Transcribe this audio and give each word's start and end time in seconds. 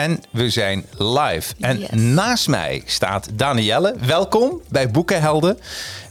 En 0.00 0.22
we 0.30 0.50
zijn 0.50 0.86
live. 0.98 1.54
En 1.60 1.78
Yes. 1.78 1.88
naast 1.90 2.48
mij 2.48 2.82
staat 2.86 3.28
Danielle. 3.32 3.94
Welkom 4.06 4.60
bij 4.68 4.90
Boekenhelden. 4.90 5.58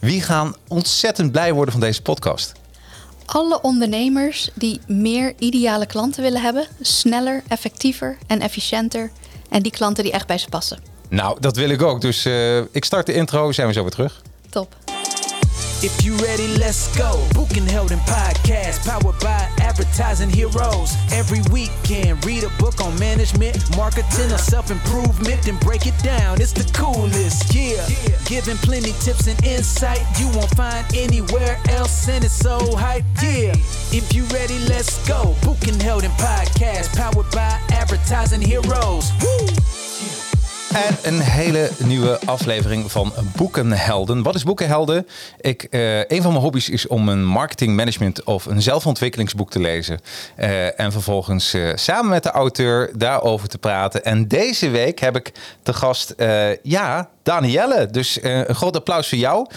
Wie 0.02 0.22
gaan 0.22 0.56
ontzettend 0.68 1.32
blij 1.32 1.54
worden 1.54 1.72
van 1.72 1.82
deze 1.82 2.02
podcast? 2.02 2.52
Alle 3.26 3.62
ondernemers 3.62 4.50
die 4.54 4.80
meer 4.88 5.34
ideale 5.40 5.86
klanten 5.86 6.24
willen 6.24 6.42
hebben, 6.42 6.68
sneller, 6.82 7.44
effectiever 7.48 8.18
en 8.28 8.40
efficiënter. 8.42 9.12
En 9.50 9.62
die 9.62 9.72
klanten 9.72 10.04
die 10.04 10.14
echt 10.14 10.28
bij 10.28 10.38
ze 10.38 10.50
passen. 10.50 10.80
Nou, 11.10 11.38
dat 11.40 11.56
wil 11.56 11.70
ik 11.70 11.82
ook. 11.82 12.02
Dus 12.02 12.26
eh, 12.26 12.58
ik 12.58 12.86
start 12.86 13.06
de 13.06 13.14
intro. 13.14 13.52
Zijn 13.52 13.68
we 13.68 13.74
zo 13.74 13.82
weer 13.82 13.92
terug. 13.92 14.22
Top. 14.50 14.76
If 15.82 16.04
you 16.04 16.14
ready, 16.18 16.46
let's 16.58 16.94
go. 16.98 17.26
Book 17.34 17.56
and 17.56 17.66
Helden 17.70 18.00
podcast, 18.00 18.86
powered 18.86 19.18
by 19.22 19.48
advertising 19.62 20.30
heroes. 20.30 20.94
Every 21.14 21.40
weekend, 21.54 22.26
read 22.26 22.44
a 22.44 22.50
book 22.60 22.82
on 22.82 23.00
management, 23.00 23.56
marketing, 23.78 24.30
or 24.30 24.38
self 24.38 24.72
improvement, 24.72 25.42
then 25.44 25.56
break 25.60 25.88
it 25.88 25.98
down. 26.04 26.42
It's 26.42 26.52
the 26.52 26.70
coolest, 26.74 27.56
yeah. 27.56 27.88
Giving 28.26 28.58
plenty 28.58 28.92
tips 29.00 29.28
and 29.28 29.42
insight 29.46 30.04
you 30.20 30.28
won't 30.36 30.52
find 30.52 30.86
anywhere 30.94 31.58
else, 31.70 32.10
and 32.10 32.26
it's 32.26 32.34
so 32.34 32.60
hype, 32.76 33.06
yeah. 33.24 33.56
If 33.96 34.14
you 34.14 34.26
ready, 34.36 34.60
let's 34.68 35.08
go. 35.08 35.34
Book 35.44 35.66
and 35.66 35.82
Helden 35.82 36.12
podcast, 36.20 36.94
powered 36.98 37.32
by 37.32 37.58
advertising 37.72 38.42
heroes. 38.42 39.12
Woo! 39.24 39.79
En 40.74 40.98
een 41.04 41.20
hele 41.20 41.70
nieuwe 41.78 42.20
aflevering 42.26 42.92
van 42.92 43.14
Boekenhelden. 43.36 44.24
Wat 44.24 44.36
is 44.36 44.44
Boekenhelden? 44.44 45.08
Ik, 45.42 45.64
eh, 45.64 45.98
een 45.98 46.22
van 46.22 46.32
mijn 46.32 46.44
hobby's 46.44 46.70
is 46.70 46.88
om 46.88 47.10
een 47.10 47.26
marketing 47.26 47.76
management 47.76 48.24
of 48.24 48.46
een 48.46 48.62
zelfontwikkelingsboek 48.62 49.52
te 49.52 49.60
lezen. 49.60 50.00
Eh, 50.36 50.80
en 50.80 50.92
vervolgens 50.92 51.54
eh, 51.54 51.70
samen 51.76 52.10
met 52.10 52.24
de 52.24 52.32
auteur 52.32 52.92
daarover 52.98 53.48
te 53.48 53.58
praten. 53.58 54.06
En 54.06 54.28
deze 54.28 54.70
week 54.70 55.00
heb 55.00 55.16
ik 55.16 55.32
te 55.64 55.74
gast, 55.74 56.16
ja, 56.64 57.10
Danielle. 57.24 57.88
Dus 57.92 58.18
een 58.22 58.56
groot 58.56 58.76
applaus 58.76 59.10
voor 59.10 59.18
jou. 59.18 59.48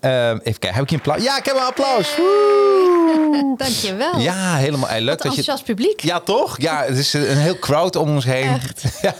Eh, 0.00 0.28
even 0.28 0.42
kijken, 0.42 0.74
heb 0.74 0.82
ik 0.82 0.90
een 0.90 0.96
applaus? 0.96 1.22
Ja, 1.22 1.38
ik 1.38 1.44
heb 1.44 1.54
een 1.56 1.62
applaus. 1.62 2.16
Woe! 2.16 3.54
Dankjewel. 3.56 4.18
Ja, 4.18 4.56
helemaal 4.56 4.88
eh, 4.88 5.00
leuk 5.00 5.22
dat 5.22 5.34
je. 5.34 5.54
publiek. 5.64 6.00
Ja, 6.00 6.20
toch? 6.20 6.60
Ja, 6.60 6.84
het 6.84 6.98
is 6.98 7.12
een 7.12 7.36
heel 7.36 7.58
crowd 7.58 7.96
om 7.96 8.08
ons 8.08 8.24
heen. 8.24 8.48
Echt. 8.48 8.84
Ja, 9.02 9.14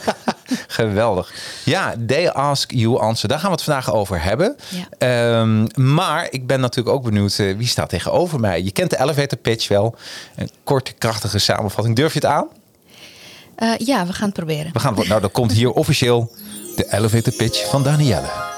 geweldig. 0.67 1.33
Ja, 1.65 1.93
They 2.07 2.29
Ask 2.29 2.71
You 2.71 2.99
Answer. 2.99 3.29
Daar 3.29 3.39
gaan 3.39 3.49
we 3.49 3.55
het 3.55 3.63
vandaag 3.63 3.93
over 3.93 4.23
hebben. 4.23 4.55
Ja. 4.69 4.87
Ehm, 4.97 5.67
maar 5.93 6.27
ik 6.29 6.47
ben 6.47 6.59
natuurlijk 6.59 6.95
ook 6.95 7.03
benieuwd, 7.03 7.37
eh, 7.37 7.57
wie 7.57 7.67
staat 7.67 7.89
tegenover 7.89 8.39
mij? 8.39 8.61
Je 8.63 8.71
kent 8.71 8.89
de 8.89 8.99
elevator 8.99 9.37
pitch 9.37 9.67
wel. 9.67 9.95
Een 10.35 10.49
korte, 10.63 10.91
krachtige 10.91 11.39
samenvatting. 11.39 11.95
Durf 11.95 12.13
je 12.13 12.19
het 12.19 12.27
aan? 12.27 12.47
Eh, 13.55 13.69
ja, 13.77 14.05
we 14.05 14.13
gaan 14.13 14.25
het 14.25 14.35
proberen. 14.35 14.73
We 14.73 14.79
gaan, 14.79 14.95
nou, 15.07 15.21
dan 15.21 15.31
komt 15.31 15.51
hier 15.51 15.71
officieel 15.71 16.31
de 16.75 16.93
elevator 16.93 17.33
pitch 17.33 17.69
van 17.69 17.83
Danielle. 17.83 18.50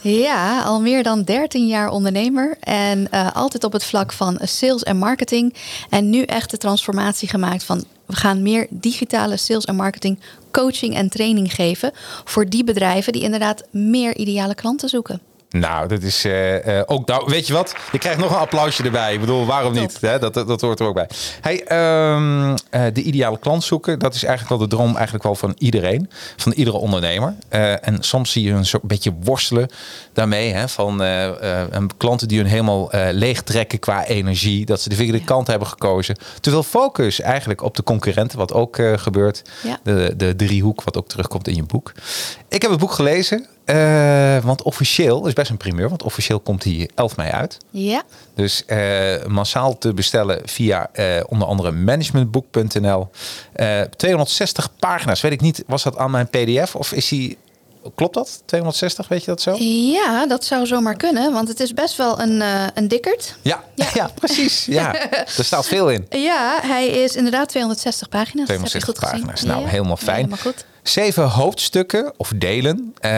Ja, 0.00 0.62
al 0.62 0.80
meer 0.80 1.02
dan 1.02 1.22
13 1.22 1.66
jaar 1.66 1.90
ondernemer. 1.90 2.56
En 2.60 3.10
eh, 3.10 3.32
altijd 3.32 3.64
op 3.64 3.72
het 3.72 3.84
vlak 3.84 4.12
van 4.12 4.38
sales 4.42 4.82
en 4.82 4.96
marketing. 4.96 5.54
En 5.90 6.10
nu 6.10 6.22
echt 6.22 6.50
de 6.50 6.56
transformatie 6.56 7.28
gemaakt 7.28 7.64
van 7.64 7.84
we 8.06 8.16
gaan 8.16 8.42
meer 8.42 8.66
digitale 8.70 9.36
sales 9.36 9.64
en 9.64 9.76
marketing 9.76 10.18
coaching 10.50 10.94
en 10.94 11.08
training 11.08 11.54
geven. 11.54 11.90
Voor 12.24 12.48
die 12.48 12.64
bedrijven 12.64 13.12
die 13.12 13.22
inderdaad 13.22 13.64
meer 13.70 14.16
ideale 14.16 14.54
klanten 14.54 14.88
zoeken. 14.88 15.20
Nou, 15.50 15.88
dat 15.88 16.02
is 16.02 16.24
eh, 16.24 16.78
eh, 16.78 16.82
ook. 16.86 17.06
Nou, 17.06 17.24
weet 17.26 17.46
je 17.46 17.52
wat? 17.52 17.74
Je 17.92 17.98
krijgt 17.98 18.18
nog 18.18 18.30
een 18.30 18.36
applausje 18.36 18.82
erbij. 18.82 19.14
Ik 19.14 19.20
bedoel, 19.20 19.46
waarom 19.46 19.72
Top. 19.72 19.82
niet? 19.82 20.00
Hè? 20.00 20.18
Dat, 20.18 20.34
dat, 20.34 20.48
dat 20.48 20.60
hoort 20.60 20.80
er 20.80 20.86
ook 20.86 20.94
bij. 20.94 21.08
Hey, 21.40 21.64
ehm, 21.64 22.56
eh, 22.70 22.82
de 22.92 23.02
ideale 23.02 23.38
klant 23.38 23.64
zoeken, 23.64 23.98
dat 23.98 24.14
is 24.14 24.24
eigenlijk 24.24 24.58
wel 24.58 24.68
de 24.68 24.76
droom 24.76 24.94
eigenlijk 24.94 25.24
wel 25.24 25.34
van 25.34 25.54
iedereen, 25.58 26.10
van 26.36 26.52
iedere 26.52 26.76
ondernemer. 26.76 27.34
En 27.48 27.96
soms 28.00 28.30
zie 28.30 28.42
je 28.42 28.52
een 28.52 28.66
soort 28.66 28.82
beetje 28.82 29.12
worstelen 29.22 29.68
daarmee, 30.12 30.52
hè, 30.52 30.68
van 30.68 31.02
klanten 31.96 32.28
die 32.28 32.38
hun 32.38 32.46
helemaal 32.46 32.90
leeg 33.10 33.42
trekken 33.42 33.78
qua 33.78 34.04
energie, 34.04 34.66
dat 34.66 34.80
ze 34.80 34.88
de 34.88 34.94
verkeerde 34.94 35.24
kant 35.24 35.46
hebben 35.46 35.68
gekozen. 35.68 36.16
Te 36.40 36.50
veel 36.50 36.62
focus 36.62 37.20
eigenlijk 37.20 37.62
op 37.62 37.76
de 37.76 37.82
concurrenten, 37.82 38.38
wat 38.38 38.52
ook 38.52 38.78
gebeurt. 38.96 39.42
Ja. 39.62 39.78
De, 39.82 40.14
de 40.16 40.36
driehoek, 40.36 40.82
wat 40.82 40.96
ook 40.96 41.08
terugkomt 41.08 41.48
in 41.48 41.54
je 41.54 41.62
boek. 41.62 41.92
Ik 42.48 42.62
heb 42.62 42.70
het 42.70 42.80
boek 42.80 42.92
gelezen. 42.92 43.46
Eh, 43.66 44.38
want 44.44 44.62
officieel, 44.62 45.26
is 45.26 45.32
best 45.32 45.50
een 45.50 45.56
primeur, 45.56 45.88
want 45.88 46.02
officieel 46.02 46.40
komt 46.40 46.64
hij 46.64 46.90
11 46.94 47.16
mei 47.16 47.30
uit. 47.30 47.58
Ja, 47.70 48.02
Dus 48.34 48.64
eh, 48.64 49.24
massaal 49.26 49.78
te 49.78 49.94
bestellen 49.94 50.40
via 50.44 50.88
eh, 50.92 51.06
onder 51.28 51.48
andere 51.48 51.70
managementboek.nl. 51.70 53.08
Eh 53.52 53.80
260 53.96 54.70
pagina's, 54.78 55.20
weet 55.20 55.32
ik 55.32 55.40
niet, 55.40 55.62
was 55.66 55.82
dat 55.82 55.96
aan 55.96 56.10
mijn 56.10 56.28
pdf 56.28 56.74
of 56.74 56.92
is 56.92 57.10
hij, 57.10 57.36
klopt 57.94 58.14
dat? 58.14 58.42
260, 58.44 59.08
weet 59.08 59.20
je 59.20 59.26
dat 59.26 59.40
zo? 59.42 59.56
ja 59.92 60.26
dat 60.26 60.44
zou 60.44 60.66
zomaar 60.66 60.96
kunnen. 60.96 61.32
Want 61.32 61.48
het 61.48 61.60
is 61.60 61.74
best 61.74 61.96
wel 61.96 62.20
een, 62.20 62.42
een 62.74 62.88
dikkerd. 62.88 63.36
Ja, 63.42 63.64
ja. 63.94 64.10
precies. 64.20 64.64
Ja. 64.64 64.94
er 65.38 65.44
staat 65.44 65.66
veel 65.66 65.90
in. 65.90 66.06
Ja, 66.10 66.58
hij 66.62 66.86
is 66.86 67.16
inderdaad 67.16 67.48
260 67.48 68.08
pagina's. 68.08 68.46
Dat 68.46 68.56
heb 68.56 68.66
je 68.66 68.70
260 68.70 68.94
goed 68.94 68.98
gezien. 68.98 69.26
pagina's. 69.26 69.42
Nou, 69.42 69.60
Ja, 69.62 69.68
helemaal 69.68 69.96
fijn. 69.96 70.16
Helemaal 70.16 70.38
goed. 70.38 70.64
Zeven 70.88 71.28
hoofdstukken 71.28 72.12
of 72.16 72.32
delen, 72.36 72.94
eh, 73.00 73.10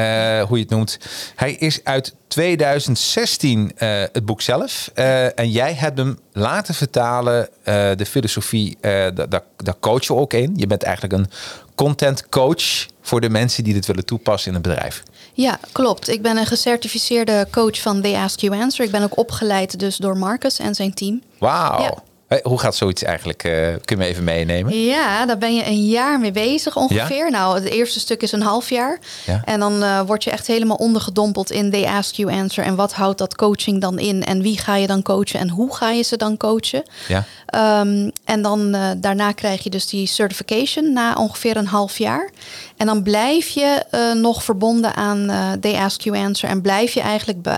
hoe 0.43 0.57
je 0.57 0.63
het 0.63 0.71
noemt. 0.71 0.99
Hij 1.35 1.53
is 1.53 1.81
uit 1.85 2.15
2016 2.29 3.73
eh, 3.77 3.89
het 4.13 4.25
boek 4.25 4.41
zelf. 4.43 4.91
Eh, 4.95 5.39
en 5.39 5.51
jij 5.51 5.75
hebt 5.75 5.99
hem 5.99 6.19
laten 6.33 6.75
vertalen. 6.75 7.49
de 7.97 8.07
filosofie, 8.07 8.77
eh, 8.81 8.91
da- 9.15 9.27
da- 9.27 9.45
daar 9.57 9.79
coach 9.81 10.05
je 10.05 10.15
ook 10.15 10.33
in. 10.33 10.53
Je 10.57 10.67
bent 10.67 10.83
eigenlijk 10.83 11.15
een 11.15 11.31
content 11.75 12.29
coach 12.29 12.87
voor 13.03 13.21
de 13.21 13.31
mensen 13.31 13.65
die 13.65 13.75
dit 13.75 13.87
willen 13.87 14.05
toepassen 14.05 14.51
in 14.51 14.57
een 14.57 14.63
bedrijf. 14.63 15.03
Ja, 15.33 15.59
klopt. 15.73 16.09
Ik 16.09 16.23
ben 16.23 16.37
een 16.37 16.47
gecertificeerde 16.47 17.47
coach 17.51 17.81
van 17.81 18.01
They 18.03 18.15
Ask 18.17 18.39
You 18.41 18.61
Answer. 18.63 18.85
Ik 18.85 18.91
ben 18.91 19.03
ook 19.03 19.19
opgeleid 19.19 19.79
dus 19.79 19.97
door 19.97 20.17
Marcus 20.17 20.59
en 20.59 20.75
zijn 20.75 20.95
team. 20.95 21.23
Wauw. 21.39 21.81
Ja. 21.83 21.95
Hoe 22.43 22.59
gaat 22.59 22.77
zoiets 22.77 23.03
eigenlijk? 23.03 23.45
eh 23.45 23.53
kun 23.53 23.81
je 23.85 23.97
me 23.97 24.05
even 24.05 24.25
meenemen? 24.25 24.85
Ja, 24.85 25.27
daar 25.27 25.39
ben 25.39 25.55
je 25.55 25.67
een 25.67 25.85
jaar 25.87 26.21
mee 26.21 26.31
bezig 26.33 26.77
ongeveer. 26.77 27.31
Nou, 27.31 27.55
het 27.55 27.65
eerste 27.65 28.01
stuk 28.01 28.23
is 28.23 28.33
een 28.33 28.43
half 28.43 28.71
jaar. 28.71 28.99
Ja. 29.27 29.43
En 29.45 29.61
dan 29.61 29.83
eh, 29.83 30.01
word 30.01 30.25
je 30.25 30.31
echt 30.31 30.47
helemaal 30.47 30.77
ondergedompeld 30.77 31.51
in 31.51 31.71
They 31.71 31.87
Ask 31.87 32.15
You 32.15 32.33
Answer. 32.33 32.65
En 32.65 32.75
wat 32.75 32.93
houdt 32.93 33.19
dat 33.19 33.35
coaching 33.37 33.81
dan 33.81 33.99
in? 33.99 34.25
En 34.25 34.43
wie 34.43 34.59
ga 34.59 34.77
je 34.77 34.87
dan 34.87 35.03
coachen? 35.03 35.41
En 35.41 35.49
hoe 35.51 35.75
ga 35.75 35.91
je 35.91 36.03
ze 36.03 36.17
dan 36.17 36.37
coachen? 36.37 36.83
Ja. 37.09 37.25
Ehm, 37.47 38.11
en 38.25 38.43
dan 38.43 38.75
eh, 38.75 38.91
daarna 38.97 39.33
krijg 39.33 39.63
je 39.65 39.71
dus 39.71 39.87
die 39.87 40.07
certification 40.07 40.93
na 40.93 41.15
ongeveer 41.15 41.57
een 41.57 41.67
half 41.67 41.99
jaar. 41.99 42.31
En 42.77 42.87
dan 42.87 43.03
blijf 43.03 43.49
je 43.49 43.85
nog 44.21 44.43
verbonden 44.45 44.95
aan 44.95 45.31
They 45.61 45.75
Ask 45.77 46.01
You 46.01 46.19
Answer. 46.19 46.49
En 46.49 46.61
blijf 46.61 46.95
je 46.95 47.01
eigenlijk 47.01 47.49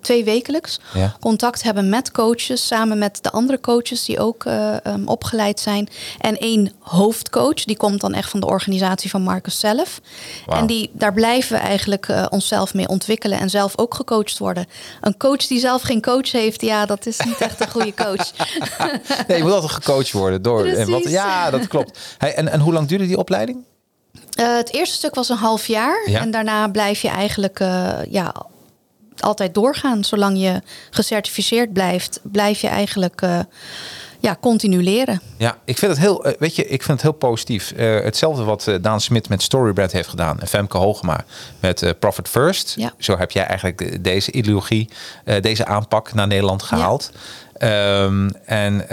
twee 0.00 0.24
wekelijks 0.24 0.80
Ja. 0.94 1.16
contact 1.20 1.62
hebben 1.62 1.88
met 1.88 2.10
coaches. 2.10 2.66
Samen 2.66 2.98
met 2.98 3.18
de 3.22 3.30
andere 3.30 3.60
coaches 3.60 4.04
die 4.04 4.13
ook 4.20 4.44
eh, 4.44 4.86
ehm, 4.86 5.06
opgeleid 5.06 5.60
zijn. 5.60 5.88
En 6.18 6.38
één 6.38 6.72
hoofdcoach. 6.78 7.64
Die 7.64 7.76
komt 7.76 8.00
dan 8.00 8.14
echt 8.14 8.30
van 8.30 8.40
de 8.40 8.46
organisatie 8.46 9.10
van 9.10 9.22
Marcus 9.22 9.58
zelf. 9.58 10.00
En 10.46 10.66
die, 10.66 10.90
daar 10.92 11.12
blijven 11.12 11.56
we 11.56 11.62
eigenlijk 11.62 12.08
eh, 12.08 12.26
onszelf 12.30 12.74
mee 12.74 12.88
ontwikkelen. 12.88 13.38
En 13.38 13.50
zelf 13.50 13.78
ook 13.78 13.94
gecoacht 13.94 14.38
worden. 14.38 14.66
Een 15.00 15.16
coach 15.16 15.46
die 15.46 15.58
zelf 15.58 15.82
geen 15.82 16.02
coach 16.02 16.32
heeft. 16.32 16.60
Ja, 16.60 16.86
dat 16.86 17.06
is 17.06 17.18
niet 17.18 17.38
echt 17.38 17.60
een 17.60 17.70
goede 17.70 17.94
coach. 17.94 18.30
Nee, 19.28 19.36
je 19.36 19.42
moet 19.42 19.52
altijd 19.52 19.72
gecoacht 19.72 20.12
worden 20.12 20.42
door. 20.42 20.66
En 20.66 20.90
wat, 20.90 21.08
ja, 21.08 21.50
dat 21.50 21.66
klopt. 21.66 21.98
Hey, 22.18 22.34
en, 22.34 22.48
en 22.48 22.60
hoe 22.60 22.72
lang 22.72 22.88
duurde 22.88 23.06
die 23.06 23.18
opleiding? 23.18 23.64
Eh, 24.30 24.56
het 24.56 24.72
eerste 24.72 24.96
stuk 24.96 25.14
was 25.14 25.28
een 25.28 25.36
half 25.36 25.66
jaar. 25.66 26.10
Ja. 26.10 26.20
En 26.20 26.30
daarna 26.30 26.68
blijf 26.68 27.02
je 27.02 27.08
eigenlijk 27.08 27.58
ja, 28.08 28.34
altijd 29.18 29.54
doorgaan. 29.54 30.04
Zolang 30.04 30.38
je 30.38 30.62
gecertificeerd 30.90 31.72
blijft, 31.72 32.20
blijf 32.22 32.60
je 32.60 32.68
eigenlijk 32.68 33.22
ja, 34.24 34.36
continu 34.40 34.82
leren. 34.82 35.20
Ja, 35.36 35.56
ik 35.64 35.78
vind 35.78 35.90
het 35.90 36.00
heel, 36.00 36.24
eh, 36.24 36.32
weet 36.38 36.56
je, 36.56 36.62
ik 36.62 36.82
vind 36.82 36.92
het 36.92 37.02
heel 37.02 37.12
positief. 37.12 37.70
Eh, 37.72 38.00
hetzelfde 38.00 38.42
wat 38.44 38.66
eh, 38.66 38.74
Daan 38.80 39.00
Smit 39.00 39.28
met 39.28 39.42
Storybrand 39.42 39.92
heeft 39.92 40.08
gedaan 40.08 40.40
en 40.40 40.46
Femke 40.46 40.76
Hogema 40.78 41.24
met 41.60 41.94
Profit 41.98 42.28
First. 42.28 42.74
Ja. 42.76 42.92
Zo 42.98 43.18
heb 43.18 43.30
jij 43.30 43.44
eigenlijk 43.46 43.78
de- 43.78 44.00
deze 44.00 44.32
ideologie, 44.32 44.88
deze 45.40 45.66
aanpak 45.66 46.14
naar 46.14 46.26
Nederland 46.26 46.62
gehaald. 46.62 47.10
Ehm, 47.54 48.28
en, 48.44 48.88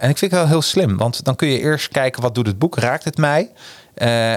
en 0.00 0.10
ik 0.10 0.18
vind 0.18 0.30
het 0.30 0.40
wel 0.40 0.46
heel 0.48 0.62
slim, 0.62 0.96
want 0.96 1.24
dan 1.24 1.36
kun 1.36 1.48
je 1.48 1.58
eerst 1.60 1.88
kijken 1.88 2.22
wat 2.22 2.34
doet 2.34 2.46
het 2.46 2.58
boek, 2.58 2.78
raakt 2.78 3.04
het 3.04 3.16
mij? 3.16 3.50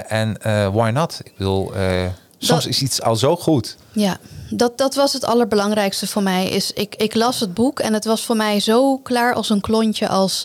En 0.08 0.38
why 0.74 0.90
not? 0.94 1.20
Ik 1.24 1.32
bedoel, 1.38 1.74
eh, 1.76 2.02
soms 2.38 2.64
Dat- 2.64 2.72
is 2.74 2.82
iets 2.82 3.02
al 3.02 3.16
zo 3.16 3.36
goed. 3.36 3.78
Ja, 3.92 4.18
dat, 4.50 4.78
dat 4.78 4.96
was 4.96 5.14
het 5.14 5.24
allerbelangrijkste 5.24 6.08
voor 6.08 6.24
mij. 6.24 6.50
Is 6.50 6.72
ik, 6.74 6.96
ik 6.96 7.16
las 7.16 7.40
het 7.40 7.54
boek 7.54 7.80
en 7.80 7.94
het 7.94 8.06
was 8.06 8.26
voor 8.26 8.36
mij 8.36 8.60
zo 8.60 8.98
klaar 8.98 9.34
als 9.34 9.50
een 9.50 9.62
klontje 9.62 10.08
als 10.08 10.44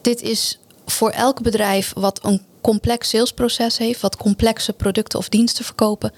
dit 0.00 0.22
is 0.22 0.58
voor 0.86 1.10
elk 1.10 1.42
bedrijf 1.42 1.92
wat 1.96 2.20
een 2.22 2.42
complex 2.60 3.08
salesproces 3.08 3.78
heeft, 3.78 4.00
wat 4.00 4.16
complexe 4.16 4.72
producten 4.72 5.18
of 5.18 5.28
diensten 5.28 5.64
verkopen, 5.64 6.12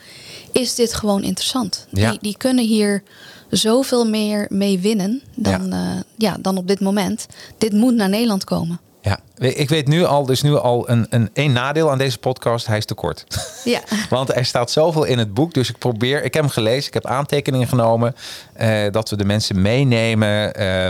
is 0.52 0.74
dit 0.74 0.94
gewoon 0.94 1.22
interessant. 1.22 1.86
Ja. 1.90 2.10
Die, 2.10 2.18
die 2.20 2.36
kunnen 2.36 2.64
hier 2.64 3.02
zoveel 3.50 4.06
meer 4.08 4.46
mee 4.48 4.78
winnen 4.78 5.22
dan, 5.34 5.68
Ja. 5.68 6.02
ja, 6.16 6.36
dan 6.40 6.56
op 6.56 6.68
dit 6.68 6.80
moment. 6.80 7.26
Dit 7.58 7.72
moet 7.72 7.94
naar 7.94 8.08
Nederland 8.08 8.44
komen. 8.44 8.80
Ja, 9.04 9.18
Ik 9.36 9.68
weet 9.68 9.88
nu 9.88 10.04
al, 10.04 10.26
dus 10.26 10.42
nu 10.42 10.56
al 10.56 10.90
een, 10.90 11.06
een 11.10 11.30
één 11.32 11.52
nadeel 11.52 11.90
aan 11.90 11.98
deze 11.98 12.18
podcast. 12.18 12.66
Hij 12.66 12.78
is 12.78 12.84
te 12.84 12.94
kort. 12.94 13.24
Ja. 13.64 13.80
Want 14.10 14.36
er 14.36 14.44
staat 14.44 14.70
zoveel 14.70 15.04
in 15.04 15.18
het 15.18 15.34
boek. 15.34 15.54
Dus 15.54 15.68
ik 15.68 15.78
probeer, 15.78 16.24
ik 16.24 16.34
heb 16.34 16.42
hem 16.42 16.52
gelezen, 16.52 16.86
ik 16.86 16.94
heb 16.94 17.06
aantekeningen 17.06 17.68
genomen. 17.68 18.14
eh, 18.52 18.90
dat 18.90 19.10
we 19.10 19.16
de 19.16 19.24
mensen 19.24 19.62
meenemen. 19.62 20.54
Eh, 20.54 20.86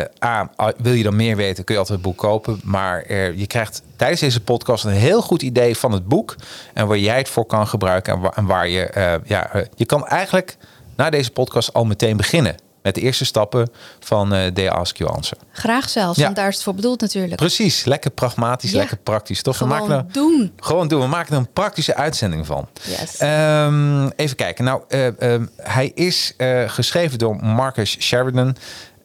eh, 0.00 0.06
A, 0.24 0.50
wil 0.76 0.92
je 0.92 1.02
dan 1.02 1.16
meer 1.16 1.36
weten, 1.36 1.64
kun 1.64 1.74
je 1.74 1.80
altijd 1.80 1.98
het 1.98 2.08
boek 2.08 2.18
kopen. 2.18 2.60
Maar 2.64 3.12
je 3.12 3.46
krijgt 3.46 3.82
tijdens 3.96 4.20
deze 4.20 4.40
podcast 4.40 4.84
een 4.84 4.90
heel 4.90 5.22
goed 5.22 5.42
idee 5.42 5.76
van 5.76 5.92
het 5.92 6.08
boek. 6.08 6.36
En 6.74 6.86
waar 6.86 6.98
jij 6.98 7.18
het 7.18 7.28
voor 7.28 7.46
kan 7.46 7.66
gebruiken. 7.66 8.12
En 8.14 8.20
waar, 8.20 8.32
en 8.34 8.46
waar 8.46 8.68
je, 8.68 9.20
ja, 9.24 9.50
je 9.74 9.84
kan 9.84 10.06
eigenlijk 10.06 10.56
na 10.96 11.10
deze 11.10 11.30
podcast 11.30 11.72
al 11.72 11.84
meteen 11.84 12.16
beginnen. 12.16 12.56
Met 12.86 12.94
de 12.94 13.00
eerste 13.00 13.24
stappen 13.24 13.70
van 14.00 14.32
eh 14.34 14.46
They 14.46 14.70
Ask 14.70 14.96
You 14.96 15.10
Answer. 15.10 15.36
Graag 15.52 15.88
zelfs, 15.88 16.18
Ja. 16.18 16.24
want 16.24 16.36
daar 16.36 16.48
is 16.48 16.54
het 16.54 16.62
voor 16.64 16.74
bedoeld 16.74 17.00
natuurlijk. 17.00 17.36
Precies, 17.36 17.84
lekker 17.84 18.10
pragmatisch, 18.10 18.70
Ja. 18.70 18.78
lekker 18.78 18.96
praktisch. 18.96 19.42
Toch? 19.42 19.56
Gewoon 19.56 19.78
we 19.78 19.86
maken 19.88 20.06
er, 20.06 20.12
doen. 20.12 20.52
Gewoon 20.60 20.88
doen. 20.88 21.00
We 21.00 21.06
maken 21.06 21.32
er 21.32 21.38
een 21.38 21.52
praktische 21.52 21.94
uitzending 21.94 22.46
van. 22.46 22.68
Yes. 22.82 23.16
Ehm, 23.16 24.08
even 24.16 24.36
kijken. 24.36 24.64
Nou, 24.64 24.82
eh, 24.88 25.20
ehm, 25.34 25.46
hij 25.56 25.90
is 25.94 26.34
eh, 26.36 26.68
geschreven 26.68 27.18
door 27.18 27.36
Marcus 27.44 27.96
Sheridan. 28.00 28.56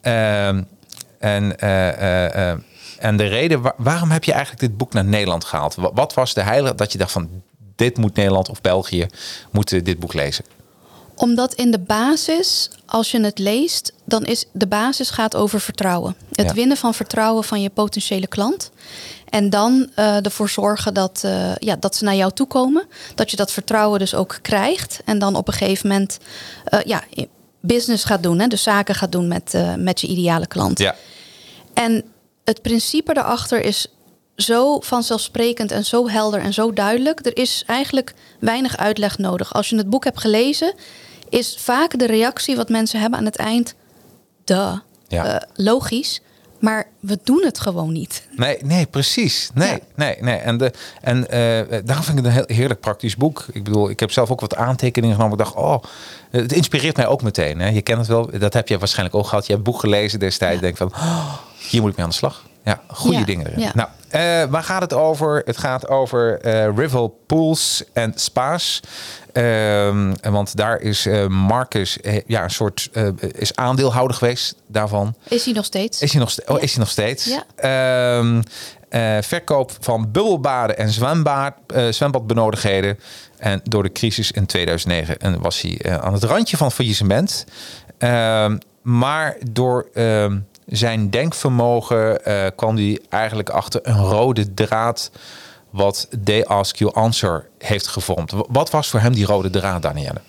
Ehm, 0.02 0.62
en, 1.18 1.58
en 2.98 3.16
de 3.16 3.26
reden, 3.26 3.62
wa- 3.62 3.74
waarom 3.76 4.10
heb 4.10 4.24
je 4.24 4.32
eigenlijk 4.32 4.60
dit 4.62 4.76
boek 4.76 4.92
naar 4.92 5.04
Nederland 5.04 5.44
gehaald? 5.44 5.74
Wa- 5.74 5.92
Wat 5.94 6.14
was 6.14 6.34
de 6.34 6.42
heilige 6.42 6.74
dat 6.74 6.92
je 6.92 6.98
dacht 6.98 7.12
van 7.12 7.28
dit 7.76 7.96
moet 7.96 8.14
Nederland 8.16 8.48
of 8.48 8.60
België 8.60 9.06
moeten 9.50 9.84
dit 9.84 9.98
boek 9.98 10.12
lezen? 10.14 10.44
Omdat 11.14 11.54
in 11.54 11.70
de 11.70 11.78
basis, 11.78 12.70
als 12.86 13.10
je 13.10 13.20
het 13.20 13.38
leest, 13.38 13.92
dan 14.04 14.24
is 14.24 14.44
de 14.52 14.66
basis 14.66 15.10
gaat 15.10 15.36
over 15.36 15.60
vertrouwen. 15.60 16.16
Het 16.32 16.46
Ja. 16.46 16.54
winnen 16.54 16.76
van 16.76 16.94
vertrouwen 16.94 17.44
van 17.44 17.60
je 17.62 17.70
potentiële 17.70 18.26
klant. 18.26 18.70
En 19.28 19.50
dan 19.50 19.90
eh, 19.94 20.24
ervoor 20.24 20.48
zorgen 20.48 20.94
dat, 20.94 21.20
eh, 21.24 21.56
ja, 21.56 21.76
dat 21.76 21.96
ze 21.96 22.04
naar 22.04 22.14
jou 22.14 22.32
toe 22.32 22.46
komen. 22.46 22.86
Dat 23.14 23.30
je 23.30 23.36
dat 23.36 23.52
vertrouwen 23.52 23.98
dus 23.98 24.14
ook 24.14 24.38
krijgt. 24.42 25.00
En 25.04 25.18
dan 25.18 25.36
op 25.36 25.48
een 25.48 25.54
gegeven 25.54 25.88
moment 25.88 26.18
eh, 26.64 26.80
ja, 26.84 27.02
business 27.60 28.04
gaat 28.04 28.22
doen. 28.22 28.38
Hè? 28.38 28.46
Dus 28.46 28.62
zaken 28.62 28.94
gaat 28.94 29.12
doen 29.12 29.28
met, 29.28 29.54
met 29.78 30.00
je 30.00 30.06
ideale 30.06 30.46
klant. 30.46 30.78
Ja, 30.78 30.96
En 31.74 32.04
het 32.44 32.62
principe 32.62 33.14
daarachter 33.14 33.64
is 33.64 33.86
zo 34.36 34.80
vanzelfsprekend 34.80 35.70
en 35.72 35.84
zo 35.84 36.08
helder 36.08 36.40
en 36.40 36.52
zo 36.52 36.72
duidelijk. 36.72 37.26
Er 37.26 37.36
is 37.36 37.62
eigenlijk 37.66 38.14
weinig 38.40 38.76
uitleg 38.76 39.18
nodig. 39.18 39.54
Als 39.54 39.68
je 39.68 39.76
het 39.76 39.90
boek 39.90 40.04
hebt 40.04 40.20
gelezen, 40.20 40.74
is 41.32 41.56
vaak 41.58 41.98
de 41.98 42.06
reactie 42.06 42.56
wat 42.56 42.68
mensen 42.68 43.00
hebben 43.00 43.18
aan 43.18 43.24
het 43.24 43.36
eind... 43.36 43.74
Duh, 44.44 44.72
Ja. 45.08 45.24
eh, 45.40 45.48
logisch, 45.54 46.20
maar 46.60 46.86
we 47.00 47.18
doen 47.24 47.42
het 47.44 47.60
gewoon 47.60 47.92
niet. 47.92 48.26
Nee, 48.36 48.58
nee, 48.64 48.86
precies. 48.86 49.50
Nee, 49.54 49.68
Ja. 49.70 49.78
nee, 49.96 50.16
nee. 50.20 50.36
En, 50.36 50.56
de, 50.56 50.72
en 51.00 51.30
eh, 51.30 51.80
daarom 51.84 52.04
vind 52.04 52.18
ik 52.18 52.24
het 52.24 52.26
een 52.36 52.44
heel 52.46 52.56
heerlijk 52.56 52.80
praktisch 52.80 53.16
boek. 53.16 53.46
Ik 53.52 53.64
bedoel, 53.64 53.90
ik 53.90 54.00
heb 54.00 54.10
zelf 54.10 54.30
ook 54.30 54.40
wat 54.40 54.56
aantekeningen 54.56 55.16
genomen. 55.16 55.38
Ik 55.38 55.44
dacht, 55.44 55.56
oh, 55.56 55.82
het 56.30 56.52
inspireert 56.52 56.96
mij 56.96 57.06
ook 57.06 57.22
meteen. 57.22 57.60
Hè. 57.60 57.68
Je 57.68 57.82
kent 57.82 57.98
het 57.98 58.06
wel, 58.08 58.30
dat 58.38 58.52
heb 58.52 58.68
je 58.68 58.78
waarschijnlijk 58.78 59.16
ook 59.16 59.26
gehad. 59.26 59.46
Je 59.46 59.52
hebt 59.52 59.64
boek 59.64 59.80
gelezen 59.80 60.18
destijds. 60.18 60.60
Denk 60.60 60.76
van, 60.76 60.88
oh, 60.92 61.34
hier 61.70 61.80
moet 61.80 61.90
ik 61.90 61.96
mee 61.96 62.04
aan 62.04 62.10
de 62.10 62.16
slag. 62.18 62.44
Ja, 62.64 62.80
goede 62.88 63.18
Ja, 63.18 63.24
dingen 63.24 63.46
erin. 63.46 63.60
ja. 63.60 63.72
Nou, 63.74 63.88
eh, 64.08 64.50
waar 64.50 64.62
gaat 64.62 64.80
het 64.82 64.92
over? 64.92 65.42
Het 65.44 65.56
gaat 65.58 65.88
over 65.88 66.40
eh 66.40 66.68
Rival 66.76 67.18
Pools 67.26 67.84
en 67.92 68.12
Spa's. 68.16 68.80
Ehm, 69.32 70.14
want 70.30 70.56
daar 70.56 70.80
is 70.80 71.06
eh, 71.06 71.26
Marcus 71.26 71.98
ja, 72.26 72.42
een 72.42 72.50
soort 72.50 72.90
is 73.32 73.56
aandeelhouder 73.56 74.16
geweest 74.16 74.54
daarvan. 74.66 75.14
Is 75.28 75.44
hij 75.44 75.54
nog 75.54 75.64
steeds? 75.64 76.02
Is 76.02 76.12
hij 76.12 76.20
nog, 76.20 76.30
oh, 76.46 76.56
Ja. 76.56 76.62
is 76.62 76.70
hij 76.70 76.80
nog 76.80 76.90
steeds? 76.90 77.24
Ja. 77.24 77.44
Ehm, 77.56 78.42
eh, 78.88 79.16
verkoop 79.22 79.72
van 79.80 80.10
bubbelbaden 80.10 80.78
en 80.78 80.90
zwembaad, 80.90 81.54
eh, 81.66 81.88
zwembadbenodigdheden. 81.90 82.98
En 83.38 83.60
door 83.64 83.82
de 83.82 83.92
crisis 83.92 84.30
in 84.32 84.46
2009 84.46 85.18
en 85.18 85.40
was 85.40 85.60
hij 85.60 86.00
aan 86.00 86.12
het 86.12 86.22
randje 86.24 86.56
van 86.56 86.72
faillissement. 86.72 87.44
Ehm, 87.98 88.58
maar 88.82 89.36
door 89.50 89.86
zijn 90.66 91.10
denkvermogen 91.10 92.24
eh, 92.24 92.46
kwam 92.56 92.76
hij 92.76 93.00
eigenlijk 93.08 93.50
achter 93.50 93.80
een 93.82 94.04
rode 94.04 94.54
draad 94.54 95.10
wat 95.70 96.08
They 96.24 96.44
Ask 96.44 96.76
You 96.76 96.94
Answer 96.94 97.48
heeft 97.58 97.86
gevormd. 97.86 98.32
Wat 98.48 98.70
was 98.70 98.88
voor 98.88 99.00
hem 99.00 99.12
die 99.12 99.26
rode 99.26 99.50
draad, 99.50 99.82
Danielle? 99.82 100.20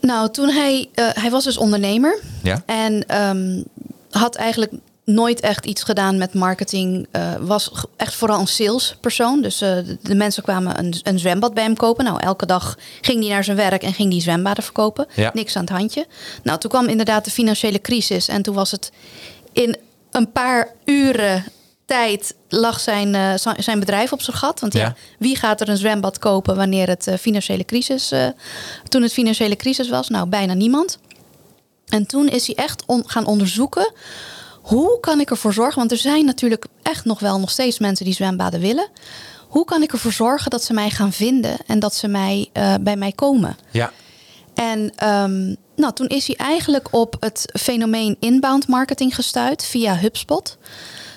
Nou, 0.00 0.30
toen 0.30 0.48
hij, 0.48 0.88
eh, 0.94 1.08
hij 1.12 1.30
was 1.30 1.44
dus 1.44 1.56
ondernemer. 1.56 2.20
Ja? 2.42 2.62
En 2.66 3.06
ehm, 3.06 3.62
had 4.10 4.34
eigenlijk 4.34 4.72
nooit 5.04 5.40
echt 5.40 5.64
iets 5.64 5.82
gedaan 5.82 6.18
met 6.18 6.34
marketing. 6.34 7.06
eh, 7.10 7.34
was 7.40 7.70
echt 7.96 8.14
vooral 8.14 8.40
een 8.40 8.46
salespersoon. 8.46 9.42
Dus 9.42 9.58
de, 9.58 9.96
de 10.02 10.14
mensen 10.14 10.42
kwamen 10.42 10.78
een, 10.78 10.94
een 11.02 11.18
zwembad 11.18 11.54
bij 11.54 11.64
hem 11.64 11.76
kopen. 11.76 12.04
Nou, 12.04 12.20
elke 12.20 12.46
dag 12.46 12.78
ging 13.00 13.20
hij 13.20 13.28
naar 13.28 13.44
zijn 13.44 13.56
werk 13.56 13.82
en 13.82 13.92
ging 13.92 14.10
die 14.10 14.20
zwembaden 14.20 14.64
verkopen. 14.64 15.06
Ja. 15.14 15.30
Niks 15.34 15.56
aan 15.56 15.62
het 15.62 15.70
handje. 15.70 16.06
Nou, 16.42 16.58
toen 16.58 16.70
kwam 16.70 16.88
inderdaad 16.88 17.24
de 17.24 17.30
financiële 17.30 17.80
crisis. 17.80 18.28
En 18.28 18.42
toen 18.42 18.54
was 18.54 18.70
het 18.70 18.92
in 19.54 19.76
een 20.10 20.32
paar 20.32 20.68
uren 20.84 21.44
tijd 21.86 22.34
lag 22.48 22.80
zijn, 22.80 23.14
eh, 23.14 23.34
zi- 23.34 23.62
zijn 23.62 23.78
bedrijf 23.78 24.12
op 24.12 24.22
zijn 24.22 24.36
gat. 24.36 24.60
Want 24.60 24.72
ja. 24.72 24.80
Ja. 24.80 24.94
wie 25.18 25.36
gaat 25.36 25.60
er 25.60 25.68
een 25.68 25.76
zwembad 25.76 26.18
kopen 26.18 26.56
wanneer 26.56 26.88
het 26.88 27.06
eh, 27.06 27.16
financiële 27.18 27.64
crisis... 27.64 28.10
eh, 28.10 28.26
toen 28.88 29.02
het 29.02 29.12
financiële 29.12 29.56
crisis 29.56 29.88
was? 29.88 30.08
Nou, 30.08 30.28
bijna 30.28 30.54
niemand. 30.54 30.98
En 31.88 32.06
toen 32.06 32.28
is 32.28 32.46
hij 32.46 32.56
echt 32.56 32.82
on- 32.86 33.02
gaan 33.06 33.26
onderzoeken. 33.26 33.92
Hoe 34.62 35.00
kan 35.00 35.20
ik 35.20 35.30
ervoor 35.30 35.52
zorgen? 35.52 35.78
Want 35.78 35.90
er 35.90 35.96
zijn 35.96 36.24
natuurlijk 36.24 36.66
echt 36.82 37.04
nog 37.04 37.20
wel 37.20 37.40
nog 37.40 37.50
steeds 37.50 37.78
mensen 37.78 38.04
die 38.04 38.14
zwembaden 38.14 38.60
willen. 38.60 38.88
Hoe 39.48 39.64
kan 39.64 39.82
ik 39.82 39.92
ervoor 39.92 40.12
zorgen 40.12 40.50
dat 40.50 40.62
ze 40.64 40.72
mij 40.72 40.90
gaan 40.90 41.12
vinden 41.12 41.56
en 41.66 41.78
dat 41.78 41.94
ze 41.94 42.08
mij, 42.08 42.48
bij 42.80 42.96
mij 42.96 43.12
komen? 43.12 43.56
Ja. 43.70 43.92
En 44.54 44.92
ehm, 44.96 45.54
nou, 45.76 45.92
toen 45.94 46.06
is 46.06 46.26
hij 46.26 46.36
eigenlijk 46.36 46.88
op 46.90 47.16
het 47.20 47.44
fenomeen 47.60 48.16
inbound 48.20 48.68
marketing 48.68 49.14
gestuurd 49.14 49.64
via 49.64 49.96
HubSpot. 49.96 50.58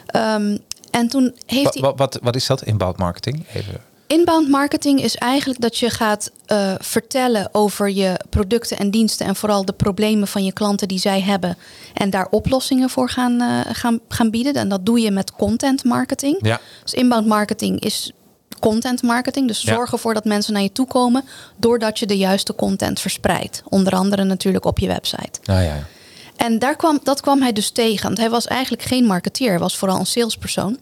Ehm, 0.06 0.58
en 0.92 1.08
toen 1.08 1.36
heeft 1.46 1.64
Wat, 1.64 1.74
hij. 1.74 1.82
wat, 1.82 1.98
wat, 1.98 2.20
wat 2.22 2.36
is 2.36 2.46
dat, 2.46 2.64
inbound 2.64 2.98
marketing? 2.98 3.46
Even. 3.54 3.82
Inbound 4.08 4.50
marketing 4.50 5.02
is 5.02 5.16
eigenlijk 5.16 5.62
dat 5.62 5.78
je 5.78 5.90
gaat 5.90 6.32
eh, 6.46 6.74
vertellen 6.80 7.50
over 7.52 7.90
je 7.90 8.20
producten 8.30 8.78
en 8.78 8.92
diensten 8.92 9.26
en 9.26 9.36
vooral 9.36 9.66
de 9.66 9.74
problemen 9.74 10.28
van 10.28 10.44
je 10.44 10.54
klanten 10.54 10.88
die 10.88 11.00
zij 11.00 11.22
hebben 11.22 11.58
en 11.94 12.10
daar 12.10 12.28
oplossingen 12.30 12.90
voor 12.90 13.10
gaan, 13.10 13.42
eh, 13.42 13.60
gaan, 13.76 14.00
gaan 14.08 14.30
bieden. 14.30 14.54
En 14.54 14.70
dat 14.70 14.86
doe 14.86 15.00
je 15.00 15.12
met 15.12 15.32
content 15.32 15.84
marketing. 15.84 16.38
Ja. 16.42 16.60
Dus 16.84 16.94
inbound 16.94 17.28
marketing 17.28 17.80
is 17.80 18.12
content 18.60 19.02
marketing. 19.02 19.48
Dus 19.48 19.64
zorg 19.64 19.92
ervoor 19.92 20.14
dat 20.14 20.26
mensen 20.26 20.54
naar 20.54 20.62
je 20.62 20.72
toe 20.72 20.88
komen 20.88 21.24
doordat 21.56 22.00
je 22.00 22.06
de 22.06 22.18
juiste 22.18 22.56
content 22.56 23.00
verspreidt. 23.00 23.62
Onder 23.70 23.94
andere 23.94 24.24
natuurlijk 24.24 24.66
op 24.66 24.80
je 24.80 24.88
website. 24.88 25.40
Nou 25.44 25.62
ja. 25.62 25.88
En 26.36 26.60
daar 26.60 26.76
kwam, 26.76 27.00
dat 27.04 27.22
kwam 27.22 27.42
hij 27.42 27.54
dus 27.54 27.70
tegen. 27.70 28.06
Want 28.06 28.18
hij 28.18 28.30
was 28.30 28.48
eigenlijk 28.48 28.84
geen 28.84 29.06
marketeer. 29.06 29.50
Hij 29.50 29.60
was 29.60 29.78
vooral 29.78 30.00
een 30.00 30.06
salespersoon. 30.06 30.80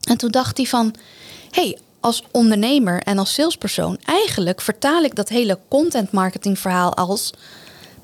En 0.00 0.16
toen 0.16 0.30
dacht 0.30 0.56
hij 0.56 0.66
van... 0.66 0.94
hey, 1.50 1.78
als 2.00 2.24
ondernemer 2.30 3.02
en 3.02 3.18
als 3.18 3.34
salespersoon... 3.34 3.98
eigenlijk 4.04 4.60
vertaal 4.60 5.02
ik 5.02 5.14
dat 5.14 5.28
hele 5.28 5.58
content 5.68 6.12
marketing 6.12 6.58
verhaal 6.58 6.94
als... 6.94 7.30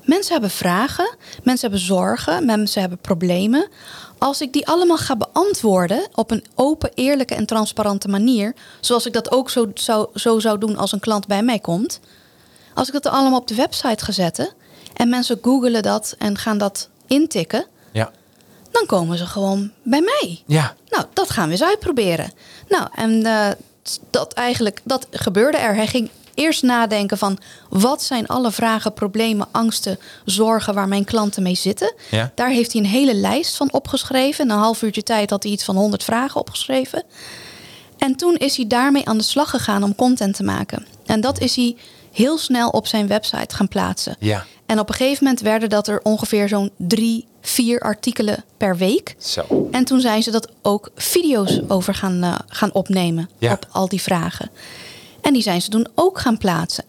mensen 0.03 0.31
hebben 0.31 0.49
vragen, 0.49 1.15
mensen 1.43 1.69
hebben 1.69 1.87
zorgen, 1.87 2.45
mensen 2.45 2.81
hebben 2.81 2.99
problemen. 2.99 3.67
Als 4.19 4.41
ik 4.41 4.53
die 4.53 4.67
allemaal 4.67 4.97
ga 4.97 5.15
beantwoorden 5.15 6.07
op 6.15 6.31
een 6.31 6.45
open, 6.55 6.91
eerlijke 6.93 7.35
en 7.35 7.45
transparante 7.45 8.07
manier... 8.07 8.55
zoals 8.79 9.05
ik 9.05 9.13
dat 9.13 9.31
ook 9.31 9.49
zo 9.49 9.71
zou, 9.73 10.07
zo 10.15 10.39
zou 10.39 10.59
doen 10.59 10.77
als 10.77 10.91
een 10.91 10.99
klant 10.99 11.27
bij 11.27 11.43
mij 11.43 11.59
komt... 11.59 11.99
als 12.73 12.87
ik 12.87 12.93
dat 12.93 13.07
allemaal 13.07 13.39
op 13.39 13.47
de 13.47 13.55
website 13.55 14.05
ga 14.05 14.11
zetten... 14.11 14.49
en 14.93 15.09
mensen 15.09 15.39
googelen 15.41 15.83
dat 15.83 16.15
en 16.17 16.37
gaan 16.37 16.57
dat 16.57 16.89
intikken... 17.07 17.65
Ja. 17.91 18.11
dan 18.71 18.85
komen 18.85 19.17
ze 19.17 19.25
gewoon 19.25 19.71
bij 19.83 20.01
mij. 20.01 20.43
Ja. 20.45 20.75
Nou, 20.89 21.05
dat 21.13 21.29
gaan 21.29 21.45
we 21.45 21.51
eens 21.51 21.63
uitproberen. 21.63 22.31
Nou, 22.67 22.87
en 22.95 23.25
eh, 23.25 23.49
dat 24.09 24.33
eigenlijk, 24.33 24.81
dat 24.83 25.07
gebeurde 25.11 25.57
er. 25.57 25.75
Hij 25.75 25.87
ging 25.87 26.09
eerst 26.39 26.63
nadenken 26.63 27.17
van 27.17 27.37
wat 27.69 28.03
zijn 28.03 28.27
alle 28.27 28.51
vragen, 28.51 28.93
problemen, 28.93 29.47
angsten, 29.51 29.99
zorgen 30.25 30.73
waar 30.73 30.87
mijn 30.87 31.03
klanten 31.05 31.43
mee 31.43 31.55
zitten. 31.55 31.93
Ja. 32.11 32.31
Daar 32.35 32.49
heeft 32.49 32.71
hij 32.73 32.81
een 32.81 32.87
hele 32.87 33.13
lijst 33.15 33.55
van 33.55 33.71
opgeschreven. 33.71 34.43
In 34.45 34.51
een 34.51 34.57
half 34.57 34.81
uurtje 34.81 35.03
tijd 35.03 35.29
had 35.29 35.43
hij 35.43 35.51
iets 35.51 35.63
van 35.63 35.75
100 35.75 36.03
vragen 36.03 36.39
opgeschreven. 36.39 37.03
En 37.97 38.15
toen 38.15 38.35
is 38.35 38.55
hij 38.55 38.67
daarmee 38.67 39.05
aan 39.07 39.17
de 39.17 39.23
slag 39.23 39.49
gegaan 39.49 39.83
om 39.83 39.95
content 39.95 40.35
te 40.35 40.43
maken. 40.43 40.85
En 41.05 41.21
dat 41.21 41.39
is 41.39 41.55
hij 41.55 41.75
heel 42.11 42.37
snel 42.37 42.69
op 42.69 42.87
zijn 42.87 43.07
website 43.07 43.55
gaan 43.55 43.67
plaatsen. 43.67 44.15
Ja. 44.19 44.45
En 44.65 44.79
op 44.79 44.89
een 44.89 44.95
gegeven 44.95 45.23
moment 45.23 45.41
werden 45.43 45.69
dat 45.69 45.87
er 45.87 45.99
ongeveer 46.03 46.47
zo'n 46.47 46.71
drie, 46.77 47.27
vier 47.41 47.79
artikelen 47.79 48.43
per 48.57 48.77
week. 48.77 49.15
Zo. 49.17 49.67
En 49.71 49.85
toen 49.85 49.99
zijn 50.01 50.23
ze 50.23 50.31
dat 50.31 50.49
ook 50.61 50.89
video's 50.95 51.59
over 51.67 51.93
gaan, 51.93 52.23
eh, 52.23 52.35
gaan 52.47 52.73
opnemen 52.73 53.29
Ja. 53.37 53.51
op 53.53 53.67
al 53.71 53.87
die 53.89 54.01
vragen. 54.01 54.49
En 55.29 55.35
die 55.35 55.43
zijn 55.43 55.61
ze 55.61 55.69
toen 55.69 55.87
ook 55.95 56.19
gaan 56.19 56.37
plaatsen. 56.37 56.83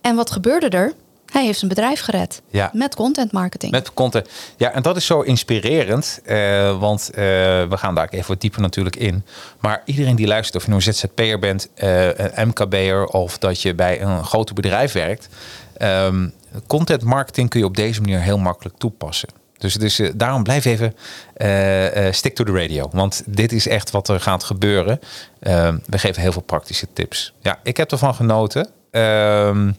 En 0.00 0.16
wat 0.16 0.30
gebeurde 0.30 0.68
er? 0.68 0.92
Hij 1.32 1.44
heeft 1.44 1.58
zijn 1.58 1.70
bedrijf 1.70 2.00
gered. 2.00 2.42
Ja. 2.50 2.70
Met 2.72 2.94
content 2.94 3.32
marketing. 3.32 3.72
Met 3.72 3.94
content. 3.94 4.28
Ja, 4.56 4.72
en 4.72 4.82
dat 4.82 4.96
is 4.96 5.06
zo 5.06 5.20
inspirerend. 5.20 6.20
eh, 6.24 6.80
want 6.80 7.10
eh, 7.10 7.22
we 7.68 7.76
gaan 7.76 7.94
daar 7.94 8.08
even 8.08 8.28
wat 8.28 8.40
dieper 8.40 8.60
natuurlijk 8.60 8.96
in. 8.96 9.24
Maar 9.60 9.82
iedereen 9.84 10.16
die 10.16 10.26
luistert, 10.26 10.56
of 10.56 10.62
je 10.62 10.68
nou 10.70 10.82
een 10.86 10.94
ZZP'er 10.94 11.38
bent, 11.38 11.68
eh, 11.74 12.06
een 12.14 12.48
MKB'er 12.48 13.04
of 13.04 13.38
dat 13.38 13.62
je 13.62 13.74
bij 13.74 14.02
een 14.02 14.24
groot 14.24 14.54
bedrijf 14.54 14.92
werkt. 14.92 15.28
ehm, 15.76 16.28
content 16.66 17.02
marketing 17.02 17.48
kun 17.48 17.60
je 17.60 17.66
op 17.66 17.76
deze 17.76 18.00
manier 18.00 18.20
heel 18.20 18.38
makkelijk 18.38 18.78
toepassen. 18.78 19.28
Dus, 19.62 19.74
dus 19.74 20.00
daarom 20.14 20.42
blijf 20.42 20.64
even 20.64 20.94
eh, 21.34 22.06
eh, 22.06 22.12
stick 22.12 22.34
to 22.34 22.44
the 22.44 22.52
radio. 22.52 22.88
Want 22.92 23.22
dit 23.26 23.52
is 23.52 23.68
echt 23.68 23.90
wat 23.90 24.08
er 24.08 24.20
gaat 24.20 24.44
gebeuren. 24.44 25.00
Ehm, 25.40 25.78
we 25.86 25.98
geven 25.98 26.22
heel 26.22 26.32
veel 26.32 26.42
praktische 26.42 26.86
tips. 26.92 27.34
Ja, 27.40 27.58
ik 27.62 27.76
heb 27.76 27.90
ervan 27.90 28.14
genoten. 28.14 28.68
Ehm, 28.90 29.70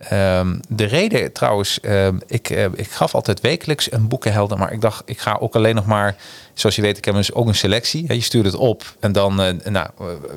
Ehm, 0.00 0.58
de 0.68 0.84
reden 0.84 1.32
trouwens, 1.32 1.78
ik, 2.26 2.48
ik 2.74 2.90
gaf 2.90 3.14
altijd 3.14 3.40
wekelijks 3.40 3.92
een 3.92 4.08
boekenhelden, 4.08 4.58
maar 4.58 4.72
ik 4.72 4.80
dacht, 4.80 5.02
ik 5.06 5.18
ga 5.18 5.36
ook 5.40 5.54
alleen 5.54 5.74
nog 5.74 5.86
maar, 5.86 6.16
zoals 6.54 6.76
je 6.76 6.82
weet, 6.82 6.98
ik 6.98 7.04
heb 7.04 7.14
dus 7.14 7.32
ook 7.32 7.46
een 7.46 7.54
selectie. 7.54 8.14
Je 8.14 8.20
stuurt 8.20 8.44
het 8.44 8.54
op 8.54 8.96
en 9.00 9.12
dan, 9.12 9.60
nou, 9.64 9.88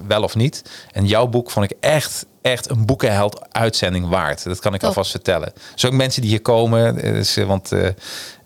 wel 0.07 0.23
of 0.23 0.35
niet. 0.35 0.61
En 0.91 1.05
jouw 1.05 1.27
boek 1.27 1.51
vond 1.51 1.71
ik 1.71 1.77
echt, 1.79 2.25
echt 2.43 2.69
een 2.69 2.85
boekenheld 2.85 3.41
uitzending 3.51 4.07
waard. 4.07 4.43
Dat 4.43 4.59
kan 4.59 4.73
ik 4.73 4.79
Top. 4.79 4.89
alvast 4.89 5.11
vertellen. 5.11 5.53
Dus 5.73 5.85
ook 5.85 5.93
mensen 5.93 6.21
die 6.21 6.29
hier 6.31 6.41
komen, 6.41 6.95
dus, 6.95 7.35
want 7.35 7.71
eh, 7.71 7.89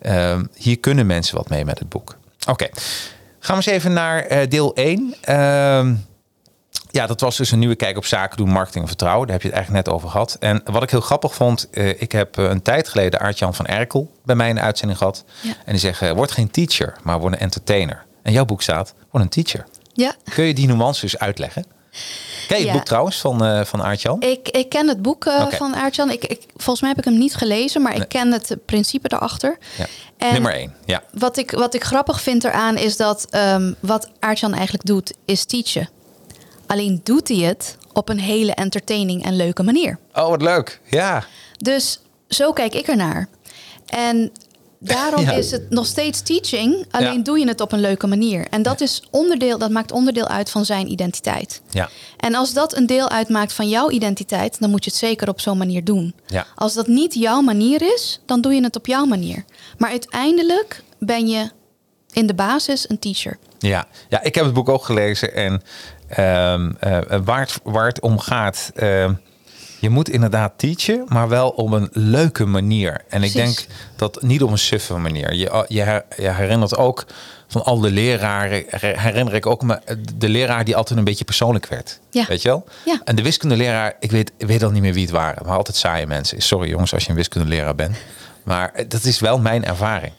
ehm, 0.00 0.44
hier 0.54 0.78
kunnen 0.78 1.06
mensen 1.06 1.36
wat 1.36 1.48
mee 1.48 1.64
met 1.64 1.78
het 1.78 1.88
boek. 1.88 2.16
Oké, 2.48 2.68
gaan 3.38 3.58
we 3.58 3.62
eens 3.66 3.66
even 3.66 3.92
naar 3.92 4.22
eh, 4.22 4.48
deel 4.48 4.74
1. 4.74 5.14
Ehm 5.20 5.94
ja, 6.90 7.06
dat 7.06 7.20
was 7.20 7.36
dus 7.36 7.50
een 7.50 7.58
nieuwe 7.58 7.74
kijk 7.74 7.96
op 7.96 8.04
zaken 8.04 8.36
doen, 8.36 8.48
marketing 8.48 8.82
en 8.82 8.88
vertrouwen. 8.88 9.26
Daar 9.26 9.34
heb 9.34 9.42
je 9.42 9.48
het 9.48 9.56
eigenlijk 9.56 9.86
net 9.86 9.94
over 9.94 10.08
gehad. 10.10 10.36
En 10.40 10.60
wat 10.64 10.82
ik 10.82 10.90
heel 10.90 11.00
grappig 11.00 11.34
vond, 11.34 11.68
ik 11.98 12.12
heb 12.12 12.36
een 12.36 12.62
tijd 12.62 12.88
geleden 12.88 13.20
Aart-Jan 13.20 13.54
van 13.54 13.66
Erkel 13.66 14.12
bij 14.24 14.36
mij 14.36 14.48
in 14.48 14.54
de 14.54 14.60
uitzending 14.60 14.98
gehad. 14.98 15.24
Ja. 15.40 15.50
En 15.64 15.72
die 15.72 15.80
zegt, 15.80 16.02
eh, 16.02 16.10
word 16.10 16.30
geen 16.32 16.50
teacher, 16.50 16.96
maar 17.02 17.18
word 17.20 17.32
een 17.32 17.38
entertainer. 17.38 18.04
En 18.22 18.32
jouw 18.32 18.44
boek 18.44 18.62
staat, 18.62 18.94
word 19.10 19.24
een 19.24 19.30
teacher. 19.30 19.66
Ja, 19.92 20.14
Kun 20.34 20.44
je 20.44 20.54
die 20.54 20.66
nuances 20.66 21.18
uitleggen? 21.18 21.64
Ken 22.48 22.58
je 22.58 22.64
het 22.64 22.72
boek 22.72 22.84
trouwens 22.84 23.18
van, 23.20 23.44
eh 23.44 23.64
van 23.64 23.82
Aart-Jan? 23.82 24.20
ik, 24.22 24.48
ik 24.48 24.68
ken 24.68 24.88
het 24.88 25.02
boek 25.02 25.24
eh, 25.26 25.46
van 25.50 25.76
Aartjan. 25.76 26.10
Ik, 26.10 26.24
ik, 26.24 26.40
volgens 26.56 26.80
mij 26.80 26.88
heb 26.90 26.98
ik 26.98 27.04
hem 27.04 27.18
niet 27.18 27.34
gelezen, 27.34 27.82
maar 27.82 27.92
Nee. 27.92 28.00
ik 28.02 28.08
ken 28.08 28.32
het 28.32 28.56
principe 28.64 29.08
daarachter. 29.08 29.58
Ja. 29.78 29.86
En 30.16 30.32
Nummer 30.32 30.52
1, 30.52 30.74
ja. 30.84 31.02
Wat 31.12 31.36
ik, 31.36 31.50
wat 31.50 31.74
ik 31.74 31.84
grappig 31.84 32.20
vind 32.20 32.44
eraan 32.44 32.76
is 32.76 32.96
dat 32.96 33.26
ehm, 33.30 33.72
wat 33.80 34.08
Aartjan 34.18 34.54
eigenlijk 34.54 34.86
doet, 34.86 35.12
is 35.24 35.44
teachen. 35.44 35.88
Alleen 36.66 37.00
doet 37.04 37.28
hij 37.28 37.36
het 37.38 37.76
op 37.92 38.08
een 38.08 38.20
hele 38.20 38.52
entertaining 38.52 39.24
en 39.24 39.36
leuke 39.36 39.62
manier. 39.62 39.98
Oh, 40.14 40.28
wat 40.28 40.42
leuk. 40.42 40.80
Ja. 40.84 41.24
Dus 41.56 42.00
zo 42.28 42.52
kijk 42.52 42.74
ik 42.74 42.86
ernaar. 42.86 43.28
En 43.86 44.32
daarom 44.80 45.20
Ja. 45.24 45.32
is 45.32 45.50
het 45.50 45.70
nog 45.70 45.86
steeds 45.86 46.20
teaching, 46.20 46.86
alleen 46.90 47.12
Ja. 47.16 47.22
doe 47.22 47.38
je 47.38 47.48
het 47.48 47.60
op 47.60 47.72
een 47.72 47.80
leuke 47.80 48.06
manier. 48.06 48.46
En 48.50 48.62
dat, 48.62 48.80
is 48.80 49.02
onderdeel, 49.10 49.58
dat 49.58 49.70
maakt 49.70 49.92
onderdeel 49.92 50.28
uit 50.28 50.50
van 50.50 50.64
zijn 50.64 50.90
identiteit. 50.90 51.60
Ja. 51.70 51.88
En 52.16 52.34
als 52.34 52.52
dat 52.52 52.76
een 52.76 52.86
deel 52.86 53.10
uitmaakt 53.10 53.52
van 53.52 53.68
jouw 53.68 53.90
identiteit, 53.90 54.60
dan 54.60 54.70
moet 54.70 54.84
je 54.84 54.90
het 54.90 54.98
zeker 54.98 55.28
op 55.28 55.40
zo'n 55.40 55.58
manier 55.58 55.84
doen. 55.84 56.14
Ja. 56.26 56.46
Als 56.54 56.74
dat 56.74 56.86
niet 56.86 57.14
jouw 57.14 57.40
manier 57.40 57.82
is, 57.94 58.20
dan 58.26 58.40
doe 58.40 58.54
je 58.54 58.62
het 58.62 58.76
op 58.76 58.86
jouw 58.86 59.04
manier. 59.04 59.44
Maar 59.78 59.90
uiteindelijk 59.90 60.82
ben 60.98 61.26
je 61.28 61.50
in 62.12 62.26
de 62.26 62.34
basis 62.34 62.88
een 62.90 62.98
teacher. 62.98 63.38
Ja, 63.58 63.86
ja 64.08 64.22
ik 64.22 64.34
heb 64.34 64.44
het 64.44 64.54
boek 64.54 64.68
ook 64.68 64.84
gelezen. 64.84 65.34
En 65.34 65.62
ehm, 66.08 66.72
eh, 66.80 67.18
waar, 67.24 67.40
het, 67.40 67.60
waar 67.64 67.86
het 67.86 68.00
om 68.00 68.18
gaat. 68.18 68.70
ehm, 68.74 69.14
je 69.80 69.90
moet 69.90 70.08
inderdaad 70.08 70.52
teachen, 70.56 71.04
maar 71.08 71.28
wel 71.28 71.48
op 71.48 71.72
een 71.72 71.88
leuke 71.92 72.44
manier. 72.46 72.92
En 73.08 73.22
ik 73.22 73.32
Precies. 73.32 73.56
denk 73.56 73.66
dat 73.96 74.22
niet 74.22 74.42
op 74.42 74.50
een 74.50 74.58
suffe 74.58 74.96
manier. 74.96 75.34
Je, 75.34 75.64
je, 75.68 75.80
her- 75.82 76.04
je 76.16 76.30
herinnert 76.32 76.76
ook 76.76 77.06
van 77.48 77.64
al 77.64 77.78
de 77.80 77.90
leraren. 77.90 78.64
Herinner 78.80 79.34
ik 79.34 79.46
ook 79.46 79.62
me 79.62 79.80
de 80.16 80.28
leraar 80.28 80.64
die 80.64 80.76
altijd 80.76 80.98
een 80.98 81.04
beetje 81.04 81.24
persoonlijk 81.24 81.66
werd. 81.66 81.98
Ja. 82.10 82.24
Weet 82.28 82.42
je 82.42 82.48
wel? 82.48 82.64
Ja. 82.84 83.00
En 83.04 83.16
de 83.16 83.22
wiskundeleraar, 83.22 83.94
ik 84.00 84.10
weet, 84.10 84.32
ik 84.36 84.46
weet 84.46 84.62
al 84.62 84.70
niet 84.70 84.82
meer 84.82 84.92
wie 84.92 85.02
het 85.02 85.10
waren. 85.12 85.46
Maar 85.46 85.56
altijd 85.56 85.76
saaie 85.76 86.06
mensen. 86.06 86.42
Sorry 86.42 86.68
jongens 86.68 86.94
als 86.94 87.04
je 87.04 87.10
een 87.10 87.16
wiskundeleraar 87.16 87.74
bent. 87.74 87.96
Maar 88.44 88.70
eh, 88.72 88.84
dat 88.88 89.04
is 89.04 89.20
wel 89.20 89.38
mijn 89.38 89.64
ervaring. 89.64 90.12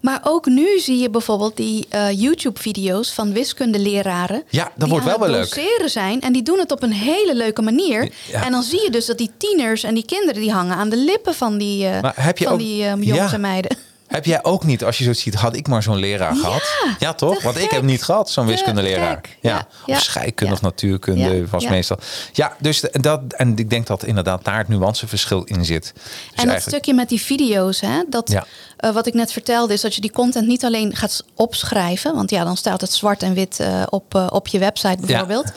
Maar 0.00 0.20
ook 0.24 0.46
nu 0.46 0.78
zie 0.78 0.98
je 0.98 1.10
bijvoorbeeld 1.10 1.56
die 1.56 1.86
eh, 1.88 2.20
YouTube-video's 2.20 3.12
van 3.12 3.32
wiskundeleraren. 3.32 4.42
Ja, 4.48 4.62
dat 4.64 4.72
die 4.76 4.88
wordt 4.88 5.04
wel 5.04 5.14
aan 5.14 5.20
wel 5.20 5.32
het 5.40 5.54
leuk. 5.56 5.88
zijn 5.88 6.20
en 6.20 6.32
die 6.32 6.42
doen 6.42 6.58
het 6.58 6.72
op 6.72 6.82
een 6.82 6.92
hele 6.92 7.34
leuke 7.34 7.62
manier. 7.62 8.10
Ja. 8.30 8.44
En 8.44 8.52
dan 8.52 8.62
zie 8.62 8.82
je 8.82 8.90
dus 8.90 9.06
dat 9.06 9.18
die 9.18 9.30
tieners 9.36 9.82
en 9.82 9.94
die 9.94 10.04
kinderen 10.04 10.40
die 10.40 10.52
hangen 10.52 10.76
aan 10.76 10.88
de 10.88 10.96
lippen 10.96 11.34
van 11.34 11.58
die, 11.58 11.86
eh, 11.86 12.00
Maar 12.02 12.12
heb 12.16 12.38
je 12.38 12.44
van 12.44 12.52
ook- 12.52 12.58
die 12.58 12.82
eh, 12.84 12.88
jongens 12.90 13.06
Ja. 13.30 13.32
en 13.32 13.40
meiden. 13.40 13.76
Heb 14.10 14.24
jij 14.24 14.44
ook 14.44 14.64
niet, 14.64 14.84
als 14.84 14.98
je 14.98 15.04
zo 15.04 15.12
ziet, 15.12 15.34
had 15.34 15.56
ik 15.56 15.68
maar 15.68 15.82
zo'n 15.82 15.96
leraar 15.96 16.34
gehad? 16.36 16.62
Ja, 16.98 17.14
toch? 17.14 17.42
Want 17.42 17.58
ik 17.58 17.70
heb 17.70 17.82
niet 17.82 18.02
gehad, 18.02 18.30
zo'n 18.30 18.46
wiskundeleraar. 18.46 19.20
Ja. 19.40 19.66
Ja, 19.86 19.94
Of 19.94 20.02
scheikunde 20.02 20.52
of 20.52 20.60
natuurkunde 20.60 21.46
was 21.46 21.68
meestal. 21.68 21.98
Ja, 22.32 22.56
dus 22.60 22.80
dat, 22.92 23.20
en 23.28 23.56
ik 23.58 23.70
denk 23.70 23.86
dat 23.86 24.04
inderdaad 24.04 24.44
daar 24.44 24.58
het 24.58 24.68
nuanceverschil 24.68 25.44
in 25.44 25.64
zit. 25.64 25.92
Dus 25.94 26.02
en 26.02 26.10
dat 26.24 26.36
eigenlijk- 26.36 26.62
stukje 26.62 26.94
met 26.94 27.08
die 27.08 27.20
video's, 27.20 27.80
hè, 27.80 28.02
dat, 28.08 28.34
eh, 28.76 28.90
wat 28.92 29.06
ik 29.06 29.14
net 29.14 29.32
vertelde, 29.32 29.72
is 29.72 29.80
dat 29.80 29.94
je 29.94 30.00
die 30.00 30.12
content 30.12 30.46
niet 30.46 30.64
alleen 30.64 30.96
gaat 30.96 31.24
opschrijven. 31.34 32.14
Want 32.14 32.30
ja, 32.30 32.44
dan 32.44 32.56
staat 32.56 32.80
het 32.80 32.92
zwart 32.92 33.22
en 33.22 33.34
wit 33.34 33.60
eh, 33.60 33.82
op, 33.90 34.14
eh, 34.14 34.26
op 34.30 34.46
je 34.48 34.58
website 34.58 35.06
bijvoorbeeld. 35.06 35.52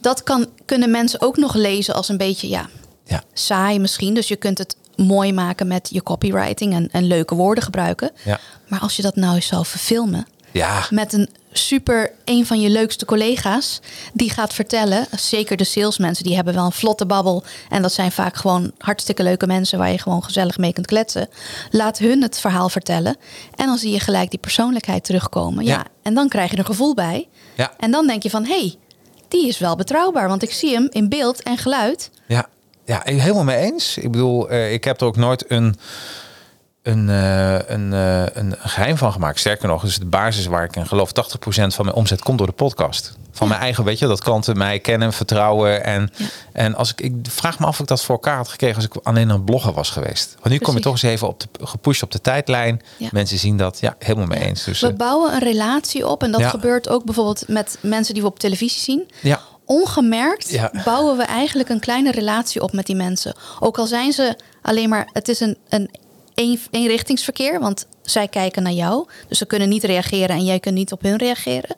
Dat 0.00 0.22
kan, 0.22 0.46
kunnen 0.64 0.90
mensen 0.90 1.20
ook 1.20 1.36
nog 1.36 1.54
lezen 1.54 1.94
als 1.94 2.08
een 2.08 2.16
beetje 2.16 2.48
ja, 2.48 2.68
Ja, 3.06 3.22
saai 3.32 3.78
misschien. 3.78 4.14
Dus 4.14 4.28
je 4.28 4.36
kunt 4.36 4.58
het 4.58 4.76
mooi 4.96 5.32
maken 5.32 5.66
met 5.66 5.88
je 5.92 6.02
copywriting 6.02 6.72
en, 6.72 6.88
en 6.92 7.06
leuke 7.06 7.34
woorden 7.34 7.64
gebruiken. 7.64 8.10
Ja. 8.24 8.40
Maar 8.68 8.80
als 8.80 8.96
je 8.96 9.02
dat 9.02 9.16
nou 9.16 9.34
eens 9.34 9.46
zou 9.46 9.66
verfilmen 9.66 10.26
ja, 10.54 10.86
met 10.90 11.12
een 11.12 11.28
super, 11.52 12.12
een 12.24 12.46
van 12.46 12.60
je 12.60 12.70
leukste 12.70 13.04
collega's, 13.04 13.80
die 14.12 14.30
gaat 14.30 14.54
vertellen, 14.54 15.06
zeker 15.16 15.56
de 15.56 15.64
salesmensen, 15.64 16.24
die 16.24 16.34
hebben 16.34 16.54
wel 16.54 16.64
een 16.64 16.72
vlotte 16.72 17.06
babbel. 17.06 17.44
En 17.68 17.82
dat 17.82 17.92
zijn 17.92 18.12
vaak 18.12 18.36
gewoon 18.36 18.72
hartstikke 18.78 19.22
leuke 19.22 19.46
mensen 19.46 19.78
waar 19.78 19.90
je 19.90 19.98
gewoon 19.98 20.24
gezellig 20.24 20.58
mee 20.58 20.72
kunt 20.72 20.86
kletsen. 20.86 21.28
Laat 21.70 21.98
hun 21.98 22.22
het 22.22 22.38
verhaal 22.38 22.68
vertellen. 22.68 23.16
En 23.54 23.66
dan 23.66 23.78
zie 23.78 23.92
je 23.92 24.00
gelijk 24.00 24.30
die 24.30 24.38
persoonlijkheid 24.38 25.04
terugkomen. 25.04 25.64
Ja. 25.64 25.72
Ja. 25.72 25.84
En 26.02 26.14
dan 26.14 26.28
krijg 26.28 26.46
je 26.46 26.52
er 26.52 26.58
een 26.58 26.66
gevoel 26.66 26.94
bij. 26.94 27.28
Ja. 27.56 27.72
En 27.78 27.90
dan 27.90 28.06
denk 28.06 28.22
je 28.22 28.30
van, 28.30 28.44
hé, 28.44 28.58
hey, 28.58 28.74
die 29.28 29.48
is 29.48 29.58
wel 29.58 29.76
betrouwbaar. 29.76 30.28
Want 30.28 30.42
ik 30.42 30.52
zie 30.52 30.74
hem 30.74 30.88
in 30.90 31.08
beeld 31.08 31.42
en 31.42 31.58
geluid. 31.58 32.10
ja, 32.26 32.48
ja, 32.84 33.00
helemaal 33.04 33.44
mee 33.44 33.56
eens. 33.56 33.98
Ik 33.98 34.10
bedoel, 34.10 34.48
eh, 34.48 34.72
ik 34.72 34.84
heb 34.84 35.00
er 35.00 35.06
ook 35.06 35.16
nooit 35.16 35.50
een, 35.50 35.76
een, 36.82 37.08
eh, 37.08 37.58
een, 37.66 37.92
eh, 37.92 38.24
een 38.32 38.54
geheim 38.58 38.96
van 38.96 39.12
gemaakt. 39.12 39.38
Sterker 39.38 39.68
nog, 39.68 39.84
is 39.84 39.98
de 39.98 40.06
basis 40.06 40.46
waar 40.46 40.64
ik 40.64 40.76
in 40.76 40.86
geloof 40.86 41.12
80% 41.12 41.74
van 41.74 41.84
mijn 41.84 41.96
omzet 41.96 42.20
komt 42.22 42.38
door 42.38 42.46
de 42.46 42.52
podcast. 42.52 43.16
Van 43.32 43.48
mijn 43.48 43.60
eigen, 43.60 43.84
weet 43.84 43.98
je, 43.98 44.06
dat 44.06 44.20
klanten 44.22 44.56
mij 44.58 44.78
kennen, 44.78 45.12
vertrouwen. 45.12 45.84
En, 45.84 46.10
Ja. 46.16 46.26
en 46.52 46.74
als 46.74 46.90
ik, 46.90 47.00
ik 47.00 47.12
vraag 47.22 47.58
me 47.58 47.66
af 47.66 47.72
of 47.72 47.80
ik 47.80 47.86
dat 47.86 48.02
voor 48.02 48.14
elkaar 48.14 48.36
had 48.36 48.48
gekregen 48.48 48.76
als 48.76 48.84
ik 48.84 48.94
alleen 49.02 49.28
een 49.28 49.44
blogger 49.44 49.72
was 49.72 49.90
geweest. 49.90 50.34
Want 50.40 50.48
nu 50.54 50.58
kom 50.58 50.74
je 50.74 50.80
toch 50.80 50.92
eens 50.92 51.02
even 51.02 51.28
op 51.28 51.40
de, 51.40 51.46
gepusht 51.60 52.02
op 52.02 52.10
de 52.10 52.20
tijdlijn. 52.20 52.82
Ja. 52.96 53.08
Mensen 53.12 53.38
zien 53.38 53.56
dat, 53.56 53.78
ja, 53.80 53.96
helemaal 53.98 54.26
mee 54.26 54.40
eens. 54.40 54.64
Dus, 54.64 54.80
We 54.80 54.92
bouwen 54.92 55.32
een 55.32 55.40
relatie 55.40 56.06
op. 56.08 56.22
En 56.22 56.32
dat 56.32 56.44
gebeurt 56.44 56.88
ook 56.88 57.04
bijvoorbeeld 57.04 57.48
met 57.48 57.78
mensen 57.80 58.14
die 58.14 58.22
we 58.22 58.28
op 58.28 58.38
televisie 58.38 58.80
zien. 58.80 59.10
ja, 59.20 59.40
Ongemerkt 59.66 60.50
Ja. 60.50 60.70
bouwen 60.84 61.16
we 61.16 61.22
eigenlijk 61.22 61.68
een 61.68 61.80
kleine 61.80 62.10
relatie 62.10 62.62
op 62.62 62.72
met 62.72 62.86
die 62.86 62.96
mensen. 62.96 63.34
Ook 63.60 63.78
al 63.78 63.86
zijn 63.86 64.12
ze 64.12 64.36
alleen 64.62 64.88
maar, 64.88 65.08
het 65.12 65.28
is 65.28 65.40
een, 65.40 65.56
een 65.68 65.90
een, 66.34 66.60
eenrichtingsverkeer, 66.70 67.60
want 67.60 67.86
zij 68.02 68.28
kijken 68.28 68.62
naar 68.62 68.72
jou. 68.72 69.06
Dus 69.28 69.38
ze 69.38 69.46
kunnen 69.46 69.68
niet 69.68 69.84
reageren 69.84 70.36
en 70.36 70.44
jij 70.44 70.60
kunt 70.60 70.74
niet 70.74 70.92
op 70.92 71.02
hun 71.02 71.16
reageren. 71.16 71.76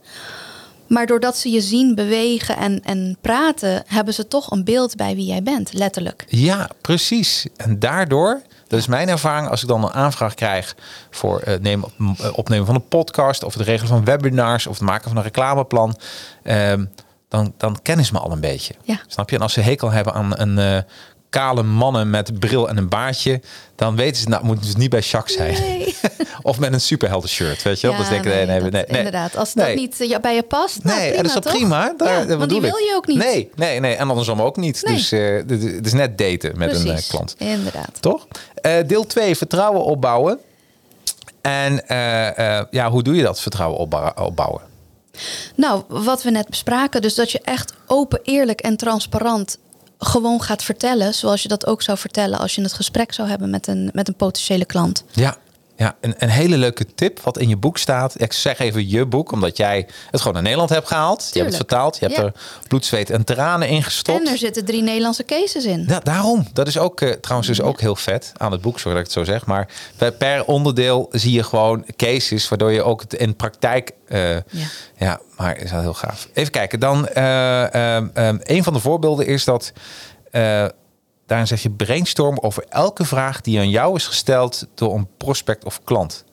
Maar 0.87 1.07
doordat 1.07 1.37
ze 1.37 1.51
je 1.51 1.61
zien 1.61 1.95
bewegen 1.95 2.57
en, 2.57 2.81
en 2.85 3.17
praten, 3.21 3.83
hebben 3.87 4.15
ze 4.15 4.29
toch 4.29 4.51
een 4.51 4.65
beeld 4.65 4.97
bij 4.97 5.15
wie 5.15 5.27
jij 5.27 5.43
bent, 5.43 5.73
letterlijk. 5.73 6.25
Ja, 6.29 6.71
precies. 6.81 7.47
En 7.57 7.79
daardoor, 7.79 8.43
dat 8.69 8.79
is 8.79 8.87
mijn 8.87 9.09
ervaring, 9.09 9.49
als 9.49 9.63
ik 9.63 9.69
dan 9.69 9.85
een 9.85 9.93
aanvraag 9.93 10.35
krijg 10.35 10.77
voor 11.11 11.41
het 11.45 11.63
nemen, 11.63 11.89
opnemen 12.33 12.67
van 12.67 12.75
een 12.75 12.89
podcast 12.89 13.45
of 13.45 13.55
het 13.55 13.63
regelen 13.63 13.89
van 13.89 14.05
webinars 14.05 14.67
of 14.67 14.75
het 14.79 14.89
maken 14.89 15.09
van 15.09 15.17
een 15.17 15.23
reclameplan, 15.23 15.99
ehm, 16.43 16.85
dan, 17.29 17.55
dan 17.57 17.79
kennen 17.83 18.05
ze 18.05 18.13
me 18.13 18.19
al 18.19 18.33
een 18.33 18.41
beetje. 18.41 18.75
Ja. 18.83 19.01
Snap 19.07 19.31
je? 19.31 19.37
En 19.37 19.43
als 19.43 19.53
ze 19.53 19.61
hekel 19.61 19.91
hebben 19.91 20.13
aan 20.13 20.39
een 20.39 20.59
eh, 20.59 20.79
kale 21.31 21.63
mannen 21.63 22.11
met 22.11 22.39
bril 22.41 22.69
en 22.69 22.77
een 22.77 22.89
baardje, 22.89 23.41
dan 23.77 23.97
weten 23.97 24.23
ze, 24.23 24.29
nou, 24.29 24.45
moet 24.45 24.63
dus 24.63 24.77
niet 24.77 24.91
bij 24.91 25.01
Jacques 25.01 25.37
zijn. 25.37 25.53
Nee. 25.61 25.95
of 26.43 26.59
met 26.59 26.73
een 26.73 26.81
superhelden 26.81 27.29
shirt, 27.29 27.63
weet 27.63 27.81
je 27.81 27.87
wel? 27.87 27.97
Ja, 27.97 28.03
Dus 28.03 28.11
denken, 28.13 28.31
nee, 28.31 28.47
nee, 28.47 28.61
dat- 28.61 28.71
nee, 28.73 28.85
nee. 28.89 28.97
Inderdaad, 28.99 29.37
als 29.37 29.53
dat 29.55 29.75
niet 29.75 30.01
eh, 30.01 30.19
bij 30.19 30.35
je 30.35 30.43
past, 30.43 30.83
nou, 30.85 30.99
Nee, 30.99 31.07
prima, 31.09 31.23
en 31.23 31.29
dat 31.35 31.37
is 31.45 31.51
toch? 31.51 31.53
prima. 31.61 31.95
Daar, 31.97 32.09
Ja, 32.21 32.25
dat 32.25 32.39
want 32.39 32.51
die 32.51 32.61
wil 32.61 32.77
je 32.77 32.93
ook 32.97 33.07
niet. 33.07 33.19
Nee, 33.19 33.51
nee, 33.55 33.81
nee. 33.81 33.95
En 33.95 34.09
andersom 34.11 34.43
ook 34.43 34.57
niet. 34.57 34.87
Dus 34.87 35.13
eh, 35.13 35.43
dit 35.47 35.87
is 35.87 35.93
net 35.93 36.19
daten 36.19 36.59
met 36.59 36.75
een 36.85 36.99
klant. 37.09 37.35
inderdaad. 37.39 37.91
Toch? 38.01 38.27
Deel 38.87 39.07
2, 39.07 39.37
vertrouwen 39.37 39.85
opbouwen. 39.85 40.39
En 41.43 41.83
ja, 42.71 42.91
hoe 42.91 43.03
doe 43.03 43.15
je 43.15 43.23
dat, 43.23 43.41
vertrouwen 43.41 43.79
opbou- 43.79 44.13
opbouwen? 44.15 44.61
Nou, 45.55 45.83
wat 45.89 46.23
we 46.23 46.31
net 46.31 46.49
bespraken, 46.49 47.03
dus 47.03 47.15
dat 47.15 47.31
je 47.31 47.41
echt 47.41 47.73
open, 47.87 48.21
eerlijk 48.23 48.61
en 48.61 48.77
transparant 48.77 49.59
gewoon 49.99 50.43
gaat 50.43 50.63
vertellen 50.63 51.15
zoals 51.15 51.43
je 51.43 51.49
dat 51.49 51.67
ook 51.67 51.83
zou 51.83 51.99
vertellen 51.99 52.39
als 52.39 52.55
je 52.55 52.63
het 52.63 52.73
gesprek 52.73 53.13
zou 53.13 53.29
hebben 53.29 53.51
met 53.51 53.67
een, 53.67 53.91
met 53.93 54.09
een 54.09 54.15
potentiële 54.15 54.65
klant. 54.65 55.05
Ja, 55.13 55.37
ja, 55.77 55.97
een, 56.01 56.15
een 56.19 56.29
hele 56.29 56.57
leuke 56.57 56.87
tip 56.95 57.21
wat 57.21 57.39
in 57.39 57.49
je 57.49 57.57
boek 57.57 57.79
staat. 57.79 58.21
Ik 58.21 58.33
zeg 58.33 58.59
even 58.59 58.89
je 58.89 59.07
boek, 59.07 59.33
omdat 59.33 59.57
jij 59.57 59.87
het 60.11 60.19
gewoon 60.19 60.35
naar 60.35 60.43
Nederland 60.43 60.71
hebt 60.71 60.89
gehaald. 60.89 61.29
Je 61.33 61.39
hebt 61.39 61.47
het 61.47 61.57
vertaald. 61.57 61.99
Je 61.99 62.07
hebt 62.07 62.19
er 62.19 62.33
bloed, 62.69 62.85
zweet 62.85 63.11
en 63.11 63.25
tranen 63.25 63.69
in 63.69 63.83
gestopt. 63.83 64.21
En 64.27 64.33
er 64.33 64.39
zitten 64.39 64.65
drie 64.65 64.83
Nederlandse 64.83 65.25
cases 65.25 65.65
in. 65.65 65.85
Ja, 65.89 66.01
daarom. 66.01 66.47
Dat 66.53 66.67
is 66.67 66.79
ook 66.79 67.01
eh, 67.01 67.11
trouwens 67.11 67.49
dus 67.49 67.61
ook 67.61 67.81
heel 67.81 67.97
vet 67.97 68.33
aan 68.37 68.53
het 68.53 68.61
boek, 68.61 68.79
sorry 68.79 68.99
dat 68.99 69.07
ik 69.07 69.15
het 69.15 69.27
zo 69.27 69.33
zeg. 69.33 69.47
Maar 69.47 69.69
per, 70.19 70.45
onderdeel 70.45 71.09
zie 71.11 71.33
je 71.33 71.43
gewoon 71.43 71.85
cases, 71.97 72.49
waardoor 72.49 72.73
je 72.73 72.83
ook 72.83 73.01
het 73.01 73.15
in 73.15 73.37
praktijk. 73.37 73.91
eh, 74.09 74.35
ja. 74.35 74.43
Ja. 74.97 75.21
maar 75.37 75.59
is 75.59 75.71
wel 75.71 75.81
heel 75.81 75.95
gaaf. 75.95 76.29
Even 76.33 76.53
kijken. 76.53 76.81
Dan 76.81 77.09
eh, 77.09 77.97
een 78.43 78.63
van 78.65 78.73
de 78.73 78.81
voorbeelden 78.81 79.27
is 79.27 79.45
dat. 79.45 79.73
Daarin 81.27 81.47
zeg 81.47 81.63
je 81.63 81.71
brainstorm 81.71 82.39
over 82.39 82.65
elke 82.69 83.05
vraag 83.05 83.41
die 83.41 83.59
aan 83.59 83.71
jou 83.71 83.95
is 83.97 84.07
gesteld 84.07 84.67
door 84.75 84.95
een 84.95 85.09
prospect 85.17 85.65
of 85.65 85.81
klant. 85.85 86.25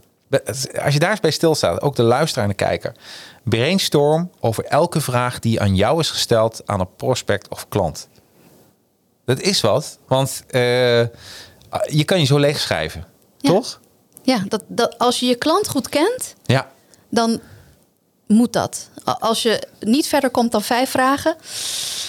Als 0.83 0.93
je 0.93 0.99
daar 0.99 1.11
eens 1.11 1.19
bij 1.19 1.31
stilstaat, 1.31 1.81
ook 1.81 1.95
de 1.95 2.03
luisteraar 2.03 2.43
en 2.43 2.49
de 2.49 2.55
kijker. 2.55 2.95
Brainstorm 3.43 4.31
over 4.39 4.65
elke 4.65 5.01
vraag 5.01 5.39
die 5.39 5.61
aan 5.61 5.75
jou 5.75 5.99
is 5.99 6.09
gesteld 6.09 6.61
aan 6.65 6.79
een 6.79 6.95
prospect 6.95 7.47
of 7.49 7.67
klant. 7.69 8.07
Dat 9.25 9.39
is 9.41 9.61
wat, 9.61 9.97
want 10.07 10.43
eh, 10.49 10.61
je 11.85 12.03
kan 12.05 12.19
je 12.19 12.25
zo 12.25 12.37
leeg 12.37 12.59
schrijven, 12.59 13.05
Ja. 13.37 13.49
toch? 13.49 13.79
Ja, 14.21 14.43
dat, 14.47 14.63
dat, 14.67 14.97
als 14.97 15.19
je 15.19 15.25
je 15.25 15.35
klant 15.35 15.67
goed 15.67 15.89
kent, 15.89 16.35
Ja. 16.43 16.71
dan 17.09 17.41
moet 18.27 18.53
dat. 18.53 18.89
Als 19.03 19.41
je 19.43 19.67
niet 19.79 20.07
verder 20.07 20.29
komt 20.29 20.51
dan 20.51 20.61
vijf 20.61 20.89
vragen, 20.89 21.35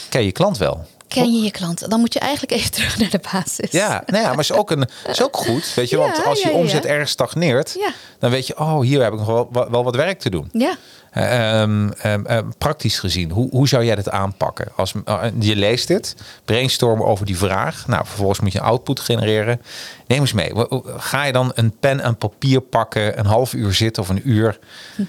Ken 0.08 0.24
je 0.24 0.32
klant 0.32 0.58
wel? 0.58 0.86
Ken 1.14 1.32
je 1.32 1.42
je 1.42 1.50
klant. 1.50 1.90
Dan 1.90 2.00
moet 2.00 2.12
je 2.12 2.18
eigenlijk 2.18 2.52
even 2.52 2.70
terug 2.78 2.98
naar 2.98 3.10
de 3.10 3.20
basis. 3.32 3.70
Ja, 3.70 4.02
nou 4.06 4.22
ja, 4.22 4.28
maar 4.30 4.38
is 4.38 4.52
ook, 4.52 4.70
een, 4.70 4.88
is 5.08 5.22
ook 5.22 5.36
goed, 5.36 5.74
weet 5.74 5.90
je, 5.90 5.96
want 5.96 6.24
als 6.24 6.42
je 6.42 6.48
ja, 6.48 6.54
omzet 6.54 6.84
ergens 6.84 7.10
stagneert, 7.10 7.76
Ja. 7.78 7.90
dan 8.18 8.30
weet 8.30 8.46
je, 8.46 8.58
oh, 8.58 8.80
hier 8.80 9.02
heb 9.02 9.12
ik 9.12 9.18
nog 9.18 9.26
wel, 9.26 9.68
wel, 9.70 9.84
wat 9.84 9.96
werk 9.96 10.18
te 10.18 10.30
doen. 10.30 10.48
Ja. 10.52 10.76
Ehm, 11.10 11.90
ehm, 11.90 12.26
ehm, 12.26 12.48
praktisch 12.58 12.98
gezien, 12.98 13.30
hoe, 13.30 13.48
hoe 13.50 13.68
zou 13.68 13.84
jij 13.84 13.94
dit 13.94 14.10
aanpakken? 14.10 14.68
Als 14.76 14.92
uh, 15.08 15.22
je 15.38 15.56
leest 15.56 15.88
dit, 15.88 16.16
brainstormen 16.44 17.06
over 17.06 17.26
die 17.26 17.38
vraag. 17.38 17.86
Nou, 17.86 18.06
vervolgens 18.06 18.40
moet 18.40 18.52
je 18.52 18.58
een 18.58 18.64
output 18.64 19.00
genereren. 19.00 19.60
Neem 20.06 20.20
eens 20.20 20.32
mee. 20.32 20.52
Ga 20.96 21.24
je 21.24 21.32
dan 21.32 21.52
een 21.54 21.76
pen 21.80 22.00
en 22.00 22.16
papier 22.16 22.60
pakken, 22.60 23.18
een 23.18 23.26
half 23.26 23.52
uur 23.52 23.74
zitten 23.74 24.02
of 24.02 24.08
een 24.08 24.28
uur? 24.28 24.58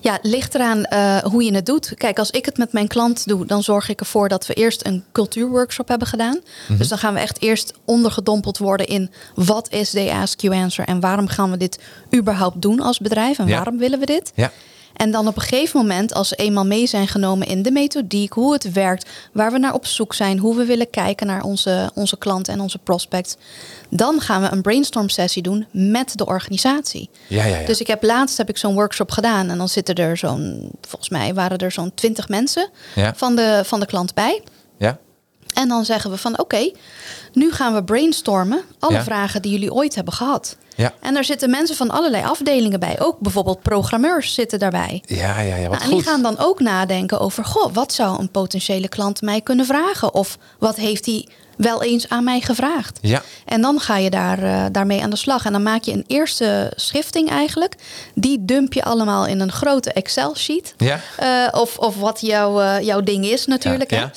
Ja, 0.00 0.12
het 0.12 0.24
ligt 0.24 0.54
eraan 0.54 0.84
eh, 0.84 1.16
hoe 1.16 1.44
je 1.44 1.54
het 1.54 1.66
doet. 1.66 1.92
Kijk, 1.96 2.18
als 2.18 2.30
ik 2.30 2.44
het 2.44 2.56
met 2.58 2.72
mijn 2.72 2.88
klant 2.88 3.26
doe, 3.26 3.46
dan 3.46 3.62
zorg 3.62 3.88
ik 3.88 4.00
ervoor 4.00 4.28
dat 4.28 4.46
we 4.46 4.54
eerst 4.54 4.86
een 4.86 5.04
cultuurworkshop 5.12 5.88
hebben 5.88 6.08
gedaan. 6.08 6.40
Mhm. 6.68 6.78
Dus 6.78 6.88
dan 6.88 6.98
gaan 6.98 7.14
we 7.14 7.20
echt 7.20 7.42
eerst 7.42 7.72
ondergedompeld 7.84 8.58
worden 8.58 8.86
in 8.86 9.10
wat 9.34 9.72
is 9.72 9.90
de 9.90 10.12
Ask 10.12 10.40
You 10.40 10.54
Answer 10.56 10.84
en 10.84 11.00
waarom 11.00 11.28
gaan 11.28 11.50
we 11.50 11.56
dit 11.56 11.78
überhaupt 12.14 12.62
doen 12.62 12.80
als 12.80 12.98
bedrijf 12.98 13.38
en 13.38 13.46
Ja. 13.46 13.54
waarom 13.54 13.78
willen 13.78 13.98
we 13.98 14.06
dit? 14.06 14.32
Ja. 14.34 14.52
En 15.00 15.10
dan 15.10 15.26
op 15.28 15.36
een 15.36 15.42
gegeven 15.42 15.80
moment, 15.80 16.14
als 16.14 16.28
ze 16.28 16.34
eenmaal 16.36 16.66
mee 16.66 16.86
zijn 16.86 17.08
genomen 17.08 17.46
in 17.46 17.62
de 17.62 17.70
methodiek, 17.70 18.32
hoe 18.32 18.52
het 18.52 18.72
werkt, 18.72 19.08
waar 19.32 19.52
we 19.52 19.58
naar 19.58 19.74
op 19.74 19.86
zoek 19.86 20.14
zijn, 20.14 20.38
hoe 20.38 20.56
we 20.56 20.64
willen 20.64 20.90
kijken 20.90 21.26
naar 21.26 21.42
onze, 21.42 21.90
onze 21.94 22.18
klanten 22.18 22.52
en 22.52 22.60
onze 22.60 22.78
prospects, 22.78 23.36
dan 23.90 24.20
gaan 24.20 24.42
we 24.42 24.48
een 24.50 24.62
brainstorm 24.62 25.08
sessie 25.08 25.42
doen 25.42 25.66
met 25.70 26.16
de 26.18 26.26
organisatie. 26.26 27.10
Ja, 27.26 27.44
ja, 27.44 27.56
ja. 27.58 27.66
Dus 27.66 27.80
ik 27.80 27.86
heb 27.86 28.02
laatst 28.02 28.36
heb 28.36 28.48
ik 28.48 28.56
zo'n 28.58 28.74
workshop 28.74 29.10
gedaan 29.10 29.48
en 29.50 29.58
dan 29.58 29.68
zitten 29.68 29.94
er 29.94 30.16
zo'n, 30.16 30.70
volgens 30.80 31.10
mij 31.10 31.34
waren 31.34 31.58
er 31.58 31.72
zo'n 31.72 31.94
twintig 31.94 32.28
mensen 32.28 32.68
Ja. 32.94 33.14
van, 33.16 33.36
de, 33.36 33.60
van 33.64 33.80
de 33.80 33.86
klant 33.86 34.14
bij. 34.14 34.42
Ja? 34.78 34.98
En 35.54 35.68
dan 35.68 35.84
zeggen 35.84 36.10
we 36.10 36.16
van 36.16 36.38
oké, 36.38 36.70
nu 37.32 37.52
gaan 37.52 37.74
we 37.74 37.84
brainstormen 37.84 38.62
alle 38.78 38.92
Ja. 38.94 39.02
vragen 39.04 39.42
die 39.42 39.50
jullie 39.52 39.72
ooit 39.72 39.94
hebben 39.94 40.14
gehad. 40.14 40.56
Ja. 40.80 40.92
En 41.00 41.16
er 41.16 41.24
zitten 41.24 41.50
mensen 41.50 41.76
van 41.76 41.90
allerlei 41.90 42.24
afdelingen 42.24 42.80
bij. 42.80 43.00
Ook 43.00 43.18
bijvoorbeeld 43.18 43.62
programmeurs 43.62 44.34
zitten 44.34 44.58
daarbij. 44.58 45.02
Ja, 45.06 45.40
ja, 45.40 45.56
ja, 45.56 45.68
wat 45.68 45.78
Nou, 45.78 45.90
en 45.90 45.96
die 45.96 46.02
gaan 46.02 46.22
dan 46.22 46.38
ook 46.38 46.60
nadenken 46.60 47.20
over, 47.20 47.44
goh, 47.44 47.74
wat 47.74 47.92
zou 47.92 48.20
een 48.20 48.30
potentiële 48.30 48.88
klant 48.88 49.22
mij 49.22 49.40
kunnen 49.40 49.66
vragen? 49.66 50.14
Of 50.14 50.38
wat 50.58 50.76
heeft 50.76 51.06
hij 51.06 51.28
wel 51.56 51.82
eens 51.82 52.08
aan 52.08 52.24
mij 52.24 52.40
gevraagd? 52.40 52.98
Ja. 53.02 53.22
En 53.44 53.60
dan 53.60 53.80
ga 53.80 53.96
je 53.96 54.10
daar, 54.10 54.42
eh, 54.42 54.64
daarmee 54.72 55.02
aan 55.02 55.10
de 55.10 55.16
slag. 55.16 55.44
En 55.44 55.52
dan 55.52 55.62
maak 55.62 55.82
je 55.82 55.92
een 55.92 56.04
eerste 56.06 56.72
schifting 56.76 57.30
eigenlijk. 57.30 57.74
Die 58.14 58.44
dump 58.44 58.72
je 58.72 58.84
allemaal 58.84 59.26
in 59.26 59.40
een 59.40 59.52
grote 59.52 59.92
Excel-sheet. 59.92 60.74
Ja. 60.76 61.00
Eh, 61.16 61.60
of, 61.60 61.78
of 61.78 61.96
wat 61.96 62.20
jouw, 62.20 62.60
eh, 62.60 62.80
jouw 62.80 63.00
ding 63.00 63.24
is 63.24 63.46
natuurlijk. 63.46 63.90
Ja, 63.90 63.96
hè. 63.96 64.02
ja. 64.02 64.12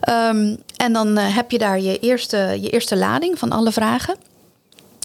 Ehm, 0.00 0.56
en 0.76 0.92
dan 0.92 1.16
heb 1.16 1.50
je 1.50 1.58
daar 1.58 1.80
je 1.80 1.98
eerste, 1.98 2.58
je 2.60 2.70
eerste 2.70 2.96
lading 2.96 3.38
van 3.38 3.52
alle 3.52 3.72
vragen. 3.72 4.16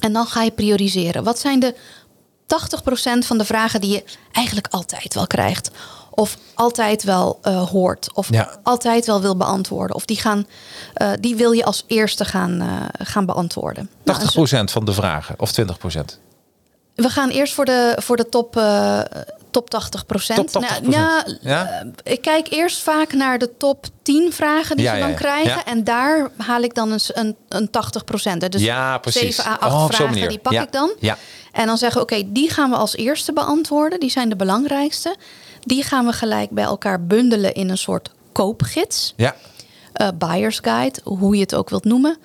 En 0.01 0.13
dan 0.13 0.25
ga 0.25 0.41
je 0.41 0.51
prioriseren. 0.51 1.23
Wat 1.23 1.39
zijn 1.39 1.59
de 1.59 1.75
80% 1.75 3.25
van 3.25 3.37
de 3.37 3.45
vragen 3.45 3.81
die 3.81 3.91
je 3.91 4.03
eigenlijk 4.31 4.67
altijd 4.69 5.13
wel 5.13 5.27
krijgt? 5.27 5.71
Of 6.09 6.37
altijd 6.53 7.03
wel 7.03 7.39
eh, 7.41 7.69
hoort? 7.69 8.09
Of 8.13 8.31
Ja. 8.31 8.59
altijd 8.63 9.05
wel 9.05 9.21
wil 9.21 9.37
beantwoorden? 9.37 9.95
Of 9.95 10.05
die, 10.05 10.17
gaan, 10.19 10.47
eh, 10.93 11.11
die 11.19 11.35
wil 11.35 11.51
je 11.51 11.65
als 11.65 11.83
eerste 11.87 12.25
gaan, 12.25 12.61
eh, 12.61 13.05
gaan 13.05 13.25
beantwoorden? 13.25 13.89
Nou, 14.03 14.19
en 14.19 14.25
80% 14.25 14.71
van 14.71 14.85
de 14.85 14.93
vragen, 14.93 15.35
of 15.39 15.51
20%? 15.51 16.19
we 16.95 17.09
gaan 17.09 17.29
eerst 17.29 17.53
voor 17.53 17.65
de, 17.65 17.97
voor 17.99 18.17
de 18.17 18.29
top, 18.29 18.55
top 19.51 19.69
80 19.69 20.05
procent. 20.05 20.51
Top 20.51 20.63
80%. 20.63 20.89
ja, 20.89 21.25
Ja? 21.41 21.69
eh, 21.69 21.87
ik 22.13 22.21
kijk 22.21 22.47
eerst 22.51 22.77
vaak 22.79 23.13
naar 23.13 23.37
de 23.39 23.57
top 23.57 23.85
10 24.01 24.33
vragen 24.33 24.75
die 24.75 24.85
Ja, 24.85 24.93
ze 24.93 24.99
dan 24.99 25.13
krijgen. 25.15 25.65
En 25.65 25.83
daar 25.83 26.29
haal 26.37 26.61
ik 26.61 26.75
dan 26.75 26.91
eens 26.91 27.15
een, 27.15 27.35
een 27.49 27.69
80 27.69 28.03
procent. 28.03 28.51
Dus 28.51 28.61
Ja, 28.61 28.97
precies. 28.97 29.35
7 29.35 29.51
à 29.51 29.57
8 29.59 29.73
Oh, 29.73 29.83
op 29.83 29.93
zo'n 29.93 30.07
vragen, 30.07 30.29
die 30.29 30.39
pak 30.39 30.53
ik 30.53 30.71
dan. 30.71 30.93
Ja. 30.99 31.17
En 31.51 31.65
dan 31.65 31.77
zeggen 31.77 31.97
we, 31.97 32.03
oké, 32.15 32.23
die 32.31 32.49
gaan 32.49 32.69
we 32.69 32.75
als 32.75 32.95
eerste 32.95 33.33
beantwoorden. 33.33 33.99
Die 33.99 34.09
zijn 34.11 34.29
de 34.29 34.35
belangrijkste. 34.35 35.15
Die 35.59 35.83
gaan 35.83 36.05
we 36.05 36.13
gelijk 36.13 36.49
bij 36.49 36.63
elkaar 36.63 37.05
bundelen 37.05 37.53
in 37.53 37.69
een 37.69 37.77
soort 37.77 38.09
koopgids. 38.31 39.13
Ja. 39.15 39.35
eh, 39.93 40.07
buyer's 40.15 40.59
guide, 40.61 40.99
hoe 41.03 41.35
je 41.35 41.41
het 41.41 41.55
ook 41.55 41.69
wilt 41.69 41.83
noemen. 41.85 42.17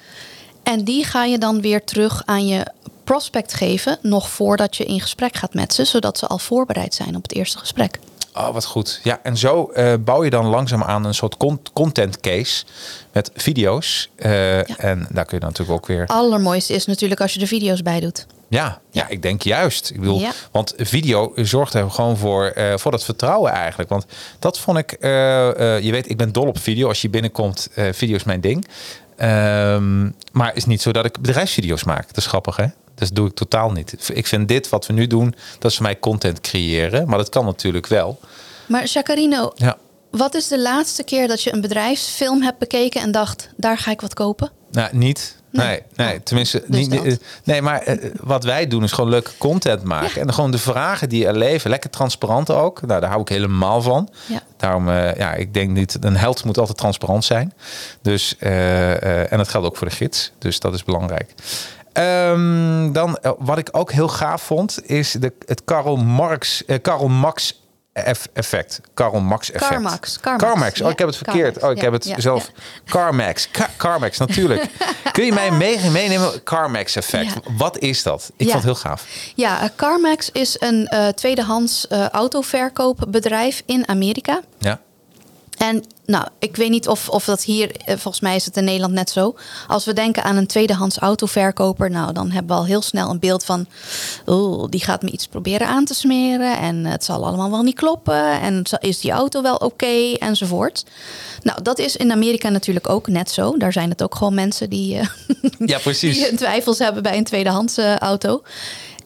En 0.63 0.85
die 0.85 1.05
ga 1.05 1.25
je 1.25 1.39
dan 1.39 1.61
weer 1.61 1.85
terug 1.85 2.23
aan 2.25 2.47
je 2.47 2.67
prospect 3.07 3.55
geven, 3.55 3.99
nog 4.03 4.29
voordat 4.31 4.77
je 4.77 4.85
in 4.85 5.01
gesprek 5.01 5.37
gaat 5.37 5.55
met 5.55 5.75
ze, 5.75 5.85
zodat 5.85 6.19
ze 6.19 6.27
al 6.27 6.39
voorbereid 6.39 6.95
zijn 6.95 7.17
op 7.17 7.23
het 7.23 7.35
eerste 7.35 7.59
gesprek. 7.59 7.99
Oh, 8.35 8.51
wat 8.53 8.65
goed. 8.65 9.01
Ja, 9.03 9.21
en 9.23 9.37
zo 9.37 9.71
eh, 9.75 9.95
bouw 10.01 10.25
je 10.25 10.31
dan 10.31 10.47
langzaam 10.47 10.83
aan 10.83 11.05
een 11.05 11.15
soort 11.15 11.37
con- 11.37 11.61
content 11.73 12.21
case 12.21 12.65
met 13.13 13.31
video's. 13.35 14.11
Eh, 14.17 14.85
En 14.85 15.07
daar 15.11 15.25
kun 15.25 15.35
je 15.35 15.41
dan 15.41 15.49
natuurlijk 15.49 15.71
ook 15.79 15.87
weer. 15.87 16.07
Allermooiste 16.07 16.73
is 16.75 16.87
natuurlijk 16.87 17.21
als 17.21 17.35
je 17.35 17.41
er 17.41 17.47
video's 17.47 17.83
bij 17.83 18.01
doet. 18.01 18.27
Ja, 18.49 18.81
ja, 18.91 19.09
ik 19.09 19.23
denk 19.23 19.43
juist. 19.43 19.91
Ik 19.91 20.01
bedoel, 20.01 20.19
Ja. 20.21 20.31
want 20.51 20.75
video 20.77 21.33
zorgt 21.37 21.75
er 21.75 21.91
gewoon 21.91 22.17
voor, 22.17 22.45
eh, 22.47 22.77
voor 22.77 22.91
dat 22.91 23.05
vertrouwen 23.05 23.53
eigenlijk. 23.53 23.89
Want 23.91 24.07
dat 24.39 24.59
vond 24.59 24.79
ik, 24.79 24.97
je 25.83 25.89
weet, 25.91 26.11
ik 26.11 26.17
ben 26.17 26.33
dol 26.33 26.47
op 26.47 26.59
video. 26.59 26.89
Als 26.89 27.03
je 27.03 27.09
binnenkomt, 27.11 27.69
video 27.93 28.15
is 28.17 28.25
mijn 28.25 28.41
ding. 28.41 28.67
Ehm, 29.17 30.03
maar 30.33 30.47
het 30.49 30.57
is 30.57 30.65
niet 30.65 30.83
zo 30.83 30.93
dat 30.93 31.05
ik 31.05 31.21
bedrijfsvideo's 31.21 31.85
maak. 31.85 32.07
Dat 32.07 32.17
is 32.17 32.27
grappig, 32.27 32.57
hè? 32.57 32.67
Dus 32.97 33.09
dat 33.09 33.17
doe 33.17 33.29
ik 33.29 33.35
totaal 33.35 33.71
niet. 33.71 34.11
Ik 34.13 34.27
vind 34.27 34.49
dit 34.49 34.69
wat 34.69 34.87
we 34.87 34.93
nu 34.93 35.07
doen, 35.07 35.35
dat 35.59 35.71
is 35.71 35.77
voor 35.77 35.87
mij 35.87 35.99
content 35.99 36.41
creëren. 36.41 37.09
Maar 37.09 37.19
dat 37.19 37.29
kan 37.29 37.45
natuurlijk 37.45 37.87
wel. 37.87 38.21
Maar 38.69 38.85
Jacarino, 38.87 39.53
Ja. 39.55 39.77
wat 40.11 40.35
is 40.35 40.49
de 40.49 40.61
laatste 40.61 41.03
keer 41.05 41.29
dat 41.29 41.43
je 41.43 41.53
een 41.53 41.61
bedrijfsfilm 41.61 42.43
hebt 42.43 42.59
bekeken 42.59 43.01
en 43.01 43.11
dacht, 43.13 43.49
daar 43.57 43.79
ga 43.79 43.91
ik 43.91 44.01
wat 44.01 44.15
kopen? 44.15 44.51
Nou, 44.71 44.89
niet. 44.97 45.35
Nee, 45.51 45.67
Nee. 45.67 45.83
nee, 46.07 46.17
Oh, 46.17 46.23
tenminste, 46.23 46.65
dus 46.67 46.87
niet, 46.89 47.19
nee, 47.45 47.63
maar 47.63 47.81
eh, 47.83 48.11
wat 48.21 48.45
wij 48.45 48.67
doen 48.67 48.83
is 48.83 48.93
gewoon 48.93 49.11
leuke 49.11 49.31
content 49.39 49.83
maken. 49.83 50.09
Ja. 50.15 50.21
En 50.21 50.25
dan 50.27 50.35
gewoon 50.35 50.51
de 50.51 50.59
vragen 50.59 51.09
die 51.09 51.27
er 51.27 51.37
leven, 51.37 51.71
lekker 51.71 51.91
transparant 51.91 52.51
ook. 52.51 52.83
Nou, 52.87 53.01
daar 53.01 53.09
hou 53.09 53.23
ik 53.23 53.29
helemaal 53.29 53.83
van. 53.83 54.09
Ja. 54.27 54.43
Daarom, 54.57 54.89
eh, 54.89 55.15
ja, 55.17 55.33
ik 55.35 55.55
denk 55.55 55.71
niet, 55.71 55.97
een 56.01 56.17
held 56.17 56.45
moet 56.45 56.59
altijd 56.59 56.79
transparant 56.79 57.25
zijn. 57.25 57.53
Dus, 58.03 58.37
eh, 58.39 59.33
en 59.33 59.39
dat 59.39 59.49
geldt 59.49 59.67
ook 59.67 59.77
voor 59.77 59.89
de 59.89 59.95
gids. 59.95 60.33
Dus 60.39 60.61
dat 60.61 60.75
is 60.75 60.85
belangrijk. 60.85 61.35
Ehm, 61.97 62.93
dan, 62.93 63.17
eh, 63.17 63.31
wat 63.39 63.59
ik 63.59 63.69
ook 63.73 63.93
heel 63.93 64.09
gaaf 64.09 64.43
vond, 64.43 64.79
is 64.89 65.13
de, 65.13 65.33
het 65.47 65.65
Karl 65.65 65.97
Marx, 65.97 66.65
eh, 66.65 66.79
Karl 66.83 67.09
Max 67.09 67.63
eff- 67.93 68.29
effect. 68.33 68.81
Karl 68.95 69.21
Max 69.21 69.51
effect. 69.51 69.71
Carmax, 69.73 70.21
Carmax. 70.21 70.45
Carmax. 70.45 70.81
Oh, 70.81 70.91
ik 70.91 70.99
heb 70.99 71.09
het 71.09 71.17
verkeerd. 71.17 71.53
Carmax. 71.59 71.65
Oh, 71.65 71.71
ik 71.77 71.81
heb 71.81 71.93
het 71.93 72.05
ja, 72.05 72.21
zelf. 72.21 72.51
ja. 72.55 72.63
Carmax. 72.93 73.51
Ca- 73.51 73.71
Carmax, 73.77 74.19
natuurlijk. 74.19 74.65
Kun 75.13 75.25
je 75.25 75.33
mij 75.33 75.51
mee- 75.51 75.91
meenemen? 75.91 76.43
Carmax 76.43 76.97
effect. 76.97 77.33
Ja. 77.33 77.53
Wat 77.57 77.79
is 77.79 78.03
dat? 78.03 78.31
Ik 78.37 78.51
vond 78.51 78.53
het 78.53 78.65
heel 78.65 78.75
gaaf. 78.91 79.05
Ja, 79.35 79.61
eh, 79.63 79.69
CarMax 79.77 80.31
is 80.33 80.57
een 80.61 80.87
eh, 80.87 81.09
tweedehands 81.09 81.87
eh, 81.87 82.09
autoverkoopbedrijf 82.09 83.63
in 83.67 83.89
Amerika. 83.89 84.41
Ja. 84.59 84.81
En 85.59 85.85
nou, 86.07 86.27
ik 86.39 86.57
weet 86.57 86.71
niet 86.71 86.89
of, 86.89 87.09
of 87.09 87.25
dat 87.25 87.45
hier, 87.45 87.71
eh, 87.77 87.97
volgens 87.97 88.21
mij 88.21 88.37
is 88.37 88.45
het 88.45 88.57
in 88.57 88.65
Nederland 88.65 88.93
net 88.93 89.11
zo. 89.11 89.37
Als 89.67 89.85
we 89.85 89.93
denken 89.93 90.23
aan 90.23 90.37
een 90.37 90.47
tweedehands 90.47 90.99
autoverkoper, 90.99 91.91
nou, 91.91 92.13
dan 92.13 92.31
hebben 92.31 92.57
we 92.57 92.63
al 92.63 92.67
heel 92.67 92.83
snel 92.83 93.11
een 93.11 93.19
beeld 93.19 93.45
van, 93.45 93.67
oh, 94.25 94.65
die 94.71 94.85
gaat 94.85 95.03
me 95.03 95.11
iets 95.11 95.27
proberen 95.27 95.67
aan 95.67 95.85
te 95.85 95.95
smeren 95.95 96.59
en 96.59 96.85
het 96.85 97.05
zal 97.05 97.27
allemaal 97.27 97.51
wel 97.51 97.63
niet 97.63 97.75
kloppen 97.75 98.41
en 98.41 98.63
is 98.81 99.01
die 99.01 99.11
auto 99.11 99.43
wel 99.43 99.57
oké 99.57 100.13
enzovoort. 100.19 100.85
Nou, 101.43 101.63
dat 101.63 101.79
is 101.79 101.97
in 101.97 102.13
Amerika 102.13 102.49
natuurlijk 102.49 102.89
ook 102.89 103.09
net 103.09 103.31
zo. 103.31 103.57
Daar 103.57 103.73
zijn 103.73 103.91
het 103.91 104.03
ook 104.03 104.15
gewoon 104.15 104.35
mensen 104.35 104.71
die, 104.71 104.99
eh, 104.99 105.07
Ja, 105.59 105.79
precies. 105.89 106.29
die 106.29 106.37
twijfels 106.37 106.79
hebben 106.79 107.03
bij 107.03 107.17
een 107.17 107.25
tweedehands 107.25 107.77
eh, 107.77 107.97
auto. 107.97 108.43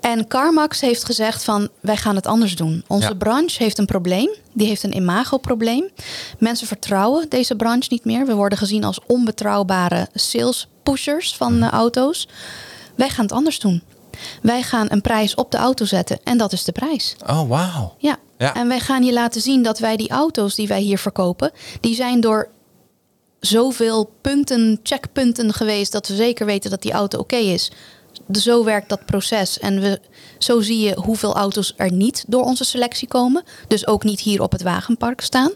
En 0.00 0.26
CarMax 0.28 0.80
heeft 0.80 1.04
gezegd 1.04 1.44
van 1.44 1.68
wij 1.80 1.96
gaan 1.96 2.14
het 2.16 2.26
anders 2.26 2.56
doen. 2.56 2.84
Onze 2.86 3.08
Ja. 3.08 3.14
branche 3.14 3.62
heeft 3.62 3.78
een 3.78 3.86
probleem. 3.86 4.30
Die 4.52 4.66
heeft 4.66 4.82
een 4.82 4.96
imagoprobleem. 4.96 5.88
Mensen 6.38 6.66
vertrouwen 6.66 7.28
deze 7.28 7.56
branche 7.56 7.88
niet 7.90 8.04
meer. 8.04 8.26
We 8.26 8.34
worden 8.34 8.58
gezien 8.58 8.84
als 8.84 9.00
onbetrouwbare 9.06 10.08
sales 10.14 10.68
pushers 10.82 11.36
van 11.36 11.58
Mhm. 11.58 11.68
auto's. 11.68 12.28
Wij 12.94 13.08
gaan 13.08 13.24
het 13.24 13.32
anders 13.34 13.58
doen. 13.58 13.82
Wij 14.42 14.62
gaan 14.62 14.86
een 14.90 15.00
prijs 15.00 15.34
op 15.34 15.50
de 15.50 15.56
auto 15.56 15.84
zetten 15.84 16.18
en 16.24 16.38
dat 16.38 16.52
is 16.52 16.64
de 16.64 16.72
prijs. 16.72 17.16
Oh, 17.26 17.48
wauw. 17.48 17.94
Ja. 17.98 18.16
Ja. 18.38 18.54
En 18.54 18.68
wij 18.68 18.80
gaan 18.80 19.04
je 19.04 19.12
laten 19.12 19.40
zien 19.40 19.62
dat 19.62 19.78
wij 19.78 19.96
die 19.96 20.10
auto's 20.10 20.54
die 20.54 20.68
wij 20.68 20.80
hier 20.80 20.98
verkopen, 20.98 21.50
die 21.80 21.94
zijn 21.94 22.20
door 22.20 22.48
zoveel 23.40 24.10
punten, 24.20 24.80
checkpunten 24.82 25.52
geweest 25.52 25.92
dat 25.92 26.08
we 26.08 26.14
zeker 26.14 26.46
weten 26.46 26.70
dat 26.70 26.82
die 26.82 26.92
auto 26.92 27.18
oké 27.18 27.36
is. 27.36 27.70
Zo 28.32 28.64
werkt 28.64 28.88
dat 28.88 29.04
proces. 29.04 29.58
En 29.58 29.80
we, 29.80 30.00
zo 30.38 30.60
zie 30.60 30.78
je 30.80 30.94
hoeveel 31.00 31.34
auto's 31.34 31.74
er 31.76 31.92
niet 31.92 32.24
door 32.26 32.42
onze 32.42 32.64
selectie 32.64 33.08
komen. 33.08 33.42
Dus 33.68 33.86
ook 33.86 34.04
niet 34.04 34.20
hier 34.20 34.42
op 34.42 34.52
het 34.52 34.62
wagenpark 34.62 35.20
staan. 35.20 35.50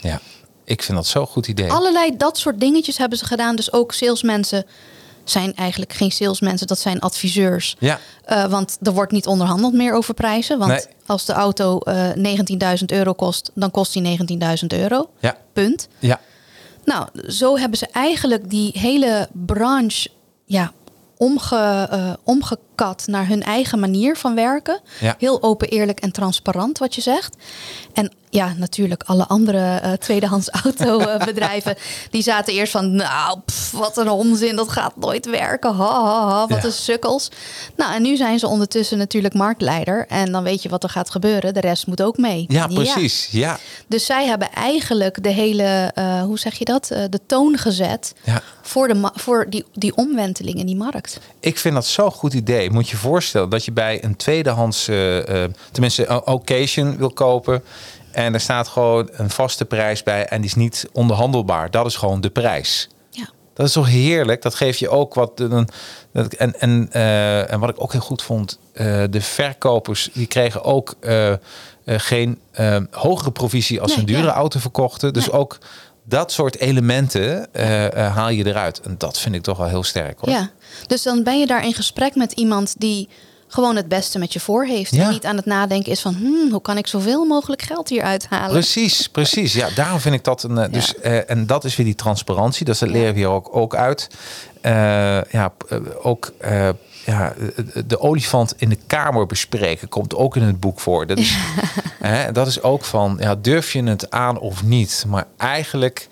Ja, 0.00 0.20
ik 0.64 0.82
vind 0.82 0.96
dat 0.98 1.06
zo'n 1.06 1.26
goed 1.26 1.46
idee. 1.48 1.70
Allerlei 1.72 2.16
dat 2.16 2.38
soort 2.38 2.60
dingetjes 2.60 2.98
hebben 2.98 3.18
ze 3.18 3.24
gedaan. 3.24 3.56
Dus 3.56 3.72
ook 3.72 3.92
salesmensen 3.92 4.64
zijn 5.24 5.54
eigenlijk 5.54 5.92
geen 5.92 6.10
salesmensen, 6.12 6.66
dat 6.66 6.78
zijn 6.78 7.00
adviseurs. 7.00 7.76
Ja. 7.78 7.98
Eh, 8.24 8.44
want 8.44 8.78
er 8.82 8.92
wordt 8.92 9.12
niet 9.12 9.26
onderhandeld 9.26 9.72
meer 9.72 9.92
over 9.94 10.14
prijzen. 10.14 10.58
Want 10.58 10.70
Nee. 10.70 10.84
als 11.06 11.24
de 11.24 11.32
auto 11.32 11.78
eh 11.78 12.10
19.000 12.14 12.92
euro 12.92 13.12
kost, 13.12 13.50
dan 13.54 13.70
kost 13.70 13.92
die 13.92 14.02
19.000 14.02 14.72
euro. 14.72 15.10
Ja. 15.20 15.36
Punt. 15.52 15.88
Ja. 15.98 16.20
Nou, 16.84 17.06
zo 17.28 17.56
hebben 17.58 17.78
ze 17.78 17.86
eigenlijk 17.92 18.50
die 18.50 18.70
hele 18.78 19.28
branche 19.32 20.08
ja, 20.44 20.72
omge, 21.18 21.86
eh, 21.90 22.14
omgekat 22.76 23.06
naar 23.06 23.26
hun 23.26 23.42
eigen 23.42 23.78
manier 23.78 24.16
van 24.16 24.34
werken. 24.34 24.80
Ja. 25.00 25.14
Heel 25.18 25.42
open, 25.42 25.68
eerlijk 25.68 26.00
en 26.00 26.12
transparant 26.12 26.78
wat 26.78 26.94
je 26.94 27.00
zegt. 27.00 27.36
En 27.92 28.12
ja, 28.30 28.52
natuurlijk 28.56 29.02
alle 29.06 29.26
andere 29.26 29.76
eh, 29.76 29.92
tweedehands 29.92 30.48
autobedrijven... 30.64 31.76
die 32.10 32.22
zaten 32.22 32.54
eerst 32.54 32.72
van, 32.72 32.94
nou, 32.94 33.38
pff, 33.44 33.70
wat 33.70 33.96
een 33.96 34.08
onzin, 34.08 34.56
dat 34.56 34.68
gaat 34.68 34.96
nooit 34.96 35.26
werken. 35.26 35.74
Ha, 35.74 36.02
ha, 36.04 36.28
ha, 36.28 36.46
wat 36.46 36.58
Ja. 36.62 36.64
een 36.64 36.72
sukkels. 36.72 37.28
Nou, 37.76 37.94
en 37.94 38.02
nu 38.02 38.16
zijn 38.16 38.38
ze 38.38 38.46
ondertussen 38.48 38.98
natuurlijk 38.98 39.34
marktleider. 39.34 40.06
En 40.08 40.32
dan 40.32 40.42
weet 40.42 40.62
je 40.62 40.68
wat 40.68 40.82
er 40.82 40.88
gaat 40.88 41.10
gebeuren. 41.10 41.54
De 41.54 41.60
rest 41.60 41.86
moet 41.86 42.02
ook 42.02 42.16
mee. 42.18 42.44
Ja, 42.48 42.66
precies. 42.66 43.28
Ja. 43.30 43.58
Dus 43.86 44.06
zij 44.06 44.26
hebben 44.26 44.52
eigenlijk 44.52 45.22
de 45.22 45.28
hele, 45.28 45.90
eh, 45.94 46.22
hoe 46.22 46.38
zeg 46.38 46.54
je 46.58 46.64
dat, 46.64 46.90
Eh, 46.90 47.04
de 47.10 47.20
toon 47.26 47.58
gezet 47.58 48.14
Ja. 48.24 48.42
voor, 48.62 48.88
de 48.88 49.10
voor 49.14 49.46
die, 49.48 49.64
die 49.72 49.96
omwenteling 49.96 50.58
in 50.58 50.66
die 50.66 50.76
markt. 50.76 51.18
Ik 51.40 51.58
vind 51.58 51.74
dat 51.74 51.86
zo'n 51.86 52.10
goed 52.10 52.34
idee. 52.34 52.65
Moet 52.70 52.88
je 52.88 52.96
voorstellen 52.96 53.48
dat 53.48 53.64
je 53.64 53.72
bij 53.72 54.04
een 54.04 54.16
tweedehands, 54.16 54.88
eh, 54.88 55.44
eh, 55.44 55.50
tenminste, 55.72 56.06
een 56.06 56.26
occasion 56.26 56.96
wil 56.96 57.10
kopen. 57.10 57.62
En 58.12 58.34
er 58.34 58.40
staat 58.40 58.68
gewoon 58.68 59.08
een 59.12 59.30
vaste 59.30 59.64
prijs 59.64 60.02
bij 60.02 60.26
en 60.26 60.40
die 60.40 60.50
is 60.50 60.54
niet 60.54 60.88
onderhandelbaar. 60.92 61.70
Dat 61.70 61.86
is 61.86 61.96
gewoon 61.96 62.20
de 62.20 62.30
prijs. 62.30 62.88
Ja. 63.10 63.28
Dat 63.54 63.66
is 63.66 63.72
toch 63.72 63.88
heerlijk? 63.88 64.42
Dat 64.42 64.54
geeft 64.54 64.78
je 64.78 64.88
ook 64.88 65.14
wat. 65.14 65.40
Een, 65.40 65.68
dat- 66.12 66.32
en, 66.32 66.60
en, 66.60 66.88
eh, 66.92 67.52
en 67.52 67.60
wat 67.60 67.68
ik 67.68 67.82
ook 67.82 67.92
heel 67.92 68.00
goed 68.00 68.22
vond, 68.22 68.58
eh, 68.72 69.02
de 69.10 69.20
verkopers 69.20 70.10
die 70.12 70.26
kregen 70.26 70.62
ook 70.64 70.94
eh, 71.00 71.32
eh, 71.32 71.38
geen 71.84 72.38
eh, 72.52 72.76
hogere 72.90 73.30
provisie 73.30 73.80
als 73.80 73.86
Nee, 73.88 73.98
ze 73.98 74.06
een 74.06 74.14
dure 74.16 74.26
ja. 74.28 74.34
auto 74.34 74.58
verkochten. 74.60 75.12
Dus 75.12 75.26
Nee. 75.26 75.32
ook 75.40 75.58
dat 76.04 76.32
soort 76.32 76.58
elementen 76.58 77.54
eh, 77.54 78.06
eh, 78.06 78.14
haal 78.16 78.28
je 78.28 78.46
eruit. 78.46 78.80
En 78.80 78.94
dat 78.98 79.18
vind 79.18 79.34
ik 79.34 79.42
toch 79.42 79.58
wel 79.58 79.68
heel 79.68 79.82
sterk 79.84 80.18
hoor. 80.20 80.30
ja, 80.30 80.50
dus 80.86 81.02
dan 81.02 81.22
ben 81.22 81.38
je 81.38 81.46
daar 81.46 81.64
in 81.64 81.74
gesprek 81.74 82.14
met 82.14 82.32
iemand 82.32 82.74
die 82.78 83.08
gewoon 83.48 83.76
het 83.76 83.88
beste 83.88 84.18
met 84.18 84.32
je 84.32 84.40
voor 84.40 84.64
heeft. 84.64 84.94
Ja. 84.94 85.04
En 85.04 85.10
niet 85.10 85.24
aan 85.24 85.36
het 85.36 85.44
nadenken 85.46 85.92
is 85.92 86.00
van, 86.00 86.14
hmm, 86.14 86.50
hoe 86.50 86.60
kan 86.62 86.76
ik 86.78 86.86
zoveel 86.86 87.24
mogelijk 87.24 87.62
geld 87.62 87.88
hier 87.88 88.02
uithalen? 88.02 88.50
Precies, 88.50 89.08
precies. 89.08 89.52
Ja, 89.52 89.68
daarom 89.74 90.00
vind 90.00 90.14
ik 90.14 90.24
dat 90.24 90.42
een. 90.42 90.58
eh, 90.58 90.72
Dus, 90.72 90.94
eh, 90.98 91.30
en 91.30 91.46
dat 91.46 91.64
is 91.64 91.76
weer 91.76 91.86
die 91.86 91.94
transparantie. 91.94 92.64
Dus 92.64 92.78
dat 92.78 92.88
leren 92.88 93.12
we 93.12 93.18
hier 93.18 93.28
ook, 93.28 93.56
ook 93.56 93.74
uit. 93.74 94.08
Eh, 94.60 94.72
ja, 95.30 95.52
ook 96.02 96.32
ja, 97.06 97.34
de- 97.72 97.86
de 97.86 98.00
olifant 98.00 98.54
in 98.56 98.68
de 98.68 98.78
kamer 98.86 99.26
bespreken 99.26 99.88
komt 99.88 100.14
ook 100.14 100.36
in 100.36 100.42
het 100.42 100.60
boek 100.60 100.80
voor. 100.80 101.06
Dat 101.06 101.18
is, 101.18 101.36
hè, 101.98 102.32
dat 102.32 102.46
is 102.46 102.62
ook 102.62 102.84
van, 102.84 103.16
ja, 103.20 103.34
durf 103.34 103.72
je 103.72 103.82
het 103.82 104.10
aan 104.10 104.38
of 104.38 104.62
niet? 104.64 105.04
Maar 105.08 105.26
eigenlijk, 105.36 106.08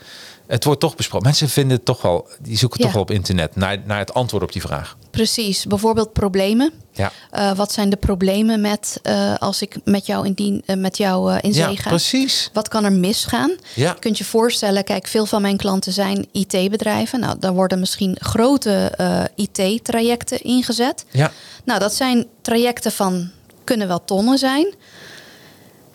het 0.47 0.65
wordt 0.65 0.81
toch 0.81 0.97
besproken. 0.97 1.27
Mensen 1.27 1.49
vinden 1.49 1.77
het 1.77 1.87
toch 1.87 2.03
wel, 2.03 2.29
die 2.41 2.57
zoeken 2.57 2.79
Ja. 2.79 2.85
toch 2.85 2.95
wel 2.95 3.03
op 3.03 3.11
internet 3.11 3.57
naar, 3.57 3.79
naar 3.85 3.99
het 3.99 4.15
antwoord 4.15 4.43
op 4.43 4.53
die 4.53 4.63
vraag. 4.63 4.97
Precies, 5.11 5.67
bijvoorbeeld 5.67 6.13
problemen. 6.13 6.73
Ja, 6.93 7.13
Eh, 7.31 7.53
wat 7.57 7.73
zijn 7.73 7.91
de 7.91 7.97
problemen 7.97 8.61
met 8.61 8.99
eh, 9.03 9.35
als 9.39 9.63
ik 9.63 9.77
met 9.85 10.07
jou 10.07 10.27
in, 10.27 10.33
dien, 10.33 10.63
eh, 10.67 10.77
met 10.77 10.97
jou 10.97 11.39
in 11.41 11.53
zee 11.53 11.69
ja 11.71 11.75
ga? 11.81 11.89
precies. 11.89 12.51
Wat 12.53 12.69
kan 12.69 12.85
er 12.85 12.93
misgaan? 12.93 13.51
Ja. 13.75 13.91
Je 13.93 13.99
kunt 13.99 14.19
je 14.19 14.25
voorstellen, 14.25 14.85
kijk, 14.85 15.07
veel 15.07 15.27
van 15.27 15.43
mijn 15.43 15.57
klanten 15.57 15.93
zijn 15.93 16.27
IT-bedrijven. 16.33 17.21
Nou, 17.21 17.39
daar 17.39 17.53
worden 17.55 17.79
misschien 17.81 18.17
grote 18.21 18.93
IT-trajecten 19.35 20.43
ingezet. 20.43 21.05
Ja, 21.11 21.33
Nou, 21.65 21.81
dat 21.81 21.95
zijn 21.95 22.27
trajecten 22.43 22.93
van 22.93 23.31
kunnen 23.65 23.89
wel 23.89 24.05
tonnen 24.05 24.39
zijn. 24.39 24.75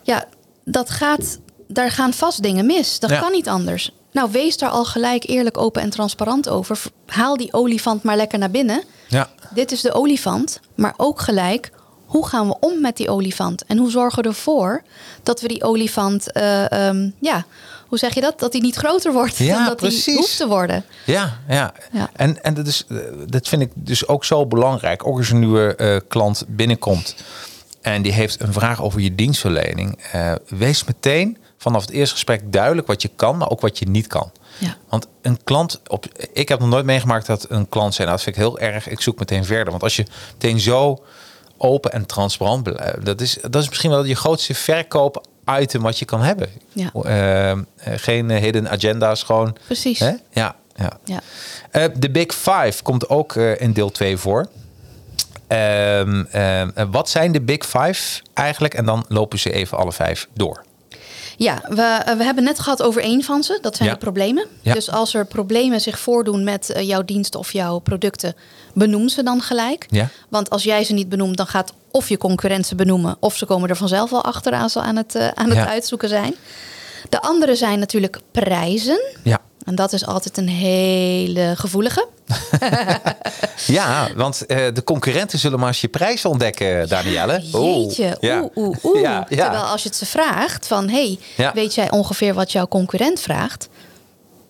Ja, 0.02 0.24
dat 0.64 0.90
gaat, 0.90 1.38
daar 1.68 1.90
gaan 1.90 2.12
vast 2.12 2.42
dingen 2.42 2.66
mis. 2.66 2.98
Dat 2.98 3.10
Ja. 3.10 3.20
kan 3.20 3.32
niet 3.32 3.48
anders. 3.48 3.92
Nou, 4.12 4.30
wees 4.30 4.56
daar 4.56 4.70
al 4.70 4.84
gelijk 4.84 5.28
eerlijk, 5.28 5.58
open 5.58 5.82
en 5.82 5.90
transparant 5.90 6.48
over. 6.48 6.82
Haal 7.06 7.36
die 7.36 7.52
olifant 7.52 8.02
maar 8.02 8.16
lekker 8.16 8.38
naar 8.38 8.50
binnen. 8.50 8.82
ja. 9.08 9.30
Dit 9.54 9.72
is 9.72 9.80
de 9.80 9.92
olifant, 9.92 10.60
maar 10.74 10.94
ook 10.96 11.20
gelijk. 11.20 11.70
Hoe 12.06 12.26
gaan 12.26 12.48
we 12.48 12.56
om 12.60 12.80
met 12.80 12.96
die 12.96 13.10
olifant? 13.10 13.64
En 13.64 13.78
hoe 13.78 13.90
zorgen 13.90 14.22
we 14.22 14.28
ervoor 14.28 14.82
dat 15.22 15.40
we 15.40 15.48
die 15.48 15.64
olifant, 15.64 16.32
eh, 16.32 16.72
ehm, 16.72 17.10
ja, 17.20 17.44
hoe 17.86 17.98
zeg 17.98 18.14
je 18.14 18.20
dat? 18.20 18.38
Dat 18.38 18.52
die 18.52 18.60
niet 18.60 18.74
groter 18.76 19.12
wordt 19.12 19.36
Ja, 19.36 19.54
dan 19.54 19.64
dat 19.64 19.78
die 19.78 20.16
hoeft 20.16 20.36
te 20.36 20.46
worden. 20.46 20.84
Ja, 21.06 21.38
ja. 21.48 21.72
Ja. 21.92 22.10
En, 22.12 22.42
en 22.42 22.54
dat, 22.54 22.66
is, 22.66 22.84
eh, 22.88 22.96
dat 23.26 23.48
vind 23.48 23.62
ik 23.62 23.70
dus 23.74 24.06
ook 24.08 24.24
zo 24.24 24.46
belangrijk. 24.46 25.06
Ook 25.06 25.16
als 25.16 25.30
een 25.30 25.38
nieuwe 25.38 25.76
eh, 25.76 25.96
klant 26.08 26.44
binnenkomt 26.48 27.14
en 27.80 28.02
die 28.02 28.12
heeft 28.12 28.40
een 28.40 28.52
vraag 28.52 28.82
over 28.82 29.00
je 29.00 29.14
dienstverlening. 29.14 29.98
wees 30.48 30.84
meteen 30.84 31.38
vanaf 31.60 31.80
het 31.80 31.90
eerste 31.90 32.14
gesprek 32.14 32.52
duidelijk 32.52 32.86
wat 32.86 33.02
je 33.02 33.10
kan, 33.16 33.36
maar 33.36 33.50
ook 33.50 33.60
wat 33.60 33.78
je 33.78 33.88
niet 33.88 34.06
kan. 34.06 34.32
Ja. 34.58 34.76
Want 34.88 35.06
een 35.22 35.38
klant, 35.44 35.80
op, 35.86 36.06
ik 36.32 36.48
heb 36.48 36.60
nog 36.60 36.68
nooit 36.68 36.84
meegemaakt 36.84 37.26
dat 37.26 37.46
een 37.48 37.68
klant 37.68 37.94
zei, 37.94 38.08
nou 38.08 38.20
dat 38.20 38.24
vind 38.24 38.36
ik 38.36 38.42
heel 38.42 38.58
erg, 38.58 38.88
ik 38.88 39.00
zoek 39.00 39.18
meteen 39.18 39.44
verder. 39.44 39.70
Want 39.70 39.82
als 39.82 39.96
je 39.96 40.06
meteen 40.32 40.60
zo 40.60 41.04
open 41.56 41.92
en 41.92 42.06
transparant 42.06 42.62
blijft, 42.62 43.04
dat 43.04 43.20
is, 43.20 43.38
dat 43.50 43.62
is 43.62 43.68
misschien 43.68 43.90
wel 43.90 44.04
je 44.04 44.14
grootste 44.14 44.54
verkoop 44.54 45.26
item 45.60 45.82
wat 45.82 45.98
je 45.98 46.04
kan 46.04 46.22
hebben. 46.22 46.48
Ja. 46.72 46.90
Eh, 46.92 47.50
eh, 47.50 47.58
geen 47.76 48.30
eh, 48.30 48.40
hidden 48.40 48.70
agenda's, 48.70 49.22
gewoon. 49.22 49.56
Precies. 49.66 49.98
Hè? 49.98 50.12
Ja, 50.30 50.56
ja. 50.74 50.98
Ja. 51.04 51.20
Eh, 51.70 51.84
De 51.96 52.10
Big 52.10 52.34
Five 52.34 52.82
komt 52.82 53.08
ook 53.08 53.36
eh, 53.36 53.60
in 53.60 53.72
deel 53.72 53.90
2 53.90 54.16
voor. 54.16 54.48
Ehm, 55.46 56.24
ehm, 56.30 56.70
eh, 56.74 56.86
wat 56.90 57.08
zijn 57.08 57.32
de 57.32 57.40
Big 57.40 57.64
Five 57.66 58.22
eigenlijk? 58.34 58.74
En 58.74 58.84
dan 58.84 59.04
lopen 59.08 59.38
ze 59.38 59.52
even 59.52 59.78
alle 59.78 59.92
vijf 59.92 60.28
door. 60.34 60.64
Ja, 61.42 61.60
we, 61.68 61.82
eh, 61.82 62.16
we 62.16 62.24
hebben 62.24 62.44
net 62.44 62.58
gehad 62.58 62.82
over 62.82 63.02
één 63.02 63.22
van 63.22 63.42
ze. 63.42 63.58
Dat 63.60 63.76
zijn 63.76 63.88
Ja. 63.88 63.94
de 63.94 64.00
problemen. 64.00 64.46
Ja. 64.60 64.74
Dus 64.74 64.90
als 64.90 65.14
er 65.14 65.26
problemen 65.26 65.80
zich 65.80 65.98
voordoen 65.98 66.44
met 66.44 66.70
eh, 66.70 66.86
jouw 66.86 67.04
dienst 67.04 67.34
of 67.34 67.52
jouw 67.52 67.78
producten, 67.78 68.34
benoem 68.74 69.08
ze 69.08 69.22
dan 69.22 69.40
gelijk. 69.42 69.86
Ja. 69.88 70.08
Want 70.28 70.50
als 70.50 70.62
jij 70.62 70.84
ze 70.84 70.92
niet 70.92 71.08
benoemt, 71.08 71.36
dan 71.36 71.46
gaat 71.46 71.72
of 71.90 72.08
je 72.08 72.18
concurrent 72.18 72.66
ze 72.66 72.74
benoemen, 72.74 73.16
of 73.20 73.36
ze 73.36 73.46
komen 73.46 73.68
er 73.68 73.76
vanzelf 73.76 74.10
wel 74.10 74.24
achteraan 74.24 74.70
ze 74.70 74.80
aan 74.80 74.96
het, 74.96 75.14
eh, 75.14 75.28
aan 75.28 75.50
het 75.50 75.66
uitzoeken 75.68 76.08
zijn. 76.08 76.34
De 77.08 77.22
andere 77.22 77.54
zijn 77.56 77.78
natuurlijk 77.78 78.18
prijzen. 78.30 79.00
Ja. 79.22 79.38
En 79.64 79.74
dat 79.74 79.92
is 79.92 80.06
altijd 80.06 80.36
een 80.36 80.48
hele 80.48 81.52
gevoelige. 81.56 82.06
Ja, 83.66 84.08
want 84.16 84.46
eh, 84.46 84.74
de 84.74 84.84
concurrenten 84.84 85.38
zullen 85.38 85.58
maar 85.58 85.68
eens 85.68 85.80
je 85.80 85.88
prijs 85.88 86.24
ontdekken, 86.24 86.88
Danielle. 86.88 87.40
Jeetje, 87.42 88.18
oeh, 88.22 88.44
oeh, 88.54 88.76
oeh. 88.84 89.00
Ja, 89.00 89.26
ja. 89.28 89.42
Terwijl 89.42 89.62
als 89.64 89.82
je 89.82 89.88
het 89.88 89.98
ze 89.98 90.06
vraagt 90.06 90.66
van... 90.66 90.88
hey, 90.88 91.18
weet 91.54 91.74
jij 91.74 91.90
ongeveer 91.90 92.34
wat 92.34 92.52
jouw 92.52 92.68
concurrent 92.68 93.20
vraagt? 93.20 93.68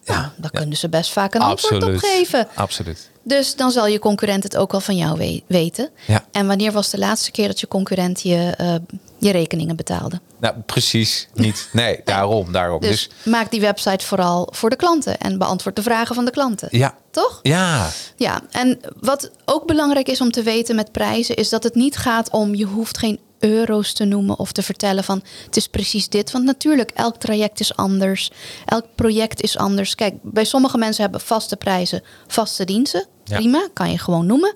Nou, 0.05 0.21
Ja, 0.21 0.33
dan 0.37 0.51
ja. 0.53 0.59
kunnen 0.59 0.77
ze 0.77 0.89
best 0.89 1.11
vaak 1.13 1.35
een 1.35 1.41
antwoord 1.41 1.75
op 1.75 1.81
Absoluut. 1.83 2.01
geven. 2.05 2.49
Absoluut. 2.55 3.11
Dus 3.23 3.57
dan 3.57 3.71
zal 3.71 3.87
je 3.87 3.99
concurrent 3.99 4.43
het 4.43 4.57
ook 4.57 4.71
wel 4.73 4.81
van 4.81 4.97
jou 4.97 5.19
we- 5.19 5.43
weten. 5.47 5.89
Ja. 6.07 6.25
En 6.33 6.47
wanneer 6.47 6.73
was 6.73 6.91
de 6.91 6.99
laatste 6.99 7.31
keer 7.31 7.47
dat 7.47 7.61
je 7.61 7.69
concurrent 7.69 8.23
je 8.23 8.55
eh, 8.57 8.75
je 9.21 9.31
rekeningen 9.31 9.77
betaalde. 9.77 10.21
Nou, 10.41 10.55
precies 10.67 11.29
niet. 11.35 11.69
Nee, 11.73 12.01
daarom, 12.05 12.53
daarom. 12.53 12.81
Dus, 12.81 13.09
Dus, 13.09 13.33
maak 13.33 13.51
die 13.51 13.61
website 13.61 14.07
vooral 14.07 14.49
voor 14.51 14.71
de 14.71 14.77
klanten 14.77 15.19
en 15.19 15.39
beantwoord 15.39 15.77
de 15.77 15.83
vragen 15.83 16.15
van 16.15 16.25
de 16.25 16.31
klanten. 16.31 16.69
ja. 16.71 16.99
Toch? 17.11 17.39
Ja, 17.43 17.91
Ja, 18.17 18.41
en 18.51 18.81
wat 19.01 19.31
ook 19.45 19.67
belangrijk 19.67 20.09
is 20.09 20.21
om 20.21 20.31
te 20.31 20.43
weten 20.43 20.77
met 20.77 20.93
prijzen, 20.93 21.37
is 21.37 21.49
dat 21.49 21.63
het 21.63 21.75
niet 21.75 21.97
gaat 21.97 22.31
om 22.31 22.55
je 22.55 22.65
hoeft 22.65 22.99
geen 22.99 23.21
euro's 23.39 23.93
te 23.93 24.05
noemen 24.05 24.39
of 24.39 24.53
te 24.53 24.63
vertellen 24.63 25.05
van 25.05 25.23
het 25.45 25.57
is 25.57 25.67
precies 25.67 26.09
dit. 26.09 26.31
Want 26.31 26.45
natuurlijk, 26.45 26.91
elk 26.91 27.17
traject 27.17 27.61
is 27.61 27.77
anders. 27.77 28.31
Elk 28.67 28.85
project 28.95 29.43
is 29.43 29.57
anders. 29.57 29.95
Kijk, 29.95 30.15
bij 30.23 30.45
sommige 30.45 30.79
mensen 30.79 31.03
hebben 31.03 31.21
vaste 31.21 31.57
prijzen, 31.57 32.03
vaste 32.27 32.65
diensten. 32.65 33.07
Ja. 33.25 33.37
Prima, 33.37 33.69
kan 33.73 33.91
je 33.91 33.99
gewoon 33.99 34.27
noemen. 34.27 34.55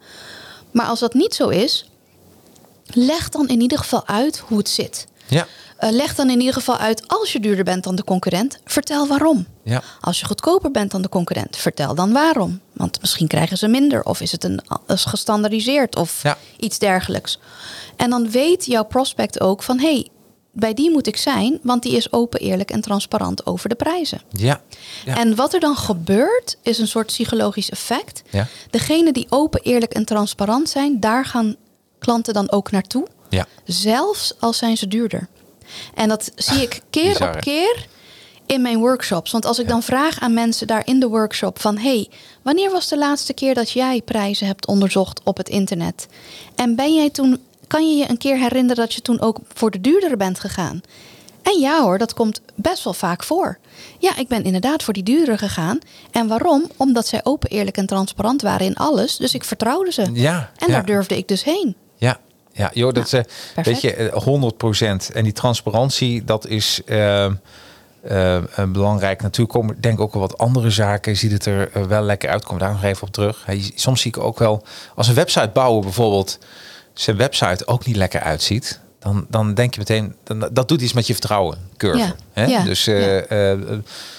Maar 0.70 0.86
als 0.86 1.00
dat 1.00 1.14
niet 1.14 1.34
zo 1.34 1.48
is, 1.48 1.90
leg 2.86 3.28
dan 3.28 3.48
in 3.48 3.60
ieder 3.60 3.78
geval 3.78 4.06
uit 4.06 4.38
hoe 4.38 4.58
het 4.58 4.68
zit. 4.68 5.06
ja, 5.26 5.46
Eh, 5.76 5.90
leg 5.90 6.14
dan 6.14 6.30
in 6.30 6.38
ieder 6.38 6.54
geval 6.54 6.76
uit, 6.76 7.08
als 7.08 7.32
je 7.32 7.40
duurder 7.40 7.64
bent 7.64 7.84
dan 7.84 7.94
de 7.94 8.04
concurrent, 8.04 8.58
vertel 8.64 9.06
waarom. 9.06 9.46
ja. 9.62 9.82
Als 10.00 10.20
je 10.20 10.26
goedkoper 10.26 10.70
bent 10.70 10.90
dan 10.90 11.02
de 11.02 11.08
concurrent, 11.08 11.56
vertel 11.56 11.94
dan 11.94 12.12
waarom. 12.12 12.60
Want 12.72 13.00
misschien 13.00 13.26
krijgen 13.26 13.56
ze 13.58 13.68
minder, 13.68 14.02
of 14.04 14.20
is 14.20 14.32
het 14.32 14.44
een, 14.44 14.60
is 14.86 15.04
gestandardiseerd 15.04 15.96
of 15.96 16.22
Ja. 16.22 16.38
iets 16.58 16.78
dergelijks. 16.78 17.38
En 17.96 18.10
dan 18.10 18.30
weet 18.30 18.66
jouw 18.66 18.84
prospect 18.84 19.40
ook 19.40 19.62
van 19.62 19.78
hé, 19.78 19.92
hey, 19.92 20.08
bij 20.52 20.74
die 20.74 20.90
moet 20.90 21.06
ik 21.06 21.16
zijn, 21.16 21.58
want 21.62 21.82
die 21.82 21.96
is 21.96 22.12
open, 22.12 22.40
eerlijk 22.40 22.70
en 22.70 22.80
transparant 22.80 23.46
over 23.46 23.68
de 23.68 23.74
prijzen. 23.74 24.20
Ja. 24.30 24.60
Ja. 25.04 25.16
En 25.16 25.34
wat 25.34 25.54
er 25.54 25.60
dan 25.60 25.76
gebeurt, 25.76 26.56
is 26.62 26.78
een 26.78 26.88
soort 26.88 27.06
psychologisch 27.06 27.70
effect. 27.70 28.22
Ja. 28.30 28.46
Degene 28.70 29.12
die 29.12 29.26
open, 29.28 29.60
eerlijk 29.62 29.92
en 29.94 30.04
transparant 30.04 30.68
zijn, 30.68 31.00
daar 31.00 31.24
gaan 31.24 31.56
klanten 32.04 32.34
dan 32.34 32.50
ook 32.50 32.70
naartoe. 32.70 33.06
Ja. 33.28 33.46
Zelfs 33.64 34.34
al 34.38 34.52
zijn 34.52 34.76
ze 34.76 34.88
duurder. 34.88 35.28
En 35.94 36.08
dat 36.08 36.30
zie 36.34 36.62
ik 36.62 36.80
keer 36.90 37.28
op 37.28 37.40
keer 37.40 37.86
in 38.46 38.62
mijn 38.62 38.78
workshops. 38.78 39.30
Want 39.30 39.44
als 39.44 39.58
ik 39.58 39.68
dan 39.68 39.82
vraag 39.82 40.20
aan 40.20 40.34
mensen 40.34 40.66
daar 40.66 40.86
in 40.86 41.00
de 41.00 41.08
workshop 41.08 41.60
van... 41.60 41.78
hey, 41.78 42.08
wanneer 42.42 42.70
was 42.70 42.88
de 42.88 42.98
laatste 42.98 43.32
keer 43.32 43.54
dat 43.54 43.70
jij 43.70 44.02
prijzen 44.04 44.46
hebt 44.46 44.66
onderzocht 44.66 45.20
op 45.24 45.36
het 45.36 45.48
internet? 45.48 46.06
En 46.54 46.76
ben 46.76 46.94
jij 46.94 47.10
toen, 47.10 47.40
kan 47.66 47.88
je 47.88 47.96
je 47.96 48.08
een 48.08 48.18
keer 48.18 48.38
herinneren 48.38 48.76
dat 48.76 48.94
je 48.94 49.00
toen 49.00 49.20
ook 49.20 49.38
voor 49.54 49.70
de 49.70 49.80
duurdere 49.80 50.16
bent 50.16 50.40
gegaan? 50.40 50.80
En 51.42 51.60
ja 51.60 51.82
hoor, 51.82 51.98
dat 51.98 52.14
komt 52.14 52.40
best 52.54 52.84
wel 52.84 52.92
vaak 52.92 53.24
voor. 53.24 53.58
Ja, 53.98 54.16
ik 54.16 54.28
ben 54.28 54.44
inderdaad 54.44 54.82
voor 54.82 54.94
die 54.94 55.02
duurdere 55.02 55.38
gegaan. 55.38 55.78
En 56.10 56.28
waarom? 56.28 56.70
Omdat 56.76 57.06
zij 57.06 57.20
open, 57.22 57.50
eerlijk 57.50 57.76
en 57.76 57.86
transparant 57.86 58.42
waren 58.42 58.66
in 58.66 58.76
alles. 58.76 59.16
Dus 59.16 59.34
ik 59.34 59.44
vertrouwde 59.44 59.92
ze. 59.92 60.10
Ja, 60.12 60.50
En 60.56 60.66
ja. 60.66 60.72
daar 60.72 60.86
durfde 60.86 61.16
ik 61.16 61.28
dus 61.28 61.44
heen. 61.44 61.76
Ja, 62.56 62.70
joh, 62.74 62.92
dat 62.92 63.04
is, 63.04 63.12
eh, 63.12 63.22
weet 63.64 63.80
je, 63.80 63.94
eh, 63.94 64.22
100% 64.22 65.10
En 65.12 65.24
die 65.24 65.32
transparantie, 65.32 66.24
dat 66.24 66.46
is 66.46 66.80
eh, 66.86 67.24
eh, 67.24 67.32
eh, 68.36 68.42
belangrijk. 68.68 69.22
Natuurlijk 69.22 69.58
komen, 69.58 69.80
denk 69.80 69.94
ik 69.94 70.00
ook 70.00 70.12
wel 70.12 70.22
wat 70.22 70.38
andere 70.38 70.70
zaken. 70.70 71.16
Ziet 71.16 71.32
het 71.32 71.46
er 71.46 71.70
eh, 71.72 71.82
wel 71.82 72.02
lekker 72.02 72.28
uit. 72.30 72.44
Kom 72.44 72.58
daar 72.58 72.72
nog 72.72 72.82
even 72.82 73.06
op 73.06 73.12
terug. 73.12 73.42
Hey, 73.44 73.72
soms 73.74 74.00
zie 74.00 74.10
ik 74.16 74.22
ook 74.22 74.38
wel, 74.38 74.62
als 74.94 75.08
een 75.08 75.14
website 75.14 75.50
bouwen 75.52 75.82
bijvoorbeeld, 75.82 76.38
zijn 76.92 77.16
website 77.16 77.66
ook 77.66 77.86
niet 77.86 77.96
lekker 77.96 78.20
uitziet. 78.20 78.80
Dan, 78.98 79.26
dan 79.28 79.54
denk 79.54 79.72
je 79.74 79.78
meteen, 79.78 80.14
dan, 80.24 80.48
dat 80.52 80.68
doet 80.68 80.80
iets 80.82 80.92
met 80.92 81.06
je 81.06 81.12
vertrouwen, 81.12 81.58
curve. 81.76 81.98
Ja, 81.98 82.14
Hè? 82.32 82.44
ja, 82.44 82.62
Dus, 82.64 82.86
eh, 82.86 83.50
eh, 83.52 83.58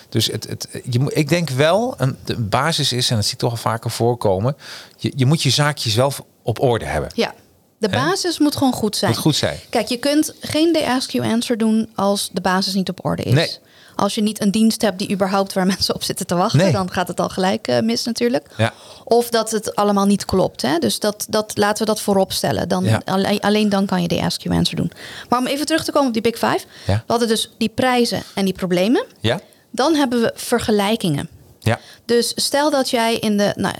dus 0.10 0.26
het, 0.28 0.48
het, 0.50 0.67
je, 0.89 1.00
moet- 1.00 1.17
ik 1.17 1.30
denk 1.30 1.50
wel, 1.50 1.93
een, 1.98 2.17
de 2.24 2.39
basis 2.39 2.91
is, 2.93 3.10
en 3.10 3.15
dat 3.15 3.24
zie 3.26 3.34
ik 3.34 3.39
toch 3.39 3.52
al 3.52 3.58
vaker 3.58 3.91
voorkomen, 3.91 4.56
je, 4.98 5.12
je 5.15 5.26
moet 5.26 5.41
je 5.43 5.50
zaakjes 5.50 5.93
zelf 5.93 6.21
op 6.41 6.60
orde 6.62 6.86
hebben. 6.86 7.10
Ja, 7.13 7.34
de 7.78 7.90
basis 7.90 8.40
moet 8.40 8.56
gewoon 8.56 8.74
goed 8.74 8.96
zijn. 8.96 9.12
Moet 9.12 9.20
goed 9.20 9.36
zijn. 9.36 9.60
Kijk, 9.70 9.88
je 9.88 9.98
kunt 9.98 10.34
geen 10.42 10.74
They 10.74 10.86
Ask 10.86 11.10
You 11.10 11.32
Answer 11.32 11.58
doen 11.58 11.90
als 11.96 12.30
de 12.34 12.42
basis 12.42 12.74
niet 12.74 12.90
op 12.90 13.06
orde 13.06 13.24
is. 13.24 13.34
Nee. 13.34 13.52
Als 13.96 14.16
je 14.16 14.22
niet 14.22 14.42
een 14.42 14.52
dienst 14.52 14.82
hebt 14.82 15.00
die 15.00 15.12
überhaupt 15.12 15.54
waar 15.54 15.66
mensen 15.76 15.96
op 15.96 16.04
zitten 16.04 16.28
te 16.28 16.36
wachten, 16.36 16.60
Nee. 16.60 16.72
dan 16.72 16.92
gaat 16.92 17.08
het 17.08 17.20
al 17.20 17.30
gelijk 17.30 17.68
eh, 17.68 17.80
mis 17.80 18.04
natuurlijk. 18.04 18.48
Ja. 18.58 18.74
Of 19.04 19.30
dat 19.30 19.52
het 19.52 19.76
allemaal 19.76 20.06
niet 20.06 20.26
klopt. 20.26 20.62
Hè? 20.62 20.78
Dus 20.78 21.00
dat, 21.00 21.26
dat, 21.30 21.58
laten 21.58 21.86
we 21.86 21.92
dat 21.92 22.02
voorop 22.02 22.32
stellen. 22.32 22.68
Dan, 22.68 22.84
Ja. 22.84 23.02
alleen, 23.06 23.40
alleen 23.40 23.70
dan 23.70 23.86
kan 23.86 24.02
je 24.02 24.08
de 24.08 24.22
Ask 24.22 24.42
You 24.42 24.56
Answer 24.58 24.78
doen. 24.78 24.92
Maar 25.30 25.40
om 25.40 25.48
even 25.48 25.66
terug 25.66 25.84
te 25.84 25.92
komen 25.92 26.08
op 26.08 26.14
die 26.14 26.22
Big 26.22 26.34
Five. 26.38 26.60
Ja. 26.88 26.94
We 26.94 27.02
hadden 27.08 27.28
dus 27.28 27.50
die 27.58 27.70
prijzen 27.70 28.24
en 28.34 28.46
die 28.46 28.54
problemen. 28.54 29.06
Ja? 29.20 29.40
Dan 29.72 29.96
hebben 29.96 30.22
we 30.22 30.32
vergelijkingen. 30.36 31.30
Ja. 31.65 31.80
Dus 32.06 32.32
stel 32.36 32.69
dat 32.71 32.89
jij 32.89 33.15
in 33.15 33.38
de. 33.38 33.54
Nou, 33.56 33.75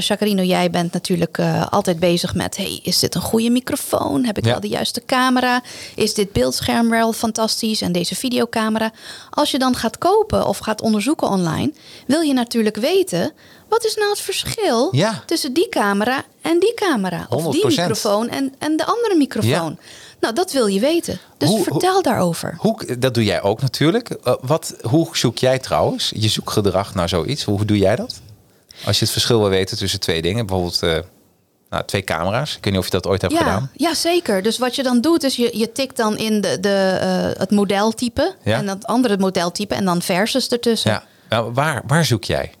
Jacarino, 0.00 0.42
jij 0.42 0.70
bent 0.70 0.92
natuurlijk 0.92 1.38
eh, 1.38 1.66
altijd 1.70 1.98
bezig 1.98 2.34
met: 2.34 2.56
hey, 2.56 2.80
is 2.82 2.98
dit 2.98 3.14
een 3.14 3.20
goede 3.20 3.50
microfoon? 3.50 4.24
Heb 4.24 4.38
ik 4.38 4.44
Ja. 4.44 4.50
wel 4.50 4.60
de 4.60 4.68
juiste 4.68 5.02
camera? 5.06 5.62
Is 5.94 6.14
dit 6.14 6.32
beeldscherm 6.32 6.90
wel 6.90 7.12
fantastisch? 7.12 7.80
En 7.80 7.92
deze 7.92 8.14
videocamera? 8.14 8.92
Als 9.30 9.50
je 9.50 9.58
dan 9.58 9.76
gaat 9.76 9.98
kopen 9.98 10.46
of 10.46 10.58
gaat 10.58 10.80
onderzoeken 10.80 11.28
online, 11.28 11.72
wil 12.06 12.20
je 12.20 12.32
natuurlijk 12.32 12.76
weten. 12.76 13.32
Wat 13.68 13.84
is 13.84 13.94
nou 13.96 14.10
het 14.10 14.20
verschil 14.20 14.88
Ja. 14.92 15.22
tussen 15.26 15.52
die 15.52 15.68
camera 15.68 16.22
en 16.42 16.58
die 16.58 16.74
camera? 16.74 17.26
Of 17.28 17.46
die 17.52 17.62
100%. 17.62 17.66
microfoon 17.66 18.28
en, 18.28 18.54
en 18.58 18.76
de 18.76 18.84
andere 18.84 19.14
microfoon? 19.16 19.78
Nou, 20.24 20.36
dat 20.36 20.52
wil 20.52 20.66
je 20.66 20.80
weten. 20.80 21.18
Dus 21.38 21.48
Hoe- 21.48 21.62
vertel 21.62 22.02
daarover. 22.02 22.54
Hoe, 22.58 22.98
dat 22.98 23.14
doe 23.14 23.24
jij 23.24 23.42
ook 23.42 23.60
natuurlijk. 23.60 24.08
Eh, 24.10 24.34
wat, 24.40 24.74
hoe 24.82 25.08
zoek 25.12 25.38
jij 25.38 25.58
trouwens 25.58 26.12
je 26.14 26.28
zoekgedrag 26.28 26.94
naar 26.94 27.08
zoiets? 27.08 27.42
Hoe 27.44 27.64
doe 27.64 27.78
jij 27.78 27.96
dat? 27.96 28.20
Als 28.84 28.98
je 28.98 29.02
het 29.04 29.12
verschil 29.12 29.38
wil 29.38 29.48
weten 29.48 29.76
tussen 29.78 30.00
twee 30.00 30.22
dingen, 30.22 30.46
bijvoorbeeld 30.46 30.82
eh, 30.82 30.98
nou, 31.70 31.84
twee 31.84 32.02
camera's. 32.04 32.56
Ik 32.56 32.64
weet 32.64 32.72
niet 32.72 32.82
of 32.82 32.84
je 32.88 32.92
dat 32.92 33.06
ooit 33.06 33.20
hebt 33.20 33.32
Ja, 33.32 33.38
gedaan. 33.38 33.70
ja, 33.74 33.94
zeker. 33.94 34.42
Dus 34.42 34.58
wat 34.58 34.74
je 34.74 34.82
dan 34.82 35.00
doet, 35.00 35.22
is 35.22 35.36
je, 35.36 35.58
je 35.58 35.72
tikt 35.72 35.96
dan 35.96 36.16
in 36.16 36.40
de, 36.40 36.60
de, 36.60 36.98
eh, 37.00 37.40
het 37.40 37.50
modeltype 37.50 38.34
Ja. 38.44 38.56
en 38.58 38.66
dat 38.66 38.84
andere 38.86 39.18
modeltype 39.18 39.74
en 39.74 39.84
dan 39.84 40.02
versus 40.02 40.48
ertussen. 40.48 40.90
Ja. 40.90 41.04
Nou, 41.28 41.52
waar, 41.52 41.82
waar 41.86 42.04
zoek 42.04 42.24
jij? 42.24 42.52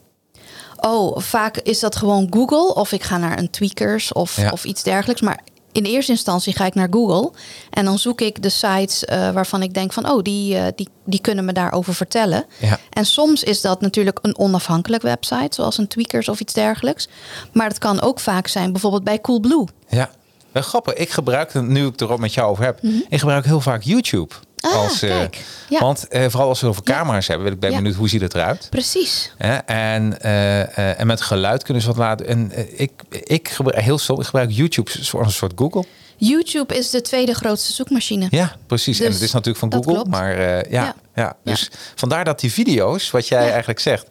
Oh, 0.76 1.18
vaak 1.18 1.56
is 1.56 1.80
dat 1.80 1.96
gewoon 1.96 2.26
Google 2.30 2.74
of 2.74 2.92
ik 2.92 3.02
ga 3.02 3.18
naar 3.18 3.38
een 3.38 3.50
Tweakers 3.50 4.12
of, 4.12 4.36
Ja. 4.36 4.50
of 4.50 4.64
iets 4.64 4.82
dergelijks. 4.82 5.20
Maar 5.20 5.40
in 5.74 5.84
eerste 5.84 6.12
instantie 6.12 6.52
ga 6.52 6.66
ik 6.66 6.74
naar 6.74 6.88
Google 6.90 7.32
en 7.70 7.84
dan 7.84 7.98
zoek 7.98 8.20
ik 8.20 8.42
de 8.42 8.48
sites 8.48 9.04
eh, 9.04 9.30
waarvan 9.30 9.62
ik 9.62 9.74
denk 9.74 9.92
van, 9.92 10.10
oh, 10.10 10.22
die, 10.22 10.56
eh, 10.56 10.66
die, 10.74 10.88
die 11.04 11.20
kunnen 11.20 11.44
me 11.44 11.52
daarover 11.52 11.94
vertellen. 11.94 12.44
Ja. 12.60 12.78
En 12.90 13.06
soms 13.06 13.42
is 13.42 13.60
dat 13.60 13.80
natuurlijk 13.80 14.18
een 14.22 14.38
onafhankelijk 14.38 15.02
website, 15.02 15.54
zoals 15.54 15.78
een 15.78 15.88
Tweakers 15.88 16.28
of 16.28 16.40
iets 16.40 16.52
dergelijks. 16.52 17.08
Maar 17.52 17.68
het 17.68 17.78
kan 17.78 18.00
ook 18.00 18.20
vaak 18.20 18.46
zijn, 18.46 18.72
bijvoorbeeld 18.72 19.04
bij 19.04 19.20
Coolblue. 19.20 19.64
Ja. 19.88 20.10
Wel 20.52 20.62
grappig. 20.62 20.94
Ik 20.94 21.10
gebruik, 21.10 21.54
nu 21.54 21.86
ik 21.86 21.92
het 21.92 22.00
er 22.00 22.20
met 22.20 22.34
jou 22.34 22.50
over 22.50 22.64
heb, 22.64 22.80
ik 23.08 23.18
gebruik 23.18 23.44
heel 23.44 23.60
vaak 23.60 23.82
YouTube. 23.82 24.34
Ah, 24.64 24.74
als, 24.74 25.02
eh, 25.02 25.10
kijk. 25.10 25.40
Ja. 25.68 25.80
Want 25.80 26.08
eh, 26.08 26.26
vooral 26.28 26.48
als 26.48 26.60
we 26.60 26.66
over 26.66 26.82
camera's 26.82 27.26
hebben, 27.26 27.44
ben 27.44 27.54
ik 27.54 27.60
ben 27.60 27.74
benieuwd 27.74 27.94
hoe 27.94 28.08
ziet 28.08 28.20
het 28.20 28.34
eruit. 28.34 28.66
Precies. 28.70 29.32
En, 29.66 30.20
eh, 30.20 31.00
en 31.00 31.06
met 31.06 31.20
geluid 31.20 31.62
kunnen 31.62 31.82
ze 31.82 31.88
wat 31.88 31.96
laten. 31.96 32.26
En 32.26 32.52
ik, 32.78 32.90
ik 33.10 33.48
gebruik 33.48 33.84
heel 33.84 33.98
stom, 33.98 34.18
ik 34.20 34.24
gebruik 34.24 34.50
YouTube 34.50 34.90
als 34.90 35.12
een 35.12 35.30
soort 35.30 35.52
Google. 35.56 35.84
YouTube 36.16 36.74
is 36.76 36.90
de 36.90 37.00
tweede 37.00 37.34
grootste 37.34 37.72
zoekmachine. 37.72 38.26
Ja, 38.30 38.56
precies. 38.66 38.98
en 39.00 39.04
Dus 39.06 39.14
het 39.14 39.22
is 39.24 39.32
natuurlijk 39.32 39.58
van 39.58 39.72
Google, 39.72 39.92
klopt. 39.92 40.08
maar 40.10 40.30
eh, 40.38 40.70
ja, 40.70 40.82
ja. 40.84 40.94
Ja. 41.14 41.36
Dus 41.44 41.70
vandaar 41.94 42.24
dat 42.24 42.40
die 42.40 42.52
video's, 42.52 43.10
wat 43.10 43.28
jij 43.28 43.44
Ja. 43.44 43.48
eigenlijk 43.50 43.80
zegt, 43.80 44.06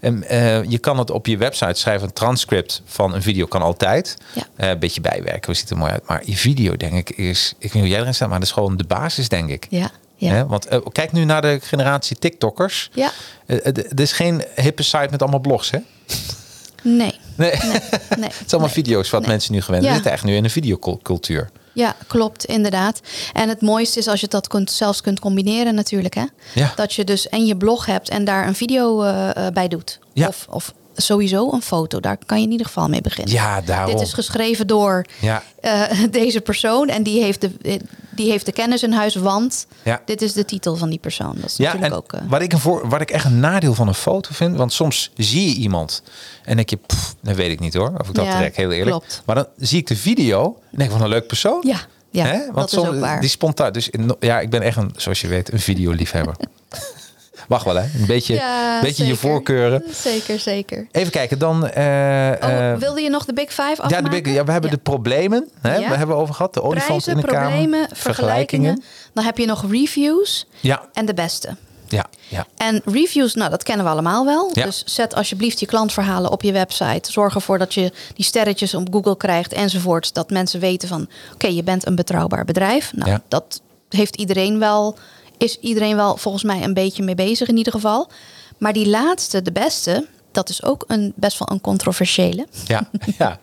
en, 0.00 0.28
eh, 0.28 0.64
je 0.64 0.78
kan 0.78 0.98
het 0.98 1.10
op 1.10 1.26
je 1.26 1.36
website 1.36 1.74
schrijven. 1.80 2.06
Een 2.06 2.12
transcript 2.12 2.82
van 2.86 3.14
een 3.14 3.22
video 3.22 3.46
kan 3.46 3.62
altijd. 3.62 4.16
Ja. 4.32 4.42
Eh, 4.56 4.68
een 4.68 4.78
beetje 4.78 5.00
bijwerken, 5.00 5.46
hoe 5.46 5.54
ziet 5.54 5.70
er 5.70 5.76
mooi 5.76 5.90
uit. 5.92 6.06
Maar 6.08 6.22
je 6.24 6.36
video, 6.36 6.76
denk 6.76 6.92
ik, 6.92 7.10
is, 7.10 7.48
ik 7.58 7.62
weet 7.62 7.72
niet 7.72 7.82
hoe 7.82 7.90
jij 7.92 8.00
erin 8.00 8.14
staat, 8.14 8.28
maar 8.28 8.38
dat 8.38 8.48
is 8.48 8.54
gewoon 8.54 8.76
de 8.76 8.84
basis, 8.84 9.28
denk 9.28 9.50
ik. 9.50 9.66
Ja, 9.70 9.90
ja. 10.16 10.46
Want 10.46 10.68
kijk 10.92 11.12
nu 11.12 11.24
naar 11.24 11.42
de 11.42 11.58
generatie 11.62 12.16
TikTokkers. 12.18 12.90
Ja. 12.92 13.10
Het 13.46 13.76
het 13.76 14.00
is 14.00 14.12
geen 14.12 14.44
hippe 14.54 14.82
site 14.82 15.08
met 15.10 15.22
allemaal 15.22 15.40
blogs, 15.40 15.70
hè? 15.70 15.78
Nee. 16.82 17.18
Nee. 17.36 17.50
Nee. 18.16 18.28
het 18.38 18.42
is 18.46 18.52
allemaal 18.52 18.70
video's 18.70 19.10
wat 19.10 19.26
mensen 19.26 19.52
nu 19.52 19.60
gewend 19.60 19.82
zijn. 19.82 19.96
We 19.96 20.02
zitten 20.02 20.12
echt 20.12 20.24
nu 20.24 20.34
in 20.34 20.44
een 20.44 20.50
videocultuur. 20.50 21.50
Ja, 21.72 21.94
klopt, 22.06 22.44
inderdaad. 22.44 23.00
En 23.32 23.48
het 23.48 23.60
mooiste 23.60 23.98
is 23.98 24.08
als 24.08 24.20
je 24.20 24.28
dat 24.28 24.48
kunt, 24.48 24.70
zelfs 24.70 25.00
kunt 25.00 25.20
combineren 25.20 25.74
natuurlijk. 25.74 26.14
Hè? 26.14 26.24
Ja. 26.54 26.72
Dat 26.76 26.92
je 26.92 27.04
dus 27.04 27.28
en 27.28 27.46
je 27.46 27.56
blog 27.56 27.86
hebt 27.86 28.08
en 28.08 28.24
daar 28.24 28.46
een 28.46 28.54
video 28.54 29.02
eh, 29.02 29.46
bij 29.52 29.68
doet. 29.68 29.98
Ja. 30.12 30.28
Of, 30.28 30.46
of 30.50 30.74
sowieso 30.94 31.52
een 31.52 31.62
foto. 31.62 32.00
Daar 32.00 32.18
kan 32.26 32.38
je 32.38 32.44
in 32.44 32.50
ieder 32.50 32.66
geval 32.66 32.88
mee 32.88 33.00
beginnen. 33.00 33.34
Ja, 33.34 33.60
daarom. 33.60 33.92
Dit 33.92 34.00
is 34.06 34.12
geschreven 34.12 34.66
door 34.66 35.04
Ja. 35.20 35.42
eh, 35.60 35.82
deze 36.10 36.40
persoon. 36.40 36.88
En 36.88 37.02
die 37.02 37.22
heeft, 37.22 37.40
de, 37.40 37.80
die 38.16 38.30
heeft 38.30 38.46
de 38.46 38.52
kennis 38.52 38.82
in 38.82 38.92
huis, 38.92 39.14
want 39.14 39.66
Ja. 39.82 40.02
dit 40.04 40.22
is 40.22 40.32
de 40.32 40.44
titel 40.44 40.76
van 40.76 40.88
die 40.90 40.98
persoon. 40.98 41.34
Dat 41.40 41.44
is 41.50 41.56
Ja, 41.56 41.64
natuurlijk 41.64 41.92
en 41.92 41.98
ook... 41.98 42.12
eh, 42.12 42.20
wat, 42.30 42.40
ik 42.40 42.52
een 42.52 42.58
voor, 42.58 42.88
wat 42.88 43.00
ik 43.00 43.10
echt 43.10 43.24
een 43.24 43.40
nadeel 43.40 43.74
van 43.74 43.88
een 43.88 43.94
foto 43.94 44.28
vind, 44.32 44.56
want 44.56 44.72
soms 44.72 45.10
zie 45.16 45.48
je 45.48 45.54
iemand 45.54 46.02
en 46.44 46.56
denk 46.56 46.70
je, 46.70 46.76
pff, 46.86 47.14
dat 47.22 47.36
weet 47.36 47.50
ik 47.50 47.60
niet 47.60 47.74
hoor, 47.74 47.92
of 47.98 48.08
ik 48.08 48.14
dat 48.14 48.24
Ja, 48.24 48.36
trek, 48.38 48.56
heel 48.56 48.70
eerlijk. 48.72 48.90
klopt. 48.90 49.22
Maar 49.24 49.34
dan 49.36 49.46
zie 49.56 49.78
ik 49.78 49.86
de 49.86 49.96
video 49.96 50.44
en 50.70 50.78
denk 50.78 50.90
ik 50.90 50.96
van 50.96 51.04
een 51.04 51.10
leuk 51.12 51.26
persoon. 51.26 51.62
ja, 51.66 51.78
ja 52.10 52.24
Hè? 52.26 52.38
dat 52.38 52.54
Want 52.54 52.72
is 52.72 52.78
ook 52.78 52.98
waar. 53.00 53.20
Die 53.20 53.30
spontaan. 53.30 53.72
Dus 53.72 53.90
in- 53.90 54.16
ja, 54.20 54.40
ik 54.40 54.50
ben 54.50 54.62
echt 54.62 54.76
een, 54.76 54.92
zoals 54.96 55.20
je 55.20 55.26
weet, 55.26 55.52
een 55.52 55.60
videoliefhebber. 55.60 56.36
Mag 57.48 57.64
wel, 57.64 57.74
hè? 57.76 57.82
Een 57.82 58.06
beetje, 58.06 58.34
Ja, 58.34 58.80
beetje 58.80 59.06
je 59.06 59.14
voorkeuren. 59.16 59.82
Zeker, 59.92 60.38
zeker. 60.38 60.86
Even 60.92 61.12
kijken, 61.12 61.38
dan... 61.38 61.66
eh, 61.68 61.84
Oh, 62.42 62.70
eh, 62.72 62.76
wilde 62.78 63.00
je 63.00 63.10
nog 63.10 63.24
de 63.24 63.32
Big 63.32 63.48
Five 63.48 63.62
afmaken? 63.70 63.96
ja, 63.96 64.02
de 64.02 64.22
big, 64.22 64.34
ja, 64.34 64.44
we 64.44 64.52
hebben 64.52 64.70
de 64.70 64.76
problemen. 64.76 65.48
Hè? 65.60 65.76
Ja. 65.76 65.88
We 65.88 65.96
hebben 65.96 66.16
over 66.16 66.34
gehad. 66.34 66.54
De 66.54 66.62
olifant 66.62 66.86
Prijzen, 66.86 67.12
in 67.14 67.20
de 67.20 67.26
kamer. 67.26 67.48
problemen, 67.50 67.88
vergelijkingen. 67.92 68.82
Dan 69.12 69.24
heb 69.24 69.38
je 69.38 69.46
nog 69.46 69.64
reviews 69.70 70.46
Ja, 70.60 70.82
en 70.92 71.06
de 71.06 71.14
beste. 71.14 71.56
ja, 71.88 72.06
ja. 72.28 72.46
En 72.56 72.82
reviews, 72.84 73.34
nou, 73.34 73.50
dat 73.50 73.62
kennen 73.62 73.84
we 73.84 73.90
allemaal 73.92 74.24
wel. 74.24 74.50
Ja. 74.52 74.64
Dus 74.64 74.82
zet 74.86 75.14
alsjeblieft 75.14 75.60
je 75.60 75.66
klantverhalen 75.66 76.30
op 76.30 76.42
je 76.42 76.52
website. 76.52 77.12
Zorg 77.12 77.34
ervoor 77.34 77.58
dat 77.58 77.74
je 77.74 77.92
die 78.14 78.24
sterretjes 78.24 78.74
op 78.74 78.88
Google 78.92 79.16
krijgt 79.16 79.52
enzovoort. 79.52 80.14
Dat 80.14 80.30
mensen 80.30 80.60
weten 80.60 80.88
van, 80.88 81.08
oké, 81.32 81.46
je 81.46 81.62
bent 81.62 81.86
een 81.86 81.94
betrouwbaar 81.96 82.44
bedrijf. 82.44 82.92
Nou, 82.94 83.10
Ja. 83.10 83.22
dat 83.28 83.60
heeft 83.88 84.16
iedereen 84.16 84.58
wel, 84.58 84.96
is 85.38 85.58
iedereen 85.60 85.96
wel 85.96 86.16
volgens 86.16 86.44
mij 86.44 86.62
een 86.62 86.74
beetje 86.74 87.02
mee 87.02 87.14
bezig 87.14 87.48
in 87.48 87.56
ieder 87.56 87.72
geval. 87.72 88.10
Maar 88.58 88.72
die 88.72 88.88
laatste, 88.88 89.42
de 89.42 89.52
beste, 89.52 90.06
dat 90.32 90.48
is 90.48 90.62
ook 90.62 90.84
een, 90.86 91.12
best 91.16 91.38
wel 91.38 91.48
een 91.50 91.60
controversiële. 91.60 92.46
Ja, 92.66 92.88
ja. 93.18 93.38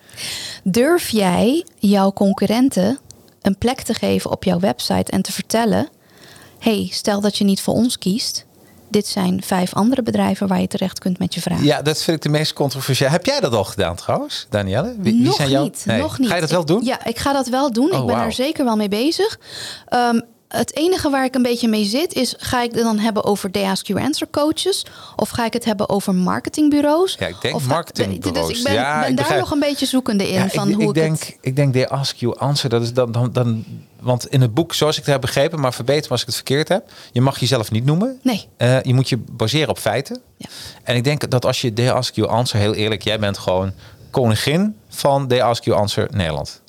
Durf 0.64 1.10
jij 1.10 1.66
jouw 1.80 2.12
concurrenten 2.14 3.00
een 3.42 3.58
plek 3.58 3.82
te 3.82 3.94
geven 3.94 4.32
op 4.32 4.44
jouw 4.44 4.60
website 4.60 5.12
en 5.12 5.22
te 5.22 5.32
vertellen: 5.32 5.90
hey, 6.60 6.88
stel 6.92 7.22
dat 7.22 7.38
je 7.38 7.44
niet 7.44 7.62
voor 7.62 7.74
ons 7.74 7.98
kiest. 7.98 8.46
Dit 8.90 9.08
zijn 9.08 9.44
vijf 9.44 9.74
andere 9.74 10.02
bedrijven 10.04 10.48
waar 10.48 10.62
je 10.62 10.68
terecht 10.68 11.00
kunt 11.00 11.20
met 11.20 11.34
je 11.34 11.42
vraag. 11.42 11.64
ja, 11.64 11.82
dat 11.82 12.02
vind 12.02 12.18
ik 12.18 12.24
de 12.24 12.30
meest 12.30 12.54
controversiële. 12.54 13.10
Heb 13.10 13.26
jij 13.26 13.40
dat 13.40 13.54
al 13.54 13.64
gedaan 13.64 13.96
trouwens, 13.96 14.46
Danielle? 14.50 14.96
Wie, 15.00 15.14
wie 15.14 15.22
nog 15.24 15.36
zijn 15.36 15.62
niet, 15.62 15.84
Nee. 15.86 16.02
nog 16.02 16.20
niet. 16.20 16.30
Ga 16.30 16.36
je 16.36 16.42
dat 16.42 16.50
wel 16.52 16.66
doen? 16.66 16.80
Ik- 16.82 16.86
ja, 16.88 17.06
ik 17.06 17.20
ga 17.20 17.34
dat 17.34 17.48
wel 17.48 17.72
doen. 17.72 17.92
Oh, 17.92 18.00
ik 18.00 18.06
ben 18.06 18.16
wauw. 18.16 18.26
er 18.26 18.32
zeker 18.32 18.66
wel 18.66 18.76
mee 18.76 18.88
bezig. 18.90 19.40
Ehm, 19.88 20.20
het 20.58 20.76
enige 20.76 21.10
waar 21.10 21.26
ik 21.26 21.36
een 21.36 21.42
beetje 21.42 21.68
mee 21.68 21.84
zit 21.84 22.14
is: 22.14 22.34
ga 22.38 22.62
ik 22.62 22.72
het 22.72 22.84
dan 22.84 23.00
hebben 23.00 23.24
over 23.24 23.52
They 23.52 23.64
Ask 23.64 23.88
You 23.88 24.02
Answer 24.04 24.28
coaches? 24.32 24.86
Of 25.16 25.30
ga 25.30 25.46
ik 25.46 25.54
het 25.54 25.66
hebben 25.66 25.90
over 25.90 26.16
marketingbureaus? 26.16 27.16
Ja, 27.20 27.28
ik 27.28 27.42
denk 27.42 27.56
Of 27.56 27.68
marketingbureaus. 27.68 28.48
Dus 28.48 28.58
ik 28.58 28.64
ben, 28.64 28.74
Ja, 28.74 29.00
ben 29.00 29.10
ik 29.10 29.16
daar 29.16 29.16
begrijp. 29.16 29.40
nog 29.40 29.52
een 29.52 29.60
beetje 29.60 29.86
zoekende 29.86 30.28
in. 30.28 30.34
Ja, 30.34 30.50
van 30.50 30.70
ik, 30.70 30.74
hoe 30.76 30.84
ik, 30.84 30.90
ik 30.90 30.94
denk, 30.94 31.20
het... 31.20 31.38
ik 31.42 31.56
denk, 31.56 31.74
you 32.20 32.38
answer. 32.38 32.70
Dat 32.70 32.82
is 32.82 32.94
dan, 32.94 33.12
dan, 33.12 33.32
dan, 33.32 33.66
want 34.00 34.28
in 34.28 34.42
het 34.42 34.54
boek, 34.54 34.74
zoals 34.74 34.98
ik 34.98 35.04
het 35.04 35.12
heb 35.12 35.22
begrepen, 35.22 35.60
maar 35.60 35.74
verbeter 35.74 36.04
me 36.04 36.10
als 36.10 36.22
ik 36.22 36.26
het 36.26 36.36
verkeerd 36.36 36.68
heb. 36.68 36.92
Je 37.12 37.22
mag 37.22 37.40
jezelf 37.40 37.72
niet 37.72 37.86
noemen. 37.86 38.20
Nee. 38.22 38.48
Eh, 38.58 38.82
je 38.82 38.94
moet 38.94 39.10
je 39.10 39.18
baseren 39.18 39.70
op 39.70 39.80
feiten. 39.80 40.22
Ja. 40.38 40.48
En 40.84 40.96
ik 40.96 41.04
denk 41.04 41.30
dat 41.30 41.46
als 41.46 41.62
je 41.62 41.74
you 42.16 42.30
answer, 42.30 42.60
heel 42.60 42.74
eerlijk, 42.74 43.02
jij 43.02 43.20
bent 43.20 43.38
gewoon 43.38 43.74
koningin 44.12 44.76
van 44.90 45.28
you 45.64 45.78
answer 45.78 46.08
Nederland. 46.12 46.62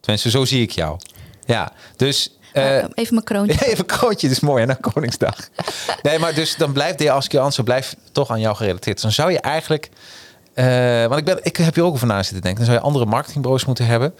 Tenminste, 0.00 0.30
zo 0.30 0.44
zie 0.44 0.62
ik 0.62 0.70
jou. 0.70 0.98
Ja, 1.44 1.72
dus. 1.96 2.35
Eh, 2.56 2.78
Eh, 2.78 2.84
even 2.94 3.14
mijn 3.14 3.24
kroontje. 3.24 3.66
Even 3.70 3.78
een 3.78 3.86
krootje, 3.86 4.28
dat 4.28 4.36
is 4.36 4.42
mooi, 4.42 4.60
hè, 4.60 4.66
na 4.66 4.74
Koningsdag. 4.80 5.36
Nee, 6.02 6.18
maar 6.18 6.34
dus 6.34 6.56
dan 6.56 6.72
blijft 6.72 6.98
de 6.98 7.10
Ask 7.10 7.32
You 7.32 7.44
Answer 7.44 7.64
blijft 7.64 7.96
toch 8.12 8.30
aan 8.30 8.40
jou 8.40 8.56
gerelateerd. 8.56 9.02
Dan 9.02 9.12
zou 9.12 9.32
je 9.32 9.40
eigenlijk... 9.40 9.88
eh, 10.56 11.06
want 11.06 11.18
ik, 11.18 11.24
ben, 11.24 11.38
ik 11.42 11.56
heb 11.56 11.74
hier 11.74 11.84
ook 11.84 11.92
over 11.92 12.06
na 12.06 12.22
zitten 12.22 12.40
denken. 12.40 12.56
Dan 12.56 12.64
zou 12.64 12.78
je 12.78 12.84
andere 12.84 13.06
marketingbureaus 13.06 13.64
moeten 13.64 13.86
hebben. 13.86 14.14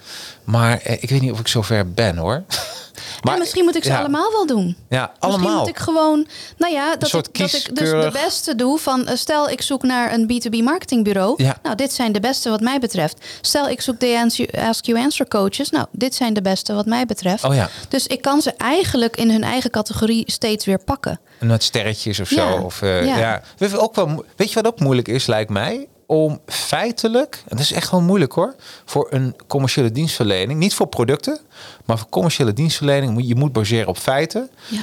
Maar 0.45 0.81
eh, 0.81 1.03
ik 1.03 1.11
weet 1.11 1.21
niet 1.21 1.33
of 1.33 1.41
ik 1.41 1.49
zover 1.49 1.93
ben, 1.93 2.17
hoor. 2.17 2.43
Maar 3.23 3.39
misschien 3.39 3.65
moet 3.65 3.77
ik 3.77 3.85
ze 3.85 3.91
ja, 3.91 3.99
allemaal 3.99 4.33
wel 4.33 4.47
doen. 4.47 4.77
Ja, 4.89 5.01
Misschien 5.01 5.19
allemaal. 5.19 5.59
moet 5.59 5.69
ik 5.69 5.79
gewoon, 5.79 6.27
nou 6.59 6.73
ja, 6.73 6.97
dat, 6.97 7.09
soort 7.09 7.29
ik, 7.29 7.39
dat 7.39 7.53
ik 7.53 7.77
dus 7.77 7.91
de 7.91 8.11
beste 8.13 8.55
doe 8.55 8.79
van, 8.79 9.07
eh, 9.07 9.17
stel 9.17 9.51
ik 9.51 9.63
zoek 9.63 9.83
naar 9.83 10.13
een 10.13 10.31
B2B 10.33 10.63
marketingbureau. 10.65 11.43
Ja. 11.43 11.59
Nou, 11.63 11.77
dit 11.77 11.93
zijn 11.93 12.13
de 12.13 12.21
beste 12.21 12.51
wat 12.51 12.61
mij 12.61 12.79
betreft. 12.79 13.25
Stel 13.41 13.69
ik 13.69 13.81
zoek 13.81 14.01
de 14.01 14.49
Ask 14.53 14.85
You 14.85 14.99
Answer 14.99 15.29
coaches. 15.29 15.71
Nou, 15.71 15.87
dit 15.91 16.15
zijn 16.15 16.35
de 16.35 16.43
beste 16.43 16.75
wat 16.75 16.87
mij 16.87 17.07
betreft. 17.07 17.45
Oh 17.45 17.55
ja. 17.55 17.69
Dus 17.89 18.07
ik 18.07 18.23
kan 18.23 18.43
ze 18.43 18.53
eigenlijk 18.57 19.17
in 19.17 19.31
hun 19.31 19.45
eigen 19.45 19.71
categorie 19.71 20.25
steeds 20.27 20.65
weer 20.65 20.79
pakken. 20.85 21.21
En 21.39 21.47
Met 21.47 21.63
sterretjes 21.63 22.21
of 22.21 22.29
zo. 22.29 22.49
Of, 22.53 22.81
ja. 22.81 23.43
ook 23.77 23.95
wel, 23.95 24.25
weet 24.37 24.49
je 24.49 24.55
wat 24.55 24.67
ook 24.67 24.81
moeilijk 24.81 25.09
is, 25.09 25.27
lijkt 25.27 25.51
mij? 25.51 25.87
Om 26.07 26.41
feitelijk, 26.47 27.43
en 27.49 27.57
dat 27.57 27.61
is 27.61 27.73
echt 27.73 27.91
wel 27.91 28.01
moeilijk 28.01 28.33
hoor, 28.33 28.55
voor 28.85 29.07
een 29.11 29.35
commerciële 29.47 29.91
dienstverlening, 29.91 30.59
niet 30.59 30.75
voor 30.75 30.87
producten, 30.87 31.39
maar 31.85 31.99
voor 31.99 32.09
commerciële 32.09 32.53
dienstverlening, 32.53 33.13
moet 33.13 33.29
je 33.29 33.35
moet 33.35 33.53
baseren 33.53 33.89
op 33.89 33.99
feiten. 33.99 34.51
Ja. 34.69 34.83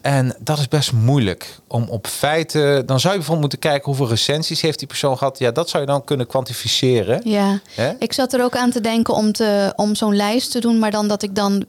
En 0.00 0.36
dat 0.40 0.58
is 0.58 0.68
best 0.68 0.92
moeilijk 0.92 1.58
om 1.68 1.88
op 1.88 2.06
feiten. 2.06 2.86
Dan 2.86 3.00
zou 3.00 3.12
je 3.12 3.18
bijvoorbeeld 3.18 3.40
moeten 3.40 3.58
kijken 3.58 3.84
hoeveel 3.84 4.08
recensies 4.08 4.60
heeft 4.60 4.78
die 4.78 4.88
persoon 4.88 5.18
gehad. 5.18 5.38
Ja, 5.38 5.50
dat 5.50 5.68
zou 5.68 5.82
je 5.82 5.88
dan 5.88 6.04
kunnen 6.04 6.26
kwantificeren. 6.26 7.20
Ja, 7.24 7.60
ik 7.98 8.12
zat 8.12 8.32
er 8.32 8.42
ook 8.42 8.56
aan 8.56 8.70
te 8.70 8.80
denken 8.80 9.14
om, 9.14 9.32
te, 9.32 9.72
om 9.76 9.94
zo'n 9.94 10.16
lijst 10.16 10.50
te 10.50 10.60
doen, 10.60 10.78
maar 10.78 10.90
dan 10.90 11.08
dat 11.08 11.22
ik 11.22 11.34
dan 11.34 11.64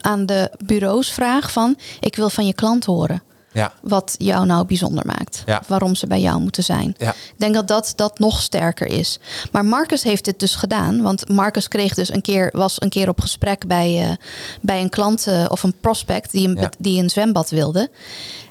aan 0.00 0.26
de 0.26 0.50
bureaus 0.64 1.12
vraag 1.12 1.52
van, 1.52 1.76
ik 2.00 2.16
wil 2.16 2.30
van 2.30 2.46
je 2.46 2.54
klant 2.54 2.84
horen. 2.84 3.22
Ja, 3.52 3.72
wat 3.82 4.14
jou 4.18 4.46
nou 4.46 4.66
bijzonder 4.66 5.06
maakt. 5.06 5.42
Ja. 5.46 5.62
Waarom 5.66 5.94
ze 5.94 6.06
bij 6.06 6.20
jou 6.20 6.40
moeten 6.40 6.64
zijn. 6.64 6.94
Ja. 6.98 7.10
Ik 7.10 7.34
denk 7.36 7.54
dat, 7.54 7.68
dat 7.68 7.92
dat 7.96 8.18
nog 8.18 8.40
sterker 8.42 8.86
is. 8.86 9.18
Maar 9.52 9.64
Marcus 9.64 10.02
heeft 10.02 10.24
dit 10.24 10.38
dus 10.40 10.54
gedaan. 10.54 11.02
Want 11.02 11.28
Marcus 11.28 11.68
kreeg 11.68 11.94
dus 11.94 12.12
een 12.12 12.20
keer, 12.22 12.50
was 12.52 12.80
een 12.80 12.88
keer 12.88 13.08
op 13.08 13.20
gesprek 13.20 13.66
bij, 13.66 14.02
eh, 14.08 14.16
bij 14.60 14.80
een 14.80 14.88
klant 14.90 15.26
eh, 15.26 15.44
of 15.48 15.62
een 15.62 15.74
prospect 15.80 16.30
die 16.32 16.48
een, 16.48 16.68
die 16.78 17.02
een 17.02 17.10
zwembad 17.10 17.50
wilde. 17.50 17.90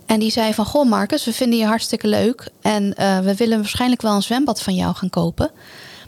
En 0.05 0.19
die 0.19 0.31
zei 0.31 0.53
van, 0.53 0.65
goh 0.65 0.89
Marcus, 0.89 1.25
we 1.25 1.33
vinden 1.33 1.59
je 1.59 1.65
hartstikke 1.65 2.07
leuk. 2.07 2.49
En 2.61 2.93
eh, 2.95 3.19
we 3.19 3.35
willen 3.35 3.57
waarschijnlijk 3.57 4.01
wel 4.01 4.15
een 4.15 4.23
zwembad 4.23 4.61
van 4.61 4.75
jou 4.75 4.95
gaan 4.95 5.09
kopen. 5.09 5.51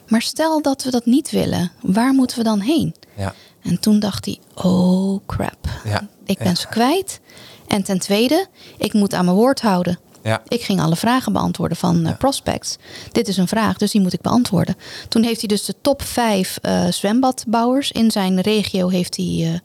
Maar 0.07 0.21
stel 0.21 0.61
dat 0.61 0.83
we 0.83 0.91
dat 0.91 1.05
niet 1.05 1.31
willen, 1.31 1.71
waar 1.81 2.13
moeten 2.13 2.37
we 2.37 2.43
dan 2.43 2.59
heen? 2.59 2.95
ja, 3.17 3.33
En 3.61 3.79
toen 3.79 3.99
dacht 3.99 4.25
hij, 4.25 4.39
oh 4.55 5.19
crap, 5.27 5.67
Ja. 5.83 6.07
ik 6.25 6.37
ben 6.37 6.47
Ja. 6.47 6.55
ze 6.55 6.67
kwijt. 6.67 7.19
En 7.67 7.83
ten 7.83 7.99
tweede, 7.99 8.47
ik 8.77 8.93
moet 8.93 9.13
aan 9.13 9.25
mijn 9.25 9.37
woord 9.37 9.61
houden. 9.61 9.99
ja. 10.23 10.41
Ik 10.47 10.61
ging 10.61 10.81
alle 10.81 10.95
vragen 10.95 11.33
beantwoorden 11.33 11.77
van 11.77 12.05
eh, 12.05 12.17
prospects. 12.17 12.77
Dit 13.11 13.27
is 13.27 13.37
een 13.37 13.47
vraag, 13.47 13.77
dus 13.77 13.91
die 13.91 14.01
moet 14.01 14.13
ik 14.13 14.21
beantwoorden. 14.21 14.75
Toen 15.09 15.23
heeft 15.23 15.39
hij 15.39 15.47
dus 15.47 15.65
de 15.65 15.75
top 15.81 16.01
vijf 16.01 16.57
eh, 16.61 16.87
zwembadbouwers 16.87 17.91
in 17.91 18.11
zijn 18.11 18.41
regio 18.41 18.89
heeft 18.89 19.17
hij, 19.17 19.51
eh, 19.53 19.59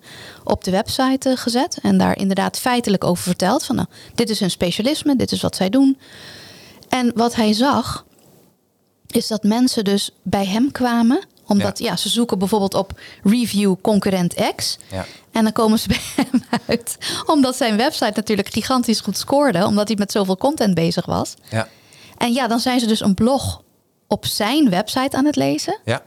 op 0.44 0.64
de 0.64 0.70
website 0.70 1.36
gezet. 1.36 1.78
En 1.82 1.98
daar 1.98 2.18
inderdaad 2.18 2.58
feitelijk 2.58 3.04
over 3.04 3.22
verteld. 3.22 3.64
Van, 3.64 3.76
nou, 3.76 3.88
dit 4.14 4.30
is 4.30 4.40
hun 4.40 4.50
specialisme, 4.50 5.16
dit 5.16 5.32
is 5.32 5.40
wat 5.40 5.56
zij 5.56 5.68
doen. 5.70 5.98
En 6.88 7.12
wat 7.14 7.34
hij 7.34 7.52
zag, 7.52 8.04
is 9.06 9.26
dat 9.26 9.42
mensen 9.42 9.84
dus 9.84 10.10
bij 10.22 10.46
hem 10.46 10.72
kwamen. 10.72 11.20
Omdat 11.46 11.78
ja. 11.78 11.96
ze 11.96 12.08
zoeken 12.08 12.38
bijvoorbeeld 12.38 12.74
op 12.74 13.00
review 13.22 13.74
concurrent 13.82 14.34
X. 14.56 14.78
Ja. 14.90 15.06
En 15.38 15.44
dan 15.44 15.52
komen 15.52 15.78
ze 15.78 15.88
bij 15.94 16.24
hem 16.24 16.42
uit. 16.66 16.96
Omdat 17.26 17.56
zijn 17.56 17.76
website 17.76 18.12
natuurlijk 18.14 18.48
gigantisch 18.48 19.00
goed 19.00 19.16
scoorde. 19.18 19.66
Omdat 19.66 19.88
hij 19.88 19.96
met 19.96 20.12
zoveel 20.12 20.36
content 20.36 20.74
bezig 20.74 21.06
was. 21.06 21.34
ja. 21.50 21.68
En 22.16 22.32
ja, 22.32 22.46
dan 22.48 22.60
zijn 22.60 22.80
ze 22.80 22.86
dus 22.86 23.00
een 23.00 23.14
blog 23.14 23.62
op 24.06 24.26
zijn 24.26 24.70
website 24.70 25.16
aan 25.16 25.24
het 25.24 25.36
lezen. 25.36 25.78
ja. 25.84 26.02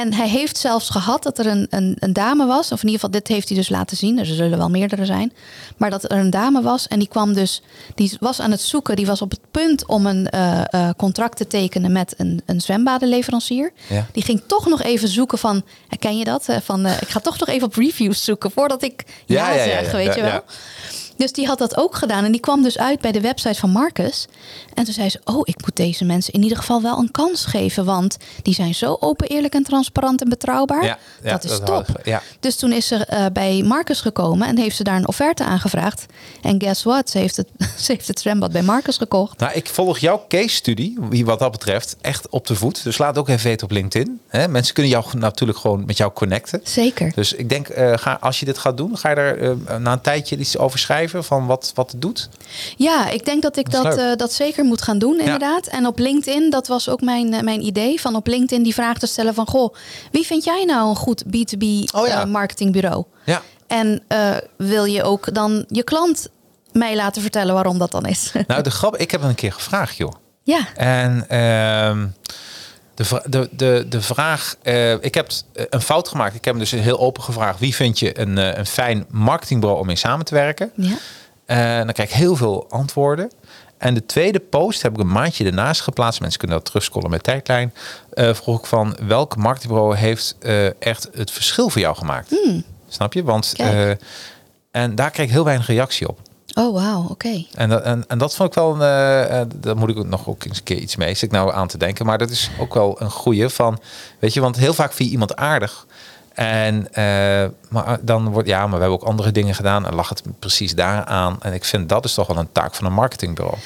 En 0.00 0.12
hij 0.14 0.28
heeft 0.28 0.56
zelfs 0.56 0.88
gehad 0.88 1.22
dat 1.22 1.38
er 1.38 1.46
een, 1.46 1.66
een, 1.70 1.96
een 1.98 2.12
dame 2.12 2.46
was. 2.46 2.72
Of 2.72 2.78
in 2.82 2.88
ieder 2.88 2.94
geval, 2.94 3.10
dit 3.10 3.28
heeft 3.28 3.48
hij 3.48 3.56
dus 3.56 3.68
laten 3.68 3.96
zien. 3.96 4.18
Er 4.18 4.26
zullen 4.26 4.58
wel 4.58 4.70
meerdere 4.70 5.04
zijn. 5.04 5.32
Maar 5.76 5.90
dat 5.90 6.04
er 6.04 6.12
een 6.12 6.30
dame 6.30 6.62
was. 6.62 6.88
En 6.88 6.98
die 6.98 7.08
kwam 7.08 7.32
dus. 7.32 7.62
Die 7.94 8.16
was 8.20 8.40
aan 8.40 8.50
het 8.50 8.60
zoeken. 8.60 8.96
Die 8.96 9.06
was 9.06 9.22
op 9.22 9.30
het 9.30 9.40
punt 9.50 9.86
om 9.86 10.06
een 10.06 10.28
eh, 10.28 10.60
eh, 10.70 10.90
contract 10.96 11.36
te 11.36 11.46
tekenen 11.46 11.92
met 11.92 12.14
een, 12.16 12.42
een 12.46 12.60
zwembadenleverancier. 12.60 13.72
Ja. 13.88 14.06
Die 14.12 14.22
ging 14.22 14.42
toch 14.46 14.66
nog 14.66 14.82
even 14.82 15.08
zoeken 15.08 15.38
van. 15.38 15.62
Ken 15.98 16.18
je 16.18 16.24
dat? 16.24 16.48
Eh, 16.48 16.56
Van, 16.62 16.86
eh, 16.86 17.02
ik 17.02 17.08
ga 17.08 17.20
toch 17.20 17.38
nog 17.38 17.48
even 17.48 17.66
op 17.66 17.74
reviews 17.74 18.24
zoeken 18.24 18.50
voordat 18.50 18.82
ik 18.82 19.04
ja, 19.26 19.48
Ja, 19.48 19.54
ja, 19.54 19.64
zeg. 19.64 19.92
weet 19.92 20.14
je 20.14 20.22
wel? 20.22 20.42
Dus 21.16 21.32
die 21.32 21.46
had 21.46 21.58
dat 21.58 21.76
ook 21.76 21.94
gedaan. 21.94 22.24
En 22.24 22.32
die 22.32 22.40
kwam 22.40 22.62
dus 22.62 22.78
uit 22.78 23.00
bij 23.00 23.12
de 23.12 23.20
website 23.20 23.58
van 23.58 23.70
Marcus. 23.70 24.26
En 24.74 24.84
toen 24.84 24.94
zei 24.94 25.08
ze: 25.08 25.20
Oh, 25.24 25.40
ik 25.44 25.60
moet 25.60 25.76
deze 25.76 26.04
mensen 26.04 26.32
in 26.32 26.42
ieder 26.42 26.58
geval 26.58 26.82
wel 26.82 26.98
een 26.98 27.10
kans 27.10 27.44
geven. 27.44 27.84
Want 27.84 28.16
die 28.42 28.54
zijn 28.54 28.74
zo 28.74 28.96
open, 29.00 29.28
eerlijk 29.28 29.54
en 29.54 29.62
transparant 29.62 30.22
en 30.22 30.28
betrouwbaar. 30.28 30.84
Ja, 30.84 30.98
ja, 31.22 31.30
dat 31.30 31.44
is 31.44 31.50
dat 31.50 31.66
top. 31.66 31.74
hadden 31.74 31.96
ja. 32.04 32.22
Dus 32.40 32.56
toen 32.56 32.72
is 32.72 32.86
ze 32.86 32.96
eh, 32.96 33.26
bij 33.32 33.62
Marcus 33.62 34.00
gekomen 34.00 34.48
en 34.48 34.58
heeft 34.58 34.76
ze 34.76 34.84
daar 34.84 34.96
een 34.96 35.08
offerte 35.08 35.44
aangevraagd. 35.44 36.06
En 36.42 36.60
guess 36.60 36.82
what? 36.82 37.10
Ze 37.10 37.18
heeft 37.18 37.36
het, 37.36 37.48
ze 37.84 37.92
heeft 37.92 38.08
het 38.08 38.20
zwembad 38.20 38.52
bij 38.52 38.62
Marcus 38.62 38.96
gekocht. 38.96 39.38
Nou, 39.38 39.52
ik 39.52 39.68
volg 39.68 39.98
jouw 39.98 40.24
case 40.28 40.54
studie, 40.54 40.98
wat 41.24 41.38
dat 41.38 41.50
betreft, 41.50 41.96
echt 42.00 42.28
op 42.28 42.46
de 42.46 42.54
voet. 42.54 42.82
Dus 42.82 42.98
laat 42.98 43.18
ook 43.18 43.28
even 43.28 43.46
weten 43.46 43.66
op 43.66 43.72
LinkedIn. 43.72 44.20
Hè? 44.28 44.48
Mensen 44.48 44.74
kunnen 44.74 44.92
jou 44.92 45.04
natuurlijk 45.12 45.58
gewoon 45.58 45.84
met 45.86 45.96
jou 45.96 46.12
connecten. 46.12 46.60
Zeker. 46.62 47.12
Dus 47.14 47.32
ik 47.32 47.48
denk, 47.48 47.68
eh, 47.68 47.92
ga, 47.96 48.16
als 48.20 48.40
je 48.40 48.46
dit 48.46 48.58
gaat 48.58 48.76
doen, 48.76 48.98
ga 48.98 49.10
je 49.10 49.16
er 49.16 49.42
eh, 49.42 49.76
na 49.76 49.92
een 49.92 50.00
tijdje 50.00 50.36
iets 50.36 50.58
over 50.58 50.78
schrijven 50.78 51.03
van 51.08 51.46
wat, 51.46 51.72
wat 51.74 51.90
het 51.92 52.00
doet. 52.02 52.28
Ja, 52.76 53.08
ik 53.08 53.24
denk 53.24 53.42
dat 53.42 53.56
ik 53.56 53.70
Dat 53.70 53.82
dat, 53.84 53.98
eh, 53.98 54.16
dat 54.16 54.32
zeker 54.32 54.64
moet 54.64 54.82
gaan 54.82 54.98
doen, 54.98 55.18
inderdaad. 55.20 55.66
En 55.66 55.86
op 55.86 55.98
LinkedIn, 55.98 56.50
dat 56.50 56.66
was 56.66 56.88
ook 56.88 57.00
mijn, 57.00 57.32
eh, 57.34 57.40
mijn 57.40 57.64
idee. 57.66 58.00
Van 58.00 58.16
op 58.16 58.26
LinkedIn 58.26 58.62
die 58.62 58.74
vraag 58.74 58.98
te 58.98 59.06
stellen 59.06 59.34
van... 59.34 59.46
Goh, 59.46 59.74
wie 60.10 60.26
vind 60.26 60.44
jij 60.44 60.64
nou 60.64 60.88
een 60.88 60.96
goed 60.96 61.24
B2B 61.26 61.62
Oh 61.94 62.06
ja. 62.06 62.20
eh, 62.20 62.24
marketingbureau? 62.24 63.04
Ja. 63.24 63.42
En 63.66 64.02
wil 64.56 64.84
je 64.84 65.02
ook 65.02 65.34
dan 65.34 65.64
je 65.68 65.82
klant 65.82 66.28
mij 66.72 66.96
laten 66.96 67.22
vertellen 67.22 67.54
waarom 67.54 67.78
dat 67.78 67.90
dan 67.90 68.06
is? 68.06 68.32
Nou, 68.46 68.62
de 68.62 68.70
grap, 68.78 68.96
ik 68.96 69.10
heb 69.10 69.22
een 69.22 69.34
keer 69.34 69.52
gevraagd, 69.52 69.96
joh. 69.96 70.12
ja, 70.42 70.66
En 70.74 71.24
ehm, 71.28 72.06
de, 72.94 73.22
de, 73.26 73.48
de, 73.52 73.86
de 73.88 74.02
vraag, 74.02 74.56
eh, 74.62 74.92
ik 74.92 75.14
heb 75.14 75.30
een 75.52 75.80
fout 75.80 76.08
gemaakt. 76.08 76.34
Ik 76.34 76.44
heb 76.44 76.54
hem 76.54 76.62
dus 76.62 76.70
heel 76.70 76.98
open 76.98 77.22
gevraagd. 77.22 77.58
Wie 77.58 77.74
vind 77.74 77.98
je 77.98 78.20
een, 78.20 78.38
eh, 78.38 78.58
een 78.58 78.66
fijn 78.66 79.06
marketingbureau 79.10 79.80
om 79.80 79.86
mee 79.86 79.96
samen 79.96 80.24
te 80.24 80.34
werken? 80.34 80.70
ja. 80.74 80.96
En 81.46 81.84
dan 81.84 81.92
krijg 81.92 82.08
ik 82.08 82.14
heel 82.14 82.36
veel 82.36 82.66
antwoorden. 82.70 83.30
En 83.78 83.94
de 83.94 84.06
tweede 84.06 84.38
post 84.40 84.82
heb 84.82 84.92
ik 84.92 84.98
een 85.00 85.12
maandje 85.12 85.44
ernaast 85.44 85.80
geplaatst. 85.80 86.20
Mensen 86.20 86.38
kunnen 86.38 86.56
dat 86.56 86.66
terugscrollen 86.66 87.10
met 87.10 87.22
tijdlijn. 87.22 87.74
Eh 88.12 88.34
vroeg 88.34 88.58
ik 88.58 88.66
van 88.66 88.96
welk 89.06 89.36
marketingbureau 89.36 89.96
heeft 89.96 90.36
eh, 90.40 90.82
echt 90.82 91.08
het 91.14 91.30
verschil 91.30 91.68
voor 91.68 91.80
jou 91.80 91.96
gemaakt? 91.96 92.36
Snap 92.88 93.12
je? 93.12 93.22
Want 93.22 93.52
Hmm. 93.56 93.66
Eh, 93.66 93.90
en 94.70 94.94
daar 94.94 95.10
kreeg 95.10 95.26
ik 95.26 95.32
heel 95.32 95.44
weinig 95.44 95.66
reactie 95.66 96.08
op. 96.08 96.20
Oh, 96.54 96.74
wauw, 96.74 97.06
oké. 97.10 97.44
En, 97.54 97.68
dat- 97.68 97.82
en, 97.82 98.04
en 98.08 98.18
dat 98.18 98.34
vond 98.34 98.48
ik 98.48 98.54
wel, 98.54 98.80
eh 98.82 99.40
eh, 99.40 99.46
daar 99.56 99.76
moet 99.76 99.88
ik 99.88 100.04
nog 100.06 100.28
ook 100.28 100.44
eens 100.44 100.58
een 100.58 100.64
keer 100.64 100.76
iets 100.78 100.96
mee. 100.96 101.14
Zit 101.14 101.22
ik 101.22 101.30
nou 101.30 101.52
aan 101.52 101.68
te 101.68 101.78
denken. 101.78 102.06
Maar 102.06 102.18
dat 102.18 102.30
is 102.30 102.50
ook 102.58 102.74
wel 102.74 103.00
een 103.00 103.10
goeie 103.10 103.48
van, 103.48 103.78
weet 104.18 104.34
je, 104.34 104.40
want 104.40 104.56
heel 104.56 104.74
vaak 104.74 104.92
vind 104.92 105.08
je 105.08 105.12
iemand 105.12 105.36
aardig. 105.36 105.86
En 106.34 106.92
eh, 106.92 107.04
maar 107.68 107.98
dan 108.00 108.28
wordt, 108.28 108.48
ja, 108.48 108.58
maar 108.60 108.74
we 108.78 108.84
hebben 108.84 109.00
ook 109.00 109.08
andere 109.08 109.32
dingen 109.32 109.54
gedaan. 109.54 109.86
En 109.86 109.94
lag 109.94 110.08
het 110.08 110.22
precies 110.38 110.74
daar 110.74 111.04
aan. 111.04 111.36
En 111.40 111.52
ik 111.52 111.64
vind 111.64 111.88
dat 111.88 112.04
is 112.04 112.14
toch 112.14 112.26
wel 112.26 112.36
een 112.36 112.52
taak 112.52 112.74
van 112.74 112.86
een 112.86 112.92
marketingbureau. 112.92 113.58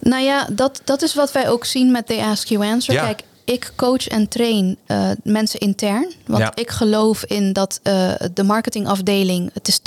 Nou 0.00 0.22
ja, 0.22 0.46
dat, 0.52 0.80
dat 0.84 1.02
is 1.02 1.14
wat 1.14 1.32
wij 1.32 1.48
ook 1.48 1.64
zien 1.64 1.90
met 1.92 2.06
The 2.06 2.22
Ask 2.22 2.46
You 2.48 2.66
Answer. 2.66 2.94
Ja. 2.94 3.04
Kijk, 3.04 3.22
ik 3.44 3.72
coach 3.76 4.06
en 4.08 4.28
train 4.28 4.78
eh, 4.86 5.10
mensen 5.22 5.60
intern. 5.60 6.12
Want 6.26 6.42
Ja. 6.42 6.52
ik 6.54 6.70
geloof 6.70 7.24
in 7.24 7.52
dat 7.52 7.80
eh, 7.82 8.12
de 8.34 8.42
marketingafdeling... 8.42 9.50
het 9.52 9.68
is 9.68 9.78
80% 9.78 9.82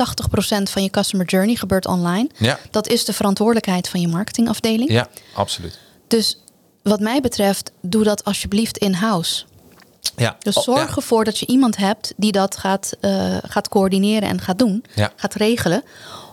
van 0.63 0.83
je 0.83 0.89
customer 0.89 1.25
journey 1.25 1.55
gebeurt 1.55 1.85
online. 1.87 2.29
Ja. 2.37 2.59
Dat 2.71 2.87
is 2.87 3.05
de 3.05 3.13
verantwoordelijkheid 3.13 3.89
van 3.89 4.01
je 4.01 4.07
marketingafdeling. 4.07 4.91
Ja, 4.91 5.07
absoluut. 5.33 5.79
Dus 6.07 6.41
wat 6.83 6.99
mij 6.99 7.21
betreft, 7.21 7.71
doe 7.81 8.03
dat 8.03 8.23
alsjeblieft 8.23 8.77
in-house. 8.77 9.43
Ja. 10.15 10.35
Dus 10.39 10.55
Oh, 10.55 10.63
zorg 10.63 10.95
ervoor 10.95 11.23
dat 11.23 11.37
je 11.39 11.45
iemand 11.45 11.77
hebt 11.77 12.13
die 12.17 12.31
dat 12.31 12.57
gaat, 12.57 12.93
eh, 12.99 13.37
gaat 13.43 13.69
coördineren 13.69 14.29
en 14.29 14.41
gaat 14.41 14.59
doen. 14.59 14.83
Ja. 14.95 15.11
Gaat 15.15 15.33
regelen. 15.33 15.83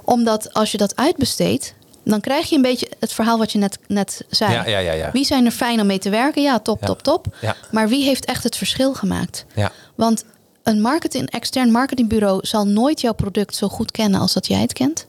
Omdat 0.05 0.53
als 0.53 0.71
je 0.73 0.79
dat 0.79 0.97
uitbesteedt, 0.97 1.75
dan 2.05 2.21
krijg 2.21 2.49
je 2.49 2.57
een 2.57 2.63
beetje 2.63 2.89
het 3.01 3.13
verhaal 3.13 3.39
wat 3.39 3.53
je 3.53 3.59
net, 3.59 3.79
net 3.87 4.25
zei. 4.31 4.53
Ja, 4.53 4.67
ja, 4.67 4.79
ja, 4.79 4.93
ja. 4.93 5.11
Wie 5.13 5.25
zijn 5.25 5.45
er 5.45 5.51
fijn 5.51 5.81
om 5.81 5.87
mee 5.87 5.99
te 5.99 6.11
werken? 6.11 6.43
Ja, 6.43 6.59
top, 6.59 6.81
Ja. 6.81 6.87
top, 6.87 7.03
top. 7.03 7.27
Ja. 7.41 7.57
Maar 7.71 7.89
wie 7.89 8.05
heeft 8.05 8.25
echt 8.25 8.43
het 8.45 8.57
verschil 8.57 8.95
gemaakt? 8.95 9.45
Ja. 9.55 9.73
Want 9.95 10.25
een 10.63 10.81
marketing, 10.81 11.31
extern 11.31 11.71
marketingbureau 11.71 12.47
zal 12.47 12.67
nooit 12.67 13.01
jouw 13.01 13.13
product 13.15 13.55
zo 13.57 13.69
goed 13.69 13.91
kennen 13.91 14.21
als 14.21 14.33
dat 14.33 14.47
jij 14.47 14.61
het 14.61 14.73
kent. 14.73 15.07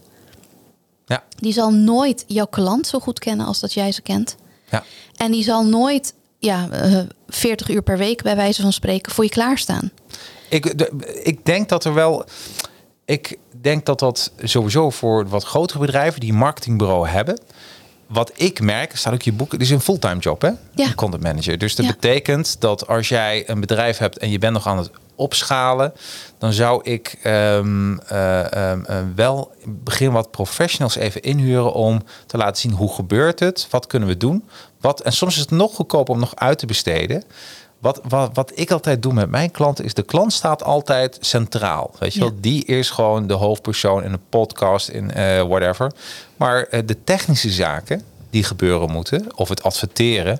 Ja. 1.05 1.23
Die 1.37 1.53
zal 1.53 1.71
nooit 1.71 2.23
jouw 2.27 2.45
klant 2.47 2.87
zo 2.87 2.99
goed 2.99 3.19
kennen 3.19 3.45
als 3.45 3.59
dat 3.59 3.73
jij 3.73 3.91
ze 3.91 4.01
kent. 4.01 4.35
Ja. 4.69 4.83
En 5.15 5.31
die 5.31 5.43
zal 5.43 5.65
nooit 5.65 6.13
ja, 6.39 6.67
eh, 6.69 6.99
40 7.27 7.69
uur 7.69 7.81
per 7.81 7.97
week, 7.97 8.21
bij 8.21 8.35
wijze 8.35 8.61
van 8.61 8.73
spreken, 8.73 9.11
voor 9.11 9.23
je 9.23 9.29
klaarstaan. 9.29 9.91
Ik, 10.49 10.77
de- 10.77 11.21
ik 11.23 11.45
denk 11.45 11.69
dat 11.69 11.85
er 11.85 11.93
wel. 11.93 12.25
Ik 13.05 13.37
denk 13.61 13.85
dat 13.85 13.99
dat 13.99 14.31
sowieso 14.37 14.89
voor 14.89 15.27
wat 15.27 15.43
grotere 15.43 15.79
bedrijven 15.79 16.19
die 16.19 16.31
een 16.31 16.37
marketingbureau 16.37 17.07
hebben. 17.07 17.39
Wat 18.07 18.31
ik 18.35 18.61
merk, 18.61 18.95
staat 18.97 19.13
ook 19.13 19.21
je 19.21 19.31
boek, 19.33 19.51
het 19.51 19.61
is 19.61 19.69
een 19.69 19.79
fulltime 19.81 20.19
job, 20.19 20.41
hè? 20.41 20.47
Ja. 20.47 20.85
Een 20.87 20.95
content 20.95 21.23
manager. 21.23 21.57
Dus 21.57 21.75
dat 21.75 21.85
Ja. 21.85 21.91
betekent 21.91 22.61
dat 22.61 22.87
als 22.87 23.09
jij 23.09 23.49
een 23.49 23.59
bedrijf 23.59 23.97
hebt 23.97 24.17
en 24.17 24.29
je 24.29 24.39
bent 24.39 24.53
nog 24.53 24.67
aan 24.67 24.77
het 24.77 24.91
opschalen, 25.15 25.93
dan 26.37 26.53
zou 26.53 26.83
ik 26.83 27.17
eh, 27.21 27.57
ehm, 27.57 27.97
eh, 28.07 28.73
wel 29.15 29.51
begin 29.65 30.11
wat 30.11 30.31
professionals 30.31 30.95
even 30.95 31.21
inhuren 31.21 31.73
om 31.73 32.03
te 32.25 32.37
laten 32.37 32.61
zien 32.61 32.71
hoe 32.71 32.93
gebeurt 32.93 33.39
het, 33.39 33.67
wat 33.69 33.87
kunnen 33.87 34.09
we 34.09 34.17
doen. 34.17 34.43
Wat, 34.81 35.01
en 35.01 35.11
soms 35.13 35.33
is 35.35 35.41
het 35.41 35.51
nog 35.51 35.75
goedkoper 35.75 36.13
om 36.13 36.19
nog 36.19 36.35
uit 36.35 36.57
te 36.59 36.65
besteden. 36.65 37.23
Wat, 37.85 38.01
wat, 38.07 38.29
wat 38.33 38.51
ik 38.55 38.71
altijd 38.71 39.01
doe 39.01 39.13
met 39.13 39.29
mijn 39.29 39.51
klanten 39.51 39.85
is 39.85 39.93
de 39.93 40.01
klant 40.03 40.33
staat 40.33 40.63
altijd 40.63 41.17
centraal. 41.19 41.91
Weet 41.99 42.13
je 42.13 42.19
Ja. 42.19 42.25
wel, 42.25 42.35
die 42.41 42.65
is 42.65 42.89
gewoon 42.89 43.27
de 43.27 43.33
hoofdpersoon 43.33 44.03
in 44.03 44.13
een 44.13 44.25
podcast, 44.29 44.89
in 44.89 45.11
eh, 45.11 45.41
whatever. 45.41 45.91
Maar 46.37 46.63
eh, 46.63 46.79
de 46.85 47.03
technische 47.03 47.49
zaken 47.49 48.01
die 48.29 48.43
gebeuren 48.43 48.91
moeten, 48.91 49.37
of 49.37 49.49
het 49.49 49.63
adverteren, 49.63 50.39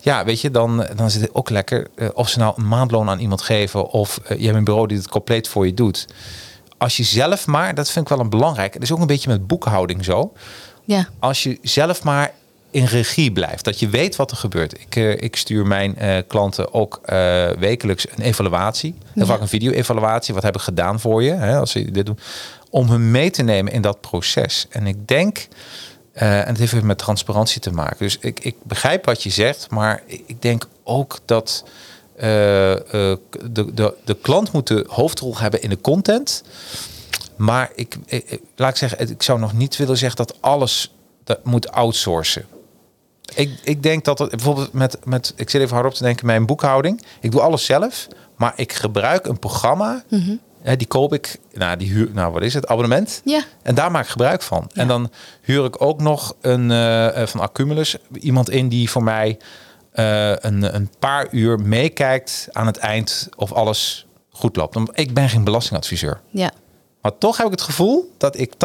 ja, 0.00 0.24
weet 0.24 0.40
je, 0.40 0.50
dan, 0.50 0.86
dan 0.96 1.10
zit 1.10 1.20
het 1.20 1.34
ook 1.34 1.50
lekker. 1.50 1.86
eh, 1.94 2.08
of 2.14 2.28
ze 2.28 2.38
nou 2.38 2.54
een 2.56 2.68
maandloon 2.68 3.08
aan 3.08 3.18
iemand 3.18 3.42
geven, 3.42 3.86
of 3.90 4.20
je 4.38 4.44
hebt 4.44 4.56
een 4.56 4.64
bureau 4.64 4.86
die 4.88 4.96
het 4.96 5.08
compleet 5.08 5.48
voor 5.48 5.66
je 5.66 5.74
doet. 5.74 6.06
Als 6.78 6.96
je 6.96 7.02
zelf 7.02 7.46
maar, 7.46 7.74
dat 7.74 7.90
vind 7.90 8.04
ik 8.10 8.16
wel 8.16 8.24
een 8.24 8.30
belangrijk. 8.30 8.74
Het 8.74 8.82
is 8.82 8.92
ook 8.92 9.00
een 9.00 9.06
beetje 9.06 9.28
met 9.28 9.46
boekhouding 9.46 10.04
zo 10.04 10.32
Ja, 10.84 11.08
als 11.18 11.42
je 11.42 11.58
zelf 11.62 12.02
maar 12.02 12.32
in 12.72 12.84
regie 12.84 13.32
blijft, 13.32 13.64
dat 13.64 13.78
je 13.78 13.88
weet 13.88 14.16
wat 14.16 14.30
er 14.30 14.36
gebeurt. 14.36 14.80
Ik, 14.80 14.96
eh, 14.96 15.10
ik 15.22 15.36
stuur 15.36 15.66
mijn 15.66 15.96
eh, 15.98 16.18
klanten 16.26 16.72
ook 16.74 17.00
eh, 17.04 17.50
wekelijks 17.50 18.06
een 18.16 18.22
evaluatie. 18.24 18.94
Heel 19.14 19.26
vaak 19.26 19.40
een 19.40 19.48
video-evaluatie. 19.48 20.34
Wat 20.34 20.42
heb 20.42 20.54
ik 20.54 20.60
gedaan 20.60 21.00
voor 21.00 21.22
je? 21.22 21.30
Hè, 21.32 21.56
als 21.58 21.70
ze 21.70 21.90
dit 21.90 22.06
doen. 22.06 22.18
Om 22.70 22.88
hen 22.90 23.10
mee 23.10 23.30
te 23.30 23.42
nemen 23.42 23.72
in 23.72 23.82
dat 23.82 24.00
proces. 24.00 24.66
En 24.70 24.86
ik 24.86 25.08
denk, 25.08 25.48
en 26.12 26.46
het 26.46 26.58
heeft 26.58 26.82
met 26.82 26.98
transparantie 26.98 27.60
te 27.60 27.70
maken. 27.72 27.96
Dus 27.98 28.18
ik, 28.20 28.40
ik 28.40 28.56
begrijp 28.62 29.04
wat 29.04 29.22
je 29.22 29.30
zegt, 29.30 29.70
maar 29.70 30.02
ik 30.06 30.42
denk 30.42 30.68
ook 30.84 31.18
dat 31.24 31.64
de, 32.16 33.70
de, 33.74 33.94
de 34.04 34.14
klant 34.22 34.52
moet 34.52 34.66
de 34.66 34.84
hoofdrol 34.88 35.38
hebben 35.38 35.62
in 35.62 35.68
de 35.68 35.80
content. 35.80 36.42
Maar 37.36 37.70
ik, 37.74 37.96
ik, 38.06 38.24
ik- 38.30 38.40
laat 38.56 38.70
ik 38.70 38.76
zeggen, 38.76 39.10
ik 39.10 39.22
zou 39.22 39.38
nog 39.38 39.52
niet 39.52 39.76
willen 39.76 39.96
zeggen 39.96 40.16
dat 40.26 40.36
alles 40.40 40.92
dat 41.24 41.44
moet 41.44 41.70
outsourcen. 41.72 42.44
Ik, 43.34 43.58
ik 43.62 43.82
denk 43.82 44.04
dat 44.04 44.18
het 44.18 44.30
bijvoorbeeld 44.30 44.72
met, 44.72 44.98
met, 45.04 45.32
ik 45.36 45.50
zit 45.50 45.60
even 45.60 45.74
hardop 45.74 45.94
te 45.94 46.02
denken, 46.02 46.26
mijn 46.26 46.46
boekhouding. 46.46 47.02
Ik 47.20 47.30
doe 47.30 47.40
alles 47.40 47.64
zelf, 47.64 48.08
maar 48.36 48.52
ik 48.56 48.72
gebruik 48.72 49.26
een 49.26 49.38
programma. 49.38 50.04
Hè, 50.62 50.76
die 50.76 50.86
koop 50.86 51.12
ik, 51.12 51.38
nou, 51.52 51.76
die 51.76 51.88
huur, 51.88 52.10
nou 52.12 52.32
wat 52.32 52.42
is 52.42 52.54
het, 52.54 52.66
abonnement. 52.66 53.20
Ja. 53.24 53.42
En 53.62 53.74
daar 53.74 53.90
maak 53.90 54.04
ik 54.04 54.10
gebruik 54.10 54.42
van. 54.42 54.70
Ja. 54.72 54.80
En 54.82 54.88
dan 54.88 55.10
huur 55.40 55.64
ik 55.64 55.82
ook 55.82 56.00
nog 56.00 56.34
een 56.40 56.70
eh, 56.70 57.22
eh, 57.22 57.28
van 57.28 57.40
Accumulus 57.40 57.96
iemand 58.20 58.50
in 58.50 58.68
die 58.68 58.90
voor 58.90 59.02
mij 59.02 59.38
eh, 59.92 60.30
een, 60.36 60.74
een 60.74 60.90
paar 60.98 61.28
uur 61.30 61.60
meekijkt 61.60 62.48
aan 62.52 62.66
het 62.66 62.76
eind 62.76 63.28
of 63.36 63.52
alles 63.52 64.06
goed 64.30 64.56
loopt. 64.56 64.74
Want 64.74 64.90
Ik 64.92 65.14
ben 65.14 65.28
geen 65.28 65.44
belastingadviseur. 65.44 66.20
ja, 66.30 66.50
Maar 67.02 67.18
toch 67.18 67.36
heb 67.36 67.46
ik 67.46 67.52
het 67.52 67.62
gevoel 67.62 68.14
dat 68.18 68.38
ik 68.38 68.52
80% 68.52 68.56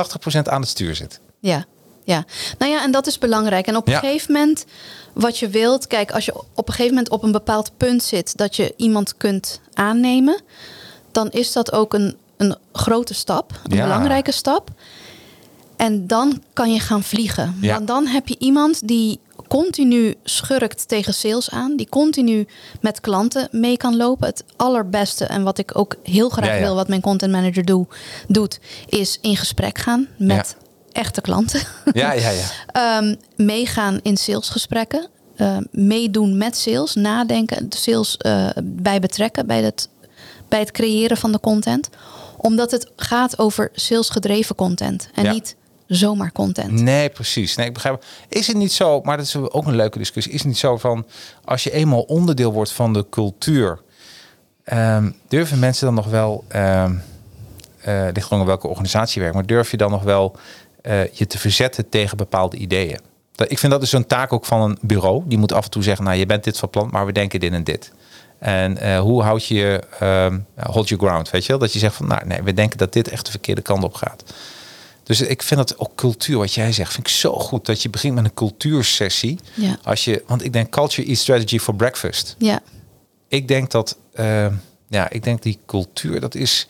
aan 0.44 0.62
het 0.62 0.70
stuur 0.70 0.96
zit. 0.96 1.20
ja. 1.40 1.66
Ja, 2.08 2.26
nou 2.58 2.72
ja, 2.72 2.84
en 2.84 2.92
dat 2.92 3.08
is 3.08 3.18
belangrijk. 3.18 3.68
En 3.68 3.76
op 3.76 3.88
een 3.88 3.94
Ja. 3.94 4.00
gegeven 4.00 4.34
moment, 4.34 4.66
wat 5.14 5.38
je 5.40 5.48
wilt, 5.50 5.88
kijk, 5.88 6.12
als 6.12 6.26
je 6.26 6.34
op 6.54 6.68
een 6.68 6.74
gegeven 6.74 6.94
moment 6.96 7.10
op 7.10 7.24
een 7.24 7.32
bepaald 7.32 7.72
punt 7.78 8.04
zit 8.04 8.38
dat 8.38 8.56
je 8.56 8.74
iemand 8.78 9.18
kunt 9.18 9.60
aannemen, 9.74 10.42
dan 11.12 11.30
is 11.32 11.52
dat 11.52 11.72
ook 11.72 11.94
een, 11.94 12.16
een 12.38 12.56
grote 12.72 13.14
stap, 13.14 13.52
een 13.64 13.76
Ja. 13.78 13.84
belangrijke 13.84 14.32
stap. 14.32 14.70
En 15.76 16.08
dan 16.08 16.44
kan 16.54 16.74
je 16.74 16.80
gaan 16.80 17.04
vliegen. 17.04 17.58
Ja. 17.62 17.74
Want 17.74 17.88
dan 17.88 18.08
heb 18.08 18.28
je 18.28 18.36
iemand 18.40 18.88
die 18.88 19.20
continu 19.48 20.16
schurkt 20.24 20.88
tegen 20.88 21.14
sales 21.14 21.50
aan, 21.50 21.76
die 21.76 21.90
continu 21.90 22.48
met 22.82 23.02
klanten 23.02 23.48
mee 23.52 23.78
kan 23.78 23.96
lopen. 23.98 24.28
Het 24.28 24.44
allerbeste 24.56 25.26
en 25.26 25.44
wat 25.44 25.58
ik 25.58 25.78
ook 25.78 25.96
heel 26.04 26.30
graag 26.30 26.46
Ja, 26.48 26.54
ja. 26.54 26.60
wil, 26.62 26.76
wat 26.76 26.88
mijn 26.88 27.02
content 27.02 27.32
manager 27.32 27.66
doe, 27.66 27.88
doet, 28.28 28.60
is 28.90 29.18
in 29.22 29.38
gesprek 29.38 29.78
gaan 29.78 30.08
met 30.18 30.56
echte 30.98 31.22
klanten. 31.22 31.62
Ja, 31.94 32.12
ja, 32.12 32.30
ja. 32.30 32.46
Ehm, 32.98 33.16
meegaan 33.36 34.00
in 34.04 34.18
salesgesprekken. 34.18 35.08
eh, 35.36 35.58
meedoen 35.72 36.38
met 36.38 36.58
sales. 36.58 36.94
Nadenken, 36.96 37.70
de 37.70 37.78
sales 37.78 38.18
eh, 38.18 38.48
bij 38.64 39.00
betrekken 39.00 39.48
bij 39.48 39.62
het, 39.64 39.90
bij 40.48 40.60
het 40.60 40.72
creëren 40.72 41.18
van 41.18 41.32
de 41.32 41.40
content. 41.40 41.90
Omdat 42.38 42.72
het 42.72 42.92
gaat 42.96 43.40
over 43.40 43.70
salesgedreven 43.74 44.56
content. 44.56 45.10
En 45.14 45.24
Ja. 45.24 45.32
niet 45.32 45.56
zomaar 45.88 46.32
content. 46.32 46.72
Nee, 46.72 47.10
precies. 47.10 47.56
Nee, 47.56 47.68
ik 47.68 47.74
begrijp. 47.74 48.04
Is 48.30 48.48
het 48.48 48.58
niet 48.58 48.72
zo, 48.74 49.02
maar 49.02 49.18
dat 49.18 49.26
is 49.26 49.36
ook 49.36 49.66
een 49.68 49.76
leuke 49.76 49.98
discussie. 49.98 50.34
Is 50.34 50.40
het 50.40 50.48
niet 50.48 50.58
zo 50.58 50.78
van, 50.78 51.06
als 51.46 51.64
je 51.64 51.72
eenmaal 51.72 52.02
onderdeel 52.02 52.54
wordt 52.54 52.72
van 52.72 52.94
de 52.94 53.06
cultuur, 53.10 53.80
ehm, 54.64 55.12
durven 55.28 55.60
mensen 55.60 55.86
dan 55.86 55.96
nog 55.96 56.08
wel, 56.08 56.44
ehm 56.48 56.96
eh 57.82 58.08
ligt 58.14 58.28
gewoon 58.28 58.46
welke 58.46 58.68
organisatie 58.68 59.22
werkt, 59.22 59.36
maar 59.36 59.46
durf 59.46 59.72
je 59.72 59.78
dan 59.78 59.92
nog 59.92 60.04
wel 60.04 60.36
eh, 60.88 61.12
je 61.14 61.28
te 61.28 61.38
verzetten 61.38 61.90
tegen 61.90 62.18
bepaalde 62.18 62.58
ideeën? 62.58 63.00
Dat- 63.36 63.52
Ik 63.52 63.60
vind 63.60 63.72
dat 63.72 63.82
dus 63.82 63.92
een 63.92 64.06
taak 64.08 64.34
ook 64.34 64.46
van 64.46 64.62
een 64.62 64.78
bureau. 64.82 65.24
Die 65.26 65.38
moet 65.38 65.52
af 65.54 65.64
en 65.66 65.70
toe 65.72 65.84
zeggen, 65.84 66.06
nou, 66.06 66.18
je 66.18 66.26
bent 66.26 66.44
dit 66.44 66.58
van 66.58 66.70
plan, 66.70 66.90
maar 66.92 67.06
we 67.06 67.12
denken 67.12 67.40
dit 67.40 67.52
en 67.54 67.64
dit. 67.64 67.92
En 68.40 68.78
eh, 68.78 69.00
hoe 69.00 69.24
houd 69.24 69.46
je 69.46 69.56
je, 69.56 69.82
ehm, 70.00 70.40
hold 70.56 70.88
your 70.90 71.06
ground, 71.08 71.30
weet 71.30 71.42
je 71.44 71.48
wel? 71.50 71.58
Dat 71.60 71.74
je 71.74 71.80
zegt 71.80 71.96
van, 71.96 72.08
nou, 72.08 72.26
nee, 72.26 72.42
we 72.44 72.54
denken 72.54 72.78
dat 72.78 72.94
dit 72.94 73.08
echt 73.08 73.26
de 73.26 73.32
verkeerde 73.32 73.62
kant 73.62 73.84
op 73.84 73.94
gaat. 73.94 74.24
Dus 75.04 75.22
ik 75.22 75.44
vind 75.44 75.60
dat 75.60 75.80
ook 75.80 75.96
cultuur, 75.96 76.38
wat 76.38 76.54
jij 76.54 76.72
zegt, 76.72 76.94
vind 76.94 77.08
ik 77.08 77.14
zo 77.14 77.34
goed. 77.40 77.66
Dat 77.66 77.82
je 77.82 77.90
begint 77.90 78.16
met 78.16 78.24
een 78.26 78.34
cultuursessie. 78.34 79.40
Ja. 79.54 79.78
Als 79.84 80.04
je, 80.06 80.24
want 80.28 80.44
ik 80.44 80.54
denk 80.54 80.70
culture 80.70 81.08
is 81.08 81.20
strategy 81.20 81.60
for 81.60 81.76
breakfast. 81.76 82.36
Ja, 82.38 82.60
Ik 83.28 83.48
denk 83.48 83.72
dat, 83.72 83.98
eh, 84.14 84.48
ja, 84.90 85.10
ik 85.10 85.24
denk 85.24 85.42
die 85.42 85.60
cultuur, 85.66 86.20
dat 86.20 86.36
is, 86.36 86.68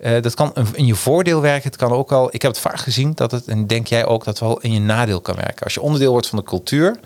eh, 0.00 0.22
dat 0.22 0.34
kan 0.34 0.52
in 0.72 0.86
je 0.86 0.94
voordeel 0.94 1.40
werken. 1.40 1.70
Het 1.70 1.76
kan 1.76 1.92
ook 1.92 2.12
al, 2.12 2.28
ik 2.34 2.42
heb 2.42 2.50
het 2.50 2.60
vaak 2.60 2.78
gezien 2.78 3.12
dat 3.14 3.30
het, 3.30 3.48
en 3.48 3.66
denk 3.66 3.86
jij 3.86 4.06
ook, 4.06 4.24
dat 4.24 4.38
het 4.38 4.48
wel 4.48 4.60
in 4.60 4.72
je 4.72 4.80
nadeel 4.80 5.20
kan 5.20 5.34
werken. 5.34 5.64
Als 5.64 5.74
je 5.74 5.80
onderdeel 5.80 6.12
wordt 6.12 6.26
van 6.26 6.38
de 6.38 6.44
cultuur, 6.44 7.00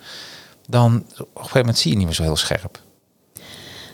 dan 0.69 1.05
op 1.19 1.19
een 1.19 1.27
gegeven 1.35 1.59
moment 1.59 1.79
zie 1.79 1.91
je 1.91 1.97
niet 1.97 2.07
meer 2.07 2.15
zo 2.15 2.23
heel 2.23 2.37
scherp. 2.37 2.79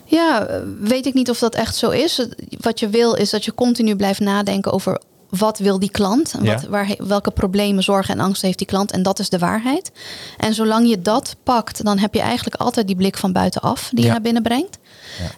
ja, 0.05 0.49
weet 0.81 1.07
ik 1.07 1.15
niet 1.15 1.31
of 1.31 1.39
dat 1.39 1.55
echt 1.55 1.77
zo 1.77 1.91
is. 1.91 2.27
Wat 2.61 2.81
je 2.81 2.89
wil 2.89 3.15
is 3.15 3.31
dat 3.31 3.45
je 3.45 3.55
continu 3.55 3.97
blijft 3.97 4.21
nadenken 4.21 4.73
over 4.73 5.01
wat 5.31 5.59
wil 5.59 5.79
die 5.79 5.91
klant? 5.91 6.33
En 6.33 6.45
wat, 6.45 6.63
Ja. 6.63 6.69
waar, 6.69 6.95
welke 6.99 7.31
problemen, 7.31 7.83
zorgen 7.83 8.15
en 8.15 8.21
angsten 8.21 8.47
heeft 8.47 8.59
die 8.59 8.67
klant? 8.67 8.91
En 8.93 9.03
dat 9.03 9.19
is 9.19 9.29
de 9.29 9.39
waarheid. 9.39 9.91
En 10.37 10.55
zolang 10.55 10.89
je 10.89 11.01
dat 11.03 11.37
pakt, 11.43 11.85
dan 11.85 11.99
heb 11.99 12.15
je 12.15 12.21
eigenlijk 12.21 12.57
altijd 12.57 12.87
die 12.87 12.97
blik 12.97 13.17
van 13.17 13.33
buitenaf 13.33 13.89
die 13.91 13.99
je 14.01 14.07
Ja. 14.07 14.13
naar 14.13 14.21
binnen 14.21 14.43
brengt. 14.43 14.79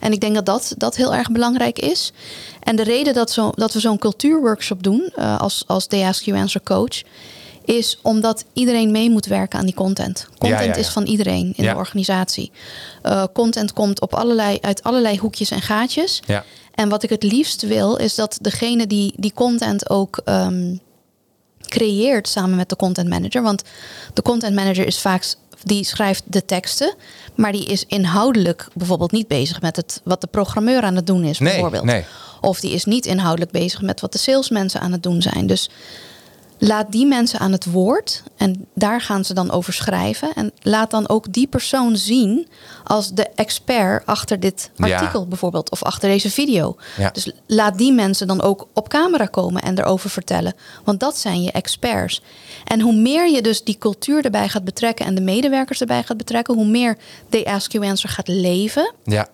En 0.01 0.12
ik 0.12 0.20
denk 0.20 0.34
dat, 0.34 0.47
dat 0.47 0.74
dat 0.76 0.97
heel 0.97 1.14
erg 1.14 1.30
belangrijk 1.30 1.78
is. 1.78 2.12
En 2.61 2.76
de 2.76 2.82
reden 2.82 3.14
dat, 3.14 3.30
zo, 3.30 3.51
dat 3.55 3.72
we 3.72 3.80
zo'n 3.80 3.99
cultuurworkshop 3.99 4.82
doen 4.82 5.11
eh, 5.14 5.40
als, 5.40 5.64
als 5.66 5.86
You 5.88 6.38
Answer 6.38 6.62
coach, 6.62 7.03
is 7.64 7.99
omdat 8.03 8.45
iedereen 8.53 8.90
mee 8.90 9.11
moet 9.11 9.26
werken 9.26 9.59
aan 9.59 9.64
die 9.64 9.74
content. 9.74 10.26
Content 10.38 10.51
Ja, 10.61 10.66
ja, 10.66 10.72
ja. 10.72 10.74
is 10.74 10.88
van 10.88 11.05
iedereen 11.05 11.53
in 11.57 11.64
de 11.64 11.74
organisatie. 11.76 12.51
Eh, 13.03 13.24
content 13.32 13.72
komt 13.72 14.01
op 14.01 14.14
allerlei, 14.14 14.59
uit 14.61 14.82
allerlei 14.82 15.18
hoekjes 15.18 15.51
en 15.51 15.62
gaatjes. 15.62 16.22
En 16.75 16.89
wat 16.89 17.03
ik 17.03 17.11
het 17.11 17.23
liefst 17.23 17.62
wil, 17.62 17.97
is 17.97 18.14
dat 18.14 18.39
degene 18.41 18.87
die 18.87 19.14
die 19.16 19.33
content 19.35 19.91
ook 19.91 20.20
ehm, 20.25 20.77
creëert 21.61 22.29
samen 22.29 22.57
met 22.57 22.68
de 22.68 22.77
content 22.77 23.09
manager. 23.09 23.43
Want 23.43 23.62
de 24.14 24.23
content 24.23 24.55
manager 24.55 24.87
is 24.87 24.99
vaak 24.99 25.35
die 25.62 25.85
schrijft 25.85 26.23
de 26.27 26.45
teksten, 26.45 26.95
maar 27.35 27.53
die 27.53 27.64
is 27.66 27.85
inhoudelijk 27.87 28.68
bijvoorbeeld 28.75 29.12
niet 29.12 29.29
bezig 29.29 29.61
met 29.61 29.77
het 29.77 30.01
wat 30.05 30.20
de 30.20 30.27
programmeur 30.27 30.83
aan 30.83 30.97
het 30.97 31.07
doen 31.07 31.25
is, 31.25 31.39
Nee, 31.39 31.53
bijvoorbeeld. 31.53 31.85
nee. 31.85 32.05
Of 32.41 32.61
die 32.61 32.73
is 32.73 32.85
niet 32.85 33.07
inhoudelijk 33.07 33.51
bezig 33.53 33.83
met 33.83 34.01
wat 34.01 34.12
de 34.12 34.18
salesmensen 34.18 34.81
aan 34.81 34.93
het 34.93 35.03
doen 35.03 35.23
zijn. 35.23 35.47
Dus 35.47 35.70
laat 36.65 36.93
die 36.93 37.07
mensen 37.07 37.39
aan 37.39 37.53
het 37.53 37.71
woord 37.71 38.23
en 38.37 38.67
daar 38.75 39.01
gaan 39.01 39.25
ze 39.25 39.35
dan 39.35 39.51
over 39.51 39.73
schrijven. 39.73 40.33
En 40.35 40.53
laat 40.61 40.91
dan 40.91 41.09
ook 41.09 41.33
die 41.33 41.47
persoon 41.47 41.97
zien 41.97 42.49
als 42.85 43.13
de 43.13 43.29
expert 43.35 44.07
achter 44.07 44.41
dit 44.41 44.71
Ja. 44.77 44.95
artikel 44.95 45.27
bijvoorbeeld 45.27 45.71
of 45.71 45.83
achter 45.83 46.09
deze 46.09 46.31
video. 46.31 46.77
Ja. 46.97 47.11
Dus 47.11 47.31
laat 47.47 47.79
die 47.79 47.93
mensen 47.93 48.27
dan 48.27 48.43
ook 48.43 48.67
op 48.75 48.89
camera 48.89 49.27
komen 49.27 49.63
en 49.63 49.79
erover 49.79 50.11
vertellen. 50.11 50.55
Want 50.85 51.01
dat 51.01 51.17
zijn 51.19 51.43
je 51.43 51.53
experts. 51.53 52.23
En 52.65 52.81
hoe 52.81 52.95
meer 52.97 53.31
je 53.31 53.43
dus 53.43 53.65
die 53.65 53.79
cultuur 53.79 54.25
erbij 54.25 54.49
gaat 54.49 54.65
betrekken 54.65 55.07
en 55.07 55.15
de 55.15 55.21
medewerkers 55.21 55.81
erbij 55.81 56.03
gaat 56.03 56.17
betrekken, 56.17 56.55
hoe 56.55 56.67
meer 56.67 56.97
They 57.29 57.45
Ask 57.45 57.73
You 57.73 57.87
Answer 57.87 58.11
gaat 58.11 58.29
leven. 58.29 58.93
Ja. 59.05 59.29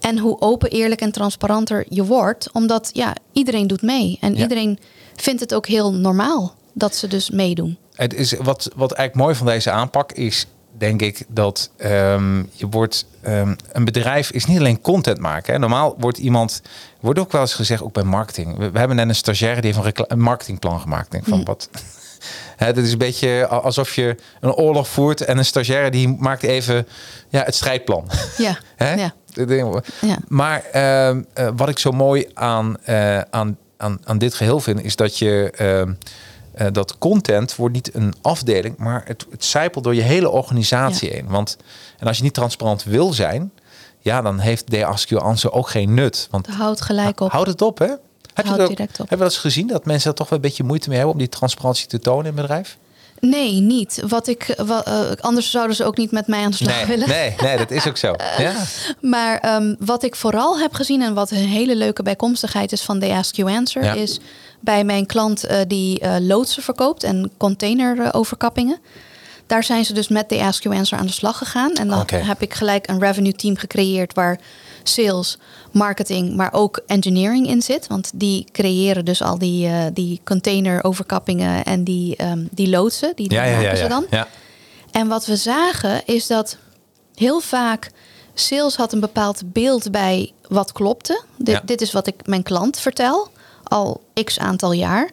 En 0.00 0.18
hoe 0.18 0.40
open, 0.40 0.70
eerlijk 0.70 1.00
en 1.00 1.12
transparanter 1.12 1.84
je 1.88 2.04
wordt. 2.04 2.48
Omdat 2.52 2.90
ja, 2.92 3.14
iedereen 3.32 3.66
doet 3.66 3.82
mee. 3.82 4.18
En 4.20 4.34
Ja. 4.34 4.42
iedereen 4.42 4.78
vindt 5.16 5.40
het 5.40 5.54
ook 5.54 5.66
heel 5.66 5.92
normaal 5.92 6.54
dat 6.72 6.94
ze 6.94 7.06
dus 7.06 7.30
meedoen. 7.30 7.78
Het 7.94 8.14
is, 8.14 8.32
wat, 8.32 8.70
wat 8.76 8.92
eigenlijk 8.92 9.26
mooi 9.26 9.34
van 9.34 9.46
deze 9.46 9.70
aanpak 9.70 10.12
is, 10.12 10.46
denk 10.78 11.02
ik, 11.02 11.24
dat 11.28 11.70
ehm, 11.76 12.42
je 12.52 12.68
wordt. 12.70 13.06
ehm, 13.20 13.54
een 13.72 13.84
bedrijf 13.84 14.30
is 14.30 14.44
niet 14.44 14.58
alleen 14.58 14.80
content 14.80 15.18
maken. 15.18 15.52
Hè. 15.52 15.58
Normaal 15.58 15.96
wordt 15.98 16.18
iemand. 16.18 16.62
Wordt 17.00 17.18
ook 17.18 17.32
wel 17.32 17.40
eens 17.40 17.54
gezegd, 17.54 17.82
ook 17.82 17.92
bij 17.92 18.02
marketing. 18.02 18.56
We, 18.58 18.70
we 18.70 18.78
hebben 18.78 18.96
net 18.96 19.08
een 19.08 19.14
stagiaire 19.14 19.60
die 19.60 19.74
heeft 19.74 20.04
een, 20.10 20.20
marketingplan 20.20 20.80
gemaakt. 20.80 21.10
Denk 21.10 21.24
van 21.24 21.44
wat. 21.44 21.68
Hè, 22.56 22.72
dat 22.72 22.84
is 22.84 22.92
een 22.92 22.98
beetje 22.98 23.46
alsof 23.46 23.94
je 23.94 24.16
een 24.40 24.52
oorlog 24.52 24.88
voert 24.88 25.20
en 25.20 25.38
een 25.38 25.44
stagiaire 25.44 25.90
die 25.90 26.08
maakt 26.08 26.42
even 26.42 26.86
ja, 27.28 27.42
het 27.44 27.54
strijdplan. 27.54 28.10
Ja, 28.36 28.58
Hè? 28.76 28.94
ja. 28.94 29.14
Ja. 30.00 30.18
Maar 30.28 30.64
ehm, 30.72 31.22
eh, 31.34 31.48
wat 31.56 31.68
ik 31.68 31.78
zo 31.78 31.90
mooi 31.90 32.26
aan, 32.34 32.76
eh, 32.84 33.20
aan, 33.20 33.58
aan, 33.76 33.98
aan 34.04 34.18
dit 34.18 34.34
geheel 34.34 34.60
vind, 34.60 34.84
is 34.84 34.96
dat 34.96 35.18
je 35.18 35.52
eh, 36.54 36.66
dat 36.72 36.98
content 36.98 37.56
wordt 37.56 37.74
niet 37.74 37.94
een 37.94 38.14
afdeling, 38.22 38.76
maar 38.76 39.02
het, 39.06 39.26
het 39.30 39.44
zijpelt 39.44 39.84
door 39.84 39.94
je 39.94 40.00
hele 40.02 40.30
organisatie 40.30 41.08
Ja. 41.08 41.14
heen. 41.14 41.26
Want 41.28 41.56
en 41.98 42.06
als 42.06 42.16
je 42.16 42.22
niet 42.22 42.34
transparant 42.34 42.82
wil 42.84 43.12
zijn, 43.12 43.52
ja, 44.00 44.22
dan 44.22 44.38
heeft 44.38 44.70
de 44.70 44.84
Ask 44.84 45.12
Answer 45.12 45.52
ook 45.52 45.68
geen 45.68 45.94
nut. 45.94 46.28
Want 46.30 46.46
Houd 46.46 46.80
gelijk 46.80 47.20
op. 47.20 47.30
houd 47.30 47.46
het 47.46 47.62
op, 47.62 47.78
hè? 47.78 47.86
Heb 48.34 48.46
je, 48.46 48.66
direct 48.68 48.92
op. 48.92 48.98
heb 48.98 49.08
je 49.10 49.16
wel 49.16 49.24
eens 49.26 49.38
gezien 49.38 49.66
dat 49.66 49.84
mensen 49.84 50.10
er 50.10 50.16
toch 50.16 50.28
wel 50.28 50.38
een 50.38 50.44
beetje 50.44 50.64
moeite 50.64 50.88
mee 50.88 50.96
hebben 50.96 51.14
om 51.14 51.20
die 51.20 51.30
transparantie 51.30 51.86
te 51.86 51.98
tonen 51.98 52.20
in 52.20 52.32
het 52.32 52.34
bedrijf? 52.40 52.78
Nee, 53.20 53.52
niet. 53.60 54.02
Wat 54.08 54.26
ik, 54.26 54.42
eh, 54.48 55.10
anders 55.20 55.50
zouden 55.50 55.76
ze 55.76 55.84
ook 55.84 55.96
niet 55.96 56.10
met 56.10 56.26
mij 56.26 56.44
aan 56.44 56.50
de 56.50 56.56
slag 56.56 56.76
Nee, 56.76 56.86
willen. 56.86 57.08
nee, 57.08 57.34
nee, 57.40 57.56
dat 57.56 57.70
is 57.70 57.88
ook 57.88 57.96
zo. 57.96 58.14
Ja. 58.38 58.54
Maar 59.00 59.38
ehm, 59.38 59.74
wat 59.78 60.02
ik 60.02 60.16
vooral 60.16 60.58
heb 60.58 60.74
gezien 60.74 61.02
en 61.02 61.14
wat 61.14 61.30
een 61.30 61.36
hele 61.36 61.76
leuke 61.76 62.02
bijkomstigheid 62.02 62.72
is 62.72 62.82
van 62.82 62.98
They 63.00 63.10
Ask 63.12 63.34
You 63.36 63.52
Answer, 63.56 63.84
Ja. 63.84 63.92
is 63.94 64.20
bij 64.62 64.84
mijn 64.84 65.06
klant 65.06 65.44
eh, 65.44 65.58
die 65.66 66.00
eh, 66.00 66.16
loodsen 66.20 66.62
verkoopt 66.62 67.02
en 67.02 67.30
containeroverkappingen. 67.36 68.78
Daar 69.46 69.64
zijn 69.64 69.84
ze 69.84 69.92
dus 69.92 70.08
met 70.08 70.28
They 70.28 70.40
Ask 70.40 70.62
You 70.62 70.76
Answer 70.76 70.98
aan 70.98 71.06
de 71.06 71.12
slag 71.12 71.38
gegaan. 71.38 71.72
En 71.72 71.88
dan 71.88 72.06
heb 72.14 72.42
ik 72.42 72.54
gelijk 72.54 72.88
een 72.88 73.00
revenue 73.00 73.32
team 73.32 73.56
gecreëerd 73.56 74.14
waar 74.14 74.38
sales, 74.82 75.38
marketing, 75.72 76.34
maar 76.36 76.52
ook 76.52 76.80
engineering 76.86 77.46
in 77.46 77.62
zit. 77.62 77.86
Want 77.86 78.10
die 78.14 78.46
creëren 78.52 79.04
dus 79.04 79.22
al 79.22 79.38
die, 79.38 79.66
eh 79.66 79.84
die 79.92 80.20
containeroverkappingen 80.24 81.64
en 81.64 81.84
die, 81.84 82.16
ehm, 82.16 82.44
die 82.50 82.68
loodsen. 82.68 83.12
Die 83.14 83.32
Ja, 83.32 83.44
ja, 83.44 83.50
maken 83.56 83.68
ja, 83.70 83.76
ze 83.76 83.86
dan. 83.88 84.06
ja. 84.10 84.28
En 84.90 85.08
wat 85.08 85.26
we 85.26 85.36
zagen 85.36 86.02
is 86.06 86.26
dat 86.26 86.56
heel 87.14 87.40
vaak 87.40 87.90
sales 88.34 88.76
had 88.76 88.92
een 88.92 89.00
bepaald 89.00 89.42
beeld 89.52 89.90
bij 89.90 90.32
wat 90.48 90.72
klopte. 90.72 91.22
Dit 91.64 91.80
is 91.80 91.92
wat 91.92 92.06
ik 92.06 92.26
mijn 92.26 92.42
klant 92.42 92.78
vertel 92.78 93.28
al 93.72 94.00
x 94.24 94.38
aantal 94.38 94.72
jaar. 94.72 95.10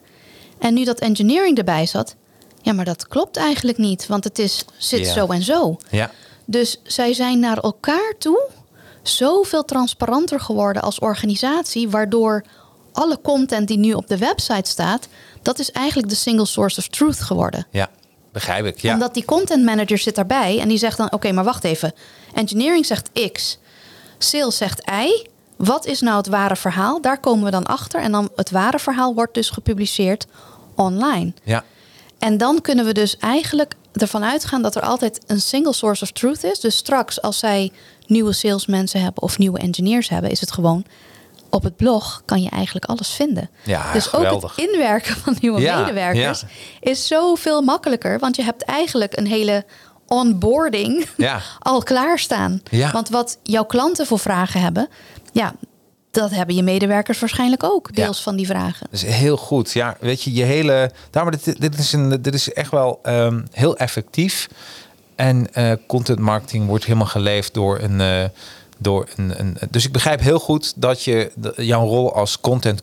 En 0.60 0.74
nu 0.74 0.84
dat 0.84 1.00
engineering 1.00 1.58
erbij 1.58 1.86
zat, 1.86 2.16
ja, 2.62 2.74
maar 2.74 2.86
dat 2.86 3.08
klopt 3.08 3.38
eigenlijk 3.38 3.78
niet, 3.78 4.08
want 4.08 4.24
het 4.24 4.40
is, 4.40 4.66
zit 4.78 5.06
Ja. 5.06 5.14
zo 5.14 5.26
en 5.28 5.42
zo. 5.42 5.78
ja. 5.90 6.12
Dus 6.46 6.80
zij 6.84 7.14
zijn 7.14 7.40
naar 7.40 7.58
elkaar 7.58 8.14
toe 8.20 8.50
zoveel 9.04 9.66
transparanter 9.66 10.40
geworden 10.40 10.82
als 10.82 11.00
organisatie, 11.00 11.90
waardoor 11.90 12.44
alle 12.92 13.20
content 13.22 13.68
die 13.68 13.78
nu 13.78 13.94
op 13.94 14.08
de 14.08 14.18
website 14.18 14.70
staat, 14.70 15.08
dat 15.42 15.60
is 15.60 15.72
eigenlijk 15.72 16.10
de 16.10 16.16
single 16.16 16.46
source 16.46 16.80
of 16.80 16.88
truth 16.88 17.20
geworden 17.22 17.68
ja. 17.72 17.90
Begrijp 18.32 18.66
ik. 18.66 18.80
Ja. 18.82 18.94
omdat 18.94 19.14
die 19.14 19.26
content 19.26 19.64
manager 19.64 19.98
zit 19.98 20.16
daarbij 20.16 20.60
en 20.60 20.68
die 20.68 20.78
zegt 20.78 20.98
dan: 20.98 21.12
Oké, 21.12 21.32
maar 21.32 21.44
wacht 21.44 21.64
even. 21.64 21.94
Engineering 22.34 22.86
zegt 22.86 23.10
X, 23.32 23.58
sales 24.18 24.58
zegt 24.58 24.82
Y. 24.90 25.28
Wat 25.66 25.86
is 25.86 26.02
nou 26.02 26.18
het 26.18 26.28
ware 26.28 26.56
verhaal? 26.56 27.02
Daar 27.02 27.20
komen 27.20 27.46
we 27.46 27.52
dan 27.52 27.66
achter. 27.66 28.02
En 28.02 28.12
dan 28.12 28.30
het 28.36 28.52
ware 28.52 28.80
verhaal 28.80 29.14
wordt 29.14 29.34
dus 29.34 29.50
gepubliceerd 29.50 30.26
online. 30.76 31.34
ja. 31.44 31.64
En 32.20 32.38
dan 32.38 32.62
kunnen 32.62 32.86
we 32.86 32.94
dus 32.94 33.18
eigenlijk 33.18 33.76
ervan 33.94 34.24
uitgaan 34.24 34.62
dat 34.62 34.76
er 34.76 34.82
altijd 34.82 35.22
een 35.28 35.42
single 35.42 35.74
source 35.74 36.04
of 36.04 36.12
truth 36.12 36.44
is. 36.44 36.60
Dus 36.60 36.78
straks 36.78 37.22
als 37.22 37.40
zij 37.40 37.72
nieuwe 38.08 38.34
salesmensen 38.34 39.02
hebben 39.02 39.24
of 39.24 39.38
nieuwe 39.38 39.60
engineers 39.60 40.10
hebben, 40.10 40.32
is 40.32 40.40
het 40.40 40.52
gewoon 40.52 40.86
op 41.50 41.64
het 41.64 41.76
blog 41.76 42.22
kan 42.26 42.42
je 42.42 42.50
eigenlijk 42.50 42.86
alles 42.86 43.10
vinden. 43.10 43.50
Ja, 43.64 43.94
dus 43.94 44.14
ook 44.14 44.42
het 44.42 44.52
inwerken 44.56 45.16
van 45.16 45.38
nieuwe 45.40 45.62
Ja, 45.62 45.80
medewerkers 45.80 46.42
ja. 46.42 46.48
is 46.80 47.08
zoveel 47.08 47.62
makkelijker, 47.62 48.20
want 48.20 48.36
je 48.36 48.44
hebt 48.44 48.64
eigenlijk 48.64 49.18
een 49.18 49.28
hele 49.28 49.66
onboarding 50.08 51.08
al 51.60 51.84
klaarstaan. 51.84 52.62
Ja. 52.72 52.92
Want 52.92 53.10
wat 53.10 53.38
jouw 53.44 53.66
klanten 53.66 54.06
voor 54.06 54.20
vragen 54.20 54.62
hebben, 54.62 54.88
ja, 55.34 55.56
dat 56.12 56.30
hebben 56.32 56.56
je 56.56 56.64
medewerkers 56.64 57.20
waarschijnlijk 57.20 57.64
ook 57.64 57.96
deels 57.96 58.18
Ja. 58.18 58.24
van 58.24 58.36
die 58.36 58.46
vragen. 58.48 58.88
Dat 58.92 59.02
is 59.02 59.04
heel 59.04 59.38
goed. 59.38 59.72
Ja, 59.72 59.98
weet 60.00 60.24
je, 60.24 60.34
je 60.34 60.44
hele. 60.44 60.92
Daarom, 61.10 61.32
dit, 61.32 61.62
dit, 61.62 61.78
is, 61.80 61.94
een, 61.94 62.22
dit 62.22 62.34
is 62.34 62.54
echt 62.54 62.72
wel 62.72 63.00
ehm, 63.04 63.42
heel 63.52 63.78
effectief. 63.78 64.48
En 65.16 65.54
eh, 65.54 65.72
content 65.88 66.20
marketing 66.20 66.68
wordt 66.68 66.86
helemaal 66.86 67.08
geleefd 67.08 67.54
door 67.54 67.80
een. 67.80 68.02
eh, 68.02 68.24
door 68.82 69.08
een, 69.16 69.40
een. 69.40 69.58
Dus 69.70 69.86
ik 69.86 69.92
begrijp 69.92 70.20
heel 70.20 70.40
goed 70.40 70.74
dat 70.76 71.04
je 71.04 71.32
de- 71.36 71.54
jouw 71.66 71.86
rol 71.88 72.14
als 72.14 72.40
content 72.40 72.82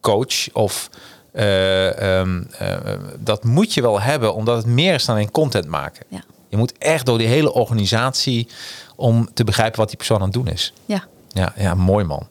coach 0.00 0.52
of. 0.52 0.90
eh, 1.32 2.18
ehm, 2.18 2.42
eh, 2.58 2.76
dat 3.18 3.44
moet 3.44 3.74
je 3.74 3.82
wel 3.82 4.00
hebben, 4.00 4.34
omdat 4.34 4.56
het 4.56 4.66
meer 4.66 4.94
is 4.94 5.04
dan 5.04 5.14
alleen 5.16 5.30
content 5.30 5.66
maken. 5.66 6.04
Ja. 6.08 6.24
Je 6.48 6.56
moet 6.56 6.78
echt 6.78 7.06
door 7.06 7.18
die 7.18 7.26
hele 7.26 7.52
organisatie 7.52 8.48
om 8.96 9.28
te 9.34 9.44
begrijpen 9.44 9.78
wat 9.78 9.88
die 9.88 9.96
persoon 9.96 10.16
aan 10.18 10.22
het 10.24 10.32
doen 10.32 10.48
is. 10.48 10.72
Ja. 10.86 11.04
Ja, 11.36 11.52
ja, 11.56 11.74
mooi 11.74 12.04
man. 12.04 12.26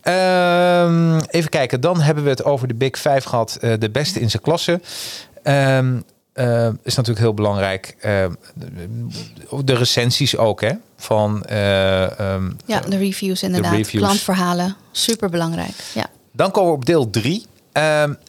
Ehm, 0.00 1.18
even 1.30 1.50
kijken, 1.50 1.80
dan 1.80 2.00
hebben 2.00 2.24
we 2.24 2.30
het 2.30 2.44
over 2.44 2.68
de 2.68 2.74
Big 2.74 2.96
Five 2.96 3.28
gehad. 3.28 3.56
eh, 3.60 3.72
de 3.78 3.90
beste 3.90 4.20
in 4.20 4.30
zijn 4.30 4.42
klasse. 4.42 4.80
Ehm, 5.42 6.00
eh, 6.32 6.66
is 6.82 6.94
natuurlijk 6.94 7.18
heel 7.18 7.34
belangrijk. 7.34 7.96
Ehm, 8.00 8.30
de, 8.54 9.64
de 9.64 9.74
recensies 9.74 10.36
ook, 10.36 10.60
hè? 10.60 10.72
Van, 10.96 11.44
eh, 11.44 11.56
Ja, 12.66 12.80
de 12.88 12.96
reviews 12.98 13.42
inderdaad. 13.42 13.72
reviews. 13.72 14.04
Klantverhalen, 14.04 14.76
super 14.92 15.30
belangrijk. 15.30 15.74
Ja. 15.94 16.06
Dan 16.32 16.50
komen 16.50 16.70
we 16.70 16.76
op 16.76 16.84
deel 16.86 17.10
drie. 17.10 17.46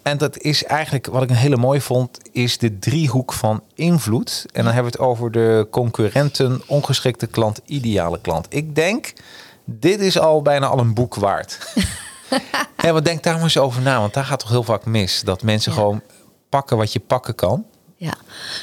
En 0.04 0.18
dat 0.18 0.38
is 0.38 0.64
eigenlijk 0.64 1.06
wat 1.08 1.24
ik 1.24 1.30
een 1.30 1.36
hele 1.36 1.58
mooi 1.58 1.82
vond, 1.82 2.18
is 2.32 2.58
de 2.58 2.80
driehoek 2.80 3.34
van 3.34 3.64
invloed. 3.76 4.46
En 4.54 4.64
dan 4.64 4.74
hebben 4.74 4.92
we 4.92 4.98
het 4.98 5.08
over 5.08 5.32
de 5.32 5.68
concurrenten, 5.72 6.62
ongeschikte 6.68 7.28
klant, 7.28 7.62
ideale 7.66 8.20
klant. 8.22 8.46
Ik 8.50 8.76
denk, 8.76 9.14
dit 9.66 10.00
is 10.00 10.20
al 10.20 10.42
bijna 10.42 10.68
al 10.68 10.80
een 10.80 10.94
boek 10.94 11.16
waard. 11.16 11.58
ja, 12.84 12.92
maar 12.92 13.04
denk 13.04 13.24
daar 13.24 13.34
maar 13.34 13.44
eens 13.44 13.58
over 13.58 13.82
na, 13.82 14.00
want 14.00 14.14
daar 14.14 14.26
gaat 14.26 14.40
toch 14.40 14.50
heel 14.50 14.64
vaak 14.64 14.86
mis. 14.86 15.22
Dat 15.22 15.44
mensen 15.44 15.72
Ja. 15.72 15.78
gewoon 15.78 16.02
pakken 16.50 16.78
wat 16.78 16.94
je 16.94 17.00
pakken 17.00 17.36
kan. 17.36 17.66
Ja, 17.96 18.14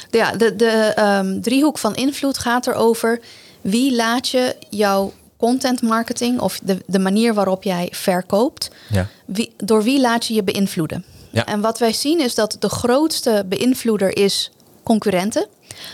ja 0.09 0.31
de, 0.31 0.55
de 0.55 0.69
ehm, 0.95 1.41
driehoek 1.41 1.77
van 1.77 1.95
invloed 1.95 2.37
gaat 2.37 2.67
erover 2.67 3.19
wie 3.61 3.95
laat 3.95 4.29
je 4.29 4.55
jouw 4.69 5.13
content 5.37 5.81
marketing 5.81 6.39
of 6.39 6.59
de, 6.63 6.77
de 6.85 6.99
manier 6.99 7.33
waarop 7.33 7.63
jij 7.63 7.87
verkoopt, 7.91 8.71
Ja. 8.89 9.07
wie, 9.25 9.53
door 9.57 9.83
wie 9.83 10.01
laat 10.01 10.25
je 10.25 10.33
je 10.33 10.43
beïnvloeden? 10.43 11.05
Ja. 11.31 11.45
En 11.45 11.61
wat 11.61 11.79
wij 11.79 11.93
zien 11.93 12.19
is 12.19 12.35
dat 12.35 12.55
de 12.59 12.69
grootste 12.69 13.43
beïnvloeder 13.45 14.17
is 14.17 14.51
concurrenten. 14.83 15.47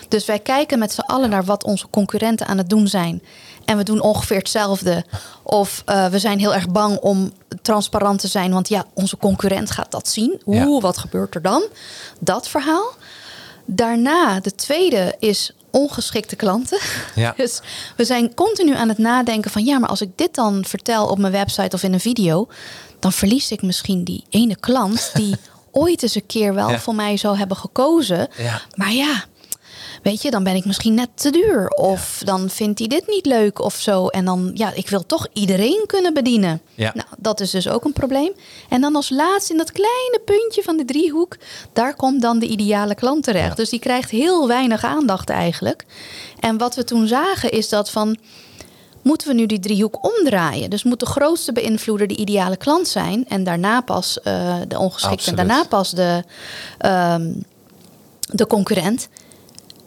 Dus 0.07 0.25
wij 0.25 0.39
kijken 0.39 0.79
met 0.79 0.93
z'n 0.93 0.99
allen 0.99 1.29
naar 1.29 1.43
wat 1.45 1.63
onze 1.63 1.88
concurrenten 1.89 2.47
aan 2.47 2.57
het 2.57 2.69
doen 2.69 2.88
zijn. 2.88 3.23
En 3.65 3.77
we 3.77 3.83
doen 3.83 4.01
ongeveer 4.01 4.38
hetzelfde. 4.38 5.05
Of 5.43 5.81
eh, 5.86 6.05
we 6.07 6.19
zijn 6.19 6.39
heel 6.39 6.53
erg 6.53 6.69
bang 6.69 6.97
om 6.97 7.31
transparant 7.61 8.19
te 8.19 8.27
zijn. 8.27 8.51
Want 8.53 8.67
ja, 8.69 8.86
onze 8.93 9.17
concurrent 9.17 9.71
gaat 9.71 9.91
dat 9.91 10.07
zien. 10.07 10.41
Oeh, 10.45 10.57
Ja. 10.57 10.79
wat 10.79 10.97
gebeurt 10.97 11.36
er 11.36 11.41
dan? 11.41 11.63
Dat 12.19 12.47
verhaal. 12.49 12.93
Daarna, 13.65 14.39
de 14.39 14.55
tweede 14.55 15.15
is 15.19 15.51
ongeschikte 15.71 16.36
klanten. 16.36 16.79
Ja. 17.15 17.33
Dus 17.38 17.61
we 17.97 18.05
zijn 18.05 18.33
continu 18.33 18.75
aan 18.75 18.89
het 18.89 18.97
nadenken 18.97 19.51
van... 19.51 19.63
ja, 19.65 19.79
maar 19.79 19.89
als 19.89 20.01
ik 20.01 20.09
dit 20.17 20.36
dan 20.36 20.65
vertel 20.67 21.07
op 21.07 21.17
mijn 21.17 21.33
website 21.33 21.75
of 21.75 21.83
in 21.83 21.93
een 21.93 21.99
video... 21.99 22.47
dan 22.99 23.11
verlies 23.13 23.51
ik 23.51 23.61
misschien 23.61 24.03
die 24.03 24.23
ene 24.29 24.55
klant... 24.55 25.09
die 25.13 25.36
ooit 25.71 26.03
eens 26.03 26.15
een 26.15 26.25
keer 26.25 26.53
wel 26.53 26.69
Ja. 26.69 26.79
voor 26.79 26.95
mij 26.95 27.17
zou 27.17 27.38
hebben 27.38 27.57
gekozen. 27.57 28.27
Ja. 28.38 28.61
Maar 28.75 28.91
ja, 28.91 29.23
weet 30.05 30.21
je, 30.21 30.31
dan 30.31 30.43
ben 30.43 30.55
ik 30.55 30.65
misschien 30.65 30.93
net 30.93 31.09
te 31.13 31.29
duur. 31.29 31.67
Of 31.67 32.21
dan 32.25 32.49
vindt 32.49 32.79
hij 32.79 32.87
dit 32.87 33.07
niet 33.07 33.25
leuk 33.25 33.61
of 33.61 33.75
zo. 33.75 34.07
En 34.07 34.25
dan, 34.25 34.51
ja, 34.53 34.73
ik 34.73 34.89
wil 34.89 35.05
toch 35.05 35.27
iedereen 35.33 35.83
kunnen 35.85 36.13
bedienen. 36.13 36.61
Ja. 36.75 36.91
Nou, 36.93 37.07
dat 37.17 37.39
is 37.39 37.51
dus 37.51 37.69
ook 37.69 37.85
een 37.85 37.93
probleem. 37.93 38.31
En 38.69 38.81
dan 38.81 38.95
als 38.95 39.09
laatste 39.09 39.51
in 39.51 39.57
dat 39.57 39.71
kleine 39.71 40.21
puntje 40.25 40.63
van 40.63 40.77
de 40.77 40.85
driehoek... 40.85 41.37
daar 41.73 41.95
komt 41.95 42.21
dan 42.21 42.39
de 42.39 42.47
ideale 42.47 42.95
klant 42.95 43.23
terecht. 43.23 43.47
Ja. 43.47 43.55
Dus 43.55 43.69
die 43.69 43.79
krijgt 43.79 44.09
heel 44.09 44.47
weinig 44.47 44.83
aandacht 44.83 45.29
eigenlijk. 45.29 45.85
En 46.39 46.57
wat 46.57 46.75
we 46.75 46.83
toen 46.83 47.07
zagen 47.07 47.51
is 47.51 47.69
dat 47.69 47.89
van... 47.89 48.17
Moeten 49.01 49.27
we 49.27 49.33
nu 49.33 49.45
die 49.45 49.59
driehoek 49.59 50.05
omdraaien? 50.05 50.69
Dus 50.69 50.83
moet 50.83 50.99
de 50.99 51.05
grootste 51.05 51.51
beïnvloeder 51.51 52.07
de 52.07 52.15
ideale 52.15 52.57
klant 52.57 52.87
zijn... 52.87 53.25
en 53.27 53.43
daarna 53.43 53.81
pas 53.81 54.21
eh, 54.21 54.55
de 54.67 54.79
ongeschikte... 54.79 55.29
en 55.29 55.35
daarna 55.35 55.63
pas 55.63 55.91
de, 55.91 56.23
ehm, 56.77 57.33
de 58.19 58.47
concurrent. 58.47 59.07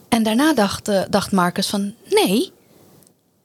En 0.09 0.23
daarna 0.23 0.55
dacht, 0.55 0.89
eh, 0.89 1.01
dacht 1.11 1.33
Marcus 1.33 1.67
van... 1.67 1.95
nee, 2.11 2.53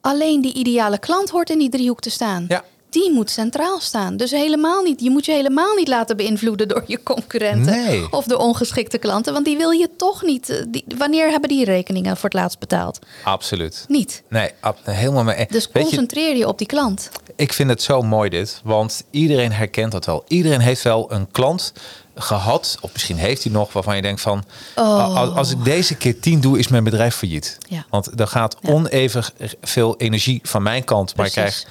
alleen 0.02 0.42
die 0.42 0.54
ideale 0.54 0.98
klant 0.98 1.30
hoort 1.30 1.50
in 1.50 1.60
die 1.60 1.70
driehoek 1.70 2.00
te 2.02 2.10
staan. 2.10 2.46
Ja. 2.48 2.64
Die 2.90 3.12
moet 3.12 3.30
centraal 3.30 3.80
staan. 3.80 4.18
Dus 4.18 4.32
helemaal 4.32 4.84
niet, 4.84 5.02
je 5.02 5.10
moet 5.10 5.26
je 5.26 5.32
helemaal 5.32 5.76
niet 5.76 5.88
laten 5.88 6.18
beïnvloeden 6.18 6.68
door 6.68 6.84
je 6.88 7.04
concurrenten 7.04 7.84
Nee. 7.86 8.08
of 8.12 8.26
de 8.26 8.38
ongeschikte 8.38 8.98
klanten. 8.98 9.34
Want 9.34 9.46
die 9.46 9.58
wil 9.58 9.70
je 9.72 9.90
toch 9.98 10.24
niet. 10.24 10.50
eh, 10.50 10.64
Die, 10.68 10.84
wanneer 10.98 11.30
hebben 11.30 11.50
die 11.50 11.66
rekeningen 11.66 12.16
voor 12.18 12.30
het 12.30 12.40
laatst 12.40 12.60
betaald? 12.60 13.00
Absoluut. 13.24 13.86
Niet. 13.88 14.24
Nee, 14.30 14.52
ab- 14.60 14.80
helemaal 14.84 15.24
mee. 15.24 15.46
Dus 15.50 15.66
Weet 15.72 15.74
je, 15.74 15.80
concentreer 15.82 16.36
je 16.38 16.48
op 16.48 16.58
die 16.58 16.68
klant. 16.68 17.10
ik 17.36 17.54
vind 17.54 17.70
het 17.70 17.82
zo 17.82 18.02
mooi 18.02 18.30
dit, 18.30 18.62
want 18.64 19.04
iedereen 19.10 19.52
herkent 19.52 19.92
dat 19.92 20.06
wel. 20.06 20.24
Iedereen 20.28 20.60
heeft 20.62 20.82
wel 20.84 21.12
een 21.12 21.32
klant 21.32 21.74
gehad, 22.16 22.78
of 22.82 22.94
misschien 22.94 23.18
heeft 23.18 23.44
hij 23.44 23.52
nog, 23.52 23.74
waarvan 23.74 23.96
je 23.96 24.02
denkt 24.02 24.22
van, 24.22 24.44
Oh. 24.76 25.16
als, 25.18 25.30
als 25.36 25.52
ik 25.52 25.64
deze 25.64 25.96
keer 25.96 26.20
tien 26.20 26.42
doe, 26.42 26.60
is 26.60 26.68
mijn 26.68 26.84
bedrijf 26.84 27.16
failliet. 27.16 27.58
Ja. 27.70 27.86
Want 27.90 28.20
er 28.20 28.28
gaat 28.28 28.58
Ja. 28.62 28.70
oneven 28.72 29.24
veel 29.62 29.98
energie 29.98 30.40
van 30.44 30.64
mijn 30.64 30.84
kant, 30.84 31.16
maar 31.16 31.26
ik 31.26 31.32
krijg 31.32 31.66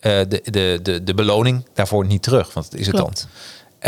eh, 0.00 0.12
de, 0.28 0.40
de, 0.44 0.78
de, 0.82 1.04
de 1.04 1.14
beloning 1.14 1.66
daarvoor 1.74 2.06
niet 2.06 2.22
terug, 2.22 2.52
want 2.54 2.70
dat 2.70 2.80
is 2.80 2.86
het 2.86 2.96
Klopt. 2.96 3.20
dan. 3.20 3.30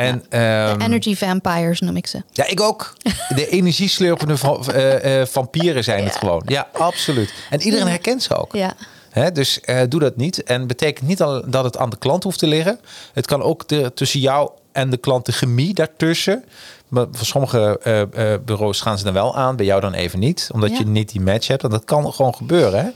En, 0.04 0.24
De 0.28 0.36
ehm, 0.36 0.80
energy 0.80 1.16
vampires 1.16 1.80
noem 1.80 1.96
ik 1.96 2.06
ze. 2.06 2.22
ja, 2.32 2.46
ik 2.46 2.60
ook. 2.60 2.96
De 3.34 3.48
energieslurpende 3.56 4.36
va- 4.36 4.58
eh, 4.72 5.20
eh, 5.20 5.26
vampieren 5.26 5.84
zijn 5.84 6.04
het 6.04 6.16
gewoon. 6.16 6.42
Ja, 6.46 6.68
absoluut. 6.72 7.32
En 7.50 7.60
iedereen 7.62 7.86
herkent 7.88 8.22
ze 8.22 8.34
ook. 8.36 8.52
Ja. 8.54 8.74
Hè, 9.10 9.32
dus 9.32 9.60
doe 9.88 10.00
dat 10.00 10.16
niet. 10.16 10.42
En 10.42 10.66
betekent 10.66 11.06
niet 11.08 11.22
al 11.22 11.50
dat 11.50 11.64
het 11.64 11.76
aan 11.76 11.90
de 11.90 11.96
klant 11.98 12.22
hoeft 12.22 12.38
te 12.38 12.46
liggen. 12.46 12.80
Het 13.12 13.26
kan 13.26 13.42
ook 13.42 13.68
de, 13.68 13.92
tussen 13.94 14.20
jou 14.20 14.50
en 14.76 14.90
de 14.90 14.96
klant 14.96 15.26
de 15.26 15.32
chemie 15.32 15.74
daartussen. 15.74 16.44
Maar 16.88 17.06
voor 17.12 17.26
sommige 17.26 17.80
eh, 17.82 18.00
eh, 18.32 18.40
bureaus 18.44 18.80
gaan 18.80 18.98
ze 18.98 19.04
dan 19.04 19.12
wel 19.12 19.36
aan, 19.36 19.56
bij 19.56 19.66
jou 19.66 19.80
dan 19.80 19.92
even 19.92 20.18
niet. 20.18 20.48
Omdat 20.52 20.70
Ja. 20.70 20.78
je 20.78 20.86
niet 20.86 21.12
die 21.12 21.20
match 21.20 21.46
hebt. 21.46 21.62
En 21.62 21.70
dat 21.70 21.84
kan 21.84 22.12
gewoon 22.12 22.34
gebeuren. 22.34 22.84
Hè? 22.84 22.90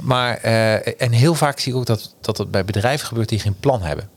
Maar, 0.00 0.36
eh, 0.36 1.02
en 1.02 1.12
heel 1.12 1.34
vaak 1.34 1.58
zie 1.58 1.72
ik 1.72 1.78
ook 1.78 1.86
dat, 1.86 2.14
dat 2.20 2.50
bij 2.50 2.64
bedrijven 2.64 3.06
gebeurt 3.06 3.28
die 3.28 3.38
geen 3.38 3.56
plan 3.60 3.82
hebben. 3.82 4.08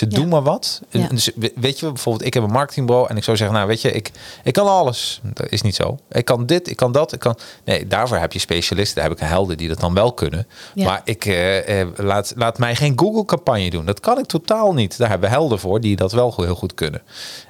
Ze 0.00 0.06
doen 0.06 0.28
maar 0.28 0.42
wat. 0.42 0.80
Dus, 1.08 1.30
we- 1.36 1.52
weet 1.56 1.78
je, 1.78 1.86
bijvoorbeeld, 1.86 2.26
ik 2.26 2.34
heb 2.34 2.42
een 2.42 2.50
marketingbureau 2.50 3.08
en 3.08 3.16
ik 3.16 3.24
zou 3.24 3.36
zeggen, 3.36 3.56
nou 3.56 3.68
weet 3.68 3.80
je, 3.80 3.92
ik, 3.92 4.10
ik 4.44 4.52
kan 4.52 4.66
alles. 4.66 5.20
Dat 5.22 5.46
is 5.50 5.62
niet 5.62 5.74
zo. 5.74 5.98
Ik 6.10 6.24
kan 6.24 6.46
dit, 6.46 6.68
ik 6.70 6.76
kan 6.76 6.92
dat, 6.92 7.12
ik 7.12 7.18
kan. 7.18 7.38
Nee, 7.64 7.86
daarvoor 7.86 8.16
heb 8.16 8.32
je 8.32 8.38
specialisten. 8.38 8.94
Daar 9.00 9.08
heb 9.10 9.18
ik 9.20 9.26
helden 9.28 9.56
die 9.56 9.68
dat 9.68 9.80
dan 9.80 9.94
wel 9.94 10.12
kunnen. 10.12 10.46
Maar 10.84 11.00
ik 11.04 11.24
eh, 11.26 11.80
eh, 11.80 11.88
laat, 11.96 12.32
laat 12.36 12.58
mij 12.58 12.76
geen 12.76 12.98
Google-campagne 12.98 13.70
doen. 13.70 13.84
Dat 13.86 14.00
kan 14.00 14.18
ik 14.18 14.26
totaal 14.26 14.72
niet. 14.74 14.98
Daar 14.98 15.08
hebben 15.08 15.28
we 15.28 15.34
helden 15.34 15.58
voor 15.58 15.80
die 15.80 15.96
dat 15.96 16.12
wel 16.12 16.34
heel 16.36 16.54
goed 16.54 16.74
kunnen. 16.74 17.02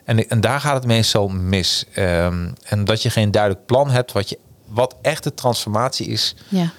En, 0.04 0.28
en 0.28 0.40
daar 0.40 0.60
gaat 0.60 0.74
het 0.74 0.86
meestal 0.86 1.28
mis. 1.28 1.84
Ehm, 1.94 2.48
en 2.64 2.84
dat 2.84 3.02
je 3.02 3.10
geen 3.10 3.30
duidelijk 3.30 3.66
plan 3.66 3.90
hebt 3.90 4.12
wat, 4.12 4.28
je, 4.28 4.38
wat 4.68 4.94
echt 5.02 5.24
de 5.24 5.34
transformatie 5.34 6.06
is. 6.06 6.34
ja. 6.48 6.70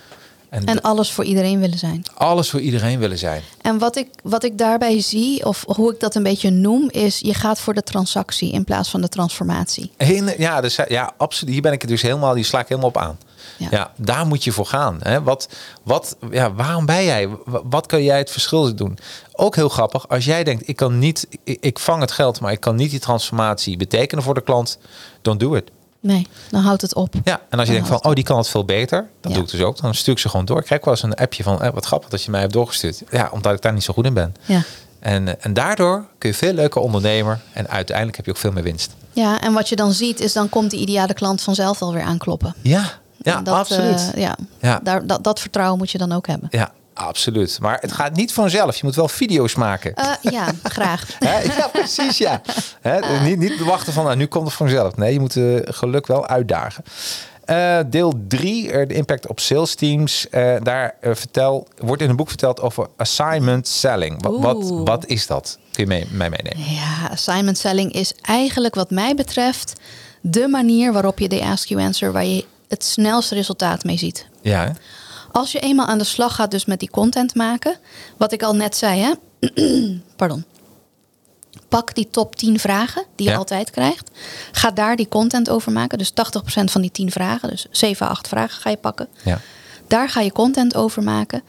En, 0.51 0.65
En 0.65 0.81
alles 0.81 1.11
voor 1.11 1.23
iedereen 1.23 1.59
willen 1.59 1.77
zijn. 1.77 2.03
alles 2.13 2.49
voor 2.49 2.59
iedereen 2.59 2.99
willen 2.99 3.17
zijn. 3.17 3.41
En 3.61 3.77
wat 3.77 3.95
ik, 3.95 4.07
wat 4.23 4.43
ik 4.43 4.57
daarbij 4.57 5.01
zie, 5.01 5.45
of 5.45 5.63
hoe 5.67 5.93
ik 5.93 5.99
dat 5.99 6.15
een 6.15 6.23
beetje 6.23 6.49
noem, 6.49 6.89
is 6.89 7.19
je 7.19 7.33
gaat 7.33 7.59
voor 7.59 7.73
de 7.73 7.81
transactie 7.83 8.51
in 8.51 8.63
plaats 8.63 8.89
van 8.89 9.01
de 9.01 9.09
transformatie. 9.09 9.91
Heen- 9.97 10.33
Ja, 10.37 10.61
dus, 10.61 10.79
ja, 10.87 11.11
absoluut. 11.17 11.53
Hier 11.53 11.61
ben 11.63 11.71
ik 11.71 11.81
het 11.81 11.89
dus 11.89 12.01
helemaal, 12.01 12.33
die 12.33 12.43
sla 12.43 12.59
ik 12.59 12.67
helemaal 12.67 12.89
op 12.89 12.97
aan. 12.97 13.17
Ja. 13.57 13.67
Ja, 13.71 13.91
daar 13.97 14.27
moet 14.27 14.43
je 14.43 14.51
voor 14.51 14.65
gaan. 14.65 14.97
Hè? 15.01 15.23
Wat, 15.23 15.49
wat, 15.83 16.17
ja, 16.31 16.53
waarom 16.53 16.85
ben 16.85 17.03
jij? 17.03 17.29
Wa- 17.45 17.61
Wat 17.63 17.85
kan 17.85 18.03
jij 18.03 18.17
het 18.17 18.31
verschil 18.31 18.75
doen? 18.75 18.97
Ook 19.33 19.55
heel 19.55 19.69
grappig, 19.69 20.07
als 20.09 20.25
jij 20.25 20.43
denkt, 20.43 20.67
ik 20.67 20.75
kan 20.75 20.99
niet, 20.99 21.27
ik, 21.43 21.57
ik 21.61 21.79
vang 21.79 22.01
het 22.01 22.11
geld, 22.11 22.39
maar 22.39 22.51
ik 22.51 22.59
kan 22.59 22.75
niet 22.75 22.89
die 22.91 22.99
transformatie 22.99 23.77
betekenen 23.77 24.23
voor 24.23 24.33
de 24.33 24.41
klant, 24.43 24.77
don't 25.21 25.39
do 25.39 25.53
it. 25.55 25.71
Nee, 26.03 26.27
dan 26.49 26.61
houdt 26.61 26.81
het 26.81 26.95
op. 26.95 27.13
Ja, 27.23 27.33
en 27.49 27.59
als 27.59 27.67
je 27.67 27.73
Dan 27.73 27.83
denkt 27.83 27.87
van, 27.87 28.09
oh, 28.09 28.15
die 28.15 28.23
kan 28.23 28.37
het 28.37 28.47
veel 28.47 28.65
beter, 28.65 29.07
dat 29.21 29.31
Ja. 29.31 29.37
doe 29.37 29.45
ik 29.47 29.51
dus 29.51 29.61
ook. 29.61 29.81
Dan 29.81 29.95
stuur 29.95 30.13
ik 30.13 30.19
ze 30.19 30.29
gewoon 30.29 30.45
door. 30.45 30.57
Ik 30.59 30.65
krijg 30.65 30.85
wel 30.85 30.93
eens 30.93 31.03
een 31.03 31.13
appje 31.15 31.43
van, 31.43 31.61
eh, 31.61 31.73
wat 31.73 31.85
grappig 31.85 32.09
dat 32.09 32.23
je 32.23 32.31
mij 32.31 32.39
hebt 32.41 32.53
doorgestuurd. 32.53 33.01
Ja, 33.11 33.29
omdat 33.31 33.53
ik 33.53 33.61
daar 33.61 33.73
niet 33.73 33.83
zo 33.83 33.93
goed 33.93 34.05
in 34.05 34.13
ben. 34.13 34.35
Ja. 34.45 34.61
En, 34.99 35.27
eh, 35.27 35.33
en 35.39 35.53
daardoor 35.53 36.05
kun 36.17 36.29
je 36.29 36.35
veel 36.35 36.53
leuker 36.53 36.81
ondernemer 36.81 37.39
en 37.53 37.67
uiteindelijk 37.69 38.17
heb 38.17 38.25
je 38.25 38.31
ook 38.31 38.37
veel 38.37 38.51
meer 38.51 38.63
winst. 38.63 38.91
ja, 39.13 39.41
en 39.41 39.53
wat 39.53 39.69
je 39.69 39.75
dan 39.75 39.91
ziet, 39.93 40.19
is 40.19 40.33
dan 40.33 40.49
komt 40.49 40.71
die 40.71 40.79
ideale 40.79 41.13
klant 41.13 41.41
vanzelf 41.41 41.79
wel 41.79 41.93
weer 41.93 42.03
aankloppen. 42.03 42.55
Ja, 42.61 42.83
ja 43.17 43.41
dat, 43.41 43.55
absoluut. 43.55 44.11
eh, 44.13 44.21
ja, 44.21 44.35
Ja. 44.61 44.79
Daar, 44.83 45.07
dat, 45.07 45.23
dat 45.23 45.39
vertrouwen 45.39 45.77
moet 45.77 45.91
je 45.91 45.97
dan 45.97 46.11
ook 46.11 46.27
hebben. 46.27 46.47
Ja, 46.51 46.71
absoluut. 46.93 47.57
Maar 47.61 47.77
het 47.81 47.91
gaat 47.91 48.15
niet 48.15 48.33
vanzelf. 48.33 48.75
Je 48.75 48.85
moet 48.85 48.95
wel 48.95 49.07
video's 49.07 49.55
maken. 49.55 49.95
Eh, 49.95 50.11
ja, 50.21 50.51
graag. 50.63 51.07
Ja, 51.57 51.67
precies, 51.67 52.17
ja. 52.17 52.41
Hè? 52.81 53.23
Niet, 53.23 53.37
niet 53.37 53.59
wachten 53.59 53.93
van, 53.93 54.03
nou, 54.03 54.15
nu 54.15 54.25
komt 54.25 54.45
het 54.45 54.55
vanzelf. 54.55 54.95
Nee, 54.95 55.13
je 55.13 55.19
moet 55.19 55.35
eh, 55.35 55.55
geluk 55.63 56.07
wel 56.07 56.27
uitdagen. 56.27 56.83
Eh, 57.51 57.79
deel 57.87 58.13
3, 58.27 58.85
de 58.87 58.93
impact 58.93 59.27
op 59.27 59.39
sales 59.39 59.75
teams. 59.75 60.29
Eh, 60.29 60.55
daar 60.63 60.95
eh, 60.99 61.15
vertel, 61.15 61.67
wordt 61.77 62.01
in 62.01 62.09
een 62.09 62.15
boek 62.15 62.27
verteld 62.27 62.61
over 62.61 62.87
assignment 62.97 63.67
selling. 63.67 64.23
Wat, 64.23 64.39
wat, 64.39 64.69
wat 64.69 65.05
is 65.05 65.27
dat? 65.27 65.57
Kun 65.71 65.83
je 65.83 65.89
mee, 65.89 66.07
mij 66.11 66.29
meenemen? 66.29 66.73
Ja, 66.73 67.07
assignment 67.11 67.57
selling 67.57 67.93
is 67.93 68.13
eigenlijk 68.21 68.75
wat 68.75 68.89
mij 68.89 69.15
betreft 69.15 69.73
de 70.21 70.47
manier 70.47 70.93
waarop 70.93 71.19
je 71.19 71.29
de 71.29 71.41
Ask 71.41 71.67
You 71.67 71.81
Answer, 71.81 72.11
waar 72.11 72.25
je 72.25 72.45
het 72.67 72.83
snelste 72.83 73.35
resultaat 73.35 73.83
mee 73.83 73.97
ziet. 73.97 74.27
Ja, 74.41 74.65
hè? 74.65 74.71
Als 75.31 75.51
je 75.51 75.59
eenmaal 75.59 75.85
aan 75.85 75.97
de 75.97 76.03
slag 76.03 76.35
gaat 76.35 76.51
dus 76.51 76.65
met 76.65 76.79
die 76.79 76.89
content 76.89 77.35
maken, 77.35 77.77
wat 78.17 78.31
ik 78.31 78.43
al 78.43 78.55
net 78.55 78.75
zei, 78.75 78.99
hè? 79.01 79.11
pardon. 80.15 80.43
Pak 81.67 81.95
die 81.95 82.09
top 82.09 82.35
10 82.35 82.59
vragen 82.59 83.05
die 83.15 83.25
je 83.25 83.31
Ja. 83.31 83.37
altijd 83.37 83.69
krijgt. 83.69 84.09
Ga 84.51 84.71
daar 84.71 84.95
die 84.95 85.07
content 85.07 85.49
over 85.49 85.71
maken. 85.71 85.97
Dus 85.97 86.11
80% 86.11 86.13
van 86.63 86.81
die 86.81 86.91
10 86.91 87.11
vragen, 87.11 87.49
dus 87.49 87.65
7, 87.71 88.07
8 88.07 88.27
vragen 88.27 88.61
ga 88.61 88.69
je 88.69 88.77
pakken. 88.77 89.07
ja. 89.23 89.39
Daar 89.87 90.09
ga 90.09 90.21
je 90.21 90.31
content 90.31 90.75
over 90.75 91.03
maken. 91.03 91.43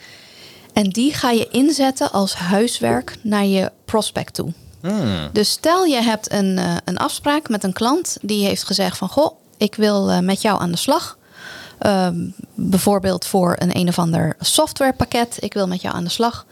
En 0.73 0.89
die 0.89 1.15
ga 1.15 1.31
je 1.31 1.49
inzetten 1.51 2.13
als 2.13 2.35
huiswerk 2.35 3.17
naar 3.23 3.45
je 3.45 3.73
prospect 3.85 4.35
toe. 4.35 4.53
Hmm. 4.81 5.29
Dus 5.33 5.51
stel 5.51 5.85
je 5.85 6.03
hebt 6.03 6.33
een, 6.33 6.59
eh, 6.59 6.75
een 6.85 6.97
afspraak 6.99 7.49
met 7.49 7.65
een 7.65 7.73
klant 7.73 8.17
die 8.23 8.45
heeft 8.47 8.65
gezegd 8.65 8.99
van 8.99 9.09
goh, 9.09 9.37
ik 9.57 9.75
wil 9.75 10.11
eh, 10.11 10.19
met 10.19 10.43
jou 10.43 10.61
aan 10.61 10.71
de 10.71 10.77
slag. 10.77 11.19
Ehm, 11.83 12.29
bijvoorbeeld 12.55 13.27
voor 13.27 13.57
een 13.59 13.77
een 13.77 13.89
of 13.89 13.99
ander 13.99 14.37
softwarepakket. 14.41 15.37
Ik 15.41 15.55
wil 15.55 15.67
met 15.67 15.83
jou 15.83 15.95
aan 15.95 16.05
de 16.05 16.11
slag. 16.11 16.47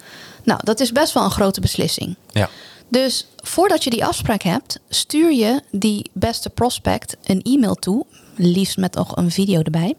Nou, 0.44 0.60
dat 0.64 0.80
is 0.80 0.92
best 0.92 1.12
wel 1.12 1.24
een 1.24 1.30
grote 1.30 1.60
beslissing. 1.60 2.16
ja. 2.30 2.48
Dus 2.88 3.26
voordat 3.36 3.84
je 3.84 3.90
die 3.90 4.04
afspraak 4.04 4.42
hebt, 4.42 4.78
stuur 4.88 5.32
je 5.32 5.62
die 5.70 6.10
beste 6.12 6.50
prospect 6.50 7.16
een 7.24 7.42
e-mail 7.42 7.74
toe. 7.74 8.06
Liefst 8.36 8.76
met 8.76 8.94
nog 8.94 9.16
een 9.16 9.30
video 9.30 9.62
erbij. 9.62 9.94